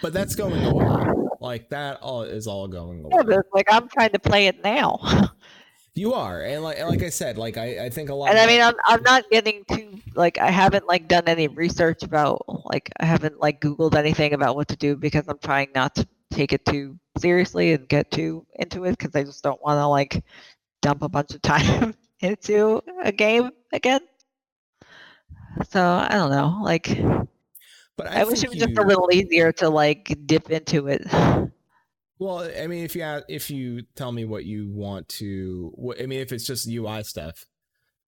but 0.00 0.12
that's 0.12 0.34
going 0.34 0.64
away 0.64 1.12
like 1.40 1.68
that 1.68 2.00
all 2.00 2.22
is 2.22 2.46
all 2.46 2.68
going 2.68 3.00
away 3.00 3.10
yeah, 3.14 3.22
but 3.22 3.46
like 3.52 3.66
I'm 3.70 3.88
trying 3.88 4.10
to 4.10 4.18
play 4.18 4.46
it 4.46 4.62
now. 4.62 4.98
You 5.94 6.14
are, 6.14 6.40
and 6.40 6.62
like 6.62 6.82
like 6.82 7.02
I 7.02 7.10
said, 7.10 7.36
like 7.36 7.58
I, 7.58 7.84
I 7.84 7.90
think 7.90 8.08
a 8.08 8.14
lot. 8.14 8.30
and 8.30 8.38
I 8.38 8.46
mean, 8.46 8.62
I'm 8.62 8.72
I'm 8.86 9.02
not 9.02 9.28
getting 9.30 9.62
too 9.70 10.00
like 10.14 10.38
I 10.38 10.50
haven't 10.50 10.86
like 10.88 11.06
done 11.06 11.24
any 11.26 11.48
research 11.48 12.02
about 12.02 12.46
like 12.64 12.90
I 12.98 13.04
haven't 13.04 13.40
like 13.40 13.60
Googled 13.60 13.94
anything 13.94 14.32
about 14.32 14.56
what 14.56 14.68
to 14.68 14.76
do 14.76 14.96
because 14.96 15.24
I'm 15.28 15.38
trying 15.38 15.68
not 15.74 15.94
to 15.96 16.08
take 16.30 16.54
it 16.54 16.64
too 16.64 16.98
seriously 17.18 17.74
and 17.74 17.86
get 17.88 18.10
too 18.10 18.46
into 18.54 18.84
it 18.84 18.92
because 18.92 19.14
I 19.14 19.22
just 19.22 19.42
don't 19.42 19.62
want 19.62 19.78
to 19.78 19.86
like 19.86 20.24
dump 20.80 21.02
a 21.02 21.10
bunch 21.10 21.34
of 21.34 21.42
time 21.42 21.94
into 22.20 22.80
a 23.04 23.12
game 23.12 23.50
again. 23.74 24.00
So 25.70 25.82
I 25.82 26.08
don't 26.10 26.30
know, 26.30 26.58
like 26.62 26.88
but 27.96 28.06
I, 28.06 28.24
wish 28.24 28.42
it 28.42 28.48
was 28.48 28.58
just 28.58 28.76
a 28.78 28.82
little 28.82 29.08
easier 29.12 29.52
to 29.52 29.68
like 29.68 30.14
dip 30.26 30.50
into 30.50 30.88
it. 30.88 31.02
Well, 32.18 32.38
I 32.40 32.66
mean, 32.68 32.84
if 32.84 32.94
you 32.94 33.02
a- 33.02 33.24
if 33.28 33.50
you 33.50 33.82
tell 33.96 34.12
me 34.12 34.24
what 34.24 34.44
you 34.44 34.68
want 34.70 35.08
to, 35.20 35.72
wh- 35.76 36.00
I 36.00 36.06
mean, 36.06 36.20
if 36.20 36.32
it's 36.32 36.46
just 36.46 36.66
UI 36.68 37.02
stuff, 37.02 37.46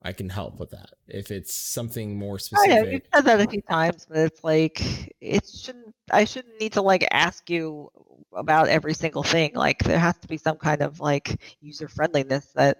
I 0.02 0.12
can 0.12 0.30
help 0.30 0.58
with 0.60 0.70
that. 0.70 0.90
If 1.08 1.30
it's 1.30 1.54
something 1.54 2.18
more 2.18 2.38
Oh 2.56 2.64
you've 2.64 3.02
specific, 3.02 3.04
said 3.12 3.24
that 3.24 3.40
a 3.40 3.48
few 3.48 3.62
times, 3.62 4.06
but 4.08 4.18
it's 4.18 4.44
like 4.44 4.80
it 5.20 5.44
shouldn't. 5.46 5.94
I 6.10 6.24
shouldn't 6.24 6.60
need 6.60 6.74
to 6.74 6.82
like 6.82 7.04
ask 7.10 7.50
you 7.50 7.90
about 8.32 8.68
every 8.68 8.94
single 8.94 9.24
thing. 9.24 9.52
Like 9.54 9.82
there 9.82 9.98
has 9.98 10.16
to 10.18 10.28
be 10.28 10.36
some 10.36 10.56
kind 10.58 10.80
of 10.80 11.00
like 11.00 11.40
user 11.60 11.88
friendliness 11.88 12.46
that 12.54 12.78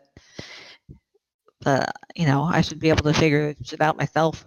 that 1.63 1.97
you 2.15 2.27
know 2.27 2.43
I 2.43 2.61
should 2.61 2.79
be 2.79 2.91
able 2.91 3.05
to 3.05 3.15
figure 3.15 3.49
it 3.59 3.81
out 3.81 3.97
myself. 3.97 4.45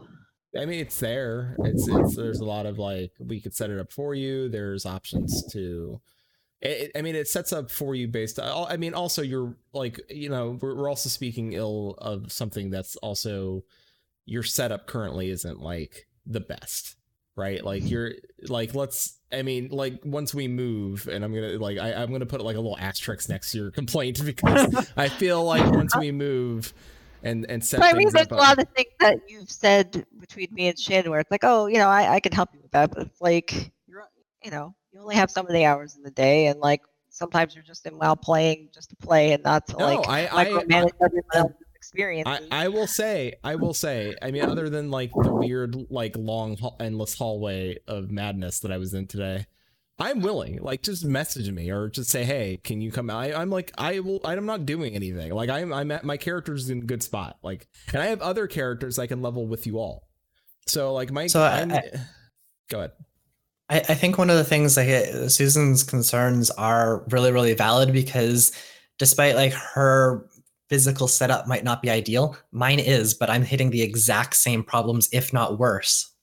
I 0.57 0.65
mean, 0.65 0.79
it's 0.79 0.99
there. 0.99 1.55
It's, 1.59 1.87
it's 1.87 2.15
there's 2.15 2.39
a 2.39 2.45
lot 2.45 2.65
of 2.65 2.77
like 2.77 3.11
we 3.19 3.39
could 3.39 3.55
set 3.55 3.69
it 3.69 3.79
up 3.79 3.91
for 3.91 4.13
you. 4.13 4.49
There's 4.49 4.85
options 4.85 5.45
to. 5.53 6.01
It, 6.59 6.91
I 6.95 7.01
mean, 7.01 7.15
it 7.15 7.27
sets 7.27 7.53
up 7.53 7.69
for 7.69 7.93
you 7.93 8.07
based. 8.07 8.39
I 8.39 8.77
mean, 8.77 8.93
also 8.93 9.21
you're 9.21 9.55
like 9.73 9.99
you 10.09 10.29
know 10.29 10.57
we're, 10.59 10.75
we're 10.75 10.89
also 10.89 11.09
speaking 11.09 11.53
ill 11.53 11.95
of 11.99 12.31
something 12.31 12.69
that's 12.69 12.95
also 12.97 13.63
your 14.25 14.43
setup 14.43 14.87
currently 14.87 15.29
isn't 15.29 15.59
like 15.59 16.07
the 16.25 16.39
best, 16.39 16.95
right? 17.35 17.63
Like 17.63 17.89
you're 17.89 18.13
like 18.47 18.73
let's. 18.73 19.17
I 19.31 19.41
mean, 19.41 19.69
like 19.71 19.99
once 20.05 20.33
we 20.33 20.47
move, 20.47 21.07
and 21.07 21.23
I'm 21.23 21.33
gonna 21.33 21.57
like 21.59 21.77
I, 21.77 21.93
I'm 21.93 22.11
gonna 22.11 22.25
put 22.25 22.41
like 22.41 22.55
a 22.55 22.59
little 22.59 22.77
asterisk 22.79 23.29
next 23.29 23.51
to 23.51 23.57
your 23.59 23.71
complaint 23.79 24.23
because 24.25 24.91
I 24.97 25.09
feel 25.09 25.43
like 25.43 25.69
once 25.71 25.95
we 25.95 26.11
move 26.11 26.73
and 27.23 27.45
and 27.49 27.63
set 27.63 27.79
But 27.79 27.93
I 27.93 27.97
mean, 27.97 28.09
there's 28.11 28.27
up, 28.27 28.31
a 28.31 28.35
lot 28.35 28.59
of 28.59 28.67
things 28.75 28.91
that 28.99 29.19
you've 29.27 29.51
said 29.51 30.05
between 30.19 30.47
me 30.51 30.67
and 30.67 30.77
Shannon 30.77 31.11
where 31.11 31.19
it's 31.19 31.31
like, 31.31 31.43
oh, 31.43 31.67
you 31.67 31.77
know, 31.77 31.89
I, 31.89 32.15
I 32.15 32.19
can 32.19 32.31
help 32.31 32.49
you 32.53 32.59
with 32.61 32.71
that, 32.71 32.91
but 32.91 33.07
it's 33.07 33.21
like, 33.21 33.71
you're, 33.87 34.03
you 34.43 34.51
know, 34.51 34.75
you 34.91 34.99
only 35.01 35.15
have 35.15 35.31
so 35.31 35.43
many 35.43 35.65
hours 35.65 35.95
in 35.95 36.03
the 36.03 36.11
day, 36.11 36.47
and 36.47 36.59
like 36.59 36.81
sometimes 37.09 37.55
you're 37.55 37.63
just 37.63 37.85
in 37.85 37.97
while 37.97 38.15
playing 38.15 38.69
just 38.73 38.89
to 38.91 38.95
play 38.95 39.31
and 39.33 39.43
not 39.43 39.67
to 39.67 39.77
No, 39.77 39.85
like 39.85 40.07
I- 40.07 40.27
I- 40.27 40.45
everyone 40.69 41.23
else's 41.33 41.55
experience. 41.75 42.27
I, 42.27 42.65
I 42.65 42.67
will 42.67 42.87
say, 42.87 43.33
I 43.43 43.55
will 43.55 43.73
say, 43.73 44.15
I 44.21 44.31
mean, 44.31 44.43
other 44.43 44.69
than 44.69 44.91
like 44.91 45.11
the 45.11 45.33
weird, 45.33 45.75
like 45.89 46.15
long, 46.15 46.57
endless 46.79 47.15
hallway 47.15 47.77
of 47.87 48.11
madness 48.11 48.59
that 48.59 48.71
I 48.71 48.77
was 48.77 48.93
in 48.93 49.07
today, 49.07 49.45
I'm 49.99 50.21
willing. 50.21 50.59
Like, 50.61 50.83
just 50.83 51.03
message 51.05 51.49
me 51.51 51.71
or 51.71 51.89
just 51.89 52.09
say, 52.09 52.23
hey, 52.23 52.59
can 52.63 52.81
you 52.81 52.91
come? 52.91 53.09
I, 53.09 53.33
I'm 53.33 53.49
like, 53.49 53.71
I 53.77 53.99
will. 53.99 54.21
I'm 54.23 54.45
not 54.45 54.65
doing 54.65 54.93
anything. 54.95 55.31
Like, 55.33 55.49
I'm, 55.49 55.73
I'm 55.73 55.89
at 55.91 56.03
my 56.03 56.17
character's 56.17 56.69
in 56.69 56.79
a 56.79 56.85
good 56.85 57.01
spot. 57.01 57.37
Like, 57.41 57.67
and 57.93 58.01
I 58.01 58.07
have 58.07 58.21
other 58.21 58.45
characters 58.47 58.99
I 58.99 59.07
can 59.07 59.21
level 59.21 59.47
with 59.47 59.65
you 59.65 59.79
all. 59.79 60.07
So, 60.67 60.93
like, 60.93 61.11
my, 61.11 61.27
So 61.27 61.41
I- 61.41 61.61
I'm, 61.61 61.69
go 62.69 62.77
ahead. 62.79 62.91
I, 63.69 63.79
I 63.79 63.93
think 63.95 64.17
one 64.17 64.29
of 64.29 64.37
the 64.37 64.43
things 64.45 64.77
like 64.77 64.87
Susan's 65.29 65.83
concerns 65.83 66.51
are 66.51 67.03
really, 67.09 67.31
really 67.31 67.53
valid 67.53 67.91
because 67.91 68.51
despite 68.97 69.35
like 69.35 69.51
her 69.53 70.25
physical 70.69 71.07
setup 71.07 71.47
might 71.47 71.63
not 71.63 71.81
be 71.81 71.89
ideal, 71.89 72.37
mine 72.51 72.79
is, 72.79 73.13
but 73.13 73.29
I'm 73.29 73.43
hitting 73.43 73.71
the 73.71 73.81
exact 73.81 74.35
same 74.35 74.63
problems, 74.63 75.09
if 75.11 75.33
not 75.33 75.59
worse. 75.59 76.13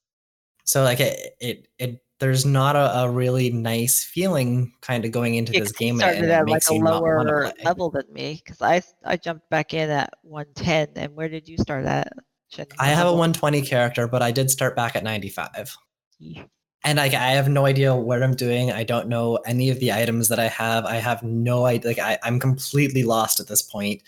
So 0.65 0.83
like 0.85 1.01
it 1.01 1.37
it, 1.41 1.69
it 1.79 2.04
there's 2.21 2.47
not 2.47 2.77
a, 2.77 3.01
a 3.01 3.11
really 3.11 3.51
nice 3.51 4.05
feeling 4.05 4.73
kind 4.81 5.05
of 5.05 5.11
going 5.11 5.35
into 5.35 5.53
this 5.53 5.61
this 5.63 5.73
'cause 5.73 5.81
you 5.81 5.87
game. 5.89 5.99
started 5.99 6.23
and 6.23 6.33
at 6.33 6.49
like 6.49 6.63
a 6.71 6.75
you 6.75 6.83
not 6.83 7.03
wanna 7.03 7.31
lower 7.31 7.53
level 7.65 7.91
than 7.91 8.05
me 8.13 8.41
because 8.45 8.61
I 8.63 8.83
I 9.05 9.17
jumped 9.17 9.49
back 9.51 9.75
in 9.75 9.91
at 9.91 10.11
110, 10.23 10.89
and 10.97 11.15
where 11.15 11.29
did 11.29 11.49
you 11.49 11.59
start 11.59 11.85
at? 11.87 12.13
Shin? 12.49 12.67
I 12.79 12.89
have 12.89 13.07
a 13.09 13.13
120 13.13 13.63
character, 13.63 14.07
but 14.09 14.23
I 14.23 14.31
did 14.31 14.51
start 14.51 14.77
back 14.77 14.95
at 14.97 15.03
95. 15.05 15.77
Yeah. 16.19 16.45
and 16.85 16.99
like 16.99 17.15
I 17.15 17.31
have 17.33 17.49
no 17.49 17.67
idea 17.67 17.95
what 17.97 18.23
I'm 18.23 18.35
doing. 18.37 18.71
I 18.71 18.85
don't 18.85 19.09
know 19.09 19.37
any 19.47 19.71
of 19.71 19.81
the 19.81 19.93
items 19.93 20.29
that 20.29 20.39
I 20.39 20.49
have. 20.49 20.85
I 20.85 20.97
have 20.97 21.23
no 21.23 21.65
idea. 21.67 21.89
Like 21.91 21.99
I, 21.99 22.19
I'm 22.23 22.39
completely 22.39 23.03
lost 23.05 23.41
at 23.41 23.49
this 23.49 23.63
point, 23.63 24.03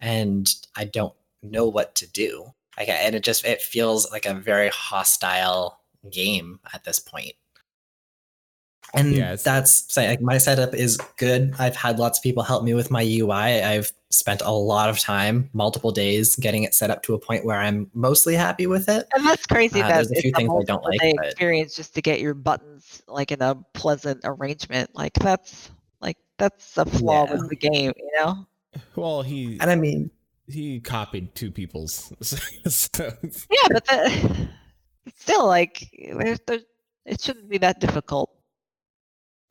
and 0.00 0.48
I 0.76 0.84
don't 0.84 1.14
know 1.42 1.66
what 1.66 1.94
to 1.96 2.06
do. 2.10 2.52
Like, 2.78 2.88
and 2.88 3.14
it 3.14 3.22
just 3.22 3.44
it 3.46 3.62
feels 3.62 4.10
like 4.12 4.26
a 4.26 4.34
very 4.34 4.68
hostile 4.70 5.80
game 6.10 6.60
at 6.72 6.84
this 6.84 6.98
point. 6.98 7.32
And 8.94 9.12
Yeah, 9.14 9.34
that's 9.36 9.92
say 9.92 10.08
like 10.08 10.20
my 10.20 10.38
setup 10.38 10.72
is 10.72 10.96
good. 11.18 11.54
I've 11.58 11.74
had 11.76 11.98
lots 11.98 12.18
of 12.18 12.22
people 12.22 12.42
help 12.44 12.62
me 12.62 12.72
with 12.72 12.90
my 12.90 13.02
UI. 13.02 13.62
I've 13.62 13.92
spent 14.10 14.42
a 14.42 14.52
lot 14.52 14.88
of 14.88 14.98
time, 15.00 15.50
multiple 15.52 15.90
days, 15.90 16.36
getting 16.36 16.62
it 16.62 16.72
set 16.72 16.90
up 16.90 17.02
to 17.02 17.14
a 17.14 17.18
point 17.18 17.44
where 17.44 17.58
I'm 17.58 17.90
mostly 17.94 18.34
happy 18.36 18.66
with 18.68 18.88
it. 18.88 19.06
And 19.12 19.26
that's 19.26 19.44
crazy 19.44 19.82
Uh, 19.82 19.88
that 19.88 19.94
there's 19.96 20.12
a 20.12 20.14
few 20.22 20.30
things 20.36 20.50
I 20.50 20.62
don't 20.64 20.84
like, 20.84 21.00
day 21.00 21.12
but- 21.16 21.26
experience 21.26 21.74
just 21.74 21.94
to 21.96 22.00
get 22.02 22.20
your 22.20 22.34
buttons 22.34 23.02
like 23.08 23.32
in 23.32 23.42
a 23.42 23.56
pleasant 23.74 24.20
arrangement. 24.24 24.90
Like 24.94 25.14
that's 25.14 25.70
like 26.00 26.16
that's 26.38 26.78
a 26.78 26.84
flaw 26.84 27.26
Yeah. 27.26 27.32
with 27.34 27.48
the 27.50 27.56
game, 27.56 27.92
you 27.96 28.10
know? 28.14 28.46
Well, 28.94 29.22
he 29.22 29.58
And 29.60 29.68
I 29.68 29.74
mean, 29.74 30.10
he 30.46 30.78
copied 30.80 31.34
two 31.34 31.50
people's. 31.50 32.12
so, 32.68 33.12
Yeah, 33.50 33.66
but 33.70 33.84
the, 33.86 34.48
still, 35.14 35.46
like, 35.46 35.88
it 35.92 37.20
shouldn't 37.20 37.48
be 37.48 37.58
that 37.58 37.80
difficult. 37.80 38.30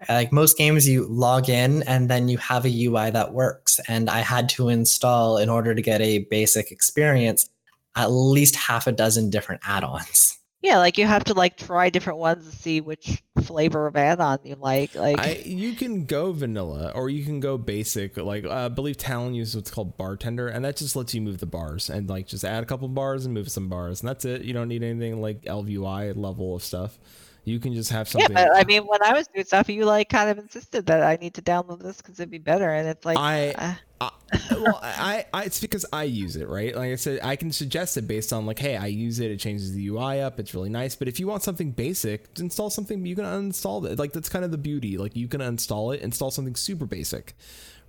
like 0.10 0.32
most 0.32 0.58
games 0.58 0.88
you 0.88 1.08
log 1.08 1.50
in 1.50 1.82
and 1.84 2.10
then 2.10 2.28
you 2.28 2.38
have 2.38 2.66
a 2.66 2.86
ui 2.86 3.10
that 3.12 3.34
works 3.34 3.80
and 3.88 4.10
i 4.10 4.20
had 4.20 4.50
to 4.50 4.68
install 4.68 5.38
in 5.38 5.48
order 5.48 5.74
to 5.74 5.82
get 5.82 6.02
a 6.02 6.20
basic 6.30 6.70
experience 6.72 7.50
at 7.96 8.12
least 8.12 8.56
half 8.58 8.88
a 8.88 8.92
dozen 8.92 9.30
different 9.30 9.62
add-ons 9.66 10.38
Yeah, 10.66 10.80
like 10.80 10.98
you 10.98 11.06
have 11.06 11.26
to 11.26 11.36
like 11.36 11.58
try 11.58 11.92
different 11.92 12.18
ones 12.18 12.50
to 12.50 12.56
see 12.56 12.82
which 12.82 13.22
flavor 13.44 13.86
of 13.86 13.96
add-on 13.96 14.40
you 14.44 14.56
like. 14.56 14.96
Like, 14.96 15.20
I 15.20 15.44
you 15.46 15.74
can 15.74 16.06
go 16.06 16.32
vanilla 16.32 16.92
or 16.96 17.08
you 17.08 17.24
can 17.24 17.40
go 17.40 17.56
basic. 17.60 18.18
Like 18.18 18.46
uh, 18.46 18.66
I 18.66 18.70
believe 18.70 18.98
Talon 18.98 19.36
uses 19.36 19.56
what's 19.56 19.70
called 19.70 19.96
bartender, 19.96 20.48
and 20.48 20.66
that 20.66 20.78
just 20.78 20.96
lets 20.96 21.14
you 21.14 21.22
move 21.22 21.38
the 21.38 21.46
bars 21.46 21.88
and 21.88 22.10
like 22.10 22.26
just 22.26 22.44
add 22.44 22.64
a 22.64 22.66
couple 22.66 22.88
bars 22.88 23.26
and 23.26 23.34
move 23.36 23.52
some 23.52 23.70
bars, 23.70 24.02
and 24.02 24.10
that's 24.10 24.26
it. 24.26 24.42
You 24.42 24.54
don't 24.54 24.68
need 24.68 24.82
anything 24.82 25.22
like 25.22 25.44
ElvUI 25.44 26.18
level 26.18 26.56
of 26.56 26.64
stuff. 26.64 26.98
You 27.46 27.60
can 27.60 27.74
just 27.74 27.92
have 27.92 28.08
yeah, 28.08 28.12
something. 28.12 28.34
but 28.34 28.50
I 28.56 28.64
mean, 28.64 28.84
when 28.84 29.02
I 29.04 29.14
was 29.14 29.28
doing 29.28 29.46
stuff, 29.46 29.70
you 29.70 29.86
like 29.86 30.10
kind 30.10 30.30
of 30.30 30.40
insisted 30.40 30.88
that 30.88 31.04
I 31.04 31.16
need 31.22 31.36
to 31.36 31.42
download 31.42 31.82
this 31.82 31.98
because 31.98 32.20
it'd 32.20 32.32
be 32.32 32.40
better, 32.40 32.70
and 32.72 32.88
it's 32.88 33.06
like, 33.06 33.18
I- 33.18 33.54
uh, 33.58 33.74
I, 34.02 34.12
well, 34.52 34.80
I, 34.82 35.26
I, 35.34 35.44
it's 35.44 35.62
because 35.62 35.86
I 35.94 36.04
use 36.04 36.36
it, 36.36 36.50
right? 36.50 36.76
Like 36.76 36.92
I 36.92 36.96
said, 36.96 37.20
I 37.24 37.36
can 37.36 37.52
suggest 37.52 37.96
it 37.98 38.08
based 38.08 38.34
on 38.34 38.46
like, 38.46 38.60
hey, 38.60 38.76
I 38.76 38.88
use 38.88 39.20
it. 39.20 39.32
It 39.32 39.40
changes 39.40 39.74
the 39.74 39.88
UI 39.88 40.22
up. 40.22 40.40
It's 40.40 40.54
really 40.54 40.70
nice. 40.70 40.96
But 40.96 41.08
if 41.08 41.20
you 41.20 41.28
want 41.28 41.44
something 41.44 41.72
basic, 41.72 42.28
install 42.38 42.70
something. 42.70 43.06
You 43.06 43.16
can 43.16 43.26
uninstall 43.26 43.86
it. 43.90 43.98
Like 43.98 44.12
that's 44.12 44.28
kind 44.28 44.44
of 44.44 44.52
the 44.52 44.58
beauty. 44.58 44.98
Like 44.98 45.16
you 45.16 45.28
can 45.28 45.40
uninstall 45.42 45.96
it, 45.96 46.02
install 46.02 46.32
something 46.32 46.56
super 46.56 46.86
basic, 46.86 47.36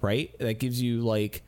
right? 0.01 0.37
That 0.39 0.59
gives 0.61 0.81
you 0.81 1.01
like 1.01 1.43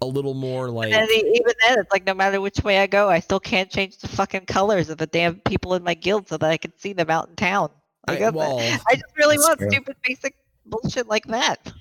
a 0.00 0.06
little 0.06 0.34
more 0.34 0.68
like. 0.70 0.92
and 0.92 1.10
even 1.10 1.52
then, 1.66 1.78
it's 1.78 1.90
like 1.92 2.06
no 2.06 2.14
matter 2.14 2.40
which 2.40 2.60
way 2.62 2.78
I 2.78 2.86
go, 2.86 3.08
I 3.08 3.20
still 3.20 3.40
can't 3.40 3.70
change 3.70 3.98
the 3.98 4.08
fucking 4.08 4.46
colors 4.46 4.90
of 4.90 4.98
the 4.98 5.06
damn 5.06 5.36
people 5.40 5.74
in 5.74 5.82
my 5.82 5.94
guild 5.94 6.28
so 6.28 6.36
that 6.36 6.48
I 6.50 6.56
can 6.56 6.72
see 6.78 6.92
them 6.92 7.10
out 7.10 7.28
in 7.28 7.36
town. 7.36 7.70
Like, 8.06 8.18
I, 8.18 8.30
that's- 8.30 8.34
well, 8.34 8.58
I 8.58 8.94
just 8.94 9.16
really 9.16 9.38
want 9.38 9.58
true. 9.58 9.70
stupid 9.70 9.96
basic 10.04 10.34
bullshit 10.66 11.08
like 11.08 11.26
that. 11.26 11.72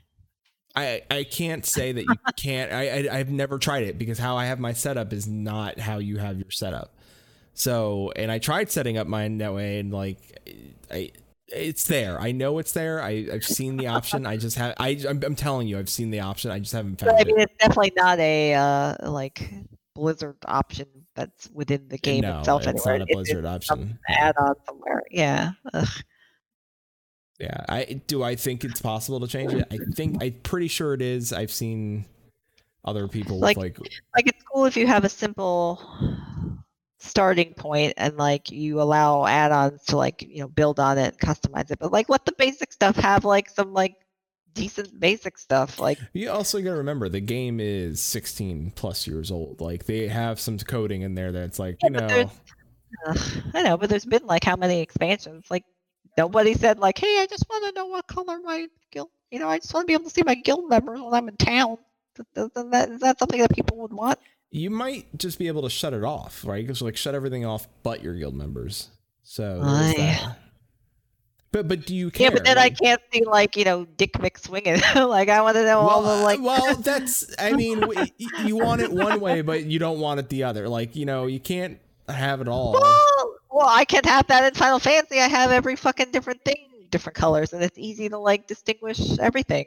I 0.76 1.02
I 1.10 1.24
can't 1.24 1.66
say 1.66 1.92
that 1.92 2.02
you 2.02 2.16
can't. 2.38 2.72
I, 2.72 3.08
I 3.08 3.18
I've 3.20 3.30
never 3.30 3.58
tried 3.58 3.84
it 3.84 3.98
because 3.98 4.20
how 4.20 4.38
I 4.38 4.46
have 4.46 4.60
my 4.60 4.74
setup 4.74 5.14
is 5.14 5.28
not 5.28 5.80
how 5.80 5.98
you 5.98 6.18
have 6.18 6.38
your 6.38 6.52
setup. 6.52 6.94
So, 7.54 8.12
and 8.16 8.32
I 8.32 8.38
tried 8.38 8.70
setting 8.70 8.98
up 9.00 9.08
mine 9.08 9.40
that 9.40 9.54
way, 9.54 9.80
and 9.80 9.92
like, 9.92 10.20
I 10.92 11.12
it's 11.50 11.86
there. 11.86 12.20
I 12.20 12.32
know 12.32 12.60
it's 12.60 12.72
there. 12.74 13.02
I 13.02 13.28
I've 13.32 13.46
seen 13.46 13.78
the 13.78 13.88
option. 13.88 14.26
I 14.26 14.38
just 14.38 14.58
have. 14.58 14.76
I 14.78 15.00
I'm, 15.08 15.22
I'm 15.24 15.36
telling 15.36 15.68
you, 15.68 15.80
I've 15.80 15.90
seen 15.90 16.10
the 16.12 16.20
option. 16.20 16.52
I 16.52 16.60
just 16.60 16.74
haven't 16.74 17.00
found 17.00 17.18
I 17.18 17.24
mean, 17.24 17.40
it. 17.40 17.44
it's 17.44 17.54
definitely 17.60 17.94
not 17.96 18.20
a 18.20 18.54
uh, 18.54 19.12
like 19.12 19.50
Blizzard 19.96 20.38
option 20.46 20.88
that's 21.16 21.50
within 21.54 21.88
the 21.88 21.98
game 21.98 22.22
no, 22.22 22.40
itself. 22.40 22.68
it's 22.68 22.86
anywhere. 22.86 23.00
not 23.00 23.10
a 23.10 23.14
Blizzard 23.14 23.46
it's 23.46 23.48
option. 23.72 24.00
add-on 24.08 24.56
somewhere. 24.66 25.04
Yeah. 25.10 25.52
Ugh. 25.74 25.88
Yeah. 27.40 27.66
I 27.70 28.02
do. 28.08 28.24
I 28.24 28.36
think 28.36 28.64
it's 28.64 28.82
possible 28.82 29.20
to 29.22 29.28
change 29.28 29.54
it. 29.54 29.68
I 29.72 29.78
think 29.96 30.22
I'm 30.24 30.36
pretty 30.44 30.68
sure 30.68 30.94
it 30.94 31.02
is. 31.02 31.34
I've 31.34 31.52
seen 31.52 32.06
other 32.86 33.08
people 33.08 33.40
Like- 33.40 33.58
with 33.58 33.80
like 33.80 33.92
Like 34.16 34.28
it's 34.28 34.44
cool 34.52 34.66
if 34.66 34.78
you 34.78 34.86
have 34.88 35.06
a 35.06 35.10
simple 35.10 35.82
starting 37.00 37.54
point 37.54 37.94
and 37.98 38.18
like 38.18 38.52
you 38.52 38.82
allow 38.82 39.26
add-ons 39.26 39.84
to 39.84 39.96
like 39.98 40.24
you 40.24 40.40
know 40.40 40.48
build 40.48 40.80
on 40.80 40.98
it 40.98 41.18
customize 41.18 41.70
it 41.70 41.80
but 41.80 41.92
like 41.92 42.10
let 42.10 42.26
the 42.26 42.32
basic 42.38 42.72
stuff 42.74 42.96
have 42.96 43.24
like 43.24 43.50
some 43.50 43.72
like 43.74 43.96
decent 44.54 45.00
basic 45.00 45.38
stuff 45.38 45.80
like 45.80 46.00
You 46.14 46.30
also 46.32 46.60
got 46.60 46.72
to 46.72 46.78
remember 46.78 47.10
the 47.10 47.20
game 47.20 47.60
is 47.60 48.02
16 48.02 48.72
plus 48.76 49.08
years 49.08 49.32
old. 49.32 49.62
Like 49.62 49.86
they 49.86 50.08
have 50.08 50.40
some 50.40 50.58
coding 50.58 51.02
in 51.02 51.16
there 51.16 51.32
that's 51.32 51.60
like, 51.60 51.84
you 51.84 51.90
Yeah, 51.90 52.00
but 52.08 52.28
know, 52.28 52.32
Ugh, 53.08 53.18
I 53.54 53.64
know, 53.64 53.78
but 53.78 53.90
there's 53.90 54.06
been 54.06 54.26
like 54.26 54.44
how 54.44 54.56
many 54.56 54.82
expansions? 54.82 55.46
Like 55.52 55.66
nobody 56.18 56.54
said 56.56 56.80
like, 56.80 56.98
"Hey, 56.98 57.20
I 57.22 57.28
just 57.30 57.46
want 57.50 57.66
to 57.66 57.74
know 57.74 57.88
what 57.88 58.08
color 58.08 58.40
my 58.42 58.68
guild." 58.92 59.10
You 59.32 59.40
know, 59.40 59.50
I 59.50 59.60
just 59.60 59.74
want 59.74 59.86
to 59.86 59.88
be 59.88 59.94
able 59.94 60.06
to 60.06 60.10
see 60.12 60.24
my 60.24 60.36
guild 60.36 60.70
members 60.70 61.02
when 61.02 61.14
I'm 61.14 61.28
in 61.30 61.38
town. 61.38 61.78
Th- 62.36 62.50
that- 62.56 62.90
Is 62.92 63.02
that 63.02 63.20
something 63.20 63.40
that 63.42 63.52
people 63.56 63.78
would 63.80 63.94
want? 63.94 64.20
You 64.52 64.70
might 64.70 65.06
just 65.18 65.40
be 65.40 65.48
able 65.48 65.64
to 65.64 65.70
shut 65.70 65.94
it 65.94 66.04
off, 66.04 66.46
right? 66.46 66.64
Because 66.66 66.82
like 66.82 66.98
shut 66.98 67.16
everything 67.16 67.46
off 67.46 67.68
but 67.84 68.04
your 68.04 68.14
guild 68.16 68.36
members. 68.36 68.90
So, 69.24 69.62
that. 69.62 70.38
but 71.52 71.68
but 71.68 71.86
do 71.86 71.94
you 71.94 72.12
care? 72.12 72.28
Yeah, 72.28 72.34
but 72.34 72.46
then 72.46 72.58
I 72.58 72.70
can't 72.70 73.02
see 73.12 73.26
like 73.26 73.58
you 73.58 73.66
know 73.66 73.86
Dick 73.86 74.14
McSwinging. 74.14 74.82
like 75.10 75.30
I 75.30 75.42
want 75.42 75.56
to 75.58 75.64
know 75.64 75.80
all 75.80 76.02
the 76.02 76.24
like. 76.24 76.40
well, 76.42 76.76
that's. 76.80 77.36
I 77.38 77.54
mean, 77.54 77.82
w- 77.82 78.00
y- 78.00 78.46
you 78.46 78.56
want 78.56 78.82
it 78.82 78.92
one 78.92 79.20
way, 79.20 79.42
but 79.42 79.66
you 79.66 79.80
don't 79.80 80.00
want 80.00 80.20
it 80.20 80.30
the 80.30 80.44
other. 80.44 80.70
Like 80.70 80.96
you 80.96 81.06
know, 81.06 81.26
you 81.26 81.40
can't 81.40 81.80
have 82.08 82.40
it 82.40 82.48
all. 82.48 82.74
well, 82.74 83.36
well, 83.52 83.68
I 83.68 83.84
can 83.84 84.04
have 84.06 84.28
that 84.28 84.46
in 84.46 84.54
Final 84.54 84.80
Fantasy. 84.80 85.20
I 85.20 85.28
have 85.28 85.52
every 85.52 85.76
fucking 85.76 86.12
different 86.12 86.44
thing 86.46 86.68
different 86.90 87.16
colors, 87.16 87.54
and 87.54 87.64
it's 87.64 87.78
easy 87.78 88.10
to 88.10 88.18
like 88.18 88.48
distinguish 88.48 89.18
everything. 89.20 89.66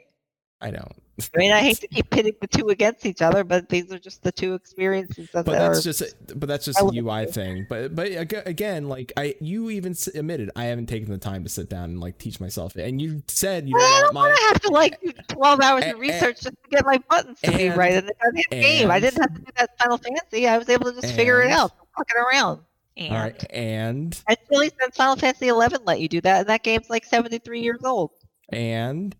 I 0.61 0.71
don't. 0.71 0.93
I 1.35 1.37
mean, 1.37 1.51
I 1.51 1.59
hate 1.59 1.77
to 1.81 1.87
keep 1.87 2.09
pitting 2.09 2.33
the 2.41 2.47
two 2.47 2.69
against 2.69 3.05
each 3.05 3.21
other, 3.21 3.43
but 3.43 3.69
these 3.69 3.91
are 3.91 3.99
just 3.99 4.23
the 4.23 4.31
two 4.31 4.53
experiences 4.55 5.29
that 5.33 5.45
But 5.45 5.55
are. 5.55 5.69
that's 5.73 5.83
just 5.83 6.01
a, 6.01 6.13
but 6.35 6.47
that's 6.47 6.65
just 6.65 6.79
I 6.79 6.81
a 6.81 6.85
would 6.85 6.95
UI 6.95 7.23
agree. 7.23 7.31
thing. 7.31 7.65
But 7.69 7.95
but 7.95 8.07
again, 8.47 8.87
like 8.87 9.11
I 9.17 9.35
you 9.39 9.69
even 9.69 9.95
admitted 10.15 10.49
I 10.55 10.65
haven't 10.65 10.87
taken 10.87 11.11
the 11.11 11.17
time 11.19 11.43
to 11.43 11.49
sit 11.49 11.69
down 11.69 11.85
and 11.85 11.99
like 11.99 12.17
teach 12.17 12.39
myself. 12.39 12.75
And 12.75 12.99
you 13.01 13.21
said 13.27 13.67
you 13.67 13.75
Well, 13.75 13.83
I 13.85 14.01
don't 14.01 14.13
don't 14.13 14.15
want 14.15 14.29
want 14.29 14.31
my 14.31 14.37
to 14.37 14.53
have 14.53 14.61
to 14.61 14.69
like 14.69 15.01
do 15.01 15.35
12 15.35 15.59
hours 15.61 15.83
A- 15.85 15.93
of 15.93 15.99
research 15.99 16.41
just 16.41 16.55
to 16.63 16.69
get 16.69 16.85
my 16.85 16.97
buttons 17.09 17.39
to 17.41 17.51
be 17.51 17.69
right 17.69 17.93
in 17.93 18.05
the 18.05 18.13
goddamn 18.23 18.61
game. 18.61 18.89
I 18.91 18.99
didn't 18.99 19.21
have 19.21 19.33
to 19.35 19.39
do 19.41 19.51
that 19.57 19.77
Final 19.79 19.97
Fantasy. 19.97 20.47
I 20.47 20.57
was 20.57 20.69
able 20.69 20.91
to 20.93 21.01
just 21.01 21.13
figure 21.15 21.41
it 21.41 21.45
and- 21.45 21.53
out, 21.53 21.71
fucking 21.97 22.21
around. 22.33 22.61
And, 22.97 23.13
all 23.15 23.21
right. 23.21 23.45
And 23.51 24.21
and 24.27 24.37
really, 24.49 24.71
since 24.79 24.95
Final 24.97 25.15
Fantasy 25.15 25.47
11 25.49 25.81
let 25.85 25.99
you 26.01 26.07
do 26.09 26.19
that, 26.21 26.41
and 26.41 26.49
that 26.49 26.61
game's 26.63 26.89
like 26.89 27.05
73 27.05 27.61
years 27.61 27.79
old. 27.83 28.11
and 28.49 29.15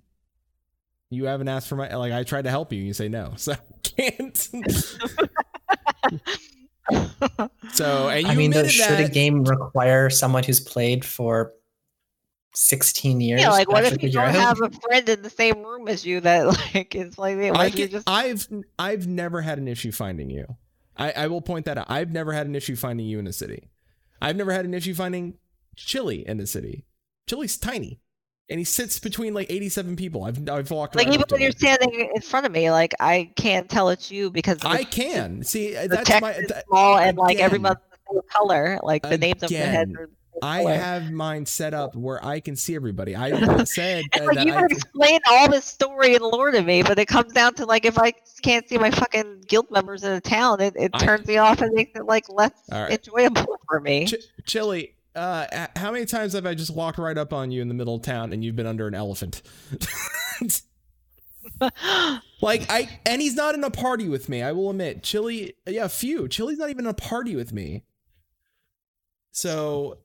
you 1.11 1.25
haven't 1.25 1.49
asked 1.49 1.67
for 1.67 1.75
my 1.75 1.93
like 1.95 2.11
I 2.13 2.23
tried 2.23 2.45
to 2.45 2.49
help 2.49 2.73
you. 2.73 2.81
You 2.81 2.93
say 2.93 3.07
no, 3.09 3.33
so 3.35 3.53
can't. 3.83 4.35
so 7.73 8.09
and 8.09 8.25
you 8.25 8.31
I 8.31 8.35
mean, 8.35 8.51
admitted 8.51 8.71
does, 8.71 8.71
should 8.71 8.99
a 8.99 9.09
game 9.09 9.43
require 9.43 10.09
someone 10.09 10.43
who's 10.43 10.59
played 10.59 11.05
for 11.05 11.51
16 12.55 13.21
years? 13.21 13.41
yeah, 13.41 13.49
like 13.49 13.69
what 13.69 13.83
if 13.85 14.01
you 14.01 14.09
don't 14.11 14.29
out? 14.29 14.35
have 14.35 14.61
a 14.61 14.71
friend 14.71 15.07
in 15.07 15.21
the 15.21 15.29
same 15.29 15.61
room 15.63 15.87
as 15.87 16.05
you 16.05 16.21
that 16.21 16.47
like 16.73 16.95
is 16.95 17.17
like, 17.17 17.37
why 17.37 17.43
I 17.43 17.51
don't 17.51 17.77
you 17.77 17.85
can, 17.85 17.91
just 17.91 18.09
I've 18.09 18.47
I've 18.79 19.05
never 19.05 19.41
had 19.41 19.59
an 19.59 19.67
issue 19.67 19.91
finding 19.91 20.29
you. 20.29 20.47
I, 20.97 21.11
I 21.11 21.27
will 21.27 21.41
point 21.41 21.65
that 21.65 21.77
out. 21.77 21.85
I've 21.89 22.11
never 22.11 22.33
had 22.33 22.47
an 22.47 22.55
issue 22.55 22.75
finding 22.75 23.05
you 23.05 23.19
in 23.19 23.27
a 23.27 23.33
city. 23.33 23.69
I've 24.21 24.35
never 24.35 24.51
had 24.51 24.65
an 24.65 24.73
issue 24.73 24.93
finding 24.93 25.35
Chili 25.75 26.27
in 26.27 26.37
the 26.37 26.47
city. 26.47 26.85
Chili's 27.27 27.57
tiny, 27.57 27.99
and 28.49 28.59
he 28.59 28.63
sits 28.65 28.99
between 28.99 29.33
like 29.33 29.49
eighty-seven 29.49 29.95
people. 29.95 30.23
I've 30.23 30.49
I've 30.49 30.69
walked 30.71 30.95
like 30.95 31.07
even 31.07 31.23
when 31.29 31.39
you're 31.41 31.49
him. 31.51 31.57
standing 31.57 32.11
in 32.15 32.21
front 32.21 32.45
of 32.45 32.51
me, 32.51 32.69
like 32.71 32.93
I 32.99 33.31
can't 33.35 33.69
tell 33.69 33.89
it's 33.89 34.11
you 34.11 34.29
because 34.29 34.57
the, 34.57 34.67
I 34.67 34.83
can 34.83 35.43
see 35.43 35.73
the 35.73 35.87
that's 35.87 36.07
text 36.09 36.21
my. 36.21 36.31
is 36.33 36.47
that- 36.49 36.65
small 36.67 36.97
and 36.97 37.17
like 37.17 37.35
again- 37.35 37.45
everyone's 37.45 37.77
the 37.91 37.97
same 38.13 38.21
color. 38.29 38.79
Like 38.83 39.03
the 39.03 39.17
names 39.17 39.43
of 39.43 39.49
the 39.49 39.57
heads 39.57 39.93
are. 39.95 40.09
I 40.43 40.61
have 40.61 41.11
mine 41.11 41.45
set 41.45 41.73
up 41.73 41.93
where 41.93 42.23
I 42.25 42.39
can 42.39 42.55
see 42.55 42.73
everybody. 42.73 43.15
I 43.15 43.29
said 43.65 44.05
And 44.13 44.25
like 44.25 44.37
that 44.37 44.45
you 44.47 44.53
I 44.53 44.63
explain 44.69 45.19
all 45.29 45.49
this 45.49 45.65
story 45.65 46.15
and 46.15 46.23
lore 46.23 46.49
to 46.51 46.61
me, 46.61 46.81
but 46.83 46.97
it 46.97 47.05
comes 47.07 47.31
down 47.33 47.53
to 47.55 47.65
like 47.65 47.85
if 47.85 47.99
I 47.99 48.13
can't 48.41 48.67
see 48.67 48.77
my 48.77 48.89
fucking 48.91 49.43
guild 49.47 49.69
members 49.69 50.03
in 50.03 50.13
a 50.13 50.21
town, 50.21 50.59
it, 50.61 50.73
it 50.77 50.91
I- 50.93 50.99
turns 51.05 51.27
me 51.27 51.37
off 51.37 51.61
and 51.61 51.73
makes 51.73 51.97
it 51.99 52.05
like 52.05 52.27
less 52.29 52.53
right. 52.71 52.91
enjoyable 52.91 53.59
for 53.69 53.79
me. 53.81 54.07
Ch- 54.07 54.15
Chili, 54.45 54.95
uh, 55.15 55.67
how 55.75 55.91
many 55.91 56.05
times 56.05 56.33
have 56.33 56.45
I 56.45 56.53
just 56.53 56.73
walked 56.73 56.97
right 56.97 57.17
up 57.17 57.33
on 57.33 57.51
you 57.51 57.61
in 57.61 57.67
the 57.67 57.73
middle 57.73 57.95
of 57.95 58.01
town 58.01 58.31
and 58.33 58.43
you've 58.43 58.55
been 58.55 58.67
under 58.67 58.87
an 58.87 58.93
elephant? 58.93 59.41
like 62.41 62.65
I 62.69 62.89
and 63.05 63.21
he's 63.21 63.35
not 63.35 63.55
in 63.55 63.63
a 63.63 63.71
party 63.71 64.07
with 64.07 64.29
me. 64.29 64.41
I 64.41 64.51
will 64.51 64.69
admit, 64.69 65.03
Chili. 65.03 65.53
Yeah, 65.67 65.87
few. 65.87 66.27
Chili's 66.27 66.57
not 66.57 66.69
even 66.69 66.85
in 66.85 66.91
a 66.91 66.93
party 66.93 67.35
with 67.35 67.51
me. 67.51 67.83
So, 69.31 69.99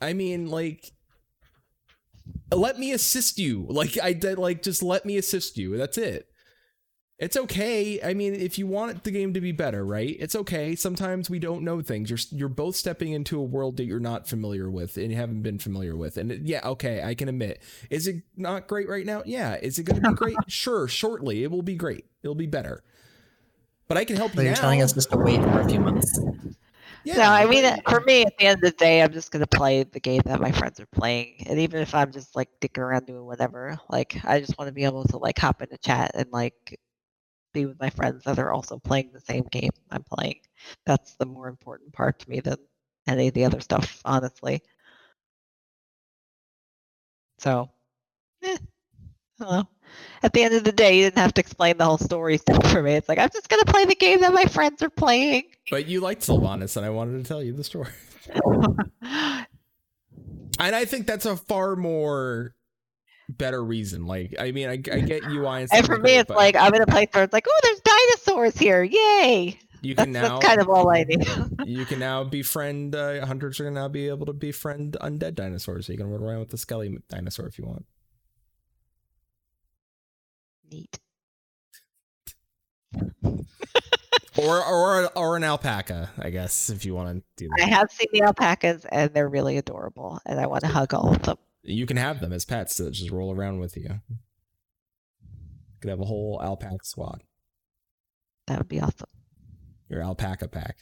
I 0.00 0.12
mean, 0.12 0.50
like, 0.50 0.92
let 2.54 2.78
me 2.78 2.92
assist 2.92 3.38
you. 3.38 3.66
Like 3.68 3.98
I 4.02 4.12
did. 4.12 4.38
Like 4.38 4.62
just 4.62 4.82
let 4.82 5.04
me 5.04 5.16
assist 5.16 5.56
you. 5.56 5.76
That's 5.76 5.98
it. 5.98 6.28
It's 7.18 7.34
okay. 7.36 7.98
I 8.02 8.12
mean, 8.12 8.34
if 8.34 8.58
you 8.58 8.66
want 8.66 9.04
the 9.04 9.10
game 9.10 9.32
to 9.32 9.40
be 9.40 9.50
better, 9.50 9.86
right? 9.86 10.14
It's 10.20 10.36
okay. 10.36 10.74
Sometimes 10.76 11.30
we 11.30 11.38
don't 11.38 11.62
know 11.62 11.80
things. 11.80 12.10
You're 12.10 12.18
you're 12.30 12.48
both 12.50 12.76
stepping 12.76 13.12
into 13.12 13.38
a 13.38 13.42
world 13.42 13.78
that 13.78 13.84
you're 13.84 13.98
not 14.00 14.28
familiar 14.28 14.68
with 14.70 14.98
and 14.98 15.10
you 15.10 15.16
haven't 15.16 15.40
been 15.40 15.58
familiar 15.58 15.96
with. 15.96 16.18
And 16.18 16.30
it- 16.30 16.42
yeah, 16.42 16.60
okay, 16.68 17.02
I 17.02 17.14
can 17.14 17.30
admit. 17.30 17.62
Is 17.88 18.06
it 18.06 18.16
not 18.36 18.66
great 18.68 18.86
right 18.86 19.06
now? 19.06 19.22
Yeah. 19.24 19.54
Is 19.62 19.78
it 19.78 19.84
going 19.84 20.02
to 20.02 20.10
be 20.10 20.14
great? 20.24 20.36
sure. 20.48 20.88
Shortly, 20.88 21.42
it 21.42 21.50
will 21.50 21.62
be 21.62 21.74
great. 21.74 22.04
It'll 22.22 22.34
be 22.34 22.46
better. 22.46 22.82
But 23.88 23.96
I 23.96 24.04
can 24.04 24.16
help 24.16 24.32
But 24.34 24.42
you 24.42 24.48
you're 24.48 24.54
now. 24.56 24.60
telling 24.60 24.82
us 24.82 24.92
just 24.92 25.10
to 25.12 25.16
wait 25.16 25.40
for 25.40 25.60
a 25.60 25.68
few 25.68 25.80
months. 25.80 26.20
Yeah. 27.04 27.18
no, 27.18 27.22
I 27.22 27.46
mean, 27.46 27.64
uh, 27.64 27.76
for 27.88 28.00
me, 28.00 28.22
at 28.26 28.36
the 28.36 28.46
end 28.46 28.56
of 28.56 28.72
the 28.72 28.76
day, 28.76 29.00
I'm 29.00 29.12
just 29.12 29.30
gonna 29.30 29.46
play 29.46 29.84
the 29.84 30.00
game 30.00 30.22
that 30.26 30.40
my 30.40 30.50
friends 30.50 30.80
are 30.80 30.86
playing, 30.86 31.44
and 31.46 31.60
even 31.60 31.80
if 31.80 31.94
I'm 31.94 32.10
just 32.10 32.34
like 32.34 32.48
dicking 32.60 32.78
around 32.82 33.06
doing 33.06 33.24
whatever, 33.24 33.78
like 33.88 34.16
I 34.24 34.40
just 34.40 34.58
want 34.58 34.66
to 34.68 34.72
be 34.72 34.82
able 34.82 35.04
to 35.04 35.16
like 35.18 35.38
hop 35.38 35.62
into 35.62 35.78
chat 35.78 36.10
and 36.16 36.26
like 36.32 36.80
be 37.56 37.66
with 37.66 37.80
my 37.80 37.90
friends 37.90 38.24
that 38.24 38.38
are 38.38 38.52
also 38.52 38.78
playing 38.78 39.10
the 39.12 39.20
same 39.20 39.44
game 39.50 39.70
I'm 39.90 40.02
playing. 40.02 40.40
That's 40.84 41.14
the 41.14 41.26
more 41.26 41.48
important 41.48 41.92
part 41.92 42.18
to 42.20 42.30
me 42.30 42.40
than 42.40 42.56
any 43.06 43.28
of 43.28 43.34
the 43.34 43.44
other 43.44 43.60
stuff, 43.60 44.00
honestly. 44.04 44.62
So, 47.38 47.70
eh, 48.42 48.56
I 49.40 49.44
don't 49.44 49.52
know. 49.52 49.68
At 50.22 50.32
the 50.32 50.42
end 50.42 50.54
of 50.54 50.64
the 50.64 50.72
day, 50.72 50.98
you 50.98 51.04
didn't 51.04 51.18
have 51.18 51.34
to 51.34 51.40
explain 51.40 51.78
the 51.78 51.84
whole 51.84 51.98
story 51.98 52.38
stuff 52.46 52.70
for 52.70 52.82
me. 52.82 52.94
It's 52.94 53.08
like 53.08 53.18
I'm 53.18 53.30
just 53.30 53.48
gonna 53.48 53.64
play 53.64 53.84
the 53.84 53.94
game 53.94 54.20
that 54.20 54.32
my 54.32 54.46
friends 54.46 54.82
are 54.82 54.90
playing. 54.90 55.44
But 55.70 55.86
you 55.86 56.00
liked 56.00 56.22
Sylvanas, 56.22 56.76
and 56.76 56.84
I 56.84 56.90
wanted 56.90 57.24
to 57.24 57.28
tell 57.28 57.42
you 57.42 57.52
the 57.52 57.64
story. 57.64 57.92
And 60.58 60.74
I 60.74 60.84
think 60.84 61.06
that's 61.06 61.26
a 61.26 61.36
far 61.36 61.76
more 61.76 62.54
better 63.28 63.62
reason. 63.62 64.06
Like, 64.06 64.34
I 64.38 64.52
mean, 64.52 64.68
I, 64.68 64.72
I 64.72 65.00
get 65.00 65.24
UI 65.24 65.62
and. 65.62 65.68
And 65.72 65.86
for 65.86 65.98
me, 65.98 66.16
it's 66.16 66.28
but 66.28 66.36
like 66.36 66.56
I'm 66.56 66.74
in 66.74 66.82
a 66.82 66.86
place 66.86 67.08
where 67.12 67.24
it's 67.24 67.32
like, 67.32 67.46
oh, 67.48 67.60
there's 67.62 67.80
dinosaurs 67.80 68.56
here! 68.56 68.82
Yay! 68.82 69.58
you 69.86 69.94
That's, 69.94 70.06
can 70.06 70.12
now 70.12 70.38
that's 70.38 70.46
kind 70.46 70.60
of 70.60 70.68
all 70.68 70.90
I 70.90 71.04
need. 71.04 71.26
you 71.64 71.84
can 71.84 71.98
now 71.98 72.24
befriend 72.24 72.94
uh, 72.94 73.24
hunters 73.24 73.60
are 73.60 73.64
gonna 73.64 73.80
now 73.80 73.88
be 73.88 74.08
able 74.08 74.26
to 74.26 74.32
befriend 74.32 74.96
undead 75.00 75.34
dinosaurs. 75.34 75.86
So 75.86 75.92
you 75.92 75.98
can 75.98 76.10
run 76.10 76.22
around 76.22 76.40
with 76.40 76.50
the 76.50 76.58
skelly 76.58 76.98
dinosaur 77.08 77.46
if 77.46 77.58
you 77.58 77.66
want. 77.66 77.86
Neat. 80.70 80.98
Or 84.38 84.62
or 84.62 85.06
or 85.16 85.36
an 85.38 85.44
alpaca, 85.44 86.10
I 86.18 86.28
guess, 86.28 86.68
if 86.68 86.84
you 86.84 86.94
want 86.94 87.16
to 87.16 87.24
do 87.38 87.48
that. 87.48 87.64
I 87.64 87.68
have 87.68 87.90
seen 87.90 88.08
the 88.12 88.20
alpacas, 88.20 88.84
and 88.84 89.10
they're 89.14 89.30
really 89.30 89.56
adorable, 89.56 90.20
and 90.26 90.38
I 90.38 90.46
want 90.46 90.60
to 90.60 90.68
hug 90.68 90.92
all 90.92 91.14
of 91.14 91.22
them. 91.22 91.38
You 91.66 91.86
can 91.86 91.96
have 91.96 92.20
them 92.20 92.32
as 92.32 92.44
pets 92.44 92.76
that 92.76 92.92
just 92.92 93.10
roll 93.10 93.34
around 93.34 93.58
with 93.58 93.76
you. 93.76 94.00
You 94.08 94.16
could 95.80 95.90
have 95.90 96.00
a 96.00 96.04
whole 96.04 96.40
alpaca 96.42 96.84
squad. 96.84 97.22
That 98.46 98.58
would 98.58 98.68
be 98.68 98.80
awesome. 98.80 99.08
Your 99.88 100.02
alpaca 100.02 100.48
pack. 100.48 100.76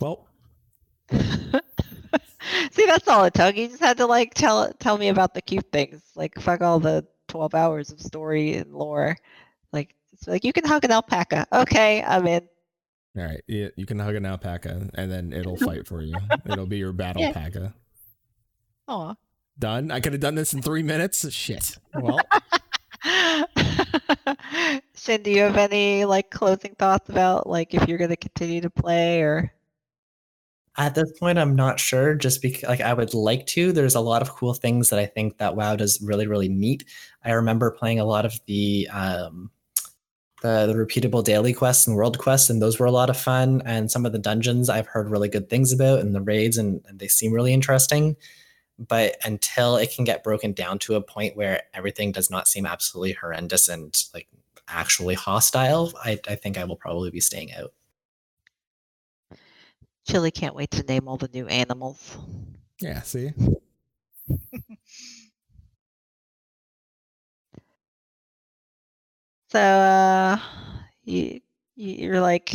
Well, 0.00 0.28
See, 1.10 2.86
that's 2.86 3.08
all 3.08 3.24
it 3.24 3.34
took. 3.34 3.56
You 3.56 3.68
just 3.68 3.80
had 3.80 3.96
to 3.98 4.06
like 4.06 4.34
tell 4.34 4.72
tell 4.74 4.98
me 4.98 5.08
about 5.08 5.34
the 5.34 5.42
cute 5.42 5.70
things. 5.72 6.02
Like 6.14 6.38
fuck 6.40 6.60
all 6.60 6.78
the 6.80 7.06
twelve 7.26 7.54
hours 7.54 7.90
of 7.90 8.00
story 8.00 8.54
and 8.54 8.72
lore. 8.72 9.16
Like 9.72 9.94
it's 10.12 10.26
like 10.28 10.44
you 10.44 10.52
can 10.52 10.64
hug 10.64 10.84
an 10.84 10.92
alpaca. 10.92 11.46
Okay, 11.52 12.02
I'm 12.02 12.26
in. 12.26 12.48
All 13.18 13.24
right. 13.26 13.42
You, 13.46 13.70
you 13.76 13.86
can 13.86 13.98
hug 13.98 14.14
an 14.14 14.24
alpaca 14.26 14.88
and 14.94 15.10
then 15.10 15.32
it'll 15.32 15.56
fight 15.68 15.86
for 15.86 16.02
you. 16.02 16.16
It'll 16.46 16.66
be 16.66 16.78
your 16.78 16.92
battle 16.92 17.22
Yeah. 17.22 17.32
paca. 17.32 17.74
Aw. 18.88 19.14
Done. 19.58 19.90
I 19.90 20.00
could 20.00 20.12
have 20.12 20.20
done 20.22 20.34
this 20.36 20.54
in 20.54 20.62
three 20.62 20.82
minutes. 20.82 21.30
Shit. 21.32 21.78
Well, 21.94 22.20
Shin, 24.94 25.22
do 25.22 25.30
you 25.30 25.42
have 25.42 25.56
any 25.56 26.04
like 26.04 26.30
closing 26.30 26.74
thoughts 26.74 27.08
about 27.08 27.48
like 27.48 27.74
if 27.74 27.88
you're 27.88 27.98
gonna 27.98 28.16
continue 28.16 28.60
to 28.60 28.70
play 28.70 29.22
or 29.22 29.52
At 30.76 30.94
this 30.94 31.10
point, 31.18 31.38
I'm 31.38 31.56
not 31.56 31.80
sure. 31.80 32.14
Just 32.14 32.40
because, 32.42 32.68
like, 32.68 32.80
I 32.80 32.94
would 32.94 33.14
like 33.14 33.46
to. 33.48 33.72
There's 33.72 33.94
a 33.96 34.00
lot 34.00 34.22
of 34.22 34.30
cool 34.34 34.54
things 34.54 34.90
that 34.90 34.98
I 35.00 35.06
think 35.06 35.38
that 35.38 35.56
WoW 35.56 35.76
does 35.76 36.00
really, 36.02 36.26
really 36.28 36.48
neat. 36.48 36.84
I 37.24 37.32
remember 37.32 37.70
playing 37.72 37.98
a 38.00 38.04
lot 38.04 38.24
of 38.24 38.38
the 38.46 38.88
um, 38.92 39.50
the 40.42 40.66
the 40.66 40.74
repeatable 40.74 41.24
daily 41.24 41.52
quests 41.52 41.86
and 41.86 41.96
world 41.96 42.18
quests, 42.18 42.50
and 42.50 42.62
those 42.62 42.78
were 42.78 42.86
a 42.86 42.92
lot 42.92 43.10
of 43.10 43.16
fun. 43.16 43.62
And 43.64 43.90
some 43.90 44.06
of 44.06 44.12
the 44.12 44.18
dungeons 44.18 44.68
I've 44.68 44.86
heard 44.86 45.10
really 45.10 45.28
good 45.28 45.50
things 45.50 45.72
about, 45.72 46.00
and 46.00 46.14
the 46.14 46.20
raids, 46.20 46.58
and, 46.58 46.82
and 46.86 46.98
they 46.98 47.08
seem 47.08 47.32
really 47.32 47.52
interesting. 47.52 48.16
But 48.78 49.16
until 49.24 49.76
it 49.76 49.92
can 49.92 50.04
get 50.04 50.22
broken 50.22 50.52
down 50.52 50.78
to 50.80 50.94
a 50.94 51.00
point 51.00 51.36
where 51.36 51.62
everything 51.74 52.12
does 52.12 52.30
not 52.30 52.46
seem 52.46 52.64
absolutely 52.64 53.12
horrendous 53.12 53.68
and 53.68 53.92
like 54.14 54.28
actually 54.68 55.14
hostile, 55.14 55.92
I, 56.04 56.20
I 56.28 56.36
think 56.36 56.56
I 56.56 56.64
will 56.64 56.76
probably 56.76 57.10
be 57.10 57.20
staying 57.20 57.52
out. 57.54 57.72
Chili 60.06 60.30
can't 60.30 60.54
wait 60.54 60.70
to 60.70 60.82
name 60.84 61.08
all 61.08 61.16
the 61.16 61.28
new 61.34 61.46
animals. 61.48 62.16
yeah. 62.80 63.02
See. 63.02 63.32
So 69.50 69.58
uh 69.60 70.38
you 71.04 71.40
you- 71.76 71.94
you're 72.06 72.20
like 72.20 72.52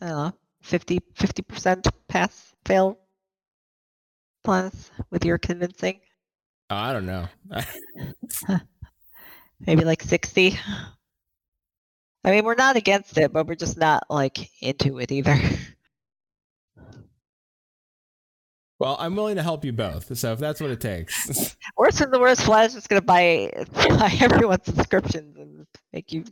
I 0.00 0.06
don't 0.08 0.16
know, 0.16 0.32
50 0.62 1.00
percent 1.00 1.86
pass 2.08 2.52
fail 2.64 2.98
plus 4.42 4.90
with 5.10 5.24
your 5.24 5.38
convincing. 5.38 6.00
Oh, 6.70 6.76
I 6.76 6.92
don't 6.92 7.06
know. 7.06 7.26
Maybe 9.60 9.84
like 9.84 10.02
60. 10.02 10.58
I 12.24 12.30
mean, 12.30 12.44
we're 12.44 12.54
not 12.54 12.76
against 12.76 13.18
it, 13.18 13.32
but 13.32 13.46
we're 13.46 13.54
just 13.54 13.76
not 13.76 14.04
like 14.08 14.50
into 14.62 14.98
it 14.98 15.12
either. 15.12 15.38
Well, 18.78 18.96
I'm 18.98 19.14
willing 19.14 19.36
to 19.36 19.42
help 19.42 19.64
you 19.64 19.72
both. 19.72 20.16
So 20.16 20.32
if 20.32 20.38
that's 20.38 20.60
what 20.60 20.70
it 20.70 20.80
takes. 20.80 21.56
Worst 21.76 22.00
of 22.00 22.10
the 22.10 22.18
worst, 22.18 22.42
Vlad 22.42 22.66
is 22.66 22.74
just 22.74 22.88
gonna 22.88 23.02
buy 23.02 23.50
buy 23.72 24.16
everyone's 24.20 24.64
subscriptions 24.64 25.36
and 25.36 25.66
make 25.92 26.12
you 26.12 26.24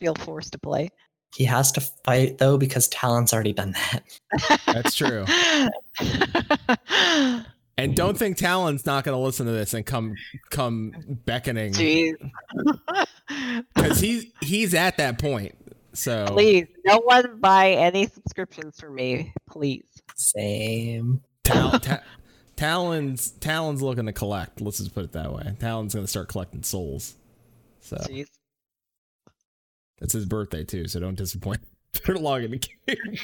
feel 0.00 0.14
forced 0.14 0.52
to 0.52 0.58
play. 0.58 0.88
He 1.34 1.44
has 1.44 1.70
to 1.72 1.80
fight 1.80 2.38
though 2.38 2.58
because 2.58 2.88
Talon's 2.88 3.32
already 3.32 3.52
done 3.52 3.72
that. 3.72 4.60
That's 4.66 4.94
true. 4.94 5.24
And 7.80 7.96
don't 7.96 8.18
think 8.18 8.36
Talon's 8.36 8.84
not 8.84 9.04
going 9.04 9.16
to 9.16 9.24
listen 9.24 9.46
to 9.46 9.52
this 9.52 9.72
and 9.72 9.86
come 9.86 10.14
come 10.50 10.92
beckoning 11.24 11.72
because 13.74 14.00
he 14.00 14.34
he's 14.42 14.74
at 14.74 14.98
that 14.98 15.18
point. 15.18 15.56
So 15.94 16.26
Please, 16.26 16.66
no 16.84 16.98
one 16.98 17.40
buy 17.40 17.70
any 17.70 18.06
subscriptions 18.06 18.78
for 18.78 18.90
me, 18.90 19.32
please. 19.48 19.86
Same. 20.14 21.22
Tal- 21.52 21.70
Ta- 21.80 22.02
Talon's 22.56 23.30
Talon's 23.32 23.82
looking 23.82 24.06
to 24.06 24.12
collect. 24.12 24.60
Let's 24.60 24.78
just 24.78 24.94
put 24.94 25.04
it 25.04 25.12
that 25.12 25.32
way. 25.32 25.54
Talon's 25.58 25.94
going 25.94 26.04
to 26.04 26.10
start 26.10 26.28
collecting 26.28 26.62
souls. 26.62 27.14
So 27.80 27.96
Jeez. 27.96 28.26
it's 30.00 30.12
his 30.12 30.26
birthday 30.26 30.64
too. 30.64 30.86
So 30.88 31.00
don't 31.00 31.14
disappoint. 31.16 31.60
Better 31.92 32.18
log 32.18 32.42
in 32.44 32.50
the 32.52 32.58
game. 32.58 33.16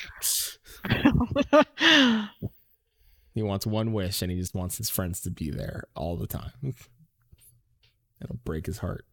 He 3.35 3.43
wants 3.43 3.67
one 3.67 3.93
wish, 3.93 4.23
and 4.23 4.33
he 4.33 4.39
just 4.39 4.55
wants 4.55 4.79
his 4.79 4.89
friends 4.89 5.21
to 5.21 5.31
be 5.31 5.51
there 5.51 5.85
all 5.95 6.17
the 6.17 6.27
time. 6.27 6.53
It'll 8.23 8.41
break 8.47 8.65
his 8.65 8.79
heart. 8.79 9.05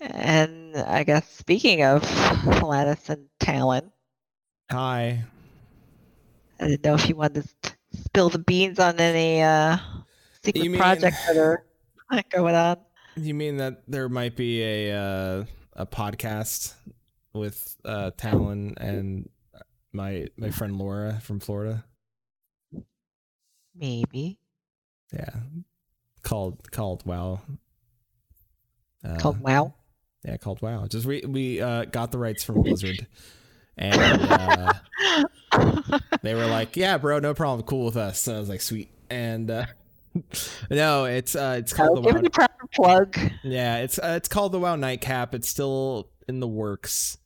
and 0.00 0.76
I 0.76 1.04
guess 1.04 1.30
speaking 1.30 1.84
of 1.84 2.02
Alanis 2.02 3.08
and 3.08 3.26
Talon, 3.38 3.92
Hi. 4.72 5.22
I 6.58 6.66
didn't 6.66 6.82
know 6.84 6.94
if 6.94 7.08
you 7.08 7.14
wanted 7.14 7.44
to 7.44 7.48
s- 7.64 7.75
spill 8.04 8.28
the 8.28 8.38
beans 8.38 8.78
on 8.78 8.98
any 8.98 9.42
uh, 9.42 9.78
secret 10.44 10.62
mean- 10.70 10.76
projects 10.76 11.26
that 11.26 11.36
are 11.36 11.64
going 12.30 12.54
on. 12.54 12.78
You 13.16 13.32
mean 13.34 13.56
that 13.56 13.82
there 13.88 14.08
might 14.08 14.36
be 14.36 14.62
a 14.62 14.92
uh, 14.92 15.44
a 15.72 15.86
podcast 15.86 16.74
with 17.32 17.76
uh, 17.84 18.10
Talon 18.16 18.74
and 18.78 19.28
my 19.92 20.26
my 20.36 20.50
friend 20.50 20.76
Laura 20.76 21.18
from 21.22 21.40
Florida? 21.40 21.84
Maybe 23.74 24.38
Yeah, 25.12 25.30
called 26.22 26.70
called 26.70 27.04
Wow. 27.06 27.40
Uh, 29.04 29.16
called 29.16 29.40
Wow. 29.40 29.74
yeah, 30.24 30.36
called 30.36 30.60
Wow. 30.62 30.86
Just 30.86 31.06
we 31.06 31.22
we 31.26 31.60
uh, 31.60 31.84
got 31.86 32.10
the 32.12 32.18
rights 32.18 32.44
from 32.44 32.62
Blizzard, 32.62 33.06
and 33.78 34.00
uh, 34.30 34.72
they 36.22 36.34
were 36.34 36.46
like, 36.46 36.76
"Yeah, 36.76 36.98
bro, 36.98 37.18
no 37.18 37.34
problem, 37.34 37.66
cool 37.66 37.86
with 37.86 37.96
us." 37.96 38.20
So 38.20 38.36
I 38.36 38.38
was 38.38 38.48
like, 38.48 38.60
"Sweet." 38.60 38.88
And 39.10 39.50
uh, 39.50 39.66
no, 40.70 41.04
it's 41.04 41.34
uh, 41.36 41.56
it's 41.58 41.72
called 41.72 41.98
the 41.98 42.00
give 42.02 42.14
Wow. 42.14 42.20
it 42.20 42.26
a 42.26 42.30
proper 42.30 42.66
plug. 42.74 43.18
Yeah, 43.42 43.78
it's 43.78 43.98
uh, 43.98 44.14
it's 44.16 44.28
called 44.28 44.52
the 44.52 44.58
WoW 44.58 44.76
Nightcap. 44.76 45.34
It's 45.34 45.48
still 45.48 46.08
in 46.28 46.40
the 46.40 46.48
works, 46.48 47.18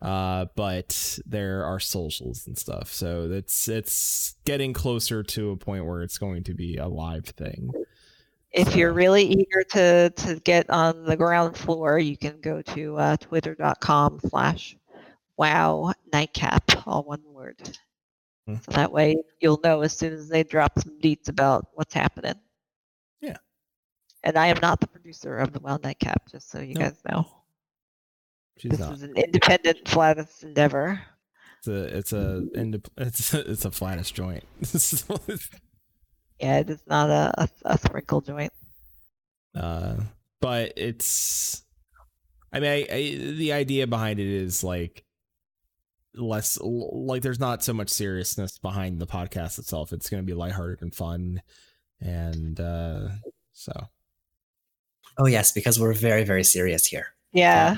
uh, 0.00 0.46
but 0.54 1.18
there 1.26 1.64
are 1.64 1.80
socials 1.80 2.46
and 2.46 2.56
stuff, 2.56 2.92
so 2.92 3.28
it's 3.30 3.68
it's 3.68 4.36
getting 4.44 4.72
closer 4.72 5.22
to 5.22 5.50
a 5.50 5.56
point 5.56 5.84
where 5.84 6.02
it's 6.02 6.18
going 6.18 6.44
to 6.44 6.54
be 6.54 6.76
a 6.76 6.86
live 6.88 7.26
thing. 7.26 7.70
If 8.50 8.74
you're 8.74 8.94
really 8.94 9.24
eager 9.24 9.62
to 9.72 10.10
to 10.10 10.40
get 10.40 10.70
on 10.70 11.04
the 11.04 11.16
ground 11.16 11.56
floor, 11.56 11.98
you 11.98 12.16
can 12.16 12.40
go 12.40 12.62
to 12.62 12.96
uh, 12.96 13.16
twitter.com 13.18 14.20
slash 14.26 14.76
wow 15.38 15.92
nightcap, 16.12 16.64
all 16.86 17.04
one 17.04 17.22
word. 17.24 17.78
Hmm. 18.46 18.56
So 18.56 18.72
that 18.72 18.92
way 18.92 19.16
you'll 19.40 19.60
know 19.64 19.80
as 19.82 19.96
soon 19.96 20.12
as 20.12 20.28
they 20.28 20.42
drop 20.42 20.78
some 20.78 20.98
deets 21.00 21.28
about 21.28 21.68
what's 21.74 21.94
happening. 21.94 22.34
Yeah. 23.20 23.36
And 24.24 24.36
I 24.36 24.48
am 24.48 24.58
not 24.60 24.80
the 24.80 24.88
producer 24.88 25.36
of 25.38 25.52
the 25.52 25.60
Wow 25.60 25.78
Nightcap, 25.82 26.28
just 26.30 26.50
so 26.50 26.60
you 26.60 26.74
No. 26.74 26.80
guys 26.80 27.00
know. 27.08 27.26
She's 28.58 28.72
This 28.72 28.80
not. 28.80 28.94
is 28.94 29.02
an 29.04 29.16
independent 29.16 29.88
flatus 29.88 30.42
endeavor. 30.42 31.00
It's 31.58 31.68
a 31.68 31.98
it's 31.98 32.12
a 32.12 32.48
it's 32.96 33.34
a, 33.34 33.50
it's 33.50 33.64
a 33.64 33.70
flattest 33.70 34.14
joint. 34.14 34.44
Yeah, 36.40 36.58
it 36.60 36.70
is 36.70 36.82
not 36.86 37.10
a, 37.10 37.32
a, 37.42 37.48
a 37.64 37.78
sprinkle 37.78 38.20
joint. 38.20 38.52
uh, 39.56 39.96
but 40.40 40.72
it's. 40.76 41.64
I 42.52 42.60
mean, 42.60 42.70
I, 42.70 42.86
I, 42.94 43.14
the 43.34 43.52
idea 43.52 43.86
behind 43.88 44.20
it 44.20 44.26
is 44.28 44.62
like 44.62 45.04
less 46.18 46.58
like 46.62 47.22
there's 47.22 47.40
not 47.40 47.62
so 47.64 47.72
much 47.72 47.88
seriousness 47.90 48.58
behind 48.58 48.98
the 49.00 49.06
podcast 49.06 49.58
itself. 49.58 49.92
It's 49.92 50.08
going 50.10 50.22
to 50.22 50.26
be 50.26 50.34
lighthearted 50.34 50.82
and 50.82 50.94
fun, 50.94 51.42
and 52.00 52.58
uh, 52.60 53.08
so 53.52 53.72
Oh 55.18 55.26
yes, 55.26 55.52
because 55.52 55.80
we're 55.80 55.94
very, 55.94 56.24
very 56.24 56.44
serious 56.44 56.86
here. 56.86 57.06
Yeah. 57.32 57.76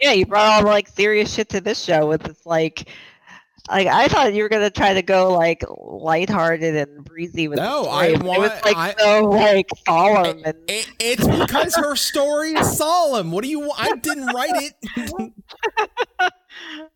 Yeah, 0.00 0.12
you 0.12 0.24
brought 0.26 0.46
all 0.52 0.62
the 0.62 0.68
like 0.68 0.88
serious 0.88 1.34
shit 1.34 1.48
to 1.50 1.60
this 1.60 1.82
show 1.82 2.06
with 2.06 2.22
this 2.22 2.46
like 2.46 2.88
like 3.68 3.88
I 3.88 4.06
thought 4.06 4.32
you 4.32 4.44
were 4.44 4.48
gonna 4.48 4.70
try 4.70 4.94
to 4.94 5.02
go 5.02 5.32
like 5.34 5.64
lighthearted 5.76 6.76
and 6.76 7.04
breezy 7.04 7.48
with 7.48 7.58
the 7.58 7.64
No, 7.64 7.88
I 7.88 8.12
but 8.12 8.20
it 8.20 8.22
was 8.22 8.38
want- 8.38 8.64
like 8.64 8.76
I- 8.76 8.94
so 8.96 9.24
like 9.24 9.66
solemn 9.84 10.42
and 10.44 10.54
It, 10.68 10.88
it's 11.00 11.26
because 11.26 11.74
her 11.74 11.96
story 11.96 12.52
is 12.52 12.76
solemn. 12.78 13.32
What 13.32 13.42
do 13.42 13.50
you? 13.50 13.60
want? 13.60 13.80
I 13.80 13.96
didn't 13.96 14.26
write 14.26 14.50
it. 14.54 15.32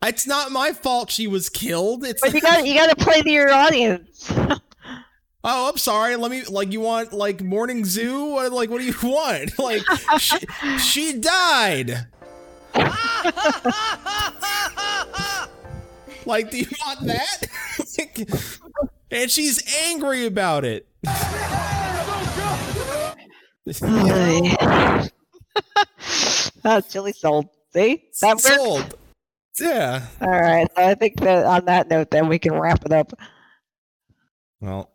it's 0.03 0.27
not 0.27 0.51
my 0.51 0.73
fault 0.73 1.11
she 1.11 1.27
was 1.27 1.49
killed. 1.49 2.03
It's 2.05 2.21
but 2.21 2.33
you 2.33 2.41
got 2.41 2.65
you 2.65 2.73
got 2.75 2.89
to 2.89 2.95
play 3.03 3.21
to 3.21 3.29
your 3.29 3.51
audience. 3.51 4.31
oh, 5.43 5.69
I'm 5.69 5.77
sorry. 5.77 6.15
Let 6.15 6.31
me 6.31 6.43
like 6.43 6.71
you 6.71 6.81
want 6.81 7.13
like 7.13 7.41
morning 7.41 7.85
zoo. 7.85 8.25
What, 8.25 8.51
like 8.51 8.69
what 8.69 8.79
do 8.79 8.85
you 8.85 8.95
want? 9.03 9.51
Like 9.59 9.83
she, 10.19 10.37
she 10.79 11.19
died. 11.19 12.07
like, 16.25 16.51
do 16.51 16.59
you 16.59 16.67
want 16.85 17.01
that? 17.01 17.47
Like, 17.97 18.29
and 19.11 19.29
she's 19.29 19.61
angry 19.87 20.25
about 20.25 20.63
it. 20.65 20.87
oh, 26.63 26.81
chili 26.89 27.13
sold. 27.13 27.49
See 27.73 28.03
that. 28.21 28.39
Sold. 28.39 28.95
Yeah. 29.59 30.05
All 30.21 30.29
right, 30.29 30.67
so 30.75 30.83
I 30.83 30.95
think 30.95 31.19
that 31.19 31.45
on 31.45 31.65
that 31.65 31.89
note, 31.89 32.09
then 32.11 32.27
we 32.27 32.39
can 32.39 32.53
wrap 32.53 32.85
it 32.85 32.91
up. 32.93 33.11
Well, 34.59 34.91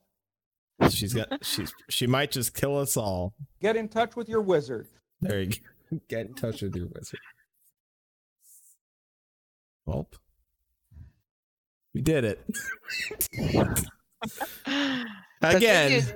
she's 0.90 1.12
got 1.14 1.28
she's 1.44 1.72
she 1.88 2.06
might 2.06 2.30
just 2.30 2.54
kill 2.54 2.78
us 2.78 2.96
all. 2.96 3.34
Get 3.60 3.76
in 3.76 3.88
touch 3.88 4.16
with 4.16 4.28
your 4.28 4.40
wizard. 4.40 4.86
There 5.20 5.40
you 5.42 5.50
go. 5.90 5.98
Get 6.08 6.26
in 6.26 6.34
touch 6.34 6.62
with 6.62 6.74
your 6.74 6.86
wizard. 6.86 7.20
Well, 9.84 10.08
we 11.94 12.00
did 12.02 12.24
it 12.24 12.44
again. 15.42 15.92
is- 15.92 16.12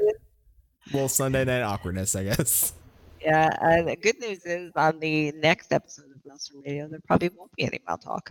Well, 0.93 1.09
Sunday 1.09 1.45
night 1.45 1.63
awkwardness, 1.63 2.17
I 2.17 2.25
guess. 2.25 2.73
Yeah, 3.21 3.55
and 3.61 3.87
the 3.89 3.97
good 3.97 4.19
news 4.19 4.45
is 4.45 4.73
on 4.77 4.99
the 4.99 5.31
next 5.33 5.73
episode 5.73 6.07
Maelstrom 6.31 6.63
Radio, 6.65 6.87
there 6.87 7.01
probably 7.09 7.31
won't 7.37 7.51
be 7.57 7.65
any 7.65 7.81
Mal 7.89 7.99
Talk. 7.99 8.31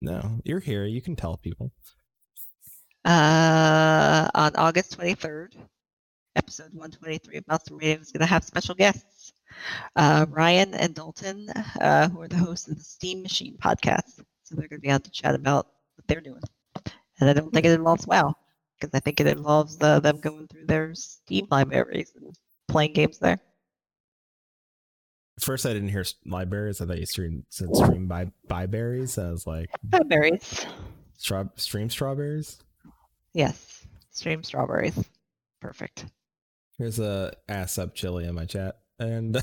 No, 0.00 0.40
you're 0.44 0.60
here. 0.60 0.86
You 0.86 1.02
can 1.02 1.14
tell 1.14 1.36
people. 1.36 1.70
Uh, 3.04 4.30
on 4.34 4.56
August 4.56 4.98
23rd, 4.98 5.54
episode 6.36 6.72
123 6.72 7.36
of 7.36 7.46
Maelstrom 7.46 7.78
Radio 7.78 8.00
is 8.00 8.12
going 8.12 8.20
to 8.20 8.26
have 8.26 8.44
special 8.44 8.74
guests. 8.74 9.34
Uh, 9.94 10.24
Ryan 10.30 10.72
and 10.72 10.94
Dalton, 10.94 11.50
uh, 11.50 12.08
who 12.08 12.22
are 12.22 12.28
the 12.28 12.38
hosts 12.38 12.68
of 12.68 12.78
the 12.78 12.84
Steam 12.84 13.22
Machine 13.22 13.58
podcast. 13.62 14.22
So 14.44 14.54
they're 14.54 14.68
going 14.68 14.80
to 14.80 14.86
be 14.86 14.90
on 14.90 15.02
to 15.02 15.10
chat 15.10 15.34
about 15.34 15.66
what 15.96 16.06
they're 16.08 16.22
doing. 16.22 16.42
And 17.20 17.28
I 17.28 17.34
don't 17.34 17.52
think 17.52 17.66
it 17.66 17.72
involves 17.72 18.06
WoW, 18.06 18.34
because 18.80 18.94
I 18.94 19.00
think 19.00 19.20
it 19.20 19.26
involves 19.26 19.76
uh, 19.82 20.00
them 20.00 20.18
going 20.20 20.48
through 20.48 20.64
their 20.64 20.94
Steam 20.94 21.46
libraries 21.50 22.12
and 22.16 22.34
playing 22.68 22.94
games 22.94 23.18
there. 23.18 23.38
First, 25.40 25.64
I 25.66 25.72
didn't 25.72 25.88
hear 25.88 26.04
libraries. 26.26 26.80
I 26.80 26.86
thought 26.86 26.98
you 26.98 27.06
streamed 27.06 27.44
said 27.48 27.74
stream 27.74 28.06
by 28.06 28.30
by 28.48 28.66
berries. 28.66 29.16
I 29.18 29.30
was 29.30 29.46
like, 29.46 29.70
Berries. 30.06 30.66
straw, 31.16 31.44
stream 31.56 31.88
strawberries. 31.90 32.58
Yes, 33.32 33.86
stream 34.10 34.42
strawberries. 34.42 34.98
Perfect. 35.60 36.04
Here's 36.78 36.98
a 36.98 37.32
ass 37.48 37.78
up 37.78 37.94
chili 37.94 38.26
in 38.26 38.34
my 38.34 38.44
chat, 38.44 38.76
and 38.98 39.36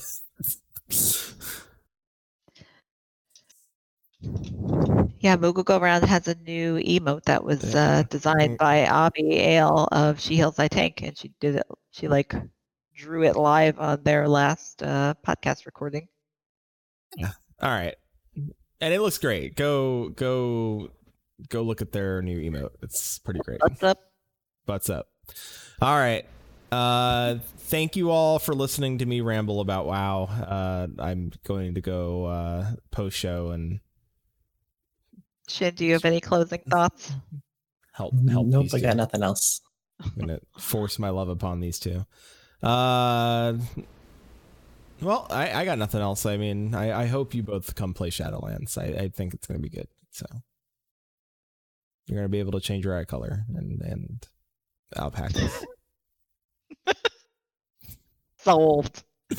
Yeah, 5.21 5.35
Moogle 5.37 5.65
Go 5.65 5.77
Around 5.77 6.03
has 6.03 6.27
a 6.27 6.35
new 6.35 6.75
emote 6.75 7.23
that 7.23 7.43
was 7.43 7.73
Yeah. 7.73 7.99
uh, 7.99 8.03
designed 8.03 8.57
by 8.57 8.79
Abby 8.81 9.33
Ale 9.37 9.87
of 9.91 10.19
She 10.19 10.35
Heals 10.35 10.59
I 10.59 10.67
Tank, 10.67 11.01
and 11.01 11.17
she 11.17 11.33
did 11.39 11.55
it. 11.55 11.65
She 11.91 12.07
like 12.07 12.33
drew 12.99 13.23
it 13.23 13.35
live 13.37 13.79
on 13.79 14.03
their 14.03 14.27
last 14.27 14.83
uh, 14.83 15.13
podcast 15.25 15.65
recording. 15.65 16.07
all 17.21 17.29
right, 17.61 17.95
and 18.35 18.93
it 18.93 18.99
looks 19.01 19.17
great. 19.17 19.55
Go 19.55 20.09
go 20.09 20.89
go 21.47 21.61
look 21.63 21.81
at 21.81 21.93
their 21.93 22.21
new 22.21 22.39
emote. 22.39 22.71
It's 22.81 23.19
pretty 23.19 23.39
great. 23.39 23.61
What's 23.61 23.81
up? 23.83 23.99
Butts 24.65 24.89
up. 24.89 25.07
All 25.81 25.95
right. 25.95 26.25
Uh, 26.71 27.37
thank 27.57 27.95
you 27.95 28.11
all 28.11 28.37
for 28.37 28.53
listening 28.53 28.99
to 28.99 29.05
me 29.05 29.21
ramble 29.21 29.59
about 29.59 29.87
WoW. 29.87 30.25
Uh, 30.25 30.87
I'm 30.99 31.31
going 31.43 31.73
to 31.73 31.81
go 31.81 32.25
uh, 32.25 32.71
post 32.91 33.17
show 33.17 33.49
and 33.49 33.79
Shin, 35.47 35.73
do 35.73 35.83
you 35.83 35.93
have 35.93 36.05
any 36.05 36.21
closing 36.21 36.61
thoughts? 36.69 37.11
help 37.93 38.13
help. 38.29 38.45
Nope, 38.45 38.63
these 38.63 38.73
I 38.75 38.79
two. 38.79 38.85
got 38.85 38.97
nothing 38.97 39.23
else. 39.23 39.61
I'm 39.99 40.11
gonna 40.19 40.39
force 40.59 40.99
my 40.99 41.09
love 41.09 41.27
upon 41.29 41.59
these 41.59 41.79
two. 41.79 42.05
Uh, 42.61 43.53
well, 45.01 45.27
I, 45.29 45.61
I 45.61 45.65
got 45.65 45.77
nothing 45.77 46.01
else. 46.01 46.25
I 46.25 46.37
mean, 46.37 46.75
I, 46.75 47.03
I 47.03 47.05
hope 47.05 47.33
you 47.33 47.41
both 47.41 47.75
come 47.75 47.93
play 47.93 48.09
Shadowlands. 48.09 48.77
I, 48.77 49.03
I 49.03 49.09
think 49.09 49.33
it's 49.33 49.47
gonna 49.47 49.59
be 49.59 49.69
good. 49.69 49.87
So 50.11 50.25
you're 52.05 52.17
gonna 52.17 52.29
be 52.29 52.39
able 52.39 52.51
to 52.53 52.59
change 52.59 52.83
your 52.85 52.97
eye 52.97 53.05
color 53.05 53.45
and 53.55 53.81
and 53.81 54.27
alpacas. 54.95 55.65
Sold. 58.39 59.03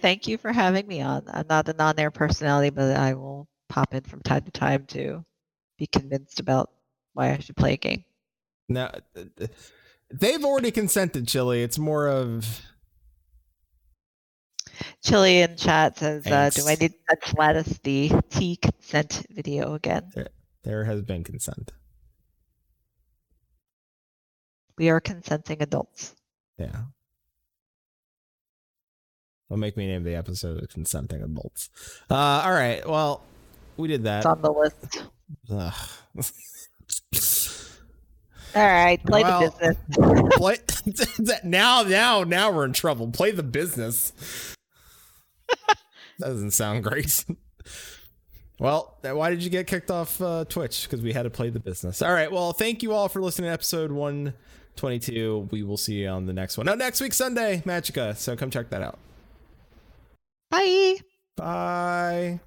Thank 0.00 0.28
you 0.28 0.38
for 0.38 0.52
having 0.52 0.86
me 0.86 1.00
on. 1.00 1.24
I'm 1.28 1.46
not 1.48 1.68
a 1.68 1.72
non-air 1.72 2.10
personality, 2.10 2.70
but 2.70 2.96
I 2.96 3.14
will 3.14 3.48
pop 3.68 3.94
in 3.94 4.02
from 4.02 4.20
time 4.22 4.42
to 4.44 4.50
time 4.50 4.86
to 4.86 5.24
be 5.78 5.86
convinced 5.86 6.40
about 6.40 6.70
why 7.14 7.32
I 7.32 7.38
should 7.38 7.56
play 7.56 7.74
a 7.74 7.76
game. 7.76 8.04
Now, 8.70 8.90
they've 10.10 10.44
already 10.44 10.70
consented, 10.70 11.28
Chili. 11.28 11.62
It's 11.62 11.78
more 11.78 12.08
of 12.08 12.62
Chili 15.02 15.40
in 15.40 15.56
chat 15.56 15.98
says, 15.98 16.26
uh, 16.26 16.50
"Do 16.54 16.66
I 16.66 16.76
need 16.76 16.92
to 16.92 16.98
touch 17.08 17.34
Lattice 17.36 17.78
the 17.82 18.10
T 18.30 18.56
consent 18.56 19.26
video 19.30 19.74
again?" 19.74 20.10
there 20.62 20.84
has 20.84 21.02
been 21.02 21.24
consent. 21.24 21.72
We 24.78 24.88
are 24.88 25.00
consenting 25.00 25.62
adults. 25.62 26.14
Yeah. 26.58 26.84
Don't 29.50 29.58
make 29.58 29.76
me 29.76 29.86
name 29.86 30.04
the 30.04 30.14
episode 30.14 30.62
of 30.62 30.70
consenting 30.70 31.22
adults. 31.22 31.70
Uh, 32.08 32.14
all 32.14 32.52
right. 32.52 32.88
Well, 32.88 33.22
we 33.76 33.88
did 33.88 34.04
that. 34.04 34.18
It's 34.18 34.26
on 34.26 34.42
the 34.42 34.52
list. 34.52 35.02
All 38.54 38.62
right, 38.66 39.04
play 39.04 39.22
Well- 39.22 39.50
the 39.58 39.76
business. 39.96 40.36
Play 40.36 41.38
now, 41.44 41.82
now, 41.82 42.24
now 42.24 42.50
we're 42.52 42.64
in 42.64 42.72
trouble. 42.72 43.08
Play 43.10 43.30
the 43.30 43.42
business. 43.42 44.12
Doesn't 46.18 46.50
sound 46.50 46.84
great. 46.84 47.24
Well, 48.58 48.98
why 49.02 49.30
did 49.30 49.42
you 49.42 49.48
get 49.48 49.66
kicked 49.66 49.90
off 49.90 50.20
uh, 50.20 50.44
Twitch? 50.46 50.82
Because 50.82 51.00
we 51.00 51.14
had 51.14 51.22
to 51.22 51.30
play 51.30 51.48
the 51.48 51.60
business. 51.60 52.02
All 52.02 52.12
right. 52.12 52.30
Well, 52.30 52.52
thank 52.52 52.82
you 52.82 52.92
all 52.92 53.08
for 53.08 53.22
listening 53.22 53.48
to 53.48 53.52
episode 53.54 53.90
122. 53.90 55.48
We 55.50 55.62
will 55.62 55.78
see 55.78 55.94
you 56.02 56.08
on 56.08 56.26
the 56.26 56.34
next 56.34 56.58
one. 56.58 56.66
No, 56.66 56.74
next 56.74 57.00
week, 57.00 57.14
Sunday, 57.14 57.62
Magicka. 57.64 58.16
So 58.18 58.36
come 58.36 58.50
check 58.50 58.68
that 58.68 58.82
out. 58.82 58.98
Bye. 60.50 60.96
Bye. 61.36 62.40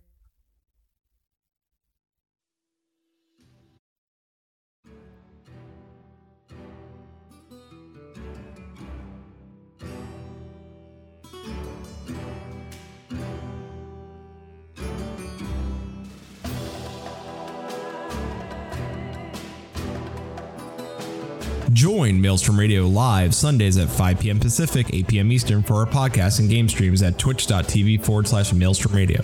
Join 21.84 22.22
Maelstrom 22.22 22.58
Radio 22.58 22.88
live 22.88 23.36
Sundays 23.36 23.78
at 23.78 23.90
5 23.90 24.18
p.m. 24.18 24.40
Pacific, 24.40 24.88
8 24.94 25.06
p.m. 25.06 25.34
Eastern 25.34 25.62
for 25.62 25.74
our 25.74 25.86
podcast 25.86 26.40
and 26.40 26.50
game 26.50 26.70
streams 26.70 27.02
at 27.02 27.18
twitch.tv 27.18 28.02
forward 28.06 28.26
slash 28.26 28.54
Maelstrom 28.54 28.96
Radio. 28.96 29.22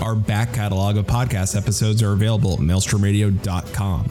Our 0.00 0.14
back 0.14 0.52
catalog 0.52 0.96
of 0.96 1.06
podcast 1.06 1.56
episodes 1.56 2.04
are 2.04 2.12
available 2.12 2.52
at 2.52 2.60
maelstromradio.com. 2.60 4.08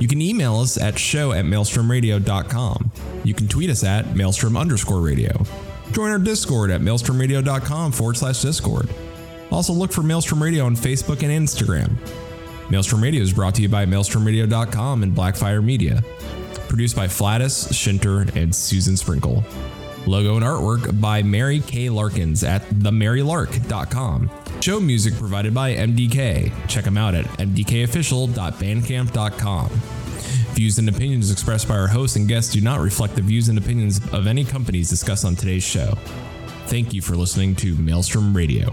You 0.00 0.08
can 0.08 0.20
email 0.20 0.56
us 0.56 0.76
at 0.76 0.98
show 0.98 1.30
at 1.30 1.44
maelstromradio.com. 1.44 2.90
You 3.22 3.32
can 3.32 3.46
tweet 3.46 3.70
us 3.70 3.84
at 3.84 4.16
maelstrom 4.16 4.56
underscore 4.56 5.02
radio. 5.02 5.30
Join 5.92 6.10
our 6.10 6.18
Discord 6.18 6.72
at 6.72 6.80
maelstromradio.com 6.80 7.92
forward 7.92 8.16
slash 8.16 8.42
Discord. 8.42 8.90
Also 9.52 9.72
look 9.72 9.92
for 9.92 10.02
Maelstrom 10.02 10.42
Radio 10.42 10.66
on 10.66 10.74
Facebook 10.74 11.22
and 11.22 11.30
Instagram. 11.30 11.92
Maelstrom 12.70 13.04
Radio 13.04 13.22
is 13.22 13.32
brought 13.32 13.54
to 13.54 13.62
you 13.62 13.68
by 13.68 13.86
maelstromradio.com 13.86 15.04
and 15.04 15.14
Blackfire 15.14 15.62
Media. 15.62 16.02
Produced 16.68 16.96
by 16.96 17.06
Flatus, 17.06 17.72
Shinter, 17.72 18.26
and 18.34 18.52
Susan 18.54 18.96
Sprinkle. 18.96 19.44
Logo 20.06 20.36
and 20.36 20.44
artwork 20.44 21.00
by 21.00 21.22
Mary 21.22 21.60
K. 21.60 21.88
Larkins 21.88 22.44
at 22.44 22.62
themarylark.com. 22.70 24.30
Show 24.60 24.80
music 24.80 25.14
provided 25.14 25.54
by 25.54 25.74
MDK. 25.74 26.52
Check 26.68 26.84
them 26.84 26.98
out 26.98 27.14
at 27.14 27.24
mdkofficial.bandcamp.com. 27.26 29.68
Views 30.54 30.78
and 30.78 30.88
opinions 30.88 31.30
expressed 31.30 31.68
by 31.68 31.78
our 31.78 31.88
hosts 31.88 32.16
and 32.16 32.28
guests 32.28 32.52
do 32.52 32.60
not 32.60 32.80
reflect 32.80 33.14
the 33.14 33.22
views 33.22 33.48
and 33.48 33.56
opinions 33.58 34.00
of 34.12 34.26
any 34.26 34.44
companies 34.44 34.90
discussed 34.90 35.24
on 35.24 35.34
today's 35.34 35.64
show. 35.64 35.94
Thank 36.66 36.92
you 36.92 37.00
for 37.02 37.16
listening 37.16 37.56
to 37.56 37.74
Maelstrom 37.76 38.36
Radio. 38.36 38.72